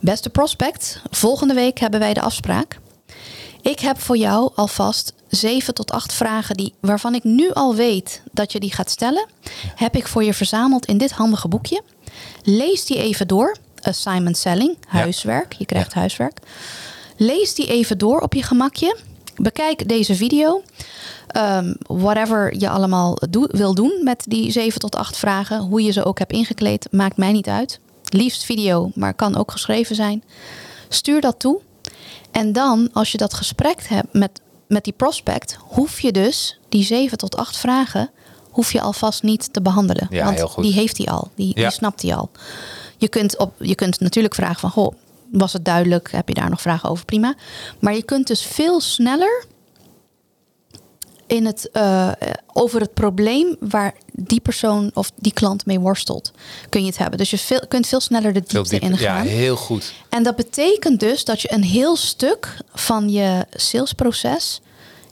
Beste 0.00 0.30
prospect, 0.30 1.02
volgende 1.10 1.54
week 1.54 1.78
hebben 1.78 2.00
wij 2.00 2.14
de 2.14 2.20
afspraak. 2.20 2.78
Ik 3.62 3.80
heb 3.80 4.00
voor 4.00 4.16
jou 4.16 4.50
alvast 4.54 5.12
zeven 5.28 5.74
tot 5.74 5.90
acht 5.90 6.12
vragen 6.12 6.56
die, 6.56 6.74
waarvan 6.80 7.14
ik 7.14 7.24
nu 7.24 7.52
al 7.52 7.74
weet 7.74 8.22
dat 8.32 8.52
je 8.52 8.60
die 8.60 8.72
gaat 8.72 8.90
stellen. 8.90 9.26
Heb 9.74 9.96
ik 9.96 10.06
voor 10.06 10.24
je 10.24 10.34
verzameld 10.34 10.86
in 10.86 10.98
dit 10.98 11.10
handige 11.10 11.48
boekje. 11.48 11.82
Lees 12.42 12.84
die 12.84 12.98
even 12.98 13.28
door. 13.28 13.56
Assignment 13.82 14.36
selling, 14.36 14.76
huiswerk. 14.88 15.52
Je 15.52 15.66
krijgt 15.66 15.92
Ja. 15.92 15.98
huiswerk. 16.00 16.38
Lees 17.16 17.54
die 17.54 17.66
even 17.66 17.98
door 17.98 18.20
op 18.20 18.34
je 18.34 18.42
gemakje. 18.42 18.96
bekijk 19.36 19.88
deze 19.88 20.14
video. 20.14 20.62
Ehm, 21.28 21.74
whatever 21.86 22.54
je 22.58 22.68
allemaal 22.68 23.18
doe, 23.30 23.48
wil 23.52 23.74
doen 23.74 24.00
met 24.02 24.24
die 24.28 24.50
7 24.50 24.80
tot 24.80 24.96
8 24.96 25.16
vragen, 25.16 25.58
hoe 25.60 25.82
je 25.82 25.90
ze 25.92 26.04
ook 26.04 26.18
hebt 26.18 26.32
ingekleed, 26.32 26.88
maakt 26.90 27.16
mij 27.16 27.32
niet 27.32 27.48
uit. 27.48 27.80
Liefst 28.04 28.44
video, 28.44 28.90
maar 28.94 29.14
kan 29.14 29.36
ook 29.36 29.50
geschreven 29.50 29.94
zijn. 29.96 30.22
Stuur 30.88 31.20
dat 31.20 31.38
toe. 31.38 31.60
En 32.30 32.52
dan, 32.52 32.88
als 32.92 33.12
je 33.12 33.18
dat 33.18 33.34
gesprek 33.34 33.82
hebt 33.88 34.12
met, 34.12 34.40
met 34.68 34.84
die 34.84 34.92
prospect, 34.92 35.56
hoef 35.60 36.00
je 36.00 36.12
dus 36.12 36.58
die 36.68 36.84
7 36.84 37.18
tot 37.18 37.36
8 37.36 37.56
vragen, 37.56 38.10
hoef 38.50 38.72
je 38.72 38.80
alvast 38.80 39.22
niet 39.22 39.52
te 39.52 39.62
behandelen. 39.62 40.06
Ja, 40.10 40.24
want 40.24 40.36
heel 40.36 40.48
goed. 40.48 40.64
die 40.64 40.72
heeft 40.72 40.96
hij 40.98 41.06
al, 41.06 41.30
die, 41.34 41.48
Ja. 41.54 41.62
die 41.62 41.70
snapt 41.70 42.02
hij 42.02 42.14
al. 42.14 42.30
Je 42.98 43.08
kunt, 43.08 43.38
op, 43.38 43.54
je 43.58 43.74
kunt 43.74 44.00
natuurlijk 44.00 44.34
vragen 44.34 44.60
van, 44.60 44.70
goh, 44.70 44.94
was 45.32 45.52
het 45.52 45.64
duidelijk? 45.64 46.10
Heb 46.10 46.28
je 46.28 46.34
daar 46.34 46.50
nog 46.50 46.60
vragen 46.60 46.88
over? 46.88 47.04
Prima. 47.04 47.34
Maar 47.78 47.94
je 47.94 48.02
kunt 48.02 48.26
dus 48.26 48.42
veel 48.42 48.80
sneller 48.80 49.44
in 51.26 51.46
het, 51.46 51.70
eh, 51.70 52.10
over 52.52 52.80
het 52.80 52.94
probleem 52.94 53.56
waar 53.60 53.94
die 54.12 54.40
persoon 54.40 54.90
of 54.94 55.10
die 55.16 55.32
klant 55.32 55.66
mee 55.66 55.80
worstelt, 55.80 56.32
kun 56.68 56.80
je 56.80 56.86
het 56.86 56.98
hebben. 56.98 57.18
Dus 57.18 57.30
je 57.30 57.38
veel, 57.38 57.62
kunt 57.68 57.86
veel 57.86 58.00
sneller 58.00 58.32
de 58.32 58.42
diepte 58.46 58.78
dieper. 58.78 59.00
Ja, 59.00 59.18
ingaan. 59.18 59.26
heel 59.26 59.56
goed. 59.56 59.92
En 60.08 60.22
dat 60.22 60.36
betekent 60.36 61.00
dus 61.00 61.24
dat 61.24 61.40
je 61.40 61.52
een 61.52 61.62
heel 61.62 61.96
stuk 61.96 62.56
van 62.74 63.10
je 63.10 63.46
salesproces 63.50 64.60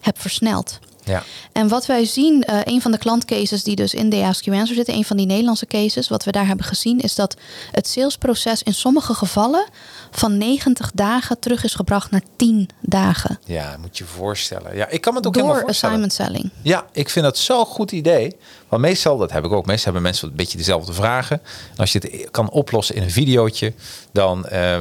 hebt 0.01 0.19
versneld. 0.19 0.79
Ja. 1.07 1.23
En 1.53 1.69
wat 1.69 1.87
wij 1.87 2.05
zien, 2.05 2.45
eh, 2.45 2.61
een 2.65 2.83
van 2.83 2.91
de 2.91 2.99
klantcases 2.99 3.63
die 3.63 3.77
dus 3.77 3.95
in 3.95 4.09
You 4.09 4.59
Answer 4.59 4.77
zitten, 4.77 4.95
een 4.95 5.05
van 5.05 5.17
die 5.17 5.27
Nederlandse 5.27 5.67
cases, 5.67 6.09
wat 6.09 6.25
we 6.25 6.31
daar 6.31 6.47
hebben 6.47 6.67
gezien, 6.67 7.01
is 7.01 7.15
dat 7.15 7.37
het 7.71 7.89
salesproces 7.89 8.63
in 8.63 8.75
sommige 8.75 9.15
gevallen 9.15 9.67
van 10.11 10.39
90 10.39 10.91
dagen 10.95 11.39
terug 11.39 11.65
is 11.65 11.75
gebracht 11.75 12.11
naar 12.11 12.23
10 12.37 12.69
dagen. 12.81 13.39
ja, 13.45 13.77
moet 13.81 13.99
je 13.99 14.05
voorstellen. 14.05 14.77
Ja, 14.77 14.89
ik 14.89 15.01
kan 15.01 15.13
me 15.13 15.19
het 15.19 15.29
ook 15.29 15.35
helemaal 15.35 15.57
Door 15.57 15.65
voorstellen. 15.65 15.97
assignment 16.03 16.35
selling. 16.35 16.51
Ja, 16.63 16.87
ik 16.93 17.11
vind 17.11 17.25
dat 17.25 17.39
zo'n 17.39 17.65
goed 17.67 17.93
idee. 17.93 18.37
Want 18.69 18.83
meestal, 18.83 19.17
dat 19.17 19.33
heb 19.33 19.45
ik 19.45 19.53
ook, 19.53 19.67
meestal 19.67 19.85
hebben 19.85 20.03
mensen 20.03 20.29
een 20.29 20.37
beetje 20.37 20.59
dezelfde 20.59 20.93
vragen. 20.93 21.41
En 21.71 21.77
als 21.77 21.93
je 21.93 21.99
het 21.99 22.31
kan 22.31 22.51
oplossen 22.51 22.95
in 22.95 23.03
een 23.03 23.11
videootje, 23.11 23.73
dan 24.13 24.47
eh, 24.47 24.79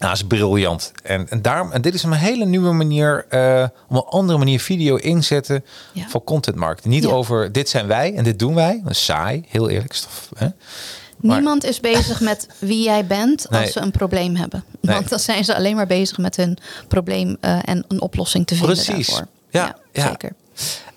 nou, 0.00 0.12
is 0.12 0.22
briljant. 0.24 0.92
En, 1.02 1.26
en, 1.28 1.42
daarom, 1.42 1.72
en 1.72 1.82
dit 1.82 1.94
is 1.94 2.02
een 2.02 2.12
hele 2.12 2.44
nieuwe 2.44 2.72
manier, 2.72 3.26
eh, 3.28 3.64
om 3.88 3.96
een 3.96 4.02
andere 4.02 4.38
manier 4.38 4.60
video 4.60 4.96
inzetten 4.96 5.64
Ja. 5.92 6.08
voor 6.08 6.24
content 6.24 6.56
marketing. 6.56 6.94
Niet 6.94 7.04
Ja. 7.04 7.10
over 7.10 7.52
dit 7.52 7.68
zijn 7.68 7.86
wij 7.86 8.14
en 8.14 8.24
dit 8.24 8.38
doen 8.38 8.54
wij. 8.54 8.80
Dat 8.82 8.92
is 8.92 9.04
saai, 9.04 9.44
heel 9.48 9.68
eerlijk. 9.68 9.92
is 9.92 10.00
toch, 10.00 10.38
hè? 10.38 10.48
Maar- 11.16 11.36
Niemand 11.36 11.64
is 11.64 11.80
bezig 11.80 12.20
met 12.20 12.46
wie 12.58 12.82
jij 12.84 13.06
bent 13.06 13.48
als 13.48 13.58
Nee. 13.58 13.70
ze 13.70 13.80
een 13.80 13.90
probleem 13.90 14.36
hebben. 14.36 14.64
Nee. 14.80 14.94
Want 14.94 15.08
dan 15.08 15.18
zijn 15.18 15.44
ze 15.44 15.54
alleen 15.54 15.76
maar 15.76 15.86
bezig 15.86 16.18
met 16.18 16.36
hun 16.36 16.58
probleem 16.88 17.36
eh, 17.40 17.58
en 17.64 17.84
een 17.88 18.00
oplossing 18.00 18.46
te 18.46 18.54
vinden 18.54 18.74
Precies. 18.76 19.06
daarvoor. 19.06 19.26
Ja, 19.50 19.76
ja. 19.92 20.08
zeker. 20.08 20.32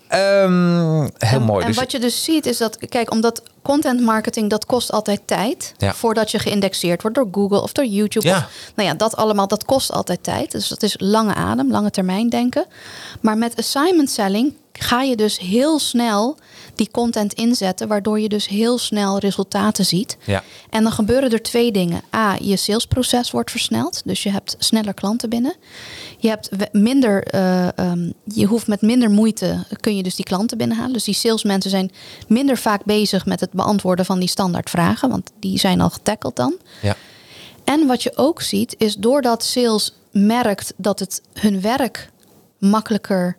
Ehm, 0.08 1.00
heel 1.02 1.10
en, 1.18 1.42
mooi. 1.42 1.60
En 1.60 1.66
Dus- 1.66 1.76
wat 1.76 1.90
je 1.92 1.98
dus 1.98 2.24
ziet 2.24 2.46
is 2.46 2.56
dat, 2.58 2.78
kijk, 2.88 3.10
omdat 3.10 3.42
content 3.64 4.00
marketing, 4.00 4.50
dat 4.50 4.66
kost 4.66 4.92
altijd 4.92 5.20
tijd. 5.24 5.74
Ja. 5.78 5.94
Voordat 5.94 6.30
je 6.30 6.38
geïndexeerd 6.38 7.02
wordt 7.02 7.16
door 7.16 7.28
Google 7.32 7.62
of 7.62 7.72
door 7.72 7.86
YouTube. 7.86 8.26
Ja. 8.26 8.36
Of, 8.36 8.72
nou 8.74 8.88
ja, 8.88 8.94
dat 8.94 9.16
allemaal, 9.16 9.48
dat 9.48 9.64
kost 9.64 9.92
altijd 9.92 10.22
tijd. 10.22 10.50
Dus 10.50 10.68
dat 10.68 10.82
is 10.82 10.94
lange 10.98 11.34
adem, 11.34 11.70
lange 11.70 11.90
termijn 11.90 12.28
denken. 12.28 12.66
Maar 13.20 13.38
met 13.38 13.56
assignment 13.56 14.10
selling 14.10 14.54
ga 14.72 15.02
je 15.02 15.16
dus 15.16 15.38
heel 15.38 15.78
snel 15.78 16.36
die 16.74 16.90
content 16.90 17.32
inzetten, 17.32 17.88
waardoor 17.88 18.20
je 18.20 18.28
dus 18.28 18.48
heel 18.48 18.78
snel 18.78 19.18
resultaten 19.18 19.84
ziet. 19.84 20.16
Ja. 20.24 20.42
En 20.70 20.82
dan 20.82 20.92
gebeuren 20.92 21.32
er 21.32 21.42
twee 21.42 21.72
dingen. 21.72 22.02
A, 22.14 22.36
je 22.40 22.56
salesproces 22.56 23.30
wordt 23.30 23.50
versneld. 23.50 24.02
Dus 24.04 24.22
je 24.22 24.30
hebt 24.30 24.56
sneller 24.58 24.94
klanten 24.94 25.30
binnen. 25.30 25.54
Je 26.24 26.30
hebt 26.30 26.72
minder, 26.72 27.22
eh, 27.22 27.78
ehm, 27.78 28.10
je 28.24 28.46
hoeft 28.46 28.66
met 28.66 28.80
minder 28.80 29.10
moeite 29.10 29.64
kun 29.80 29.96
je 29.96 30.02
dus 30.02 30.14
die 30.14 30.24
klanten 30.24 30.58
binnenhalen. 30.58 30.92
Dus 30.92 31.04
die 31.04 31.14
salesmensen 31.14 31.70
zijn 31.70 31.90
minder 32.28 32.56
vaak 32.56 32.84
bezig 32.84 33.26
met 33.26 33.40
het 33.40 33.52
beantwoorden 33.52 34.04
van 34.04 34.18
die 34.18 34.28
standaard 34.28 34.70
vragen, 34.70 35.08
want 35.08 35.30
die 35.40 35.58
zijn 35.58 35.80
al 35.80 35.90
getackled 35.90 36.36
dan. 36.36 36.54
ja. 36.82 36.96
En 37.64 37.86
wat 37.86 38.02
je 38.02 38.16
ook 38.16 38.42
ziet 38.42 38.74
is 38.78 38.96
doordat 38.96 39.44
sales 39.44 39.94
merkt 40.10 40.72
dat 40.76 40.98
het 40.98 41.22
hun 41.32 41.60
werk 41.60 42.10
makkelijker 42.58 43.36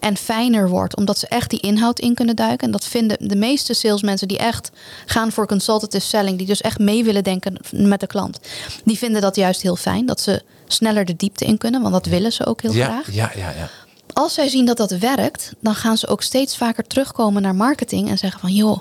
en 0.00 0.16
fijner 0.16 0.68
wordt, 0.68 0.96
omdat 0.96 1.18
ze 1.18 1.26
echt 1.28 1.50
die 1.50 1.60
inhoud 1.60 1.98
in 1.98 2.14
kunnen 2.14 2.36
duiken. 2.36 2.66
En 2.66 2.72
dat 2.72 2.84
vinden 2.84 3.28
de 3.28 3.36
meeste 3.36 3.74
salesmensen 3.74 4.28
die 4.28 4.38
echt 4.38 4.70
gaan 5.06 5.32
voor 5.32 5.46
consultative 5.46 6.06
selling, 6.06 6.38
die 6.38 6.46
dus 6.46 6.60
echt 6.60 6.78
mee 6.78 7.04
willen 7.04 7.24
denken 7.24 7.56
met 7.70 8.00
de 8.00 8.06
klant, 8.06 8.40
die 8.84 8.98
vinden 8.98 9.20
dat 9.20 9.36
juist 9.36 9.62
heel 9.62 9.76
fijn, 9.76 10.06
dat 10.06 10.20
ze 10.20 10.42
sneller 10.72 11.04
de 11.04 11.16
diepte 11.16 11.44
in 11.44 11.58
kunnen, 11.58 11.80
want 11.80 11.92
dat 11.92 12.06
willen 12.06 12.32
ze 12.32 12.46
ook 12.46 12.62
heel 12.62 12.72
Ja, 12.72 12.84
graag. 12.86 13.12
ja, 13.14 13.30
ja, 13.36 13.50
ja. 13.50 13.68
Als 14.12 14.34
zij 14.34 14.48
zien 14.48 14.66
dat 14.66 14.76
dat 14.76 14.90
werkt, 14.90 15.52
dan 15.60 15.74
gaan 15.74 15.96
ze 15.98 16.06
ook 16.08 16.22
steeds 16.22 16.56
vaker 16.56 16.84
terugkomen 16.86 17.42
naar 17.42 17.54
marketing 17.54 18.08
en 18.08 18.18
zeggen 18.18 18.40
van 18.40 18.52
joh, 18.52 18.78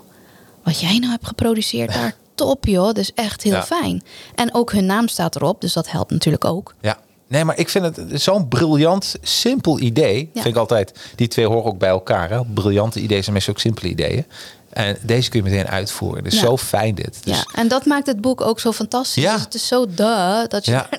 wat 0.63 0.79
jij 0.79 0.97
nou 0.97 1.11
hebt 1.11 1.27
geproduceerd 1.27 1.93
daar, 1.93 2.15
top 2.35 2.65
joh, 2.65 2.85
dat 2.85 2.97
is 2.97 3.13
echt 3.13 3.43
heel 3.43 3.53
Ja. 3.53 3.63
fijn. 3.63 4.03
En 4.35 4.53
ook 4.53 4.71
hun 4.71 4.85
naam 4.85 5.07
staat 5.07 5.35
erop, 5.35 5.61
dus 5.61 5.73
dat 5.73 5.91
helpt 5.91 6.11
natuurlijk 6.11 6.45
ook. 6.45 6.73
Ja. 6.81 6.97
Nee, 7.27 7.45
maar 7.45 7.57
ik 7.59 7.69
vind 7.69 7.95
het 7.95 8.21
zo'n 8.21 8.47
briljant, 8.47 9.15
simpel 9.21 9.79
idee. 9.79 10.29
Ja. 10.33 10.41
Vind 10.41 10.53
ik 10.55 10.59
altijd. 10.59 10.99
Die 11.15 11.27
twee 11.27 11.47
horen 11.47 11.65
ook 11.65 11.77
bij 11.77 11.89
elkaar. 11.89 12.29
Hè? 12.29 12.45
Briljante 12.45 12.99
ideeën 12.99 13.21
zijn 13.23 13.35
meestal 13.35 13.53
ook 13.53 13.59
simpele 13.59 13.87
ideeën. 13.89 14.25
En 14.73 14.97
deze 15.01 15.29
kun 15.29 15.43
je 15.43 15.49
meteen 15.49 15.67
uitvoeren. 15.67 16.23
Dus 16.23 16.33
Ja. 16.33 16.39
zo 16.39 16.57
fijn 16.57 16.95
dit. 16.95 17.19
Dus, 17.23 17.37
ja, 17.37 17.43
en 17.59 17.67
dat 17.67 17.85
maakt 17.85 18.07
het 18.07 18.21
boek 18.21 18.41
ook 18.41 18.59
zo 18.59 18.71
fantastisch. 18.71 19.23
Ja. 19.23 19.33
Dus 19.33 19.41
het 19.43 19.53
is 19.53 19.67
zo 19.67 19.85
duh 19.89 20.43
dat 20.47 20.65
je 20.65 20.71
Ja. 20.71 20.89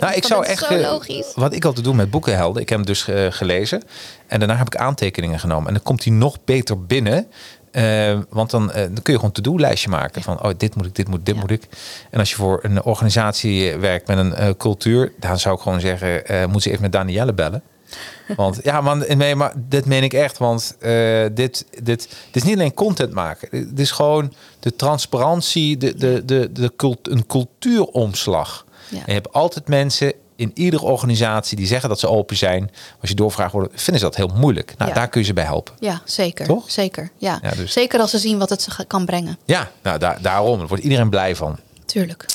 Nou, 0.00 0.14
ik 0.14 0.24
zou 0.24 0.44
echt. 0.44 0.64
zo 0.64 0.74
eh, 0.74 0.80
logisch. 0.90 1.32
Wat 1.34 1.54
ik 1.54 1.64
altijd 1.64 1.84
doe 1.84 1.94
met 1.94 2.10
boekenhelden. 2.10 2.62
Ik 2.62 2.68
heb 2.68 2.78
hem 2.78 2.86
dus 2.86 3.08
eh, 3.08 3.26
gelezen. 3.30 3.82
En 4.26 4.38
daarna 4.38 4.56
heb 4.56 4.66
ik 4.66 4.76
aantekeningen 4.76 5.38
genomen. 5.38 5.66
En 5.68 5.74
dan 5.74 5.82
komt 5.82 6.04
hij 6.04 6.12
nog 6.12 6.36
beter 6.44 6.86
binnen. 6.86 7.26
Eh, 7.70 8.18
want 8.28 8.50
dan, 8.50 8.66
dan 8.66 8.74
kun 9.02 9.12
je 9.12 9.18
gewoon 9.18 9.24
een 9.24 9.42
to-do-lijstje 9.42 9.88
maken. 9.88 10.22
Van, 10.22 10.42
oh, 10.42 10.50
dit 10.56 10.74
moet 10.74 10.86
ik, 10.86 10.94
dit 10.94 11.08
moet, 11.08 11.26
dit 11.26 11.34
Ja. 11.34 11.40
moet 11.40 11.50
ik. 11.50 11.62
En 12.10 12.18
als 12.18 12.30
je 12.30 12.36
voor 12.36 12.58
een 12.62 12.82
organisatie 12.82 13.76
werkt 13.76 14.06
met 14.06 14.18
een 14.18 14.56
cultuur... 14.56 15.12
dan 15.18 15.38
zou 15.38 15.54
ik 15.54 15.60
gewoon 15.60 15.80
zeggen, 15.80 16.50
moet 16.50 16.62
ze 16.62 16.68
even 16.70 16.82
met 16.82 16.92
Danielle 16.92 17.32
bellen. 17.34 17.62
Want 18.36 18.58
ja, 18.62 18.80
man, 18.80 19.04
nee, 19.16 19.34
maar 19.34 19.52
dit 19.56 19.84
meen 19.86 20.02
ik 20.02 20.12
echt. 20.12 20.38
Want 20.38 20.76
eh, 20.80 21.24
dit, 21.32 21.66
dit, 21.70 21.82
dit 21.82 22.08
is 22.30 22.42
niet 22.42 22.54
alleen 22.54 22.74
content 22.74 23.12
maken. 23.12 23.48
Het 23.50 23.78
is 23.78 23.90
gewoon 23.90 24.32
de 24.60 24.76
transparantie, 24.76 25.76
de, 25.76 25.94
de, 25.94 26.24
de, 26.24 26.50
de 26.52 26.72
cult, 26.76 27.08
een 27.08 27.26
cultuuromslag. 27.26 28.64
Ja. 28.88 28.96
En 28.98 29.04
je 29.06 29.12
hebt 29.12 29.32
altijd 29.32 29.68
mensen 29.68 30.12
in 30.36 30.50
iedere 30.54 30.82
organisatie 30.84 31.56
die 31.56 31.66
zeggen 31.66 31.88
dat 31.88 32.00
ze 32.00 32.08
open 32.08 32.36
zijn. 32.36 32.70
Als 33.00 33.10
je 33.10 33.16
doorvraagt 33.16 33.52
wordt, 33.52 33.68
vinden 33.74 34.02
ze 34.02 34.08
dat 34.08 34.16
heel 34.16 34.30
moeilijk. 34.40 34.74
Nou, 34.78 34.90
Ja. 34.90 34.96
daar 34.96 35.08
kun 35.08 35.20
je 35.20 35.26
ze 35.26 35.32
bij 35.32 35.44
helpen. 35.44 35.74
Ja, 35.80 36.00
zeker. 36.04 36.46
Toch? 36.46 36.70
Zeker, 36.70 37.10
ja. 37.16 37.38
Ja, 37.42 37.50
dus- 37.50 37.72
Zeker 37.72 38.00
als 38.00 38.10
ze 38.10 38.18
zien 38.18 38.38
wat 38.38 38.50
het 38.50 38.62
ze 38.62 38.84
kan 38.86 39.04
brengen. 39.04 39.38
Ja, 39.44 39.70
nou, 39.82 39.98
daar, 39.98 40.18
daarom. 40.22 40.58
Daar 40.58 40.66
wordt 40.68 40.82
iedereen 40.82 41.10
blij 41.10 41.36
van. 41.36 41.58
Tuurlijk. 41.84 42.26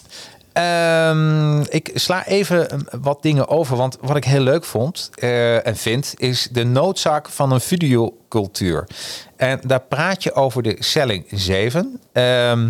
Ehm, 0.60 1.62
ik 1.70 1.92
sla 1.94 2.26
even 2.26 2.74
um, 2.74 3.02
wat 3.02 3.22
dingen 3.22 3.48
over. 3.48 3.78
Want 3.78 3.98
wat 4.02 4.16
ik 4.16 4.24
heel 4.26 4.42
leuk 4.42 4.64
vond 4.66 5.10
eh, 5.16 5.68
en 5.68 5.78
vind, 5.78 6.14
is 6.18 6.48
de 6.52 6.64
noodzaak 6.64 7.30
van 7.30 7.52
een 7.52 7.62
videocultuur. 7.62 8.88
En 9.36 9.60
daar 9.68 9.82
praat 9.82 10.24
je 10.24 10.34
over 10.34 10.64
de 10.64 10.76
Selling 10.80 11.26
7. 11.32 12.00
Ehm, 12.14 12.70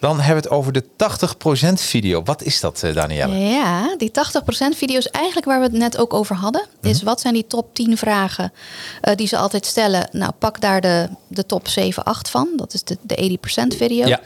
dan 0.00 0.16
hebben 0.20 0.42
we 0.42 0.48
het 0.48 0.58
over 0.58 0.72
de 0.72 0.84
80% 0.96 1.80
video. 1.80 2.22
Wat 2.22 2.42
is 2.42 2.60
dat, 2.60 2.82
eh, 2.82 2.94
Danielle? 2.94 3.38
Ja, 3.38 3.94
die 3.96 4.10
80% 4.10 4.76
video's, 4.76 5.06
eigenlijk 5.10 5.46
waar 5.46 5.58
we 5.58 5.64
het 5.64 5.72
net 5.72 5.98
ook 5.98 6.14
over 6.14 6.36
hadden, 6.36 6.66
Mhm. 6.80 6.90
is 6.90 7.02
wat 7.02 7.20
zijn 7.20 7.34
die 7.34 7.46
top 7.46 7.74
10 7.74 7.96
vragen 7.98 8.52
eh, 9.00 9.16
die 9.16 9.26
ze 9.26 9.36
altijd 9.36 9.66
stellen? 9.66 10.08
Nou, 10.12 10.32
pak 10.38 10.60
daar 10.60 10.80
de, 10.80 11.08
de 11.26 11.46
top 11.46 11.68
7, 11.68 12.04
8 12.04 12.30
van. 12.30 12.48
Dat 12.56 12.74
is 12.74 12.84
de, 12.84 12.98
de 13.02 13.16
80% 13.16 13.76
video. 13.76 14.06
Ja. 14.06 14.20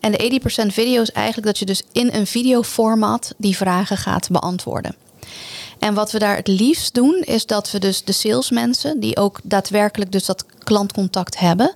En 0.00 0.12
de 0.12 0.40
80% 0.64 0.66
video 0.66 1.02
is 1.02 1.12
eigenlijk 1.12 1.46
dat 1.46 1.58
je 1.58 1.64
dus 1.64 1.82
in 1.92 2.10
een 2.12 2.26
videoformat 2.26 3.34
die 3.36 3.56
vragen 3.56 3.96
gaat 3.96 4.28
beantwoorden. 4.30 4.94
En 5.78 5.94
wat 5.94 6.12
we 6.12 6.18
daar 6.18 6.36
het 6.36 6.48
liefst 6.48 6.94
doen, 6.94 7.22
is 7.24 7.46
dat 7.46 7.70
we 7.70 7.78
dus 7.78 8.04
de 8.04 8.12
salesmensen, 8.12 9.00
die 9.00 9.16
ook 9.16 9.40
daadwerkelijk 9.42 10.12
dus 10.12 10.24
dat 10.24 10.44
klantcontact 10.58 11.38
hebben, 11.38 11.74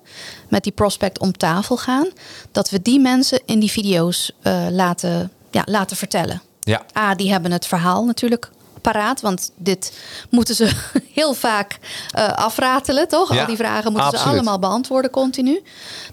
met 0.48 0.62
die 0.62 0.72
prospect 0.72 1.18
om 1.18 1.32
tafel 1.32 1.76
gaan, 1.76 2.08
dat 2.52 2.70
we 2.70 2.82
die 2.82 3.00
mensen 3.00 3.40
in 3.44 3.58
die 3.60 3.70
video's 3.70 4.32
eh, 4.42 4.66
laten, 4.70 5.30
ja, 5.50 5.62
laten 5.66 5.96
vertellen. 5.96 6.42
Ja. 6.60 6.84
A, 6.98 7.14
die 7.14 7.30
hebben 7.30 7.52
het 7.52 7.66
verhaal 7.66 8.04
natuurlijk 8.04 8.50
paraat, 8.92 9.20
want 9.20 9.50
dit 9.56 9.98
moeten 10.30 10.54
ze 10.54 10.70
heel 11.12 11.34
vaak 11.34 11.78
eh, 12.10 12.28
afratelen, 12.28 13.08
toch? 13.08 13.32
Ja, 13.34 13.40
Al 13.40 13.46
die 13.46 13.56
vragen 13.56 13.92
moeten 13.92 14.18
ze 14.18 14.24
allemaal 14.24 14.58
beantwoorden 14.58 15.10
continu. 15.10 15.62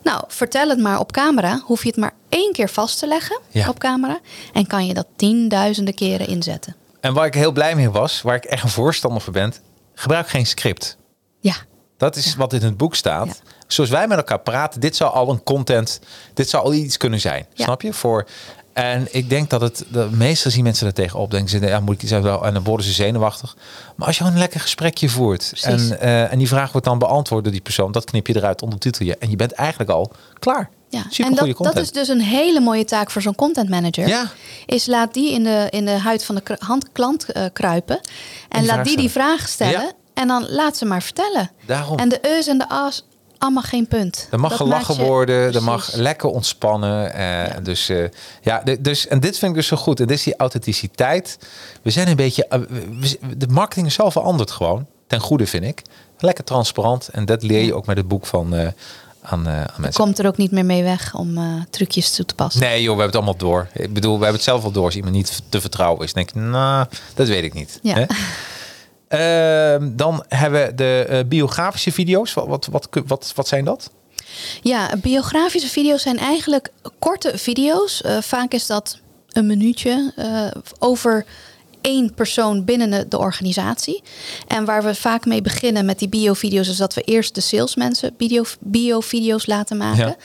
Nou, 0.04 0.24
vertel 0.28 0.70
het 0.70 0.80
maar 0.80 1.00
op 1.00 1.12
camera. 1.12 1.62
Hoef 1.66 1.82
je 1.84 1.88
het 1.90 1.98
maar 1.98 2.14
één 2.30 2.54
keer 2.54 2.70
vast 2.70 3.00
te 3.00 3.08
leggen 3.08 3.40
Ja. 3.50 3.70
op 3.70 3.80
camera. 3.80 4.20
En 4.54 4.68
kan 4.68 4.86
je 4.86 4.94
dat 4.94 5.08
tienduizenden 5.16 5.94
keren 5.94 6.28
inzetten. 6.28 6.76
En 7.00 7.14
waar 7.14 7.26
ik 7.26 7.34
heel 7.34 7.52
blij 7.52 7.76
mee 7.76 7.90
was, 7.90 8.22
waar 8.22 8.36
ik 8.36 8.44
echt 8.46 8.64
een 8.64 8.70
voorstander 8.70 9.22
voor 9.22 9.34
ben, 9.34 9.54
gebruik 9.96 10.28
geen 10.30 10.46
script. 10.46 10.98
Ja, 11.40 11.56
Dat 11.98 12.16
is 12.16 12.36
wat 12.36 12.54
in 12.54 12.62
het 12.64 12.78
boek 12.78 12.96
staat. 12.96 13.28
Ja. 13.28 13.34
Zoals 13.68 13.90
wij 13.90 14.08
met 14.08 14.18
elkaar 14.18 14.40
praten, 14.40 14.80
dit 14.80 14.96
zou 14.96 15.14
al 15.14 15.30
een 15.30 15.44
content, 15.44 16.00
dit 16.34 16.50
zou 16.50 16.64
al 16.64 16.74
iets 16.74 16.98
kunnen 16.98 17.20
zijn. 17.20 17.46
Ja. 17.54 17.64
Snap 17.64 17.82
je? 17.82 17.94
Voor, 17.94 18.28
en 18.74 19.08
ik 19.12 19.30
denk 19.30 19.50
dat 19.50 19.62
het, 19.62 19.86
de 19.92 20.08
meestal 20.12 20.52
zien 20.52 20.64
mensen 20.64 20.88
er 20.88 20.94
tegenop. 20.94 21.32
Denken 21.32 21.50
ze, 21.50 21.60
ja, 21.60 21.80
moet 21.80 22.04
ik 22.04 22.10
hebben? 22.10 22.42
En 22.42 22.54
dan 22.54 22.64
worden 22.64 22.86
ze 22.86 22.92
zenuwachtig. 22.92 23.56
Maar 23.96 24.08
als 24.08 24.16
je 24.16 24.22
gewoon 24.22 24.36
een 24.36 24.44
lekker 24.44 24.60
gesprekje 24.60 25.10
voert 25.10 25.48
Precies. 25.48 25.90
en, 25.90 26.00
eh, 26.00 26.32
en 26.32 26.38
die 26.38 26.48
vraag 26.48 26.72
wordt 26.72 26.88
dan 26.88 27.00
beantwoord 27.00 27.44
door 27.44 27.52
die 27.52 27.62
persoon, 27.62 27.92
dat 27.92 28.06
knip 28.06 28.28
je 28.28 28.36
eruit, 28.36 28.62
ondertitel 28.62 29.06
je. 29.06 29.18
En 29.18 29.30
je 29.30 29.36
bent 29.36 29.52
eigenlijk 29.52 29.90
al 29.90 30.12
klaar. 30.40 30.70
Ja, 30.90 31.06
Super 31.10 31.32
en 31.32 31.54
dat, 31.54 31.58
dat 31.58 31.78
is 31.78 31.92
dus 31.92 32.08
een 32.08 32.22
hele 32.22 32.60
mooie 32.60 32.86
taak 32.86 33.12
voor 33.12 33.22
zo'n 33.22 33.36
content 33.36 33.70
manager. 33.70 34.08
Ja. 34.08 34.32
Is 34.66 34.86
laat 34.86 35.14
die 35.14 35.32
in 35.34 35.44
de, 35.44 35.68
in 35.70 35.86
de 35.86 35.92
huid 35.92 36.26
van 36.26 36.36
de 36.36 36.58
hand, 36.60 36.92
klant 36.92 37.32
eh, 37.32 37.46
kruipen. 37.54 38.00
En 38.50 38.66
laat 38.66 38.86
die 38.86 38.98
die 38.98 39.10
vraag 39.10 39.48
stellen. 39.48 39.82
Ja. 39.82 39.92
En 40.14 40.28
dan 40.28 40.46
laat 40.50 40.78
ze 40.78 40.86
maar 40.86 41.02
vertellen. 41.02 41.52
Daarom. 41.66 41.98
En 41.98 42.10
de 42.10 42.20
eus 42.22 42.48
en 42.48 42.58
de 42.58 42.70
as, 42.70 43.06
allemaal 43.42 43.64
geen 43.64 43.88
punt. 43.88 44.28
Er 44.32 44.40
mag 44.40 44.50
Dat 44.50 44.60
gelachen 44.60 44.96
je- 44.96 45.02
worden, 45.04 45.54
er 45.54 45.64
mag 45.64 45.82
Precies. 45.84 46.00
lekker 46.02 46.30
ontspannen. 46.30 47.14
eh, 47.14 47.56
Dus 47.64 47.90
eh, 47.90 48.04
ja, 48.42 48.64
dus, 48.80 49.08
en 49.08 49.20
dit 49.20 49.38
vind 49.38 49.52
ik 49.52 49.58
dus 49.58 49.68
zo 49.68 49.78
goed. 49.78 50.00
En 50.00 50.08
dit 50.08 50.18
is 50.18 50.24
die 50.24 50.36
authenticiteit. 50.38 51.38
We 51.82 51.90
zijn 51.92 52.08
een 52.08 52.16
beetje, 52.16 52.46
eh, 52.48 52.60
we- 53.00 53.38
de 53.38 53.48
marketing 53.48 53.88
is 53.88 53.94
zelf 53.94 54.14
veranderd 54.14 54.52
gewoon. 54.52 54.86
Ten 55.08 55.20
goede 55.20 55.48
vind 55.48 55.64
ik. 55.64 55.82
Lekker 56.20 56.44
transparant. 56.44 57.08
En 57.08 57.26
dat 57.26 57.44
leer 57.44 57.64
je 57.64 57.74
ook 57.76 57.86
met 57.86 57.98
het 57.98 58.08
boek 58.08 58.26
van 58.26 58.56
eh, 58.56 58.68
aan, 59.22 59.48
aan 59.48 59.66
mensen. 59.78 60.04
Komt 60.04 60.20
er 60.20 60.28
ook 60.28 60.38
niet 60.38 60.52
meer 60.52 60.66
mee 60.66 60.84
weg 60.84 61.16
om 61.16 61.40
trucjes 61.70 62.12
toe 62.16 62.26
te 62.26 62.36
passen. 62.36 62.62
Nee 62.62 62.82
joh, 62.82 62.96
we 62.96 63.02
hebben 63.02 63.06
het 63.06 63.16
allemaal 63.16 63.36
door. 63.50 63.68
Ik 63.74 63.94
bedoel, 63.94 64.12
we 64.14 64.18
hebben 64.24 64.36
het 64.36 64.44
zelf 64.44 64.64
al 64.64 64.72
door. 64.72 64.86
Als 64.86 64.96
iemand 64.96 65.14
niet 65.16 65.42
te 65.50 65.62
vertrouwen 65.62 66.04
is, 66.06 66.14
denk 66.14 66.30
ik, 66.30 66.36
nou, 66.36 66.86
dat 67.14 67.28
weet 67.28 67.44
ik 67.44 67.54
niet. 67.54 67.80
Ja. 67.82 67.94
Hè? 67.96 68.06
Ehm, 69.12 69.90
dan 69.96 70.24
hebben 70.28 70.66
we 70.66 70.76
de 70.76 71.06
eh, 71.10 71.20
biografische 71.28 71.92
video's. 71.92 72.34
Wat, 72.34 72.48
wat, 72.48 72.68
wat, 72.72 72.88
wat, 73.08 73.32
wat 73.36 73.48
zijn 73.48 73.66
dat? 73.66 73.92
Ja, 74.62 74.90
biografische 75.02 75.70
video's 75.70 76.02
zijn 76.02 76.18
eigenlijk 76.18 76.70
korte 77.00 77.38
video's. 77.38 78.02
Eh, 78.02 78.18
vaak 78.22 78.54
is 78.54 78.66
dat 78.66 79.00
een 79.30 79.46
minuutje 79.46 80.14
eh, 80.16 80.62
over 80.80 81.26
één 81.82 82.14
persoon 82.14 82.66
binnen 82.66 83.10
de, 83.10 83.18
organisatie. 83.18 84.04
En 84.48 84.66
waar 84.66 84.84
we 84.84 84.96
vaak 84.96 85.26
mee 85.26 85.42
beginnen 85.42 85.86
met 85.86 86.00
die 86.00 86.10
bio-video's... 86.10 86.68
is 86.68 86.78
dat 86.78 86.94
we 86.94 87.02
eerst 87.02 87.36
de 87.36 87.42
salesmensen 87.42 88.14
bio- 88.18 88.44
bio-video's 88.60 89.46
laten 89.46 89.78
maken. 89.78 90.16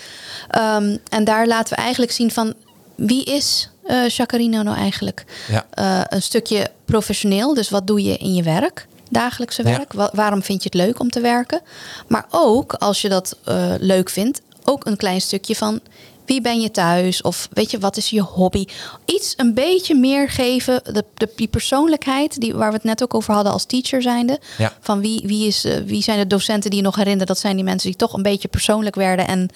Ehm, 0.49 0.97
en 1.09 1.25
daar 1.25 1.47
laten 1.47 1.77
we 1.77 1.83
eigenlijk 1.83 2.13
zien 2.13 2.31
van... 2.31 2.55
wie 2.95 3.25
is 3.25 3.71
eh 3.87 4.09
Jacarino 4.09 4.63
nou 4.63 4.77
eigenlijk? 4.77 5.25
Ja. 5.49 5.67
Eh, 5.71 6.01
een 6.09 6.23
stukje 6.23 6.71
professioneel, 6.85 7.55
dus 7.55 7.71
wat 7.71 7.87
doe 7.87 8.03
je 8.03 8.17
in 8.17 8.35
je 8.35 8.43
werk? 8.43 8.87
Dagelijkse 9.11 9.63
Ja. 9.69 9.77
werk. 9.77 9.93
Wa- 9.93 10.11
waarom 10.13 10.43
vind 10.43 10.63
je 10.63 10.69
het 10.73 10.87
leuk 10.87 11.01
om 11.01 11.11
te 11.11 11.21
werken? 11.21 11.61
Maar 12.09 12.27
ook, 12.31 12.73
als 12.73 13.03
je 13.03 13.09
dat 13.09 13.37
eh, 13.45 13.73
leuk 13.79 14.11
vindt, 14.11 14.41
ook 14.65 14.87
een 14.87 14.97
klein 14.97 15.21
stukje 15.21 15.57
van 15.57 15.81
wie 16.27 16.41
ben 16.41 16.61
je 16.61 16.71
thuis? 16.71 17.23
Of 17.23 17.49
weet 17.53 17.71
je, 17.71 17.79
wat 17.79 17.97
is 17.97 18.11
je 18.11 18.21
hobby? 18.21 18.65
Iets 19.05 19.35
een 19.37 19.55
beetje 19.55 19.95
meer 19.95 20.31
geven, 20.31 20.81
de, 20.85 21.05
de, 21.15 21.29
die 21.37 21.49
persoonlijkheid, 21.49 22.41
die, 22.41 22.55
waar 22.55 22.69
we 22.69 22.75
het 22.75 22.85
net 22.85 23.03
ook 23.03 23.15
over 23.15 23.35
hadden 23.35 23.53
als 23.53 23.65
teacher 23.65 24.03
zijnde. 24.03 24.39
Ja. 24.59 24.73
Van 24.81 25.01
wie, 25.01 25.23
wie, 25.25 25.47
is, 25.47 25.65
eh, 25.65 25.77
wie 25.85 26.03
zijn 26.03 26.19
de 26.19 26.27
docenten 26.27 26.71
die 26.71 26.79
je 26.79 26.85
nog 26.85 26.97
herinneren? 26.97 27.27
Dat 27.27 27.39
zijn 27.39 27.57
die 27.57 27.65
mensen 27.65 27.89
die 27.89 27.99
toch 27.99 28.13
een 28.13 28.23
beetje 28.23 28.49
persoonlijk 28.49 28.95
werden. 28.95 29.27
En 29.27 29.49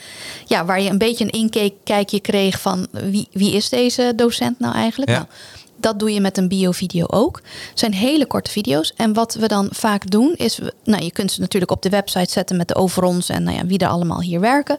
ja, 0.46 0.64
waar 0.64 0.80
je 0.80 0.90
een 0.90 0.98
beetje 0.98 1.24
een 1.24 1.30
inkijkje 1.30 2.20
kreeg 2.20 2.60
van 2.60 2.86
wie, 2.90 3.28
wie 3.32 3.52
is 3.52 3.68
deze 3.68 4.12
docent 4.16 4.58
nou 4.58 4.74
eigenlijk? 4.74 5.10
Ja. 5.10 5.16
Nou, 5.16 5.28
dat 5.80 5.98
doe 5.98 6.12
je 6.12 6.20
met 6.20 6.38
een 6.38 6.48
bio-video 6.48 7.06
ook. 7.06 7.40
Het 7.68 7.78
zijn 7.78 7.94
hele 7.94 8.26
korte 8.26 8.50
video's. 8.50 8.92
En 8.96 9.12
wat 9.12 9.34
we 9.34 9.48
dan 9.48 9.68
vaak 9.70 10.10
doen 10.10 10.34
is... 10.36 10.58
Nou, 10.84 11.04
je 11.04 11.12
kunt 11.12 11.32
ze 11.32 11.40
natuurlijk 11.40 11.72
op 11.72 11.82
de 11.82 11.88
website 11.88 12.30
zetten 12.30 12.56
met 12.56 12.68
de 12.68 12.74
overons... 12.74 13.28
en 13.28 13.42
nou 13.42 13.56
ja, 13.56 13.66
wie 13.66 13.78
er 13.78 13.88
allemaal 13.88 14.20
hier 14.20 14.40
werken. 14.40 14.78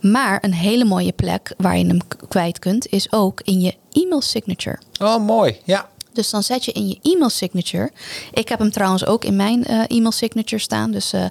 Maar 0.00 0.38
een 0.44 0.54
hele 0.54 0.84
mooie 0.84 1.12
plek 1.12 1.52
waar 1.56 1.78
je 1.78 1.86
hem 1.86 2.00
kwijt 2.28 2.58
kunt... 2.58 2.86
is 2.86 3.12
ook 3.12 3.40
in 3.44 3.60
je 3.60 3.74
e-mail 3.92 4.20
signature. 4.20 4.78
Oh, 5.00 5.26
mooi. 5.26 5.56
Ja. 5.64 5.88
Dus 6.18 6.30
dan 6.30 6.42
zet 6.42 6.64
je 6.64 6.72
in 6.72 6.88
je 6.88 6.98
e-mail 7.02 7.28
signature. 7.30 7.90
Ik 8.32 8.48
heb 8.48 8.58
hem 8.58 8.70
trouwens 8.70 9.06
ook 9.06 9.24
in 9.24 9.36
mijn 9.36 9.64
eh, 9.64 9.80
e-mail 9.86 10.12
signature 10.12 10.62
staan. 10.62 10.90
Dus 10.90 11.12
eh, 11.12 11.24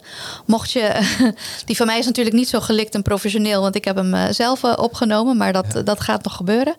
mocht 0.45 0.71
je. 0.71 1.15
die 1.65 1.75
van 1.75 1.85
mij 1.85 1.99
is 1.99 2.05
natuurlijk 2.05 2.35
niet 2.35 2.49
zo 2.49 2.59
gelikt 2.59 2.95
en 2.95 3.01
professioneel, 3.01 3.61
want 3.61 3.75
ik 3.75 3.85
heb 3.85 3.95
hem 3.95 4.13
eh, 4.13 4.25
zelf 4.29 4.63
opgenomen. 4.63 5.37
Maar 5.37 5.53
dat, 5.53 5.81
dat 5.83 5.99
gaat 5.99 6.23
nog 6.23 6.35
gebeuren. 6.35 6.75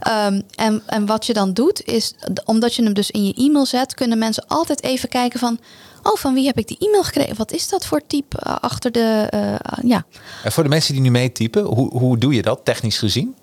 Ehm, 0.00 0.40
en, 0.54 0.82
en 0.86 1.06
wat 1.06 1.26
je 1.26 1.32
dan 1.32 1.52
doet, 1.52 1.84
is 1.84 2.14
omdat 2.44 2.74
je 2.74 2.82
hem 2.82 2.94
dus 2.94 3.10
in 3.10 3.24
je 3.24 3.34
e-mail 3.34 3.66
zet, 3.66 3.94
kunnen 3.94 4.18
mensen 4.18 4.44
altijd 4.46 4.82
even 4.82 5.08
kijken 5.08 5.38
van. 5.38 5.58
Oh, 6.02 6.16
van 6.16 6.34
wie 6.34 6.46
heb 6.46 6.58
ik 6.58 6.68
die 6.68 6.78
e-mail 6.80 7.02
gekregen? 7.04 7.36
Wat 7.36 7.52
is 7.52 7.68
dat 7.68 7.86
voor 7.86 8.00
type 8.06 8.36
eh, 8.38 8.56
achter 8.60 8.92
de. 8.92 9.26
eh, 9.30 9.78
ja, 9.82 10.04
En 10.44 10.52
voor 10.52 10.62
de 10.62 10.68
mensen 10.68 10.92
die 10.92 11.02
nu 11.02 11.10
meetypen, 11.10 11.62
hoe, 11.64 11.98
hoe 11.98 12.18
doe 12.18 12.34
je 12.34 12.42
dat 12.42 12.60
technisch 12.64 12.98
gezien? 12.98 13.34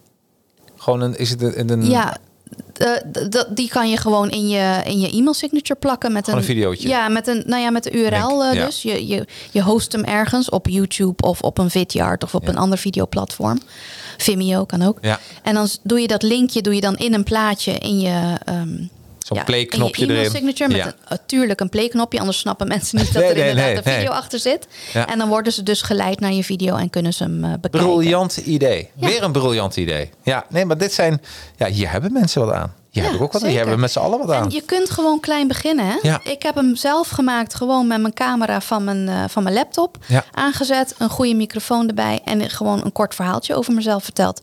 Gewoon 0.75 1.01
een, 1.01 1.17
is 1.17 1.29
het 1.29 1.41
een, 1.41 1.69
een 1.69 1.89
Ja, 1.89 2.17
die 3.49 3.69
kan 3.69 3.89
je 3.89 3.97
gewoon 3.97 4.29
in 4.29 4.47
je, 4.47 4.81
in 4.85 4.99
je 4.99 5.09
e-mail 5.11 5.33
signature 5.33 5.79
plakken 5.79 6.11
met 6.11 6.23
Gewoon 6.25 6.39
een 6.39 6.45
videootje. 6.45 6.87
Ja, 6.87 7.07
met 7.09 7.27
een, 7.27 7.43
nou 7.45 7.61
ja, 7.61 7.69
met 7.69 7.83
de 7.83 7.91
URL. 7.91 8.43
Eh, 8.43 8.53
ja. 8.53 8.65
Dus 8.65 8.81
je, 8.81 9.07
je, 9.07 9.27
je 9.51 9.61
host 9.63 9.91
hem 9.91 10.03
ergens 10.03 10.49
op 10.49 10.67
YouTube 10.67 11.23
of 11.27 11.41
op 11.41 11.57
een 11.57 11.69
Vidyard 11.69 12.23
of 12.23 12.35
op 12.35 12.43
Ja. 12.43 12.49
een 12.49 12.57
ander 12.57 12.77
videoplatform. 12.77 13.59
Vimeo 14.17 14.65
kan 14.65 14.81
ook. 14.81 14.97
Ja. 15.01 15.19
En 15.43 15.53
dan 15.53 15.67
doe 15.83 15.99
je 15.99 16.07
dat 16.07 16.23
linkje 16.23 16.61
doe 16.61 16.75
je 16.75 16.81
dan 16.81 16.95
in 16.95 17.13
een 17.13 17.23
plaatje 17.23 17.71
in 17.71 17.99
je. 17.99 18.33
ehm 18.45 18.83
Zo'n 19.27 19.37
ja, 19.37 19.43
play-knopje 19.43 20.01
in 20.05 20.13
je 20.13 20.19
erin. 20.19 20.31
signature 20.31 20.67
met 20.67 20.77
Ja. 20.77 20.85
een, 20.85 20.93
natuurlijk 21.09 21.59
een 21.59 21.69
playknopje, 21.69 22.19
anders 22.19 22.37
snappen 22.39 22.67
mensen 22.67 22.97
niet 22.97 23.13
dat 23.13 23.21
Nee, 23.23 23.31
er 23.31 23.37
inderdaad 23.37 23.65
nee, 23.65 23.75
een 23.75 23.83
video 23.99 24.11
achter 24.11 24.39
zit. 24.39 24.67
Ja. 24.93 25.07
En 25.07 25.17
dan 25.17 25.29
worden 25.29 25.53
ze 25.53 25.63
dus 25.63 25.81
geleid 25.81 26.19
naar 26.19 26.31
je 26.33 26.43
video 26.43 26.75
en 26.75 26.89
kunnen 26.89 27.13
ze 27.13 27.23
hem 27.23 27.43
eh, 27.43 27.49
bekijken. 27.61 27.89
Briljant 27.89 28.37
idee. 28.37 28.89
Weer 28.95 29.23
een 29.23 29.31
briljant 29.31 29.75
idee. 29.75 30.09
Ja, 30.23 30.45
nee, 30.49 30.65
maar 30.65 30.77
dit 30.77 30.93
zijn. 30.93 31.21
Ja, 31.55 31.67
hier 31.67 31.91
hebben 31.91 32.11
mensen 32.13 32.45
wat 32.45 32.53
aan. 32.53 32.73
Hier 32.89 33.03
Ja, 33.03 33.09
hebben 33.09 33.27
ook 33.27 33.33
wat 33.33 33.41
aan. 33.41 33.47
Hier 33.47 33.57
hebben 33.57 33.75
we 33.75 33.81
met 33.81 33.91
z'n 33.91 33.99
allen 33.99 34.19
wat 34.19 34.31
aan. 34.31 34.43
En 34.43 34.49
je 34.49 34.61
kunt 34.61 34.89
gewoon 34.89 35.19
klein 35.19 35.47
beginnen. 35.47 35.85
Hè? 35.85 35.95
Ja. 36.01 36.19
Ik 36.23 36.43
heb 36.43 36.55
hem 36.55 36.75
zelf 36.75 37.09
gemaakt, 37.09 37.53
gewoon 37.55 37.87
met 37.87 38.01
mijn 38.01 38.13
camera 38.13 38.61
van 38.61 38.83
mijn, 38.83 39.07
eh, 39.09 39.23
van 39.27 39.43
mijn 39.43 39.55
laptop. 39.55 39.97
Aangezet, 40.31 40.95
een 40.97 41.09
goede 41.09 41.33
microfoon 41.33 41.87
erbij 41.87 42.21
en 42.25 42.49
gewoon 42.49 42.81
een 42.85 42.91
kort 42.91 43.15
verhaaltje 43.15 43.55
over 43.55 43.73
mezelf 43.73 44.03
verteld. 44.03 44.41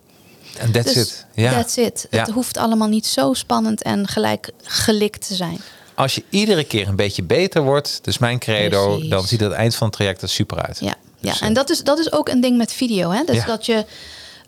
En 0.59 0.73
that's 0.73 0.93
dus 0.95 1.03
it. 1.03 1.27
Ja. 1.35 1.53
that's 1.53 1.77
it. 1.77 2.07
Ja. 2.11 2.21
Het 2.21 2.31
hoeft 2.31 2.57
allemaal 2.57 2.89
niet 2.89 3.07
zo 3.07 3.33
spannend 3.33 3.83
en 3.83 4.09
gelijk 4.09 4.51
gelikt 4.63 5.27
te 5.29 5.35
zijn. 5.35 5.61
Als 5.95 6.15
je 6.15 6.23
iedere 6.29 6.65
keer 6.65 6.89
een 6.89 6.97
beetje 6.97 7.23
beter 7.23 7.63
wordt, 7.63 7.99
dus 8.03 8.19
mijn 8.19 8.39
credo, 8.39 8.89
Precies. 8.93 9.11
dan 9.11 9.27
ziet 9.27 9.41
het 9.41 9.53
eind 9.53 9.75
van 9.75 9.87
het 9.87 9.97
traject 9.97 10.23
er 10.23 10.29
super 10.29 10.63
uit. 10.63 10.79
Ja, 10.81 10.95
ja. 11.19 11.31
Dus, 11.31 11.41
eh, 11.41 11.47
en 11.47 11.55
dat 11.55 11.71
is, 11.71 11.83
dat 11.83 11.99
is 11.99 12.13
ook 12.13 12.29
een 12.29 12.41
ding 12.41 12.57
met 12.57 12.73
video. 12.73 13.11
Hè? 13.11 13.25
Dus 13.25 13.37
Ja. 13.37 13.47
dat 13.47 13.67
je 13.67 13.85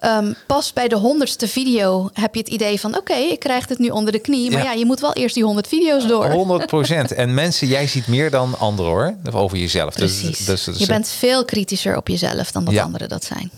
ehm, 0.00 0.32
pas 0.46 0.72
bij 0.72 0.88
de 0.88 0.96
honderdste 0.96 1.48
video 1.48 2.11
heb 2.12 2.34
je 2.34 2.40
het 2.40 2.48
idee 2.48 2.80
van... 2.80 2.96
oké, 2.96 3.14
ik 3.14 3.38
krijg 3.38 3.68
het 3.68 3.78
nu 3.78 3.88
onder 3.88 4.12
de 4.12 4.18
knie. 4.18 4.50
Maar 4.50 4.62
Ja. 4.62 4.72
ja, 4.72 4.78
je 4.78 4.86
moet 4.86 5.00
wel 5.00 5.12
eerst 5.12 5.34
die 5.34 5.44
honderd 5.44 5.68
video's 5.68 6.07
door. 6.07 6.30
100 6.30 6.66
procent. 6.66 7.12
En 7.22 7.34
mensen, 7.34 7.66
jij 7.66 7.86
ziet 7.86 8.07
meer 8.07 8.30
dan 8.30 8.59
anderen 8.59 8.92
hoor. 8.92 9.14
Over 9.32 9.59
jezelf. 9.59 9.94
Dus- 9.94 10.20
Precies. 10.20 10.44
Dus, 10.44 10.64
dus, 10.64 10.78
je 10.78 10.86
bent 10.86 11.09
veel 11.09 11.44
kritischer 11.44 11.96
op 11.96 12.09
jezelf 12.09 12.52
dan 12.52 12.64
dat 12.64 12.78
anderen 12.78 13.09
dat 13.09 13.24
zijn. 13.24 13.50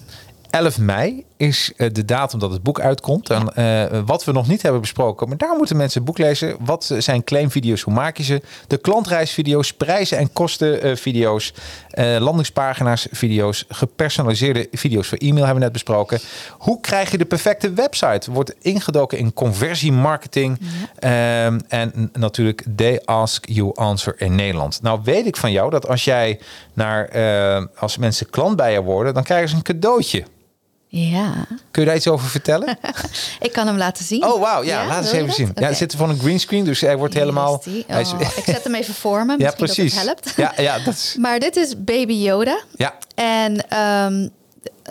11 0.50 0.78
mei 0.78 1.24
is 1.38 1.72
eh, 1.76 1.88
de 1.92 2.04
datum 2.04 2.38
dat 2.38 2.52
het 2.52 2.62
boek 2.62 2.80
uitkomt. 2.80 3.30
En 3.30 3.54
eh, 3.54 4.00
wat 4.06 4.24
we 4.24 4.32
nog 4.32 4.48
niet 4.48 4.62
hebben 4.62 4.80
besproken, 4.80 5.28
maar 5.28 5.36
daar 5.36 5.56
moeten 5.56 5.76
mensen 5.76 6.00
het 6.00 6.08
boek 6.08 6.18
lezen. 6.18 6.56
Wat 6.60 6.94
zijn 6.98 7.24
claimvideo's? 7.24 7.82
Hoe 7.82 7.94
maak 7.94 8.16
je 8.16 8.22
ze? 8.22 8.42
De 8.66 8.76
klantreisvideo's, 8.76 9.72
prijzen 9.72 10.18
en 10.18 10.32
kosten 10.32 10.82
eh, 10.82 10.96
video's, 10.96 11.52
eh, 11.90 12.16
landingspagina's 12.18 13.06
video's, 13.10 13.64
gepersonaliseerde 13.68 14.68
video's 14.72 15.08
voor 15.08 15.18
e-mail 15.18 15.36
hebben 15.36 15.54
we 15.54 15.60
net 15.60 15.72
besproken. 15.72 16.20
Hoe 16.58 16.80
krijg 16.80 17.10
je 17.10 17.18
de 17.18 17.24
perfecte 17.24 17.72
website? 17.72 18.32
Wordt 18.32 18.54
ingedoken 18.60 19.18
in 19.18 19.32
conversiemarketing 19.32 20.58
Ehm, 20.98 21.58
en 21.68 22.10
natuurlijk 22.12 22.64
They 22.76 23.00
Ask 23.04 23.48
You 23.48 23.70
Answer 23.74 24.14
in 24.20 24.34
Nederland. 24.34 24.82
Nou 24.82 25.00
weet 25.04 25.26
ik 25.26 25.36
van 25.36 25.52
jou 25.52 25.70
dat 25.70 25.88
als 25.88 26.04
jij 26.04 26.40
naar 26.72 27.08
eh, 27.08 27.64
als 27.76 27.96
mensen 27.96 28.30
klant 28.30 28.56
bij 28.56 28.72
je 28.72 28.82
worden, 28.82 29.14
dan 29.14 29.22
krijgen 29.22 29.48
ze 29.48 29.56
een 29.56 29.62
cadeautje. 29.62 30.24
Ja, 30.90 31.32
Kun 31.70 31.82
je 31.82 31.88
daar 31.88 31.96
iets 31.96 32.08
over 32.08 32.28
vertellen? 32.28 32.78
ik 33.40 33.52
kan 33.52 33.66
hem 33.66 33.76
laten 33.76 34.04
zien. 34.04 34.24
Oh, 34.24 34.40
wauw. 34.40 34.62
Ja, 34.62 34.86
laat 34.86 34.98
eens 35.02 35.12
even 35.12 35.26
dat? 35.26 35.36
zien. 35.36 35.50
Ja, 35.54 35.66
het 35.66 35.76
zit 35.76 35.94
van 35.94 36.10
een 36.10 36.18
greenscreen, 36.18 36.64
dus 36.64 36.80
hij 36.80 36.96
wordt 36.96 37.14
helemaal... 37.14 37.62
hij 37.86 38.00
is- 38.00 38.12
Oh, 38.12 38.20
ik 38.20 38.44
zet 38.44 38.64
hem 38.64 38.74
even 38.74 38.94
voor 38.94 39.26
me, 39.26 39.34
ja, 39.38 39.52
misschien 39.58 39.64
precies. 39.84 40.04
dat 40.04 40.24
het 40.24 40.34
helpt. 40.36 40.56
Ja, 40.56 40.62
ja, 40.62 40.78
dat 40.84 40.94
is... 40.94 41.14
Maar 41.20 41.38
dit 41.38 41.56
is 41.56 41.84
Baby 41.84 42.12
Yoda. 42.12 42.60
Ja, 42.76 42.94
En 43.14 43.68
ehm, 43.68 44.28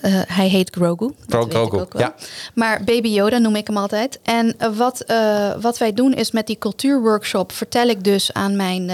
eh, 0.01 0.21
hij 0.27 0.47
heet 0.47 0.69
Grogu. 0.75 1.11
Grogu, 1.27 1.85
ja. 1.97 2.15
Maar 2.53 2.83
Baby 2.83 3.07
Yoda 3.07 3.37
noem 3.37 3.55
ik 3.55 3.67
hem 3.67 3.77
altijd. 3.77 4.19
En 4.23 4.55
eh, 4.57 4.69
wat, 4.75 5.01
eh, 5.01 5.51
wat 5.61 5.77
wij 5.77 5.93
doen 5.93 6.13
is 6.13 6.31
met 6.31 6.47
die 6.47 6.57
cultuurworkshop 6.57 7.51
vertel 7.51 7.87
ik 7.87 8.03
dus 8.03 8.33
aan 8.33 8.55
mijn, 8.55 8.91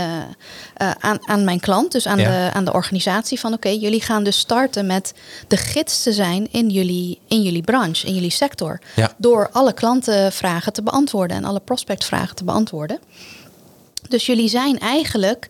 aan, 1.00 1.28
aan 1.28 1.44
mijn 1.44 1.60
klant, 1.60 1.92
dus 1.92 2.08
aan, 2.08 2.20
Ja. 2.20 2.30
de, 2.30 2.54
aan 2.54 2.66
de 2.66 2.74
organisatie 2.74 3.40
van 3.40 3.54
oké, 3.54 3.70
jullie 3.70 4.02
gaan 4.02 4.24
dus 4.24 4.38
starten 4.38 4.86
met 4.86 5.14
de 5.48 5.58
gids 5.58 6.04
te 6.04 6.14
zijn 6.14 6.48
in 6.52 6.70
jullie, 6.70 7.20
in 7.28 7.42
jullie 7.42 7.64
branche, 7.64 8.08
in 8.08 8.14
jullie 8.14 8.30
sector. 8.32 8.80
Ja. 8.96 9.14
Door 9.18 9.50
alle 9.52 9.74
klantenvragen 9.74 10.74
te 10.74 10.84
beantwoorden 10.84 11.38
en 11.38 11.44
alle 11.44 11.60
prospectvragen 11.60 12.36
te 12.36 12.44
beantwoorden. 12.44 13.00
Dus 14.10 14.26
jullie 14.26 14.50
zijn 14.50 14.80
eigenlijk 14.80 15.50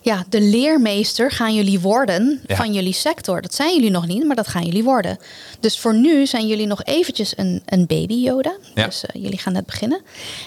ja, 0.00 0.24
de 0.28 0.40
leermeester 0.40 1.30
gaan 1.30 1.54
jullie 1.54 1.80
worden 1.80 2.40
Ja. 2.46 2.56
van 2.56 2.72
jullie 2.72 2.92
sector. 2.92 3.42
Dat 3.42 3.54
zijn 3.54 3.74
jullie 3.74 3.90
nog 3.90 4.06
niet, 4.06 4.24
maar 4.24 4.36
dat 4.36 4.48
gaan 4.48 4.64
jullie 4.64 4.84
worden. 4.84 5.18
Dus 5.60 5.78
voor 5.78 5.94
nu 5.94 6.26
zijn 6.26 6.46
jullie 6.46 6.66
nog 6.66 6.84
eventjes 6.84 7.32
een, 7.36 7.62
een 7.66 7.86
baby 7.86 8.14
Yoda. 8.14 8.52
Ja. 8.74 8.84
Dus 8.84 9.04
eh, 9.06 9.22
jullie 9.22 9.38
gaan 9.38 9.52
net 9.52 9.66
beginnen. 9.66 10.00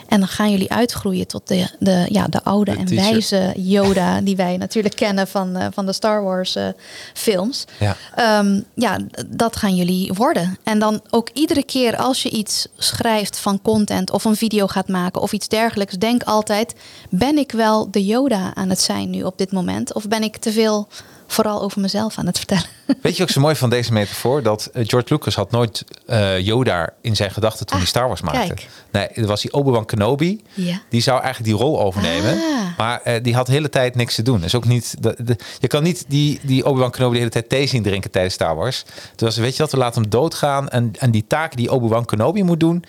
En 0.07 0.19
dan 0.19 0.27
gaan 0.27 0.51
jullie 0.51 0.71
uitgroeien 0.71 1.27
tot 1.27 1.47
de, 1.47 1.67
de, 1.79 2.05
ja, 2.09 2.27
de 2.27 2.43
oude 2.43 2.71
De 2.71 2.77
en 2.77 2.85
teacher. 2.85 3.11
wijze 3.11 3.53
Yoda... 3.55 4.21
die 4.21 4.35
wij 4.35 4.57
natuurlijk 4.57 4.95
kennen 4.95 5.27
van, 5.27 5.55
eh, 5.55 5.67
van 5.73 5.85
de 5.85 5.93
Star 5.93 6.23
Wars 6.23 6.55
eh, 6.55 6.67
films. 7.13 7.65
Ja. 7.79 7.95
Ehm, 8.15 8.61
ja, 8.75 8.97
dat 9.27 9.55
gaan 9.55 9.75
jullie 9.75 10.13
worden. 10.13 10.57
En 10.63 10.79
dan 10.79 11.01
ook 11.09 11.29
iedere 11.33 11.63
keer 11.63 11.95
als 11.97 12.23
je 12.23 12.29
iets 12.29 12.67
schrijft 12.77 13.39
van 13.39 13.61
content 13.61 14.11
of 14.11 14.23
een 14.25 14.35
video 14.35 14.67
gaat 14.67 14.87
maken 14.87 15.21
of 15.21 15.33
iets 15.33 15.47
dergelijks, 15.47 15.93
denk 15.95 16.23
altijd: 16.23 16.73
ben 17.09 17.37
ik 17.37 17.51
wel 17.51 17.91
de 17.91 18.05
Yoda 18.05 18.51
aan 18.55 18.69
het 18.69 18.79
zijn 18.81 19.09
nu 19.09 19.23
op 19.23 19.37
dit 19.37 19.42
moment? 19.51 19.93
Of 19.93 20.07
ben 20.07 20.23
ik 20.23 20.37
te 20.37 20.51
veel 20.51 20.87
vooral 21.27 21.61
over 21.61 21.81
mezelf 21.81 22.17
aan 22.17 22.25
het 22.25 22.37
vertellen? 22.37 22.65
Weet 23.01 23.17
je 23.17 23.23
ook 23.23 23.29
zo 23.29 23.41
mooi 23.41 23.55
van 23.55 23.69
deze 23.69 23.93
metafoor? 23.93 24.43
Dat 24.43 24.69
eh, 24.73 24.87
George 24.87 25.13
Lucas 25.13 25.35
had 25.35 25.51
nooit 25.51 25.83
eh, 26.05 26.39
Yoda 26.39 26.89
in 27.01 27.15
zijn 27.15 27.31
gedachten 27.31 27.65
toen 27.65 27.75
Ah, 27.75 27.81
hij 27.81 27.87
Star 27.89 28.07
Wars 28.07 28.21
maakte. 28.21 28.47
kijk. 28.47 28.67
Nee, 28.91 29.07
het 29.13 29.25
was 29.25 29.41
die 29.41 29.53
Obi-Wan 29.53 29.85
Kenobi. 29.85 30.41
Ja. 30.53 30.81
Die 30.89 31.01
zou 31.01 31.21
eigenlijk 31.21 31.51
die 31.57 31.61
rol 31.65 31.81
overnemen. 31.81 32.33
Ah. 32.33 32.77
Maar 32.77 33.01
eh, 33.01 33.23
die 33.23 33.35
had 33.35 33.45
de 33.45 33.51
hele 33.51 33.69
tijd 33.69 33.95
niks 33.95 34.15
te 34.15 34.21
doen. 34.21 34.39
Dus 34.41 34.55
ook 34.55 34.65
niet, 34.65 34.95
de, 34.99 35.15
de- 35.23 35.37
je 35.59 35.67
kan 35.67 35.83
niet 35.83 36.05
die, 36.07 36.39
die 36.43 36.65
Obi-Wan 36.65 36.91
Kenobi 36.91 37.11
de 37.13 37.19
hele 37.19 37.31
tijd 37.31 37.49
thee 37.49 37.67
zien 37.67 37.83
drinken 37.83 38.11
tijdens 38.11 38.33
Star 38.33 38.55
Wars. 38.55 38.83
Dus 39.15 39.37
weet 39.37 39.51
je 39.51 39.57
dat, 39.57 39.71
we 39.71 39.77
laten 39.77 40.01
hem 40.01 40.09
doodgaan. 40.09 40.69
En, 40.69 40.91
en 40.99 41.11
die 41.11 41.25
taak 41.27 41.55
die 41.55 41.71
Obi-Wan 41.71 42.05
Kenobi 42.05 42.43
moet 42.43 42.59
doen, 42.59 42.83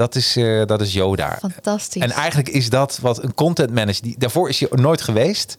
dat 0.00 0.14
is, 0.14 0.36
eh, 0.36 0.66
dat 0.66 0.80
is 0.80 0.92
Yoda. 0.92 1.38
Fantastisch. 1.40 2.02
En 2.02 2.10
eigenlijk 2.10 2.48
is 2.48 2.70
dat 2.70 2.98
wat 3.02 3.22
een 3.22 3.34
content 3.34 3.70
manager, 3.70 4.02
die, 4.02 4.14
daarvoor 4.18 4.48
is 4.48 4.60
hij 4.60 4.68
nooit 4.72 5.00
geweest. 5.00 5.54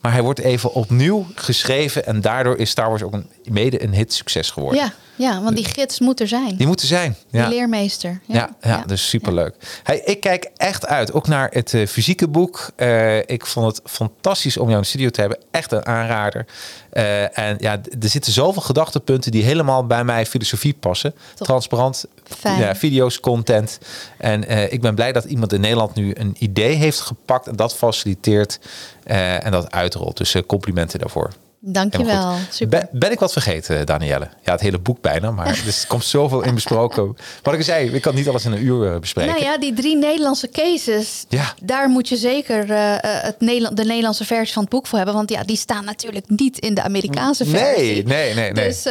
Maar 0.00 0.12
hij 0.12 0.22
wordt 0.22 0.40
even 0.40 0.72
opnieuw 0.72 1.26
geschreven. 1.34 2.06
En 2.06 2.20
daardoor 2.20 2.56
is 2.56 2.70
Star 2.70 2.88
Wars 2.88 3.02
ook 3.02 3.12
een, 3.12 3.26
mede 3.52 3.82
een 3.82 3.94
hit 3.94 4.12
succes 4.12 4.50
geworden. 4.50 4.80
ja, 4.80 4.92
ja, 5.18 5.42
want 5.42 5.56
die 5.56 5.64
gids 5.64 6.00
moet 6.00 6.20
er 6.20 6.28
zijn. 6.28 6.56
Die 6.56 6.66
moeten 6.66 6.86
zijn. 6.86 7.16
Die 7.30 7.40
Ja. 7.40 7.48
leermeester. 7.48 8.20
Ja, 8.26 8.56
ja, 8.60 8.82
dus 8.86 9.08
superleuk. 9.08 9.54
Hey, 9.82 10.02
ik 10.04 10.20
kijk 10.20 10.50
echt 10.56 10.86
uit, 10.86 11.12
ook 11.12 11.26
naar 11.28 11.48
het 11.52 11.74
eh, 11.74 11.86
fysieke 11.86 12.28
boek. 12.28 12.70
Eh, 12.76 13.18
ik 13.18 13.46
vond 13.46 13.66
het 13.76 13.90
fantastisch 13.90 14.56
om 14.56 14.64
jou 14.64 14.76
in 14.76 14.82
de 14.82 14.88
studio 14.88 15.10
te 15.10 15.20
hebben. 15.20 15.38
Echt 15.50 15.72
een 15.72 15.86
aanrader. 15.86 16.46
Eh, 16.90 17.38
en 17.38 17.56
ja, 17.60 17.72
er 18.00 18.08
zitten 18.08 18.32
zoveel 18.32 18.62
gedachtepunten 18.62 19.30
die 19.30 19.42
helemaal 19.42 19.86
bij 19.86 20.04
mijn 20.04 20.26
filosofie 20.26 20.74
passen. 20.74 21.14
Top. 21.34 21.46
Transparant, 21.46 22.04
Fijn. 22.24 22.58
ja, 22.60 22.74
video's, 22.76 23.20
content. 23.20 23.78
En 24.18 24.72
ik 24.72 24.80
ben 24.80 24.94
blij 24.94 25.12
dat 25.12 25.24
iemand 25.24 25.52
in 25.52 25.60
Nederland 25.60 25.94
nu 25.94 26.10
een 26.14 26.36
idee 26.38 26.74
heeft 26.74 27.00
gepakt 27.00 27.46
en 27.46 27.56
dat 27.56 27.74
faciliteert 27.76 28.58
en 29.04 29.50
dat 29.50 29.70
uitrolt. 29.70 30.16
Dus 30.16 30.34
complimenten 30.46 30.98
daarvoor. 30.98 31.30
Dankjewel. 31.68 32.34
Super. 32.50 32.78
Ben, 32.78 32.88
ben 33.00 33.10
ik 33.10 33.18
wat 33.18 33.32
vergeten, 33.32 33.86
Danielle? 33.86 34.28
Ja, 34.44 34.52
het 34.52 34.60
hele 34.60 34.78
boek 34.78 35.00
bijna, 35.00 35.30
maar 35.30 35.46
er 35.66 35.84
komt 35.88 36.04
zoveel 36.04 36.42
in 36.42 36.54
besproken. 36.54 37.16
Wat 37.42 37.54
ik 37.54 37.62
zei, 37.62 37.90
ik 37.90 38.02
kan 38.02 38.14
niet 38.14 38.28
alles 38.28 38.44
in 38.44 38.52
een 38.52 38.64
uur 38.64 38.92
eh, 38.92 38.98
bespreken. 39.00 39.32
Nou 39.32 39.44
ja, 39.44 39.58
die 39.58 39.72
drie 39.72 39.96
Nederlandse 39.96 40.48
cases, 40.48 41.24
Ja. 41.28 41.54
daar 41.62 41.88
moet 41.88 42.08
je 42.08 42.16
zeker 42.16 42.70
eh, 42.70 42.94
eh, 42.94 43.00
het 43.02 43.40
Nederland, 43.40 43.76
de 43.76 43.84
Nederlandse 43.84 44.24
versie 44.24 44.52
van 44.52 44.62
het 44.62 44.70
boek 44.70 44.86
voor 44.86 44.98
hebben. 44.98 45.16
Want 45.16 45.30
ja, 45.30 45.42
die 45.42 45.56
staan 45.56 45.84
natuurlijk 45.84 46.28
niet 46.28 46.58
in 46.58 46.74
de 46.74 46.82
Amerikaanse 46.82 47.44
versie. 47.44 47.84
Nee, 47.84 48.04
nee, 48.04 48.34
nee, 48.34 48.52
nee. 48.52 48.64
Dus 48.64 48.82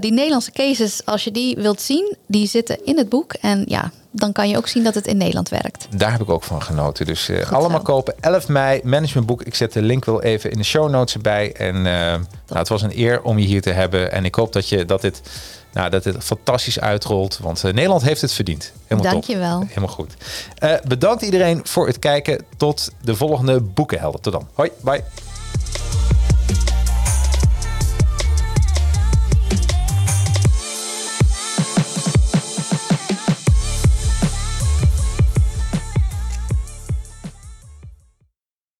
die 0.00 0.12
Nederlandse 0.12 0.52
cases, 0.52 1.00
als 1.04 1.24
je 1.24 1.30
die 1.30 1.56
wilt 1.56 1.80
zien, 1.80 2.16
die 2.26 2.46
zitten 2.46 2.84
in 2.84 2.98
het 2.98 3.08
boek. 3.08 3.32
En 3.32 3.64
ja, 3.66 3.90
dan 4.16 4.32
kan 4.32 4.48
je 4.48 4.56
ook 4.56 4.68
zien 4.68 4.84
dat 4.84 4.94
het 4.94 5.06
in 5.06 5.16
Nederland 5.16 5.48
werkt. 5.48 5.86
Daar 5.90 6.12
heb 6.12 6.20
ik 6.20 6.30
ook 6.30 6.42
van 6.42 6.62
genoten. 6.62 7.06
Dus 7.06 7.28
eh, 7.28 7.52
allemaal 7.52 7.78
zo. 7.78 7.84
kopen. 7.84 8.14
11 8.20 8.48
mei, 8.48 8.80
managementboek. 8.84 9.42
Ik 9.42 9.54
zet 9.54 9.72
de 9.72 9.82
link 9.82 10.04
wel 10.04 10.22
even 10.22 10.50
in 10.50 10.58
de 10.58 10.64
show 10.64 10.90
notes 10.90 11.14
erbij. 11.14 11.52
En 11.52 11.76
eh, 11.76 11.82
nou, 11.82 12.22
het 12.46 12.68
was 12.68 12.82
een 12.82 12.98
eer 12.98 13.22
om 13.22 13.38
je 13.38 13.46
hier 13.46 13.62
te 13.62 13.70
hebben. 13.70 14.12
En 14.12 14.24
ik 14.24 14.34
hoop 14.34 14.52
dat, 14.52 14.68
je, 14.68 14.84
dat, 14.84 15.00
dit, 15.00 15.22
nou, 15.72 15.90
dat 15.90 16.02
dit 16.02 16.16
fantastisch 16.24 16.80
uitrolt. 16.80 17.38
Want 17.42 17.64
eh, 17.64 17.72
Nederland 17.72 18.02
heeft 18.02 18.20
het 18.20 18.32
verdiend. 18.32 18.72
Helemaal 18.86 19.12
top. 19.12 19.22
Dankjewel. 19.22 19.64
Helemaal 19.68 19.88
goed. 19.88 20.14
Bedankt 20.84 21.22
iedereen 21.22 21.60
voor 21.64 21.86
het 21.86 21.98
kijken. 21.98 22.44
Tot 22.56 22.92
de 23.00 23.14
volgende 23.14 23.60
Boekenhelden. 23.60 24.20
Tot 24.20 24.32
dan. 24.32 24.48
Hoi, 24.54 24.70
bye. 24.80 25.04